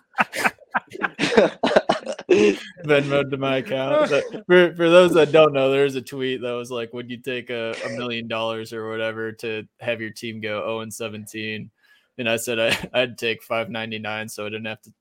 Venmo 2.85 3.31
to 3.31 3.37
my 3.37 3.57
account? 3.59 4.11
That- 4.11 4.45
for 4.47 4.75
for 4.75 4.91
those 4.91 5.15
that 5.15 5.33
don't 5.33 5.53
know, 5.53 5.71
there's 5.71 5.95
a 5.95 6.03
tweet 6.03 6.41
that 6.43 6.53
was 6.53 6.71
like, 6.71 6.93
"Would 6.93 7.11
you 7.11 7.19
take 7.19 7.51
a, 7.51 7.75
a 7.85 7.91
million 7.91 8.29
dollars 8.29 8.73
or 8.73 8.89
whatever 8.91 9.33
to 9.33 9.67
have 9.81 10.01
your 10.01 10.11
team 10.11 10.41
go 10.41 10.61
0 10.61 10.81
and 10.81 10.93
17?" 10.93 11.71
And 12.19 12.29
I 12.29 12.37
said 12.37 12.59
I, 12.59 12.89
I'd 12.93 13.19
take 13.19 13.43
five 13.43 13.71
ninety 13.71 13.99
nine, 13.99 14.29
so 14.29 14.45
I 14.45 14.49
didn't 14.49 14.67
have 14.67 14.83
to 14.83 14.93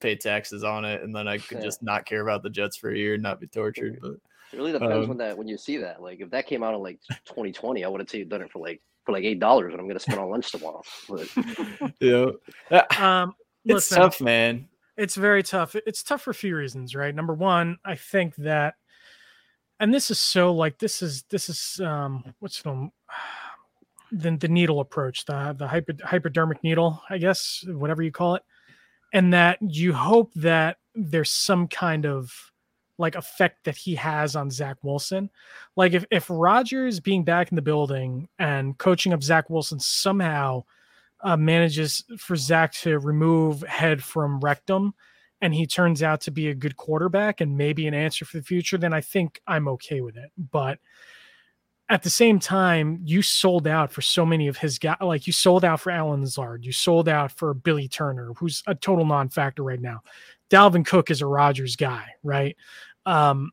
pay 0.00 0.16
taxes 0.16 0.64
on 0.64 0.84
it, 0.84 1.02
and 1.02 1.14
then 1.14 1.28
I 1.28 1.38
could 1.38 1.60
just 1.62 1.82
not 1.82 2.06
care 2.06 2.22
about 2.22 2.42
the 2.42 2.50
Jets 2.50 2.76
for 2.76 2.90
a 2.90 2.96
year 2.96 3.14
and 3.14 3.22
not 3.22 3.40
be 3.40 3.46
tortured. 3.46 3.98
But 4.00 4.12
It 4.52 4.56
really 4.56 4.72
depends 4.72 4.94
Um, 4.94 5.08
when 5.08 5.18
that 5.18 5.36
when 5.36 5.48
you 5.48 5.58
see 5.58 5.76
that. 5.78 6.02
Like 6.02 6.20
if 6.20 6.30
that 6.30 6.46
came 6.46 6.62
out 6.62 6.74
in 6.74 6.82
like 6.82 7.00
2020, 7.26 7.84
I 7.84 7.88
would 7.88 8.00
have 8.00 8.08
taken 8.08 8.28
done 8.28 8.42
it 8.42 8.50
for 8.50 8.60
like 8.60 8.80
for 9.04 9.12
like 9.12 9.24
eight 9.24 9.40
dollars, 9.40 9.72
and 9.72 9.80
I'm 9.80 9.86
gonna 9.86 10.00
spend 10.00 10.18
on 10.18 10.30
lunch 10.30 10.50
tomorrow. 10.50 10.82
But 11.08 11.28
you 12.00 12.10
know, 12.70 12.78
Um, 12.98 13.34
it's 13.66 13.90
listen, 13.90 13.98
tough, 13.98 14.20
man. 14.20 14.68
It's 14.96 15.16
very 15.16 15.42
tough. 15.42 15.74
It's 15.86 16.02
tough 16.02 16.22
for 16.22 16.30
a 16.30 16.34
few 16.34 16.56
reasons, 16.56 16.94
right? 16.94 17.14
Number 17.14 17.34
one, 17.34 17.78
I 17.84 17.96
think 17.96 18.36
that, 18.36 18.74
and 19.80 19.92
this 19.92 20.10
is 20.10 20.18
so 20.18 20.52
like 20.52 20.78
this 20.78 21.02
is 21.02 21.24
this 21.30 21.48
is 21.48 21.80
um 21.84 22.34
what's 22.38 22.62
the 22.62 22.88
the, 24.12 24.36
the 24.36 24.48
needle 24.48 24.80
approach, 24.80 25.24
the 25.24 25.54
the 25.58 25.66
hyper, 25.66 25.94
hypodermic 26.04 26.62
needle, 26.62 27.02
I 27.10 27.18
guess, 27.18 27.64
whatever 27.66 28.02
you 28.02 28.12
call 28.12 28.36
it, 28.36 28.42
and 29.12 29.32
that 29.34 29.58
you 29.60 29.92
hope 29.92 30.32
that 30.34 30.76
there's 30.94 31.30
some 31.30 31.66
kind 31.66 32.06
of 32.06 32.32
like 32.96 33.16
effect 33.16 33.64
that 33.64 33.76
he 33.76 33.96
has 33.96 34.36
on 34.36 34.50
Zach 34.50 34.76
Wilson. 34.82 35.28
Like 35.76 35.92
if 35.92 36.04
if 36.12 36.26
Rodgers 36.30 37.00
being 37.00 37.24
back 37.24 37.50
in 37.50 37.56
the 37.56 37.62
building 37.62 38.28
and 38.38 38.78
coaching 38.78 39.12
up 39.12 39.24
Zach 39.24 39.50
Wilson 39.50 39.80
somehow 39.80 40.62
uh, 41.24 41.36
manages 41.36 42.04
for 42.18 42.36
Zach 42.36 42.72
to 42.74 42.98
remove 43.00 43.62
head 43.62 44.04
from 44.04 44.38
rectum 44.40 44.94
and 45.40 45.54
he 45.54 45.66
turns 45.66 46.02
out 46.02 46.20
to 46.22 46.30
be 46.30 46.48
a 46.48 46.54
good 46.54 46.76
quarterback 46.76 47.40
and 47.40 47.56
maybe 47.56 47.86
an 47.86 47.94
answer 47.94 48.24
for 48.24 48.36
the 48.36 48.42
future, 48.42 48.78
then 48.78 48.92
I 48.92 49.00
think 49.00 49.40
I'm 49.46 49.68
okay 49.68 50.00
with 50.00 50.16
it. 50.16 50.30
But 50.38 50.78
at 51.90 52.02
the 52.02 52.10
same 52.10 52.38
time, 52.38 53.00
you 53.04 53.20
sold 53.20 53.66
out 53.66 53.92
for 53.92 54.00
so 54.00 54.24
many 54.24 54.48
of 54.48 54.56
his 54.56 54.78
guys. 54.78 54.96
Like 55.00 55.26
you 55.26 55.32
sold 55.32 55.64
out 55.64 55.80
for 55.80 55.90
Allen 55.90 56.22
Lazard, 56.22 56.64
you 56.64 56.72
sold 56.72 57.08
out 57.08 57.32
for 57.32 57.52
Billy 57.52 57.88
Turner, 57.88 58.32
who's 58.36 58.62
a 58.66 58.74
total 58.74 59.04
non-factor 59.04 59.62
right 59.62 59.80
now. 59.80 60.00
Dalvin 60.50 60.86
Cook 60.86 61.10
is 61.10 61.20
a 61.20 61.26
Rodgers 61.26 61.76
guy, 61.76 62.06
right? 62.22 62.56
Um, 63.04 63.50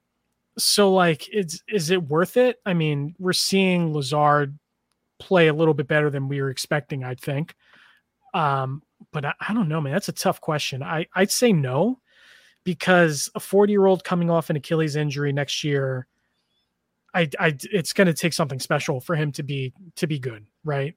so 0.58 0.94
like, 0.94 1.28
it's 1.30 1.62
is 1.68 1.90
it 1.90 2.04
worth 2.04 2.38
it? 2.38 2.58
I 2.66 2.74
mean, 2.74 3.16
we're 3.20 3.34
seeing 3.34 3.94
Lazard 3.94 4.58
play 5.20 5.48
a 5.48 5.54
little 5.54 5.74
bit 5.74 5.88
better 5.88 6.10
than 6.10 6.28
we 6.28 6.42
were 6.42 6.50
expecting, 6.50 7.04
I 7.04 7.16
think. 7.16 7.54
Um, 8.34 8.84
but 9.12 9.26
I, 9.26 9.34
I 9.48 9.54
don't 9.54 9.70
know, 9.70 9.82
man. 9.82 9.94
That's 9.94 10.10
a 10.10 10.14
tough 10.14 10.42
question. 10.42 10.84
I 10.84 11.08
I'd 11.16 11.32
say 11.32 11.52
no, 11.54 12.00
because 12.64 13.30
a 13.36 13.40
40 13.40 13.72
year 13.72 13.86
old 13.86 14.04
coming 14.04 14.30
off 14.30 14.50
an 14.50 14.56
Achilles 14.56 14.96
injury 14.96 15.34
next 15.34 15.64
year, 15.64 16.08
I 17.14 17.30
I 17.40 17.58
it's 17.72 17.94
going 17.94 18.08
to 18.08 18.14
take 18.14 18.34
something 18.34 18.60
special 18.60 19.00
for 19.02 19.16
him 19.16 19.32
to 19.34 19.44
be 19.44 19.74
to 19.96 20.08
be 20.08 20.20
good, 20.20 20.46
right? 20.64 20.96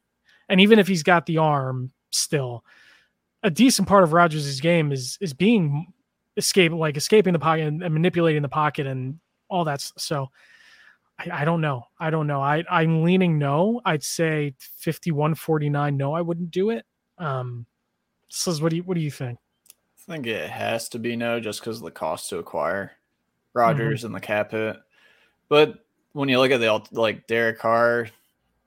And 0.48 0.61
even 0.61 0.78
if 0.78 0.86
he's 0.86 1.02
got 1.02 1.27
the 1.27 1.39
arm, 1.39 1.93
still, 2.11 2.65
a 3.43 3.51
decent 3.51 3.89
part 3.89 4.05
of 4.05 4.12
Rodgers' 4.12 4.61
game 4.61 4.93
is 4.93 5.19
is 5.20 5.32
being 5.32 5.93
escape 6.36 6.73
like 6.73 6.97
escaping 6.97 7.32
the 7.32 7.39
pocket 7.39 7.66
and, 7.66 7.82
and 7.82 7.94
manipulating 7.94 8.43
the 8.43 8.48
pocket 8.48 8.86
and 8.86 9.19
all 9.48 9.65
that. 9.65 9.81
So. 9.98 10.28
I, 11.16 11.43
I 11.43 11.44
don't 11.44 11.61
know. 11.61 11.85
I 12.01 12.11
don't 12.11 12.27
know. 12.27 12.40
I, 12.40 12.65
I'm 12.69 13.05
leaning 13.05 13.39
no. 13.39 13.81
I'd 13.85 14.02
say 14.02 14.56
51 14.59 15.36
49. 15.36 15.97
No, 15.97 16.12
I 16.12 16.20
wouldn't 16.20 16.51
do 16.51 16.70
it. 16.70 16.85
Um, 17.18 17.66
says, 18.28 18.60
what 18.60 18.70
do 18.70 18.76
you 18.76 18.82
what 18.82 18.94
do 18.94 19.00
you 19.00 19.10
think? 19.10 19.38
I 20.08 20.12
think 20.12 20.26
it 20.26 20.50
has 20.50 20.88
to 20.90 20.98
be 20.98 21.16
no, 21.16 21.40
just 21.40 21.60
because 21.60 21.78
of 21.78 21.84
the 21.84 21.90
cost 21.90 22.28
to 22.30 22.38
acquire 22.38 22.92
Rodgers 23.54 24.04
and 24.04 24.14
the 24.14 24.20
cap 24.20 24.50
hit. 24.50 24.76
But 25.48 25.84
when 26.12 26.28
you 26.28 26.38
look 26.38 26.50
at 26.50 26.60
the 26.60 26.82
like 26.92 27.26
Derek 27.26 27.58
Carr 27.58 28.08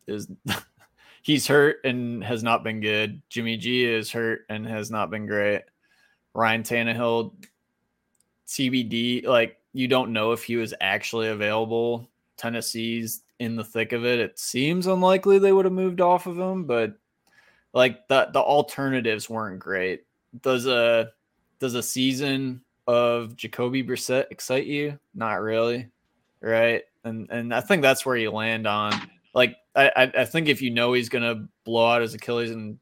is 0.07 0.27
he's 1.21 1.45
hurt 1.45 1.77
and 1.83 2.23
has 2.23 2.43
not 2.43 2.63
been 2.63 2.79
good. 2.79 3.21
Jimmy 3.29 3.57
G 3.57 3.85
is 3.85 4.11
hurt 4.11 4.45
and 4.49 4.65
has 4.65 4.89
not 4.89 5.09
been 5.09 5.25
great. 5.25 5.63
Ryan 6.33 6.63
Tannehill, 6.63 7.33
CBD, 8.47 9.25
like 9.25 9.59
you 9.73 9.87
don't 9.87 10.13
know 10.13 10.31
if 10.31 10.43
he 10.43 10.55
was 10.55 10.73
actually 10.81 11.27
available. 11.27 12.09
Tennessee's 12.37 13.23
in 13.39 13.55
the 13.55 13.63
thick 13.63 13.91
of 13.91 14.05
it. 14.05 14.19
It 14.19 14.39
seems 14.39 14.87
unlikely 14.87 15.39
they 15.39 15.51
would 15.51 15.65
have 15.65 15.73
moved 15.73 16.01
off 16.01 16.27
of 16.27 16.39
him, 16.39 16.65
but 16.65 16.97
like 17.77 18.07
the 18.07 18.27
the 18.33 18.41
alternatives 18.41 19.29
weren't 19.29 19.59
great. 19.59 20.01
Does 20.41 20.65
a 20.65 21.11
does 21.59 21.75
a 21.75 21.83
season 21.83 22.61
of 22.87 23.35
Jacoby 23.35 23.83
Brissett 23.83 24.25
excite 24.31 24.65
you? 24.65 24.97
Not 25.13 25.41
really, 25.41 25.87
right? 26.41 26.81
And 27.03 27.29
and 27.29 27.53
I 27.53 27.61
think 27.61 27.83
that's 27.83 28.03
where 28.03 28.17
you 28.17 28.31
land 28.31 28.65
on. 28.65 28.93
Like 29.35 29.57
I 29.75 30.11
I, 30.17 30.25
think 30.25 30.47
if 30.47 30.59
you 30.59 30.71
know 30.71 30.93
he's 30.93 31.07
gonna 31.07 31.47
blow 31.65 31.85
out 31.85 32.01
his 32.01 32.15
Achilles 32.15 32.49
and 32.49 32.79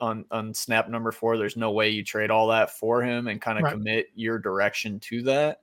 on 0.00 0.24
on 0.30 0.54
snap 0.54 0.88
number 0.88 1.12
four, 1.12 1.36
there's 1.36 1.56
no 1.58 1.70
way 1.72 1.90
you 1.90 2.02
trade 2.02 2.30
all 2.30 2.48
that 2.48 2.70
for 2.70 3.02
him 3.02 3.28
and 3.28 3.42
kind 3.42 3.58
of 3.58 3.64
Right. 3.64 3.72
commit 3.74 4.06
your 4.14 4.38
direction 4.38 4.98
to 5.00 5.22
that. 5.24 5.60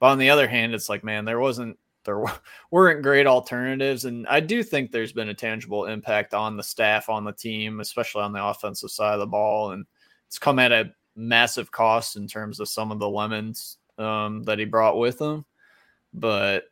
But 0.00 0.08
on 0.08 0.18
the 0.18 0.30
other 0.30 0.48
hand, 0.48 0.74
it's 0.74 0.88
like 0.88 1.04
man, 1.04 1.24
there 1.24 1.38
wasn't 1.38 1.78
there 2.06 2.24
weren't 2.70 3.02
great 3.02 3.26
alternatives, 3.26 4.06
and 4.06 4.26
I 4.28 4.40
do 4.40 4.62
think 4.62 4.90
there's 4.90 5.12
been 5.12 5.28
a 5.28 5.34
tangible 5.34 5.84
impact 5.84 6.32
on 6.32 6.56
the 6.56 6.62
staff, 6.62 7.10
on 7.10 7.24
the 7.24 7.32
team, 7.32 7.80
especially 7.80 8.22
on 8.22 8.32
the 8.32 8.42
offensive 8.42 8.90
side 8.90 9.12
of 9.12 9.20
the 9.20 9.26
ball, 9.26 9.72
and 9.72 9.84
it's 10.26 10.38
come 10.38 10.58
at 10.58 10.72
a 10.72 10.92
massive 11.14 11.70
cost 11.70 12.16
in 12.16 12.26
terms 12.26 12.60
of 12.60 12.68
some 12.68 12.90
of 12.90 12.98
the 12.98 13.08
lemons 13.08 13.76
um, 13.98 14.42
that 14.44 14.58
he 14.58 14.64
brought 14.64 14.98
with 14.98 15.20
him. 15.20 15.44
But 16.14 16.64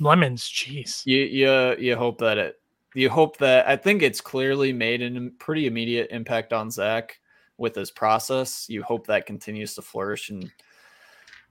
Lemons, 0.00 0.42
jeez. 0.44 1.04
you 1.06 1.22
you 1.22 1.76
you 1.78 1.96
hope 1.96 2.18
that 2.18 2.38
it 2.38 2.60
you 2.94 3.10
hope 3.10 3.36
that 3.38 3.66
I 3.68 3.76
think 3.76 4.02
it's 4.02 4.20
clearly 4.20 4.72
made 4.72 5.02
a 5.02 5.30
pretty 5.38 5.66
immediate 5.66 6.08
impact 6.10 6.52
on 6.52 6.70
Zach 6.70 7.18
with 7.56 7.74
his 7.74 7.90
process. 7.90 8.66
You 8.68 8.82
hope 8.82 9.06
that 9.06 9.26
continues 9.26 9.74
to 9.74 9.82
flourish 9.82 10.30
and 10.30 10.50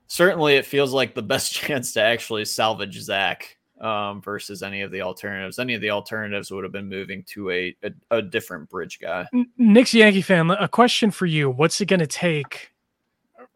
certainly 0.07 0.55
it 0.55 0.65
feels 0.65 0.93
like 0.93 1.13
the 1.13 1.21
best 1.21 1.53
chance 1.53 1.93
to 1.93 2.01
actually 2.01 2.45
salvage 2.45 2.99
Zach 2.99 3.57
um, 3.79 4.21
versus 4.21 4.63
any 4.63 4.81
of 4.81 4.91
the 4.91 5.01
alternatives. 5.01 5.59
Any 5.59 5.75
of 5.75 5.81
the 5.81 5.91
alternatives 5.91 6.51
would 6.51 6.63
have 6.63 6.73
been 6.73 6.89
moving 6.89 7.23
to 7.27 7.51
a 7.51 7.75
a, 7.83 7.91
a 8.11 8.21
different 8.21 8.69
bridge 8.69 8.99
guy. 8.99 9.27
N- 9.33 9.47
Nick's 9.57 9.93
Yankee 9.93 10.21
fan. 10.21 10.49
A 10.51 10.67
question 10.67 11.11
for 11.11 11.25
you: 11.25 11.49
What's 11.49 11.79
it 11.81 11.85
going 11.85 11.99
to 11.99 12.07
take 12.07 12.71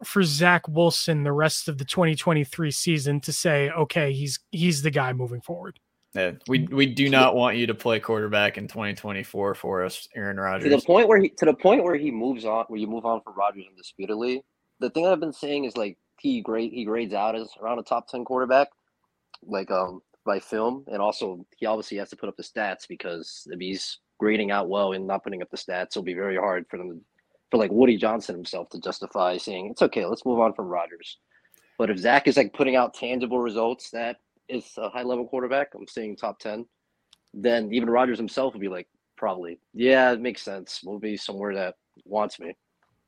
for 0.04 0.22
Zach 0.22 0.66
Wilson 0.68 1.22
the 1.22 1.32
rest 1.32 1.68
of 1.68 1.78
the 1.78 1.84
2023 1.84 2.70
season 2.72 3.20
to 3.20 3.32
say, 3.32 3.70
okay, 3.70 4.12
he's 4.12 4.40
he's 4.50 4.82
the 4.82 4.90
guy 4.90 5.12
moving 5.12 5.40
forward? 5.40 5.78
Yeah, 6.14 6.32
we 6.46 6.68
we 6.70 6.86
do 6.86 7.08
not 7.08 7.34
want 7.34 7.56
you 7.56 7.66
to 7.66 7.74
play 7.74 7.98
quarterback 7.98 8.58
in 8.58 8.68
2024 8.68 9.54
for 9.54 9.82
us, 9.84 10.08
Aaron 10.14 10.38
Rodgers. 10.38 10.64
to 10.64 10.68
the 10.68 10.74
Rodgers. 10.76 10.84
point 10.84 11.08
where 11.08 11.18
he 11.18 11.30
to 11.30 11.46
the 11.46 11.54
point 11.54 11.82
where 11.82 11.96
he 11.96 12.10
moves 12.10 12.44
on, 12.44 12.64
where 12.68 12.78
you 12.78 12.86
move 12.86 13.06
on 13.06 13.22
from 13.22 13.34
Rodgers 13.34 13.64
indisputably. 13.68 14.42
The 14.78 14.90
thing 14.90 15.06
I've 15.06 15.20
been 15.20 15.32
saying 15.32 15.64
is 15.64 15.76
like 15.76 15.96
he 16.18 16.40
grade 16.40 16.72
he 16.72 16.84
grades 16.84 17.14
out 17.14 17.34
as 17.36 17.50
around 17.60 17.78
a 17.78 17.82
top 17.82 18.08
ten 18.08 18.24
quarterback, 18.24 18.68
like 19.44 19.70
um 19.70 20.02
by 20.24 20.38
film, 20.38 20.84
and 20.86 21.02
also 21.02 21.44
he 21.56 21.66
obviously 21.66 21.98
has 21.98 22.10
to 22.10 22.16
put 22.16 22.28
up 22.28 22.36
the 22.36 22.42
stats 22.42 22.86
because 22.88 23.46
if 23.50 23.58
he's 23.58 23.98
grading 24.18 24.50
out 24.52 24.68
well 24.68 24.92
and 24.92 25.06
not 25.06 25.24
putting 25.24 25.42
up 25.42 25.50
the 25.50 25.56
stats, 25.56 25.88
it'll 25.88 26.02
be 26.02 26.14
very 26.14 26.36
hard 26.36 26.64
for 26.70 26.76
them 26.78 27.00
for 27.50 27.58
like 27.58 27.72
Woody 27.72 27.96
Johnson 27.96 28.34
himself 28.34 28.68
to 28.70 28.80
justify 28.80 29.36
saying 29.36 29.68
it's 29.70 29.82
okay, 29.82 30.06
let's 30.06 30.24
move 30.24 30.38
on 30.38 30.52
from 30.54 30.66
Rodgers. 30.68 31.18
But 31.76 31.90
if 31.90 31.98
Zach 31.98 32.28
is 32.28 32.36
like 32.36 32.52
putting 32.52 32.76
out 32.76 32.94
tangible 32.94 33.40
results 33.40 33.90
that 33.90 34.18
is 34.48 34.72
a 34.76 34.88
high 34.88 35.02
level 35.02 35.26
quarterback, 35.26 35.74
I'm 35.74 35.88
saying 35.88 36.16
top 36.16 36.38
ten, 36.38 36.66
then 37.34 37.72
even 37.72 37.90
Rodgers 37.90 38.18
himself 38.18 38.54
would 38.54 38.60
be 38.60 38.68
like, 38.68 38.86
probably, 39.16 39.58
yeah, 39.74 40.12
it 40.12 40.20
makes 40.20 40.42
sense. 40.42 40.82
We'll 40.84 40.98
be 40.98 41.16
somewhere 41.16 41.54
that 41.54 41.74
wants 42.04 42.38
me. 42.38 42.54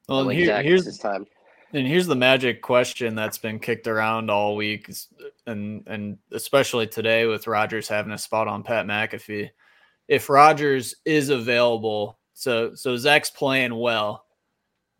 Well, 0.09 0.25
like 0.25 0.37
here- 0.37 0.47
here's 0.63 0.87
it's 0.87 0.97
his 0.97 0.99
time. 0.99 1.27
And 1.75 1.87
here's 1.87 2.07
the 2.07 2.15
magic 2.15 2.63
question 2.63 3.17
that's 3.17 3.39
been 3.39 3.59
kicked 3.59 3.89
around 3.89 4.31
all 4.31 4.55
week, 4.55 4.89
and 5.47 5.83
and 5.89 6.19
especially 6.33 6.87
today 6.87 7.27
with 7.27 7.49
Rodgers 7.49 7.89
having 7.89 8.13
a 8.13 8.19
spot 8.19 8.49
on 8.49 8.63
Pat 8.63 8.87
McAfee. 8.87 9.51
If 10.07 10.29
Rodgers 10.29 10.95
is 11.05 11.31
available, 11.31 12.19
so 12.33 12.75
so 12.75 12.97
Zach's 12.97 13.31
playing 13.31 13.75
well, 13.75 14.25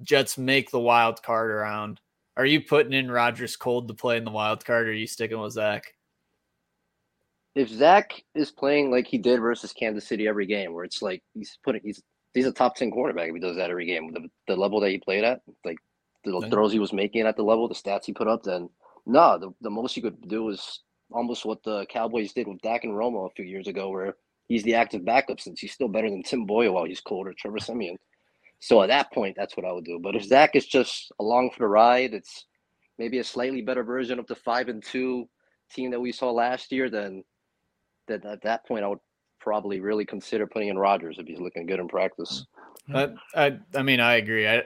Jets 0.03 0.37
make 0.37 0.71
the 0.71 0.81
wild 0.81 1.23
card 1.23 1.51
around. 1.51 2.01
Are 2.37 2.47
you 2.47 2.61
putting 2.61 2.93
in 2.93 3.09
Rodgers 3.09 3.55
cold 3.55 3.87
to 3.87 3.95
play 3.95 4.17
in 4.17 4.25
the 4.25 4.33
wild 4.33 4.65
card, 4.65 4.89
or 4.89 4.91
are 4.91 4.95
you 4.95 5.07
sticking 5.07 5.39
with 5.39 5.53
Zach? 5.53 5.95
if 7.55 7.69
Zach 7.69 8.23
is 8.35 8.51
playing 8.51 8.91
like 8.91 9.07
he 9.07 9.19
did 9.19 9.41
versus 9.41 9.73
Kansas 9.73 10.07
City 10.07 10.27
every 10.27 10.47
game, 10.47 10.73
where 10.73 10.85
it's 10.85 11.03
like 11.03 11.23
he's 11.35 11.59
putting 11.63 11.83
he's 11.85 12.03
he's 12.33 12.47
a 12.47 12.53
top 12.53 12.75
ten 12.75 12.91
quarterback 12.91 13.29
if 13.29 13.35
he 13.35 13.41
does 13.41 13.57
that 13.57 13.71
every 13.71 13.87
game, 13.87 14.13
the, 14.13 14.29
the 14.49 14.57
level 14.57 14.81
that 14.81 14.91
he 14.91 14.99
played 14.99 15.25
at, 15.25 15.41
like 15.65 15.79
the 16.25 16.49
throws 16.49 16.73
he 16.73 16.79
was 16.79 16.93
making 16.93 17.27
at 17.27 17.37
the 17.37 17.43
level, 17.43 17.69
the 17.69 17.75
stats 17.75 18.05
he 18.05 18.13
put 18.13 18.29
up, 18.29 18.43
then 18.43 18.69
no, 19.07 19.39
the, 19.39 19.55
the 19.61 19.71
most 19.71 19.97
you 19.97 20.03
could 20.03 20.29
do 20.29 20.49
is 20.49 20.81
almost 21.11 21.45
what 21.45 21.63
the 21.63 21.87
Cowboys 21.87 22.33
did 22.33 22.49
with 22.49 22.61
Dak 22.63 22.85
and 22.85 22.95
Romo 22.95 23.27
a 23.27 23.35
few 23.35 23.45
years 23.45 23.69
ago, 23.69 23.91
where 23.91 24.17
he's 24.49 24.63
the 24.63 24.75
active 24.75 25.05
backup 25.05 25.41
since 25.41 25.61
he's 25.61 25.73
still 25.73 25.89
better 25.89 26.11
than 26.11 26.23
Tim 26.23 26.47
Boyle 26.47 26.75
while 26.75 26.85
he's 26.85 27.01
cold 27.01 27.27
or 27.27 27.35
Trevor 27.35 27.59
Siemian. 27.59 27.99
So 28.61 28.83
at 28.83 28.89
that 28.89 29.13
point, 29.13 29.37
that's 29.37 29.57
what 29.57 29.67
I 29.67 29.73
would 29.73 29.85
do. 29.85 29.99
But 30.03 30.17
if 30.17 30.25
Zach 30.25 30.57
is 30.57 30.67
just 30.67 31.13
along 31.21 31.51
for 31.51 31.61
the 31.61 31.69
ride, 31.69 32.15
it's 32.15 32.47
maybe 32.99 33.19
a 33.19 33.25
slightly 33.25 33.61
better 33.61 33.85
version 33.85 34.19
of 34.19 34.27
the 34.27 34.35
five 34.35 34.69
and 34.69 34.83
two 34.83 35.29
team 35.71 35.91
that 35.91 36.01
we 36.01 36.13
saw 36.13 36.31
last 36.31 36.73
year, 36.73 36.89
then 36.89 37.25
that 38.07 38.25
at 38.25 38.43
that 38.43 38.67
point 38.67 38.85
I 38.85 38.89
would 38.89 39.01
probably 39.41 39.81
really 39.81 40.07
consider 40.07 40.47
putting 40.47 40.69
in 40.69 40.79
Rodgers 40.79 41.19
if 41.19 41.27
he's 41.27 41.41
looking 41.41 41.67
good 41.67 41.81
in 41.81 41.89
practice. 41.89 42.47
I, 42.93 43.11
I 43.35 43.59
I 43.75 43.83
mean 43.83 44.01
I 44.01 44.15
agree. 44.15 44.49
I 44.49 44.63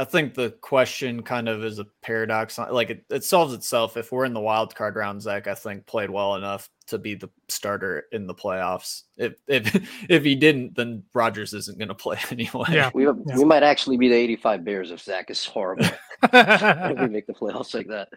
I 0.00 0.04
think 0.04 0.32
the 0.32 0.52
question 0.62 1.22
kind 1.22 1.46
of 1.46 1.62
is 1.62 1.78
a 1.78 1.84
paradox. 2.00 2.56
Like 2.58 2.88
it, 2.88 3.04
it 3.10 3.22
solves 3.22 3.52
itself 3.52 3.98
if 3.98 4.10
we're 4.10 4.24
in 4.24 4.32
the 4.32 4.40
wild 4.40 4.74
card 4.74 4.96
round. 4.96 5.20
Zach, 5.20 5.46
I 5.46 5.54
think, 5.54 5.84
played 5.84 6.08
well 6.08 6.36
enough 6.36 6.70
to 6.86 6.96
be 6.96 7.14
the 7.14 7.28
starter 7.48 8.04
in 8.10 8.26
the 8.26 8.34
playoffs. 8.34 9.02
If 9.18 9.34
if 9.46 9.90
if 10.08 10.24
he 10.24 10.34
didn't, 10.34 10.74
then 10.74 11.02
Rodgers 11.12 11.52
isn't 11.52 11.76
going 11.76 11.88
to 11.88 11.94
play 11.94 12.16
anyway. 12.30 12.64
Yeah. 12.70 12.90
We 12.94 13.06
we 13.08 13.44
might 13.44 13.62
actually 13.62 13.98
be 13.98 14.08
the 14.08 14.14
85 14.14 14.64
Bears 14.64 14.90
if 14.90 15.02
Zach 15.02 15.28
is 15.28 15.44
horrible 15.44 15.84
if 16.22 16.98
we 16.98 17.08
make 17.08 17.26
the 17.26 17.34
playoffs 17.34 17.74
like 17.74 17.88
that. 17.88 18.08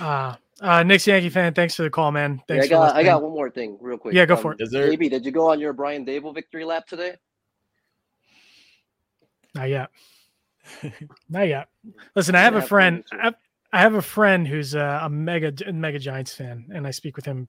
uh, 0.00 0.34
uh, 0.60 0.82
Nick's 0.82 1.06
Yankee 1.06 1.30
fan. 1.30 1.54
Thanks 1.54 1.76
for 1.76 1.84
the 1.84 1.90
call, 1.90 2.12
man. 2.12 2.42
Yeah, 2.46 2.56
Thanks 2.56 2.66
I 2.66 2.68
got 2.68 2.94
I 2.94 3.02
got 3.04 3.22
one 3.22 3.32
more 3.32 3.48
thing 3.48 3.78
real 3.80 3.96
quick. 3.96 4.14
Yeah, 4.14 4.26
go 4.26 4.36
for 4.36 4.52
it. 4.52 4.60
Is 4.60 4.70
there? 4.70 4.92
AB, 4.92 5.08
did 5.08 5.24
you 5.24 5.32
go 5.32 5.50
on 5.50 5.60
your 5.60 5.72
Brian 5.72 6.04
Daboll 6.04 6.34
victory 6.34 6.66
lap 6.66 6.86
today? 6.86 7.14
Not 9.54 9.70
yet. 9.70 9.88
Not 11.28 11.48
yet. 11.48 11.68
Listen, 12.14 12.34
I 12.34 12.40
have 12.40 12.54
Yeah, 12.54 12.60
a 12.60 12.62
friend. 12.62 13.04
I 13.70 13.80
have, 13.80 13.94
a 13.94 14.02
friend 14.02 14.48
who's 14.48 14.74
a, 14.74 15.00
a 15.02 15.10
mega 15.10 15.52
mega 15.72 15.98
Giants 15.98 16.34
fan, 16.34 16.68
and 16.72 16.86
I 16.86 16.90
speak 16.90 17.16
with 17.16 17.26
him 17.26 17.48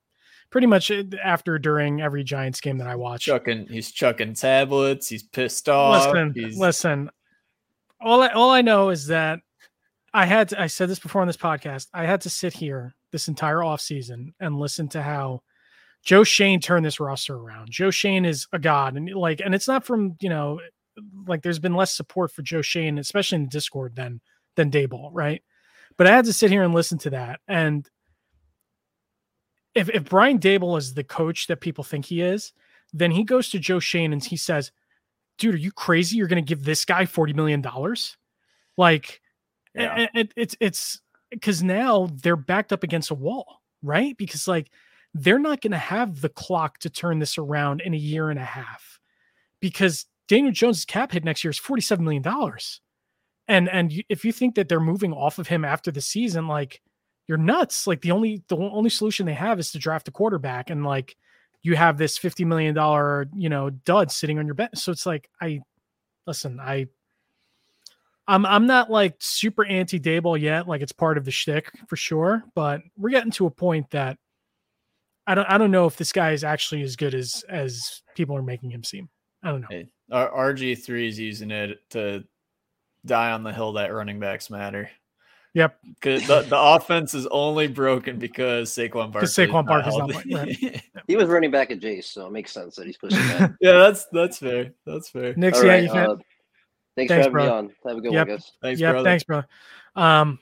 pretty 0.49 0.67
much 0.67 0.91
uh, 0.91 1.03
after 1.23 1.57
during 1.59 2.01
every 2.01 2.23
Giants 2.23 2.59
game 2.61 2.77
that 2.79 2.87
I 2.87 2.95
watch. 2.95 3.25
Chucking, 3.25 3.67
he's 3.67 3.91
chucking 3.91 4.33
tablets. 4.33 5.07
He's 5.07 5.23
pissed 5.23 5.69
off. 5.69 6.07
listen, 6.07 6.33
he's, 6.35 6.57
listen. 6.57 7.09
All 8.01 8.21
I, 8.21 8.29
all 8.29 8.49
I 8.49 8.61
know 8.61 8.89
is 8.89 9.07
that 9.07 9.39
I 10.13 10.25
had 10.25 10.49
to, 10.49 10.61
I 10.61 10.67
said 10.67 10.89
this 10.89 10.99
before 10.99 11.21
on 11.21 11.27
this 11.27 11.37
podcast. 11.37 11.87
I 11.93 12.05
had 12.05 12.21
to 12.21 12.29
sit 12.29 12.53
here 12.53 12.95
this 13.11 13.27
entire 13.27 13.57
offseason 13.57 14.33
and 14.39 14.59
listen 14.59 14.87
to 14.89 15.01
how 15.01 15.41
Joe 16.03 16.23
Schoen 16.23 16.59
turned 16.59 16.85
this 16.85 16.99
roster 16.99 17.35
around. 17.35 17.69
Joe 17.71 17.91
Schoen 17.91 18.25
is 18.25 18.47
a 18.53 18.59
god, 18.59 18.95
and 18.95 19.09
like, 19.13 19.41
and 19.43 19.53
it's 19.53 19.67
not 19.67 19.85
from 19.85 20.15
you 20.21 20.29
know, 20.29 20.59
like 21.27 21.41
there's 21.41 21.59
been 21.59 21.75
less 21.75 21.95
support 21.95 22.31
for 22.31 22.41
Joe 22.41 22.61
Schoen, 22.61 22.97
especially 22.97 23.37
in 23.37 23.43
the 23.43 23.49
Discord 23.49 23.95
than 23.95 24.21
than 24.55 24.71
Daboll, 24.71 25.09
right? 25.13 25.41
But 25.97 26.07
I 26.07 26.15
had 26.15 26.25
to 26.25 26.33
sit 26.33 26.51
here 26.51 26.63
and 26.63 26.73
listen 26.73 26.97
to 26.99 27.09
that, 27.11 27.39
and 27.47 27.87
if 29.75 29.89
if 29.89 30.05
Brian 30.05 30.39
Daboll 30.39 30.77
is 30.77 30.93
the 30.93 31.03
coach 31.03 31.47
that 31.47 31.61
people 31.61 31.83
think 31.83 32.05
he 32.05 32.21
is, 32.21 32.53
then 32.93 33.11
he 33.11 33.23
goes 33.23 33.49
to 33.49 33.59
Joe 33.59 33.79
Schoen 33.79 34.13
and 34.13 34.23
he 34.23 34.37
says, 34.37 34.71
dude, 35.37 35.55
are 35.55 35.59
you 35.59 35.71
crazy? 35.71 36.17
You're 36.17 36.27
going 36.27 36.43
to 36.43 36.47
give 36.47 36.63
this 36.63 36.85
guy 36.85 37.05
$40 37.05 37.35
million? 37.35 37.63
Like, 38.77 39.21
Yeah. 39.75 39.99
it, 40.01 40.09
it, 40.13 40.33
it's, 40.35 40.55
it's 40.59 41.01
because 41.31 41.63
now 41.63 42.09
they're 42.23 42.35
backed 42.35 42.73
up 42.73 42.83
against 42.83 43.11
a 43.11 43.15
wall, 43.15 43.61
right? 43.81 44.17
Because, 44.17 44.47
like, 44.47 44.69
they're 45.13 45.39
not 45.39 45.61
going 45.61 45.71
to 45.71 45.77
have 45.77 46.21
the 46.21 46.29
clock 46.29 46.79
to 46.79 46.89
turn 46.89 47.19
this 47.19 47.37
around 47.37 47.81
in 47.81 47.93
a 47.93 47.97
year 47.97 48.29
and 48.29 48.39
a 48.39 48.43
half 48.43 48.99
because 49.59 50.05
Daniel 50.29 50.53
Jones' 50.53 50.85
cap 50.85 51.11
hit 51.11 51.25
next 51.25 51.43
year 51.43 51.51
is 51.51 51.59
$47 51.59 51.99
million. 51.99 52.23
And, 53.49 53.67
and 53.67 54.03
if 54.07 54.23
you 54.23 54.31
think 54.31 54.55
that 54.55 54.69
they're 54.69 54.79
moving 54.79 55.11
off 55.11 55.39
of 55.39 55.47
him 55.47 55.65
after 55.65 55.91
the 55.91 56.01
season, 56.01 56.47
like, 56.47 56.81
you're 57.27 57.37
nuts. 57.37 57.85
Like, 57.87 58.01
the 58.01 58.11
only, 58.11 58.43
the 58.47 58.55
only 58.55 58.89
solution 58.89 59.25
they 59.25 59.33
have 59.33 59.59
is 59.59 59.71
to 59.73 59.79
draft 59.79 60.07
a 60.07 60.11
quarterback. 60.11 60.69
And, 60.69 60.85
like, 60.85 61.17
you 61.61 61.75
have 61.75 61.97
this 61.97 62.17
$50 62.17 62.45
million, 62.45 62.75
you 63.35 63.49
know, 63.49 63.69
dud 63.69 64.11
sitting 64.11 64.39
on 64.39 64.45
your 64.45 64.55
bench. 64.55 64.77
So 64.77 64.91
it's 64.91 65.05
like, 65.05 65.29
I 65.41 65.61
listen, 66.25 66.59
I, 66.59 66.87
I'm, 68.27 68.45
I'm 68.45 68.67
not 68.67 68.91
like 68.91 69.15
super 69.19 69.65
anti 69.65 69.99
Daboll 69.99 70.39
yet. 70.39 70.67
Like 70.67 70.81
it's 70.81 70.91
part 70.91 71.17
of 71.17 71.25
the 71.25 71.31
shtick 71.31 71.71
for 71.87 71.95
sure, 71.95 72.43
but 72.53 72.81
we're 72.95 73.09
getting 73.09 73.31
to 73.31 73.47
a 73.47 73.51
point 73.51 73.89
that 73.89 74.17
I 75.25 75.35
don't, 75.35 75.49
I 75.49 75.57
don't 75.57 75.71
know 75.71 75.87
if 75.87 75.97
this 75.97 76.11
guy 76.11 76.31
is 76.31 76.43
actually 76.43 76.83
as 76.83 76.95
good 76.95 77.15
as, 77.15 77.43
as 77.49 78.03
people 78.15 78.37
are 78.37 78.43
making 78.43 78.71
him 78.71 78.83
seem. 78.83 79.09
I 79.43 79.51
don't 79.51 79.61
know. 79.61 79.67
RG3 80.11 81.07
is 81.07 81.19
using 81.19 81.51
it 81.51 81.79
to 81.91 82.23
die 83.05 83.31
on 83.31 83.43
the 83.43 83.53
hill 83.53 83.73
that 83.73 83.93
running 83.93 84.19
backs 84.19 84.49
matter. 84.49 84.89
Yep. 85.53 85.79
the, 86.01 86.45
the 86.47 86.47
offense 86.59 87.13
is 87.13 87.25
only 87.27 87.67
broken 87.67 88.19
because 88.19 88.69
Saquon 88.71 89.11
Barkley. 89.11 89.27
Saquon 89.27 89.65
Barkley's 89.65 89.97
not 89.97 90.09
playing, 90.09 90.81
He 91.07 91.15
was 91.15 91.27
running 91.27 91.49
back 91.51 91.71
at 91.71 91.79
Jace, 91.79 92.05
so 92.05 92.27
it 92.27 92.31
makes 92.31 92.51
sense 92.51 92.75
that 92.75 92.85
he's 92.85 92.97
pushing 92.97 93.17
that. 93.19 93.55
yeah, 93.61 93.73
that's 93.73 94.05
that's 94.11 94.37
fair. 94.37 94.73
That's 94.85 95.09
fair. 95.09 95.33
Nick's 95.35 95.59
All 95.59 95.65
yeah, 95.65 95.71
right, 95.71 95.83
you 95.83 95.89
uh, 95.89 96.15
thanks, 96.95 97.09
Thanks, 97.09 97.11
for 97.11 97.15
having 97.15 97.31
bro. 97.31 97.43
me 97.45 97.49
on. 97.49 97.71
Have 97.87 97.97
a 97.97 98.01
good 98.01 98.13
Yep. 98.13 98.27
one, 98.27 98.35
guys. 98.37 98.51
Thanks, 98.61 98.81
yeah, 98.81 98.91
brother. 98.91 99.09
thanks, 99.09 99.23
bro. 99.23 99.43
Um, 99.95 100.39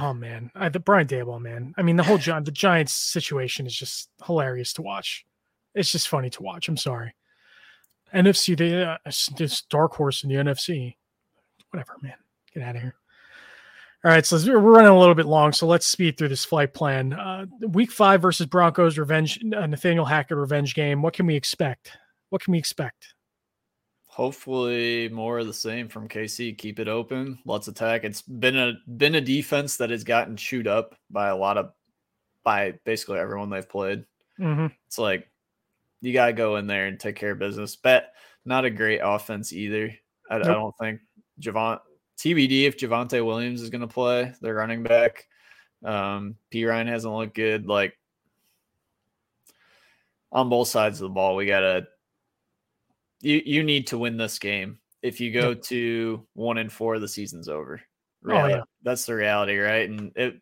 oh 0.00 0.12
man, 0.12 0.50
I, 0.54 0.68
the 0.68 0.80
Brian 0.80 1.06
Daboll, 1.06 1.40
man. 1.40 1.74
I 1.78 1.82
mean, 1.82 1.96
the 1.96 2.02
whole 2.02 2.18
Gi- 2.18 2.40
the 2.44 2.52
Giants 2.52 2.92
situation 2.92 3.66
is 3.66 3.74
just 3.74 4.10
hilarious 4.26 4.74
to 4.74 4.82
watch. 4.82 5.24
It's 5.74 5.90
just 5.90 6.08
funny 6.08 6.28
to 6.28 6.42
watch. 6.42 6.68
I'm 6.68 6.76
sorry. 6.76 7.14
NFC, 8.14 8.56
they 8.56 8.82
uh, 8.82 8.96
this 9.36 9.62
dark 9.62 9.94
horse 9.94 10.22
in 10.24 10.30
the 10.30 10.36
NFC. 10.36 10.96
Whatever, 11.70 11.96
man. 12.02 12.14
Get 12.54 12.62
out 12.62 12.76
of 12.76 12.82
here. 12.82 12.94
All 14.04 14.10
right, 14.10 14.26
so 14.26 14.36
we're 14.36 14.58
running 14.58 14.90
a 14.90 14.98
little 14.98 15.14
bit 15.14 15.26
long, 15.26 15.52
so 15.52 15.64
let's 15.64 15.86
speed 15.86 16.18
through 16.18 16.28
this 16.28 16.44
flight 16.44 16.74
plan. 16.74 17.12
Uh, 17.12 17.46
week 17.68 17.92
five 17.92 18.20
versus 18.20 18.46
Broncos 18.46 18.98
revenge, 18.98 19.38
uh, 19.56 19.66
Nathaniel 19.66 20.04
Hackett 20.04 20.36
revenge 20.36 20.74
game. 20.74 21.02
What 21.02 21.14
can 21.14 21.24
we 21.24 21.36
expect? 21.36 21.92
What 22.30 22.42
can 22.42 22.50
we 22.50 22.58
expect? 22.58 23.14
Hopefully 24.06 25.08
more 25.08 25.38
of 25.38 25.46
the 25.46 25.54
same 25.54 25.88
from 25.88 26.08
KC. 26.08 26.58
Keep 26.58 26.80
it 26.80 26.88
open. 26.88 27.38
Let's 27.46 27.68
attack. 27.68 28.02
It's 28.02 28.22
been 28.22 28.56
a 28.56 28.72
been 28.96 29.14
a 29.14 29.20
defense 29.20 29.76
that 29.76 29.90
has 29.90 30.02
gotten 30.02 30.36
chewed 30.36 30.66
up 30.66 30.96
by 31.08 31.28
a 31.28 31.36
lot 31.36 31.56
of 31.56 31.72
by 32.44 32.74
basically 32.84 33.20
everyone 33.20 33.50
they've 33.50 33.68
played. 33.68 34.04
hmm 34.36 34.66
It's 34.86 34.98
like 34.98 35.30
you 36.02 36.12
gotta 36.12 36.34
go 36.34 36.56
in 36.56 36.66
there 36.66 36.86
and 36.86 37.00
take 37.00 37.16
care 37.16 37.30
of 37.30 37.38
business. 37.38 37.76
Bet 37.76 38.12
not 38.44 38.64
a 38.64 38.70
great 38.70 39.00
offense 39.02 39.52
either. 39.52 39.94
I, 40.28 40.36
I 40.36 40.40
don't 40.40 40.74
think 40.78 41.00
Javon 41.40 41.80
TBD 42.18 42.64
if 42.64 42.76
Javonte 42.76 43.24
Williams 43.24 43.62
is 43.62 43.70
gonna 43.70 43.88
play, 43.88 44.34
their 44.42 44.54
running 44.54 44.82
back. 44.82 45.26
Um, 45.84 46.36
P 46.50 46.64
Ryan 46.64 46.88
hasn't 46.88 47.14
looked 47.14 47.34
good. 47.34 47.66
Like 47.66 47.96
on 50.30 50.48
both 50.48 50.68
sides 50.68 51.00
of 51.00 51.08
the 51.08 51.14
ball, 51.14 51.36
we 51.36 51.46
gotta 51.46 51.86
you 53.20 53.40
you 53.44 53.62
need 53.62 53.86
to 53.88 53.98
win 53.98 54.16
this 54.16 54.38
game. 54.38 54.78
If 55.02 55.20
you 55.20 55.32
go 55.32 55.54
to 55.54 56.26
one 56.34 56.58
and 56.58 56.72
four, 56.72 56.98
the 56.98 57.08
season's 57.08 57.48
over. 57.48 57.80
Oh, 58.28 58.46
yeah. 58.46 58.62
That's 58.84 59.04
the 59.04 59.16
reality, 59.16 59.56
right? 59.58 59.88
And 59.88 60.12
it 60.14 60.40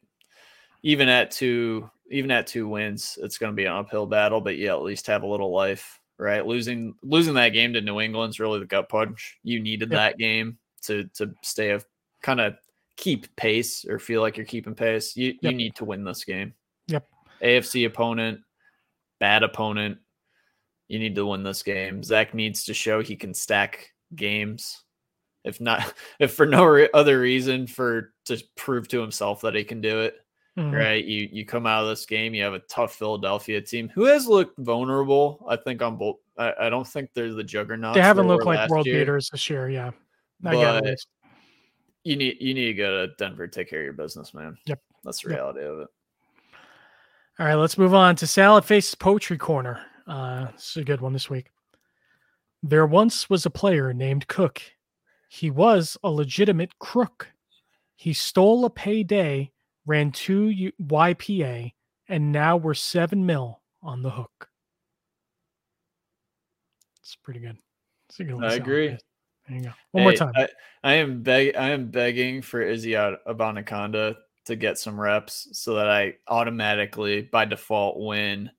even 0.82 1.08
at 1.08 1.30
two 1.30 1.90
even 2.10 2.30
at 2.30 2.46
two 2.46 2.68
wins, 2.68 3.18
it's 3.22 3.38
going 3.38 3.52
to 3.52 3.56
be 3.56 3.64
an 3.66 3.72
uphill 3.72 4.06
battle, 4.06 4.40
but 4.40 4.56
you 4.56 4.68
at 4.68 4.82
least 4.82 5.06
have 5.06 5.22
a 5.22 5.26
little 5.26 5.52
life, 5.52 6.00
right? 6.18 6.44
Losing 6.44 6.94
losing 7.02 7.34
that 7.34 7.50
game 7.50 7.72
to 7.74 7.80
New 7.80 8.00
England's 8.00 8.40
really 8.40 8.58
the 8.58 8.66
gut 8.66 8.88
punch. 8.88 9.38
You 9.42 9.60
needed 9.60 9.90
Yep. 9.90 9.98
that 9.98 10.18
game 10.18 10.58
to 10.82 11.04
to 11.14 11.34
stay 11.42 11.70
a 11.70 11.80
kind 12.22 12.40
of 12.40 12.54
keep 12.96 13.34
pace 13.36 13.84
or 13.86 13.98
feel 13.98 14.20
like 14.20 14.36
you're 14.36 14.46
keeping 14.46 14.74
pace. 14.74 15.16
You 15.16 15.34
you 15.40 15.52
need 15.52 15.74
to 15.76 15.84
win 15.84 16.04
this 16.04 16.24
game. 16.24 16.52
Yep. 16.88 17.06
AFC 17.42 17.86
opponent, 17.86 18.40
bad 19.20 19.42
opponent. 19.42 19.98
You 20.88 20.98
need 20.98 21.14
to 21.14 21.24
win 21.26 21.42
this 21.44 21.62
game. 21.62 22.02
Zach 22.02 22.34
needs 22.34 22.64
to 22.64 22.74
show 22.74 23.00
he 23.00 23.14
can 23.16 23.32
stack 23.32 23.92
games. 24.16 24.82
if 25.44 25.60
not 25.60 25.94
if 26.18 26.32
for 26.34 26.44
no 26.46 26.64
re- 26.64 26.88
other 26.92 27.20
reason 27.20 27.66
for 27.66 28.12
to 28.26 28.42
prove 28.56 28.88
to 28.88 29.00
himself 29.00 29.40
that 29.42 29.54
he 29.54 29.62
can 29.64 29.80
do 29.80 30.00
it. 30.00 30.16
Mhm. 30.58 30.72
Right, 30.76 31.04
you 31.04 31.28
you 31.30 31.46
come 31.46 31.64
out 31.64 31.84
of 31.84 31.88
this 31.88 32.04
game, 32.06 32.34
you 32.34 32.42
have 32.42 32.54
a 32.54 32.58
tough 32.60 32.94
Philadelphia 32.96 33.60
team 33.60 33.88
who 33.88 34.04
has 34.04 34.26
looked 34.26 34.58
vulnerable. 34.58 35.46
I 35.48 35.56
think 35.56 35.80
on 35.80 35.96
both. 35.96 36.16
I, 36.36 36.52
I 36.62 36.70
don't 36.70 36.86
think 36.86 37.10
they're 37.14 37.32
the 37.32 37.44
juggernaut. 37.44 37.94
They 37.94 38.00
haven't 38.00 38.26
looked 38.26 38.44
like 38.46 38.68
world 38.68 38.84
beaters 38.84 39.30
this 39.30 39.48
year. 39.48 39.68
Yeah. 39.70 39.92
I 40.44 40.54
get 40.56 40.82
But- 40.82 40.86
it. 40.86 41.04
You 42.02 42.16
need 42.16 42.38
you 42.40 42.54
need 42.54 42.64
to 42.66 42.74
go 42.74 43.06
to 43.06 43.12
Denver, 43.18 43.46
take 43.46 43.68
care 43.70 43.78
of 43.80 43.84
your 43.84 43.92
business, 43.92 44.32
man. 44.34 44.56
Yep. 44.66 44.80
that's 45.04 45.20
the 45.22 45.30
Yep. 45.30 45.38
reality 45.38 45.60
of 45.64 45.78
it. 45.80 45.88
All 47.38 47.46
right, 47.46 47.54
let's 47.54 47.78
move 47.78 47.94
on 47.94 48.16
to 48.16 48.26
Salad 48.26 48.64
Face's 48.64 48.94
Poetry 48.94 49.38
Corner. 49.38 49.80
Uh, 50.06 50.46
this 50.52 50.70
is 50.70 50.76
a 50.78 50.84
good 50.84 51.00
one 51.00 51.12
this 51.12 51.30
week. 51.30 51.50
There 52.62 52.86
once 52.86 53.30
was 53.30 53.46
a 53.46 53.50
player 53.50 53.92
named 53.94 54.26
Cook. 54.28 54.60
He 55.28 55.50
was 55.50 55.96
a 56.02 56.10
legitimate 56.10 56.78
crook. 56.78 57.28
He 57.96 58.12
stole 58.12 58.64
a 58.64 58.70
payday, 58.70 59.52
ran 59.86 60.12
two 60.12 60.48
U- 60.48 60.72
YPA, 60.82 61.72
and 62.08 62.32
now 62.32 62.56
we're 62.56 62.74
seven 62.74 63.24
mil 63.24 63.60
on 63.82 64.02
the 64.02 64.10
hook. 64.10 64.48
It's 67.00 67.16
pretty 67.16 67.40
good. 67.40 67.56
It's 68.08 68.20
a 68.20 68.24
good 68.24 68.44
I 68.44 68.54
agree. 68.54 68.96
There 69.48 69.58
you 69.58 69.64
go. 69.64 69.70
One 69.92 70.04
more 70.04 70.12
time. 70.12 70.32
I, 70.36 70.48
I 70.84 70.94
am 70.94 71.22
beg 71.22 71.56
I 71.56 71.70
am 71.70 71.90
begging 71.90 72.42
for 72.42 72.62
Izzy 72.62 72.94
Ab- 72.94 73.18
Abanikanda 73.26 74.16
to 74.46 74.56
get 74.56 74.78
some 74.78 75.00
reps 75.00 75.48
so 75.52 75.74
that 75.74 75.88
I 75.88 76.14
automatically 76.28 77.22
by 77.22 77.44
default 77.44 77.98
win. 77.98 78.50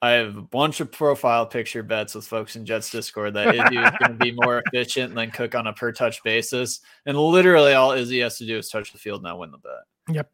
I 0.00 0.10
have 0.10 0.36
a 0.36 0.42
bunch 0.42 0.80
of 0.80 0.92
profile 0.92 1.44
picture 1.44 1.82
bets 1.82 2.14
with 2.14 2.26
folks 2.26 2.54
in 2.54 2.64
Jets 2.64 2.90
Discord 2.90 3.34
that 3.34 3.48
Izzy 3.52 3.78
is 3.78 3.90
going 3.98 4.12
to 4.12 4.24
be 4.24 4.30
more 4.30 4.62
efficient 4.72 5.12
than 5.14 5.32
Cook 5.32 5.56
on 5.56 5.66
a 5.66 5.72
per 5.72 5.90
touch 5.90 6.22
basis. 6.22 6.80
And 7.04 7.18
literally 7.18 7.72
all 7.74 7.90
Izzy 7.92 8.20
has 8.20 8.38
to 8.38 8.46
do 8.46 8.58
is 8.58 8.68
touch 8.68 8.92
the 8.92 8.98
field 8.98 9.20
and 9.22 9.28
I 9.28 9.32
win 9.32 9.50
the 9.50 9.58
bet. 9.58 10.14
Yep. 10.14 10.30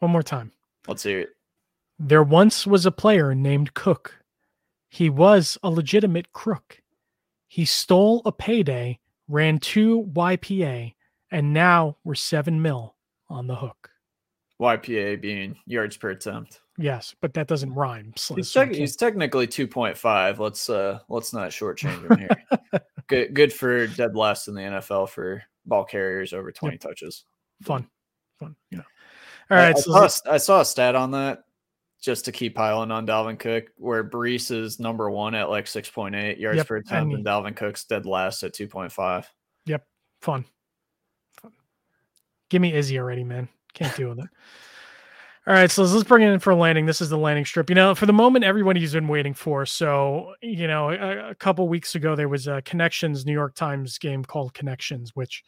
One 0.00 0.10
more 0.10 0.22
time. 0.22 0.52
Let's 0.86 1.02
hear 1.02 1.20
it. 1.20 1.30
There 1.98 2.22
once 2.22 2.66
was 2.66 2.86
a 2.86 2.90
player 2.90 3.34
named 3.34 3.74
Cook. 3.74 4.18
He 4.88 5.08
was 5.10 5.58
a 5.62 5.70
legitimate 5.70 6.32
crook. 6.32 6.82
He 7.48 7.64
stole 7.64 8.22
a 8.24 8.32
payday, 8.32 8.98
ran 9.28 9.58
two 9.58 10.08
YPA, 10.12 10.94
and 11.30 11.52
now 11.52 11.96
we're 12.04 12.14
seven 12.14 12.60
mil 12.62 12.94
on 13.28 13.46
the 13.46 13.56
hook. 13.56 13.90
YPA 14.60 15.20
being 15.20 15.56
yards 15.66 15.96
per 15.96 16.10
attempt. 16.10 16.60
Yes, 16.78 17.14
but 17.20 17.34
that 17.34 17.46
doesn't 17.46 17.74
rhyme. 17.74 18.12
Sliz, 18.16 18.36
He's, 18.36 18.50
so 18.50 18.62
I 18.62 18.66
he's 18.66 18.96
technically 18.96 19.46
2.5. 19.46 20.38
Let's 20.38 20.68
uh 20.68 21.00
let's 21.08 21.32
not 21.32 21.50
shortchange 21.50 22.10
him 22.10 22.18
here. 22.18 22.80
good 23.06 23.34
good 23.34 23.52
for 23.52 23.86
dead 23.86 24.16
last 24.16 24.48
in 24.48 24.54
the 24.54 24.62
NFL 24.62 25.08
for 25.08 25.42
ball 25.66 25.84
carriers 25.84 26.32
over 26.32 26.50
20 26.50 26.78
touches. 26.78 27.24
fun, 27.62 27.88
fun. 28.38 28.56
Know. 28.70 28.82
All 29.50 29.58
I- 29.58 29.60
right, 29.68 29.76
I, 29.76 29.80
saw, 29.80 29.90
a 29.90 30.00
let's- 30.00 30.16
s- 30.26 30.32
I 30.32 30.36
saw 30.38 30.60
a 30.60 30.64
stat 30.64 30.94
on 30.94 31.10
that 31.12 31.44
just 32.02 32.24
to 32.26 32.32
keep 32.32 32.54
piling 32.54 32.90
on 32.90 33.06
Dalvin 33.06 33.38
Cook, 33.38 33.64
where 33.78 34.04
Breece 34.04 34.50
is 34.50 34.78
number 34.78 35.10
one 35.10 35.34
at 35.34 35.48
like 35.48 35.64
6.8 35.66 36.38
yards 36.38 36.58
Yep, 36.58 36.66
per 36.66 36.76
and 36.76 36.86
attempt, 36.86 37.08
he- 37.10 37.14
and 37.16 37.24
Dalvin 37.24 37.56
Cook's 37.56 37.84
dead 37.84 38.04
last 38.06 38.42
at 38.42 38.52
2.5. 38.52 39.26
fun, 40.20 40.44
fun. 41.40 41.52
Give 42.50 42.62
me 42.62 42.72
Izzy 42.74 42.98
already, 42.98 43.24
man. 43.24 43.48
Can't 43.74 43.94
deal 43.96 44.08
with 44.10 44.20
it. 44.20 44.30
All 45.46 45.52
right, 45.52 45.70
so 45.70 45.82
let's 45.82 46.08
bring 46.08 46.22
it 46.26 46.32
in 46.32 46.38
for 46.38 46.52
a 46.52 46.56
landing. 46.56 46.86
This 46.86 47.02
is 47.02 47.10
the 47.10 47.18
landing 47.18 47.44
strip. 47.44 47.68
You 47.68 47.74
know, 47.74 47.94
for 47.94 48.06
the 48.06 48.14
moment, 48.14 48.46
everybody's 48.46 48.94
been 48.94 49.08
waiting 49.08 49.34
for. 49.34 49.66
So, 49.66 50.32
you 50.40 50.66
know, 50.66 50.88
a, 50.88 51.30
a 51.30 51.34
couple 51.34 51.68
weeks 51.68 51.94
ago, 51.94 52.16
there 52.16 52.30
was 52.30 52.46
a 52.46 52.62
Connections 52.62 53.26
New 53.26 53.32
York 53.34 53.54
Times 53.54 53.98
game 53.98 54.24
called 54.24 54.54
Connections, 54.54 55.10
which 55.14 55.42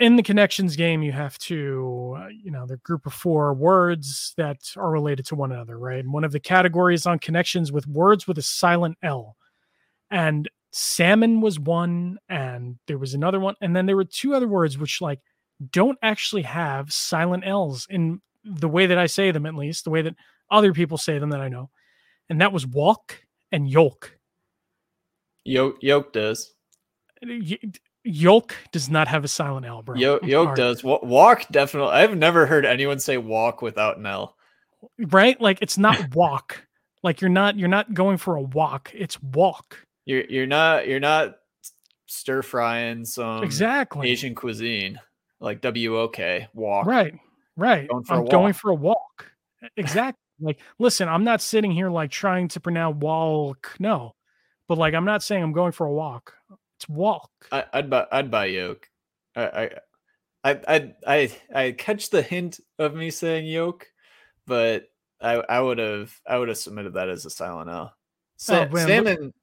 in 0.00 0.16
the 0.16 0.22
Connections 0.22 0.76
game, 0.76 1.02
you 1.02 1.12
have 1.12 1.38
to, 1.38 2.16
uh, 2.18 2.28
you 2.28 2.50
know, 2.50 2.66
they're 2.66 2.78
group 2.78 3.04
of 3.04 3.12
four 3.12 3.52
words 3.52 4.32
that 4.38 4.58
are 4.76 4.90
related 4.90 5.26
to 5.26 5.34
one 5.34 5.52
another, 5.52 5.78
right? 5.78 6.00
And 6.00 6.12
one 6.12 6.24
of 6.24 6.32
the 6.32 6.40
categories 6.40 7.06
on 7.06 7.18
Connections 7.18 7.70
with 7.70 7.86
words 7.86 8.26
with 8.26 8.38
a 8.38 8.42
silent 8.42 8.96
L. 9.02 9.36
And 10.10 10.48
salmon 10.72 11.42
was 11.42 11.60
one, 11.60 12.18
and 12.30 12.78
there 12.86 12.96
was 12.98 13.12
another 13.12 13.38
one. 13.38 13.54
And 13.60 13.76
then 13.76 13.84
there 13.84 13.96
were 13.96 14.04
two 14.04 14.34
other 14.34 14.48
words 14.48 14.78
which, 14.78 15.02
like, 15.02 15.20
don't 15.70 15.98
actually 16.02 16.42
have 16.42 16.90
silent 16.90 17.44
L's 17.46 17.86
in 17.90 18.22
the 18.42 18.68
way 18.68 18.86
that 18.86 18.98
I 18.98 19.04
say 19.06 19.30
them, 19.30 19.44
at 19.44 19.54
least 19.54 19.84
the 19.84 19.90
way 19.90 20.00
that 20.00 20.14
other 20.50 20.72
people 20.72 20.96
say 20.96 21.18
them 21.18 21.30
that 21.30 21.42
I 21.42 21.48
know. 21.48 21.68
And 22.30 22.40
that 22.40 22.54
was 22.54 22.66
walk 22.66 23.22
and 23.52 23.68
yolk. 23.68 24.16
Yoke, 25.44 25.76
Yoke 25.82 26.14
does. 26.14 26.54
Yolk 28.04 28.54
does 28.72 28.88
not 28.88 29.08
have 29.08 29.24
a 29.24 29.28
silent 29.28 29.66
L, 29.66 29.82
bro. 29.82 29.96
Yoke, 29.96 30.22
I'm 30.22 30.28
Yoke 30.28 30.46
sorry. 30.48 30.56
does. 30.56 30.84
Walk 30.84 31.46
definitely. 31.50 31.92
I've 31.92 32.16
never 32.16 32.46
heard 32.46 32.64
anyone 32.64 32.98
say 32.98 33.18
walk 33.18 33.62
without 33.62 33.98
an 33.98 34.06
L. 34.06 34.36
right? 34.98 35.40
Like 35.40 35.58
it's 35.60 35.76
not 35.78 35.98
walk. 36.14 36.64
like 37.02 37.20
you're 37.20 37.30
not 37.30 37.58
you're 37.58 37.68
not 37.68 37.92
going 37.92 38.16
for 38.16 38.36
a 38.36 38.42
walk. 38.42 38.90
It's 38.94 39.22
walk. 39.22 39.86
You're 40.06 40.24
you're 40.24 40.46
not 40.46 40.88
you're 40.88 41.00
not 41.00 41.36
stir 42.06 42.42
frying 42.42 43.04
some 43.04 43.44
exactly. 43.44 44.08
Asian 44.10 44.34
cuisine 44.34 44.98
like 45.40 45.60
WOK 45.62 46.18
walk. 46.54 46.86
Right. 46.86 47.14
Right. 47.56 47.88
Going 47.88 48.04
for 48.04 48.14
a 48.14 48.18
I'm 48.18 48.24
going 48.26 48.52
for 48.54 48.70
a 48.70 48.74
walk. 48.74 49.30
Exactly. 49.76 50.18
like, 50.40 50.58
listen, 50.78 51.08
I'm 51.08 51.24
not 51.24 51.42
sitting 51.42 51.70
here 51.70 51.90
like 51.90 52.10
trying 52.10 52.48
to 52.48 52.60
pronounce 52.60 52.96
walk. 52.96 53.76
No. 53.78 54.14
But 54.68 54.78
like 54.78 54.94
I'm 54.94 55.04
not 55.04 55.22
saying 55.22 55.42
I'm 55.42 55.52
going 55.52 55.72
for 55.72 55.86
a 55.86 55.92
walk. 55.92 56.34
It's 56.80 56.88
walk. 56.88 57.30
I, 57.52 57.64
I'd 57.74 57.90
buy 57.90 58.06
I'd 58.10 58.30
buy 58.30 58.46
Yoke. 58.46 58.88
I 59.36 59.70
I 60.42 60.50
I 60.52 60.94
I 61.06 61.32
I, 61.54 61.72
catch 61.72 62.08
the 62.08 62.22
hint 62.22 62.58
of 62.78 62.94
me 62.94 63.10
saying 63.10 63.46
Yoke, 63.46 63.86
but 64.46 64.84
I 65.20 65.34
I 65.34 65.60
would 65.60 65.76
have 65.76 66.10
I 66.26 66.38
would 66.38 66.48
have 66.48 66.56
submitted 66.56 66.94
that 66.94 67.10
as 67.10 67.26
a 67.26 67.30
silent 67.30 67.68
L. 67.68 67.94
Sa- 68.38 68.62
Oh, 68.62 68.68
man, 68.70 69.04
look- 69.04 69.06
salmon 69.06 69.34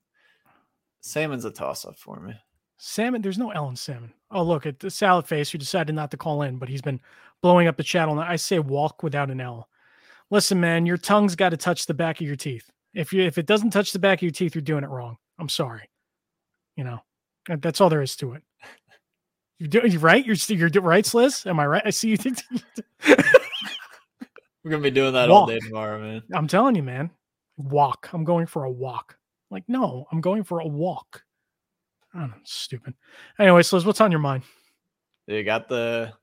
salmon's 1.01 1.45
a 1.45 1.51
toss 1.51 1.85
up 1.85 1.99
for 1.99 2.19
me. 2.19 2.34
Salmon, 2.77 3.22
there's 3.22 3.38
no 3.38 3.51
L 3.51 3.69
in 3.69 3.76
salmon. 3.76 4.14
Oh, 4.31 4.41
look 4.41 4.65
at 4.65 4.80
the 4.80 4.89
salad 4.89 5.27
face 5.27 5.51
who 5.51 5.59
decided 5.59 5.93
not 5.93 6.09
to 6.11 6.18
call 6.18 6.41
in, 6.41 6.57
but 6.57 6.69
he's 6.69 6.81
been 6.81 6.99
blowing 7.43 7.68
up 7.68 7.77
the 7.77 7.84
chat 7.84 8.09
on. 8.09 8.18
I 8.18 8.35
say 8.35 8.57
walk 8.57 9.03
without 9.03 9.30
an 9.30 9.41
L. 9.41 9.69
Listen, 10.31 10.59
man, 10.59 10.88
your 10.88 10.97
tongue's 10.97 11.35
got 11.35 11.49
to 11.49 11.57
touch 11.57 11.85
the 11.85 11.93
back 11.93 12.19
of 12.19 12.26
your 12.26 12.35
teeth. 12.35 12.68
If 12.95 13.14
you 13.14 13.22
if 13.22 13.38
it 13.38 13.45
doesn't 13.45 13.69
touch 13.69 13.91
the 13.91 13.99
back 13.99 14.18
of 14.18 14.23
your 14.23 14.31
teeth, 14.31 14.55
you're 14.55 14.64
doing 14.64 14.84
it 14.84 14.89
wrong. 14.89 15.18
I'm 15.38 15.49
sorry. 15.49 15.88
You 16.76 16.84
know, 16.84 16.99
that's 17.48 17.82
all 17.82 17.90
there 17.90 18.02
is 18.02 18.15
to 18.18 18.34
it. 18.34 18.44
You 19.60 19.68
do 19.68 19.82
you 19.88 19.99
right? 19.99 20.26
You're 20.26 20.36
you're 20.49 20.69
do- 20.69 20.82
right, 20.82 21.03
Sliz. 21.03 21.48
Am 21.48 21.60
I 21.60 21.65
right? 21.65 21.84
I 21.86 21.90
see 21.90 22.10
you. 22.10 22.18
Think, 22.18 22.40
We're 24.64 24.72
gonna 24.72 24.84
be 24.84 24.91
doing 24.91 25.14
that 25.14 25.30
all 25.30 25.48
day 25.48 25.60
tomorrow, 25.60 25.99
man. 25.99 26.22
I'm 26.34 26.48
telling 26.48 26.76
you, 26.76 26.84
man. 26.84 27.10
Walk. 27.57 28.10
I'm 28.14 28.24
going 28.24 28.45
for 28.45 28.65
a 28.65 28.72
walk. 28.72 29.18
Like, 29.49 29.64
no, 29.68 30.06
I'm 30.11 30.22
going 30.22 30.44
for 30.44 30.60
a 30.60 30.68
walk. 30.68 31.24
I 32.14 32.19
don't 32.19 32.30
know, 32.32 32.38
stupid. 32.44 32.94
Anyway, 33.40 33.64
Liz, 33.72 33.86
what's 33.86 34.02
on 34.02 34.11
your 34.11 34.19
mind? 34.19 34.44
You 35.26 35.44
got 35.44 35.69
the 35.69 36.14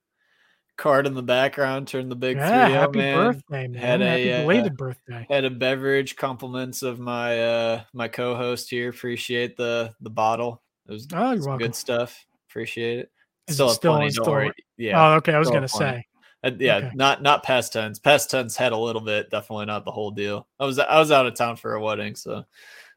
card 0.76 1.06
in 1.06 1.14
the 1.14 1.22
background, 1.22 1.88
turn 1.88 2.08
the 2.08 2.16
big 2.16 2.36
Yeah, 2.36 2.66
three 2.66 2.72
happy 2.74 2.98
man. 2.98 3.14
birthday, 3.14 3.68
man. 3.68 3.82
Had 3.82 4.02
a, 4.02 4.06
happy 4.06 4.32
uh, 4.32 4.40
belated 4.42 4.76
birthday. 4.76 5.26
Had 5.28 5.44
a 5.44 5.50
beverage, 5.50 6.16
compliments 6.16 6.82
of 6.82 6.98
my 6.98 7.40
uh 7.42 7.82
my 7.92 8.08
co-host 8.08 8.70
here. 8.70 8.90
Appreciate 8.90 9.56
the 9.56 9.94
the 10.00 10.10
bottle. 10.10 10.62
It 10.88 10.92
was 10.92 11.06
Oh, 11.12 11.32
you're 11.32 11.40
welcome. 11.44 11.58
good 11.58 11.74
stuff. 11.74 12.24
Appreciate 12.50 12.98
it. 13.00 13.10
Is 13.48 13.56
still 13.56 13.68
it 13.70 13.74
still- 13.74 13.92
plenty, 13.92 14.06
is 14.08 14.14
don't 14.16 14.24
still- 14.24 14.32
worry. 14.32 14.52
Yeah. 14.76 15.12
oh, 15.12 15.14
okay. 15.16 15.32
I 15.34 15.38
was 15.38 15.48
gonna 15.50 15.68
plenty. 15.68 16.00
say. 16.00 16.06
Uh, 16.42 16.50
yeah, 16.58 16.76
okay. 16.76 16.90
not 16.94 17.22
not 17.22 17.42
past 17.42 17.72
tense. 17.72 17.98
Past 17.98 18.30
tense 18.30 18.54
had 18.56 18.72
a 18.72 18.76
little 18.76 19.00
bit, 19.00 19.30
definitely 19.30 19.64
not 19.66 19.84
the 19.86 19.90
whole 19.90 20.10
deal. 20.10 20.46
I 20.60 20.66
was 20.66 20.78
I 20.78 20.98
was 20.98 21.10
out 21.10 21.26
of 21.26 21.34
town 21.34 21.56
for 21.56 21.74
a 21.74 21.80
wedding, 21.82 22.14
so 22.14 22.44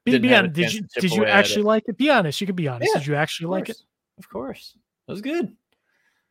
Be, 0.03 0.18
be 0.19 0.34
honest, 0.35 0.53
did 0.53 0.73
you 0.73 0.81
did 0.99 1.11
you 1.14 1.26
actually 1.26 1.64
like 1.64 1.84
it? 1.88 1.97
Be 1.97 2.09
honest. 2.09 2.41
You 2.41 2.47
could 2.47 2.55
be 2.57 2.68
honest. 2.68 2.91
Yeah, 2.93 2.99
did 2.99 3.07
you 3.07 3.15
actually 3.15 3.47
like 3.47 3.69
it? 3.69 3.77
Of 4.18 4.27
course, 4.30 4.73
it 5.07 5.11
was 5.11 5.22
good. 5.22 5.55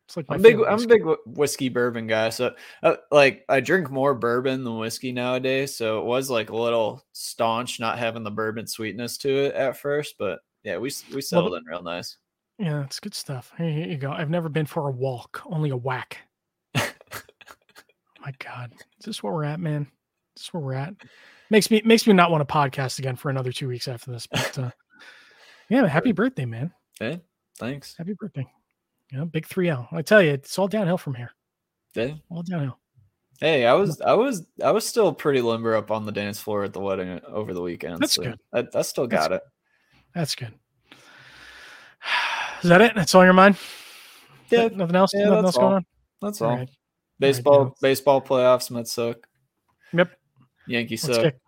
It's 0.05 0.15
like 0.15 0.25
I'm 0.29 0.41
big. 0.41 0.57
I'm 0.61 0.81
a 0.81 0.87
big 0.87 1.03
whiskey 1.25 1.69
bourbon 1.69 2.07
guy. 2.07 2.29
So, 2.29 2.53
uh, 2.83 2.95
like, 3.11 3.43
I 3.49 3.59
drink 3.59 3.89
more 3.91 4.13
bourbon 4.13 4.63
than 4.63 4.77
whiskey 4.77 5.11
nowadays. 5.11 5.75
So 5.75 5.99
it 5.99 6.05
was 6.05 6.29
like 6.29 6.49
a 6.49 6.55
little 6.55 7.03
staunch, 7.11 7.79
not 7.79 7.99
having 7.99 8.23
the 8.23 8.31
bourbon 8.31 8.67
sweetness 8.67 9.17
to 9.19 9.29
it 9.45 9.55
at 9.55 9.75
first. 9.75 10.15
But 10.17 10.39
yeah, 10.67 10.75
we 10.75 10.91
we 11.13 11.21
settled 11.21 11.53
in 11.53 11.63
real 11.63 11.81
nice. 11.81 12.17
Yeah, 12.59 12.83
it's 12.83 12.99
good 12.99 13.15
stuff. 13.15 13.53
Here, 13.57 13.71
here 13.71 13.87
you 13.87 13.97
go. 13.97 14.11
I've 14.11 14.29
never 14.29 14.49
been 14.49 14.65
for 14.65 14.89
a 14.89 14.91
walk, 14.91 15.41
only 15.45 15.69
a 15.69 15.77
whack. 15.77 16.17
oh 16.75 16.91
my 18.19 18.33
God, 18.39 18.73
is 18.99 19.05
this 19.05 19.23
where 19.23 19.31
we're 19.31 19.45
at, 19.45 19.61
man? 19.61 19.83
Is 20.35 20.43
this 20.43 20.53
where 20.53 20.61
we're 20.61 20.73
at? 20.73 20.93
Makes 21.49 21.71
me 21.71 21.81
makes 21.85 22.05
me 22.05 22.11
not 22.11 22.31
want 22.31 22.45
to 22.45 22.53
podcast 22.53 22.99
again 22.99 23.15
for 23.15 23.29
another 23.29 23.53
two 23.53 23.69
weeks 23.69 23.87
after 23.87 24.11
this. 24.11 24.27
But 24.27 24.59
uh, 24.59 24.71
yeah, 25.69 25.87
happy 25.87 26.11
birthday, 26.11 26.43
man! 26.43 26.73
Okay, 27.01 27.21
thanks. 27.57 27.95
Happy 27.97 28.13
birthday. 28.19 28.45
Yeah, 29.13 29.23
big 29.23 29.45
three 29.45 29.69
L. 29.69 29.87
I 29.93 30.01
tell 30.01 30.21
you, 30.21 30.31
it's 30.31 30.59
all 30.59 30.67
downhill 30.67 30.97
from 30.97 31.15
here. 31.15 31.31
Yeah. 31.95 32.15
All 32.29 32.43
downhill. 32.43 32.77
Hey, 33.39 33.65
I 33.65 33.73
was 33.73 34.01
I 34.01 34.15
was 34.15 34.45
I 34.61 34.71
was 34.71 34.85
still 34.85 35.13
pretty 35.13 35.39
limber 35.39 35.77
up 35.77 35.91
on 35.91 36.05
the 36.05 36.11
dance 36.11 36.41
floor 36.41 36.65
at 36.65 36.73
the 36.73 36.81
wedding 36.81 37.07
uh, 37.07 37.21
over 37.27 37.53
the 37.53 37.61
weekend. 37.61 38.01
That's 38.01 38.15
so 38.15 38.23
good. 38.23 38.39
I, 38.51 38.65
I 38.77 38.81
still 38.81 39.07
That's 39.07 39.27
got 39.29 39.31
it. 39.31 39.41
That's 40.17 40.33
good. 40.33 40.51
Is 42.63 42.69
that 42.69 42.81
it? 42.81 42.95
That's 42.95 43.13
all 43.13 43.23
your 43.23 43.33
mind? 43.33 43.55
Yeah, 44.49 44.67
Nothing 44.73 44.95
else? 44.95 45.11
yeah, 45.13 45.25
Nothing 45.25 45.43
that's 45.43 45.45
else 45.45 45.55
going 45.57 45.67
all. 45.67 45.73
on? 45.75 45.85
that's 46.21 46.41
All 46.41 46.49
all. 46.49 46.55
right. 46.57 46.69
Baseball, 47.19 47.65
Joe. 47.65 47.75
baseball 47.81 48.21
playoffs, 48.21 48.71
Mets 48.71 48.93
suck. 48.93 49.27
Yep. 49.93 50.09
Yankees 50.67 51.03
Let's 51.03 51.15
suck. 51.17 51.23
get, 51.25 51.39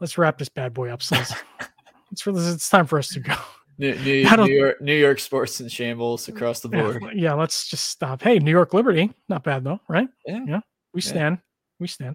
let's 0.00 0.16
wrap 0.16 0.38
this 0.38 0.48
bad 0.48 0.74
boy 0.74 0.90
up, 0.90 1.00
Sliz. 1.02 1.34
it's, 2.12 2.24
really, 2.24 2.44
it's 2.46 2.68
time 2.68 2.86
for 2.86 3.00
us 3.00 3.08
to 3.08 3.20
go. 3.20 3.34
New, 3.78 3.94
New, 3.96 4.24
New 4.36 4.46
York, 4.54 4.80
New 4.80 4.94
York 4.96 5.18
sports 5.18 5.60
in 5.60 5.66
shambles 5.68 6.28
across 6.28 6.60
the 6.60 6.68
board. 6.68 7.02
yeah, 7.16 7.34
let's 7.34 7.66
just 7.68 7.88
stop. 7.88 8.22
Hey, 8.22 8.38
New 8.38 8.52
York 8.52 8.74
Liberty, 8.74 9.12
not 9.28 9.42
bad 9.42 9.64
though, 9.64 9.80
right? 9.88 10.08
Yeah. 10.24 10.44
yeah, 10.46 10.60
we 10.94 11.00
Yeah. 11.02 11.08
stand, 11.08 11.38
we 11.80 11.88
stand. 11.88 12.14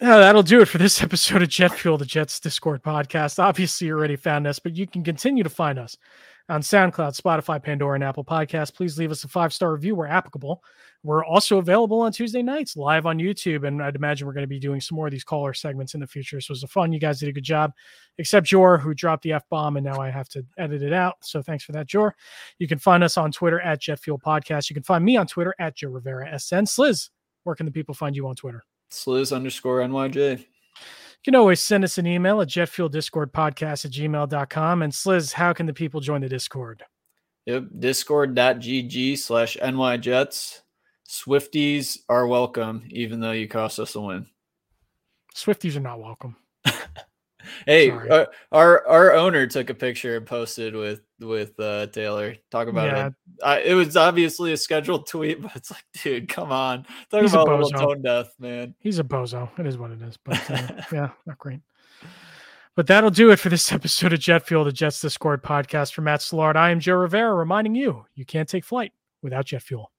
Uh, 0.00 0.18
that'll 0.18 0.44
do 0.44 0.60
it 0.60 0.68
for 0.68 0.78
this 0.78 1.02
episode 1.02 1.42
of 1.42 1.48
Jet 1.48 1.76
Fuel, 1.78 1.98
the 1.98 2.04
Jets 2.04 2.38
Discord 2.38 2.82
podcast. 2.82 3.42
Obviously, 3.42 3.88
you 3.88 3.94
already 3.94 4.16
found 4.16 4.46
us, 4.46 4.58
but 4.60 4.76
you 4.76 4.86
can 4.86 5.02
continue 5.02 5.42
to 5.42 5.50
find 5.50 5.78
us 5.78 5.96
on 6.48 6.62
SoundCloud, 6.62 7.20
Spotify, 7.20 7.62
Pandora, 7.62 7.96
and 7.96 8.04
Apple 8.04 8.24
Podcasts. 8.24 8.72
Please 8.72 8.96
leave 8.96 9.10
us 9.10 9.24
a 9.24 9.28
five 9.28 9.52
star 9.52 9.72
review 9.72 9.96
where 9.96 10.06
applicable. 10.06 10.62
We're 11.02 11.24
also 11.24 11.58
available 11.58 12.00
on 12.00 12.12
Tuesday 12.12 12.42
nights 12.42 12.76
live 12.76 13.06
on 13.06 13.18
YouTube, 13.18 13.66
and 13.66 13.82
I'd 13.82 13.96
imagine 13.96 14.26
we're 14.26 14.34
going 14.34 14.44
to 14.44 14.48
be 14.48 14.60
doing 14.60 14.80
some 14.80 14.96
more 14.96 15.06
of 15.06 15.12
these 15.12 15.24
caller 15.24 15.52
segments 15.52 15.94
in 15.94 16.00
the 16.00 16.06
future. 16.06 16.40
So 16.40 16.52
it 16.52 16.62
was 16.62 16.70
fun. 16.70 16.92
You 16.92 17.00
guys 17.00 17.18
did 17.18 17.28
a 17.28 17.32
good 17.32 17.44
job, 17.44 17.72
except 18.18 18.46
Jor, 18.46 18.78
who 18.78 18.94
dropped 18.94 19.24
the 19.24 19.32
f 19.32 19.44
bomb, 19.50 19.76
and 19.76 19.84
now 19.84 20.00
I 20.00 20.10
have 20.10 20.28
to 20.30 20.44
edit 20.58 20.82
it 20.82 20.92
out. 20.92 21.16
So 21.22 21.42
thanks 21.42 21.64
for 21.64 21.72
that, 21.72 21.88
Jor. 21.88 22.14
You 22.58 22.68
can 22.68 22.78
find 22.78 23.02
us 23.02 23.16
on 23.16 23.32
Twitter 23.32 23.60
at 23.60 23.80
Jet 23.80 23.98
Fuel 24.00 24.18
Podcast. 24.18 24.70
You 24.70 24.74
can 24.74 24.84
find 24.84 25.04
me 25.04 25.16
on 25.16 25.26
Twitter 25.26 25.54
at 25.58 25.76
Joe 25.76 25.90
Rivera 25.90 26.38
SN. 26.38 26.66
Sliz, 26.66 27.10
where 27.42 27.56
can 27.56 27.66
the 27.66 27.72
people 27.72 27.94
find 27.94 28.14
you 28.14 28.28
on 28.28 28.36
Twitter? 28.36 28.64
Sliz 28.90 29.32
underscore 29.32 29.80
NYJ. 29.80 30.40
You 30.40 30.44
can 31.24 31.34
always 31.34 31.60
send 31.60 31.84
us 31.84 31.98
an 31.98 32.06
email 32.06 32.40
at 32.40 32.48
jetfueldiscordpodcast 32.48 33.84
at 33.84 33.90
gmail.com. 33.90 34.82
And 34.82 34.92
Sliz, 34.92 35.32
how 35.32 35.52
can 35.52 35.66
the 35.66 35.74
people 35.74 36.00
join 36.00 36.20
the 36.20 36.28
Discord? 36.28 36.84
Yep. 37.46 37.64
Discord.gg 37.78 39.18
slash 39.18 39.56
NYJets. 39.56 40.60
Swifties 41.08 41.98
are 42.08 42.26
welcome, 42.26 42.84
even 42.90 43.20
though 43.20 43.32
you 43.32 43.48
cost 43.48 43.78
us 43.78 43.94
a 43.94 44.00
win. 44.00 44.26
Swifties 45.34 45.76
are 45.76 45.80
not 45.80 46.00
welcome. 46.00 46.36
Hey, 47.66 47.90
our, 47.90 48.28
our 48.52 48.86
our 48.86 49.14
owner 49.14 49.46
took 49.46 49.70
a 49.70 49.74
picture 49.74 50.16
and 50.16 50.26
posted 50.26 50.74
with 50.74 51.02
with 51.20 51.58
uh, 51.60 51.86
Taylor. 51.88 52.36
Talk 52.50 52.68
about 52.68 52.86
Yeah. 52.86 53.06
it. 53.08 53.14
I, 53.44 53.60
it 53.60 53.74
was 53.74 53.96
obviously 53.96 54.52
a 54.52 54.56
scheduled 54.56 55.06
tweet, 55.06 55.40
but 55.42 55.52
it's 55.56 55.70
like, 55.70 55.84
dude, 56.02 56.28
come 56.28 56.52
on. 56.52 56.84
Talk 57.10 57.22
He's 57.22 57.34
a 57.34 57.40
about 57.40 57.60
a 57.60 57.64
little 57.64 57.80
tone 57.80 58.02
death, 58.02 58.34
man. 58.38 58.74
He's 58.80 58.98
a 58.98 59.04
bozo. 59.04 59.48
It 59.58 59.66
is 59.66 59.78
what 59.78 59.90
it 59.90 60.02
is. 60.02 60.16
But 60.22 60.50
uh, 60.50 60.82
yeah, 60.92 61.10
not 61.26 61.38
great. 61.38 61.60
But 62.74 62.86
that'll 62.86 63.10
do 63.10 63.30
it 63.30 63.38
for 63.40 63.48
this 63.48 63.72
episode 63.72 64.12
of 64.12 64.20
Jet 64.20 64.46
Fuel, 64.46 64.64
the 64.64 64.72
Jets 64.72 65.00
Discord 65.00 65.42
podcast. 65.42 65.92
For 65.92 66.02
Matt 66.02 66.22
Slard, 66.22 66.56
I 66.56 66.70
am 66.70 66.78
Joe 66.80 66.94
Rivera 66.94 67.34
reminding 67.34 67.74
you 67.74 68.04
you 68.14 68.24
can't 68.24 68.48
take 68.48 68.64
flight 68.64 68.92
without 69.22 69.46
jet 69.46 69.62
fuel. 69.62 69.90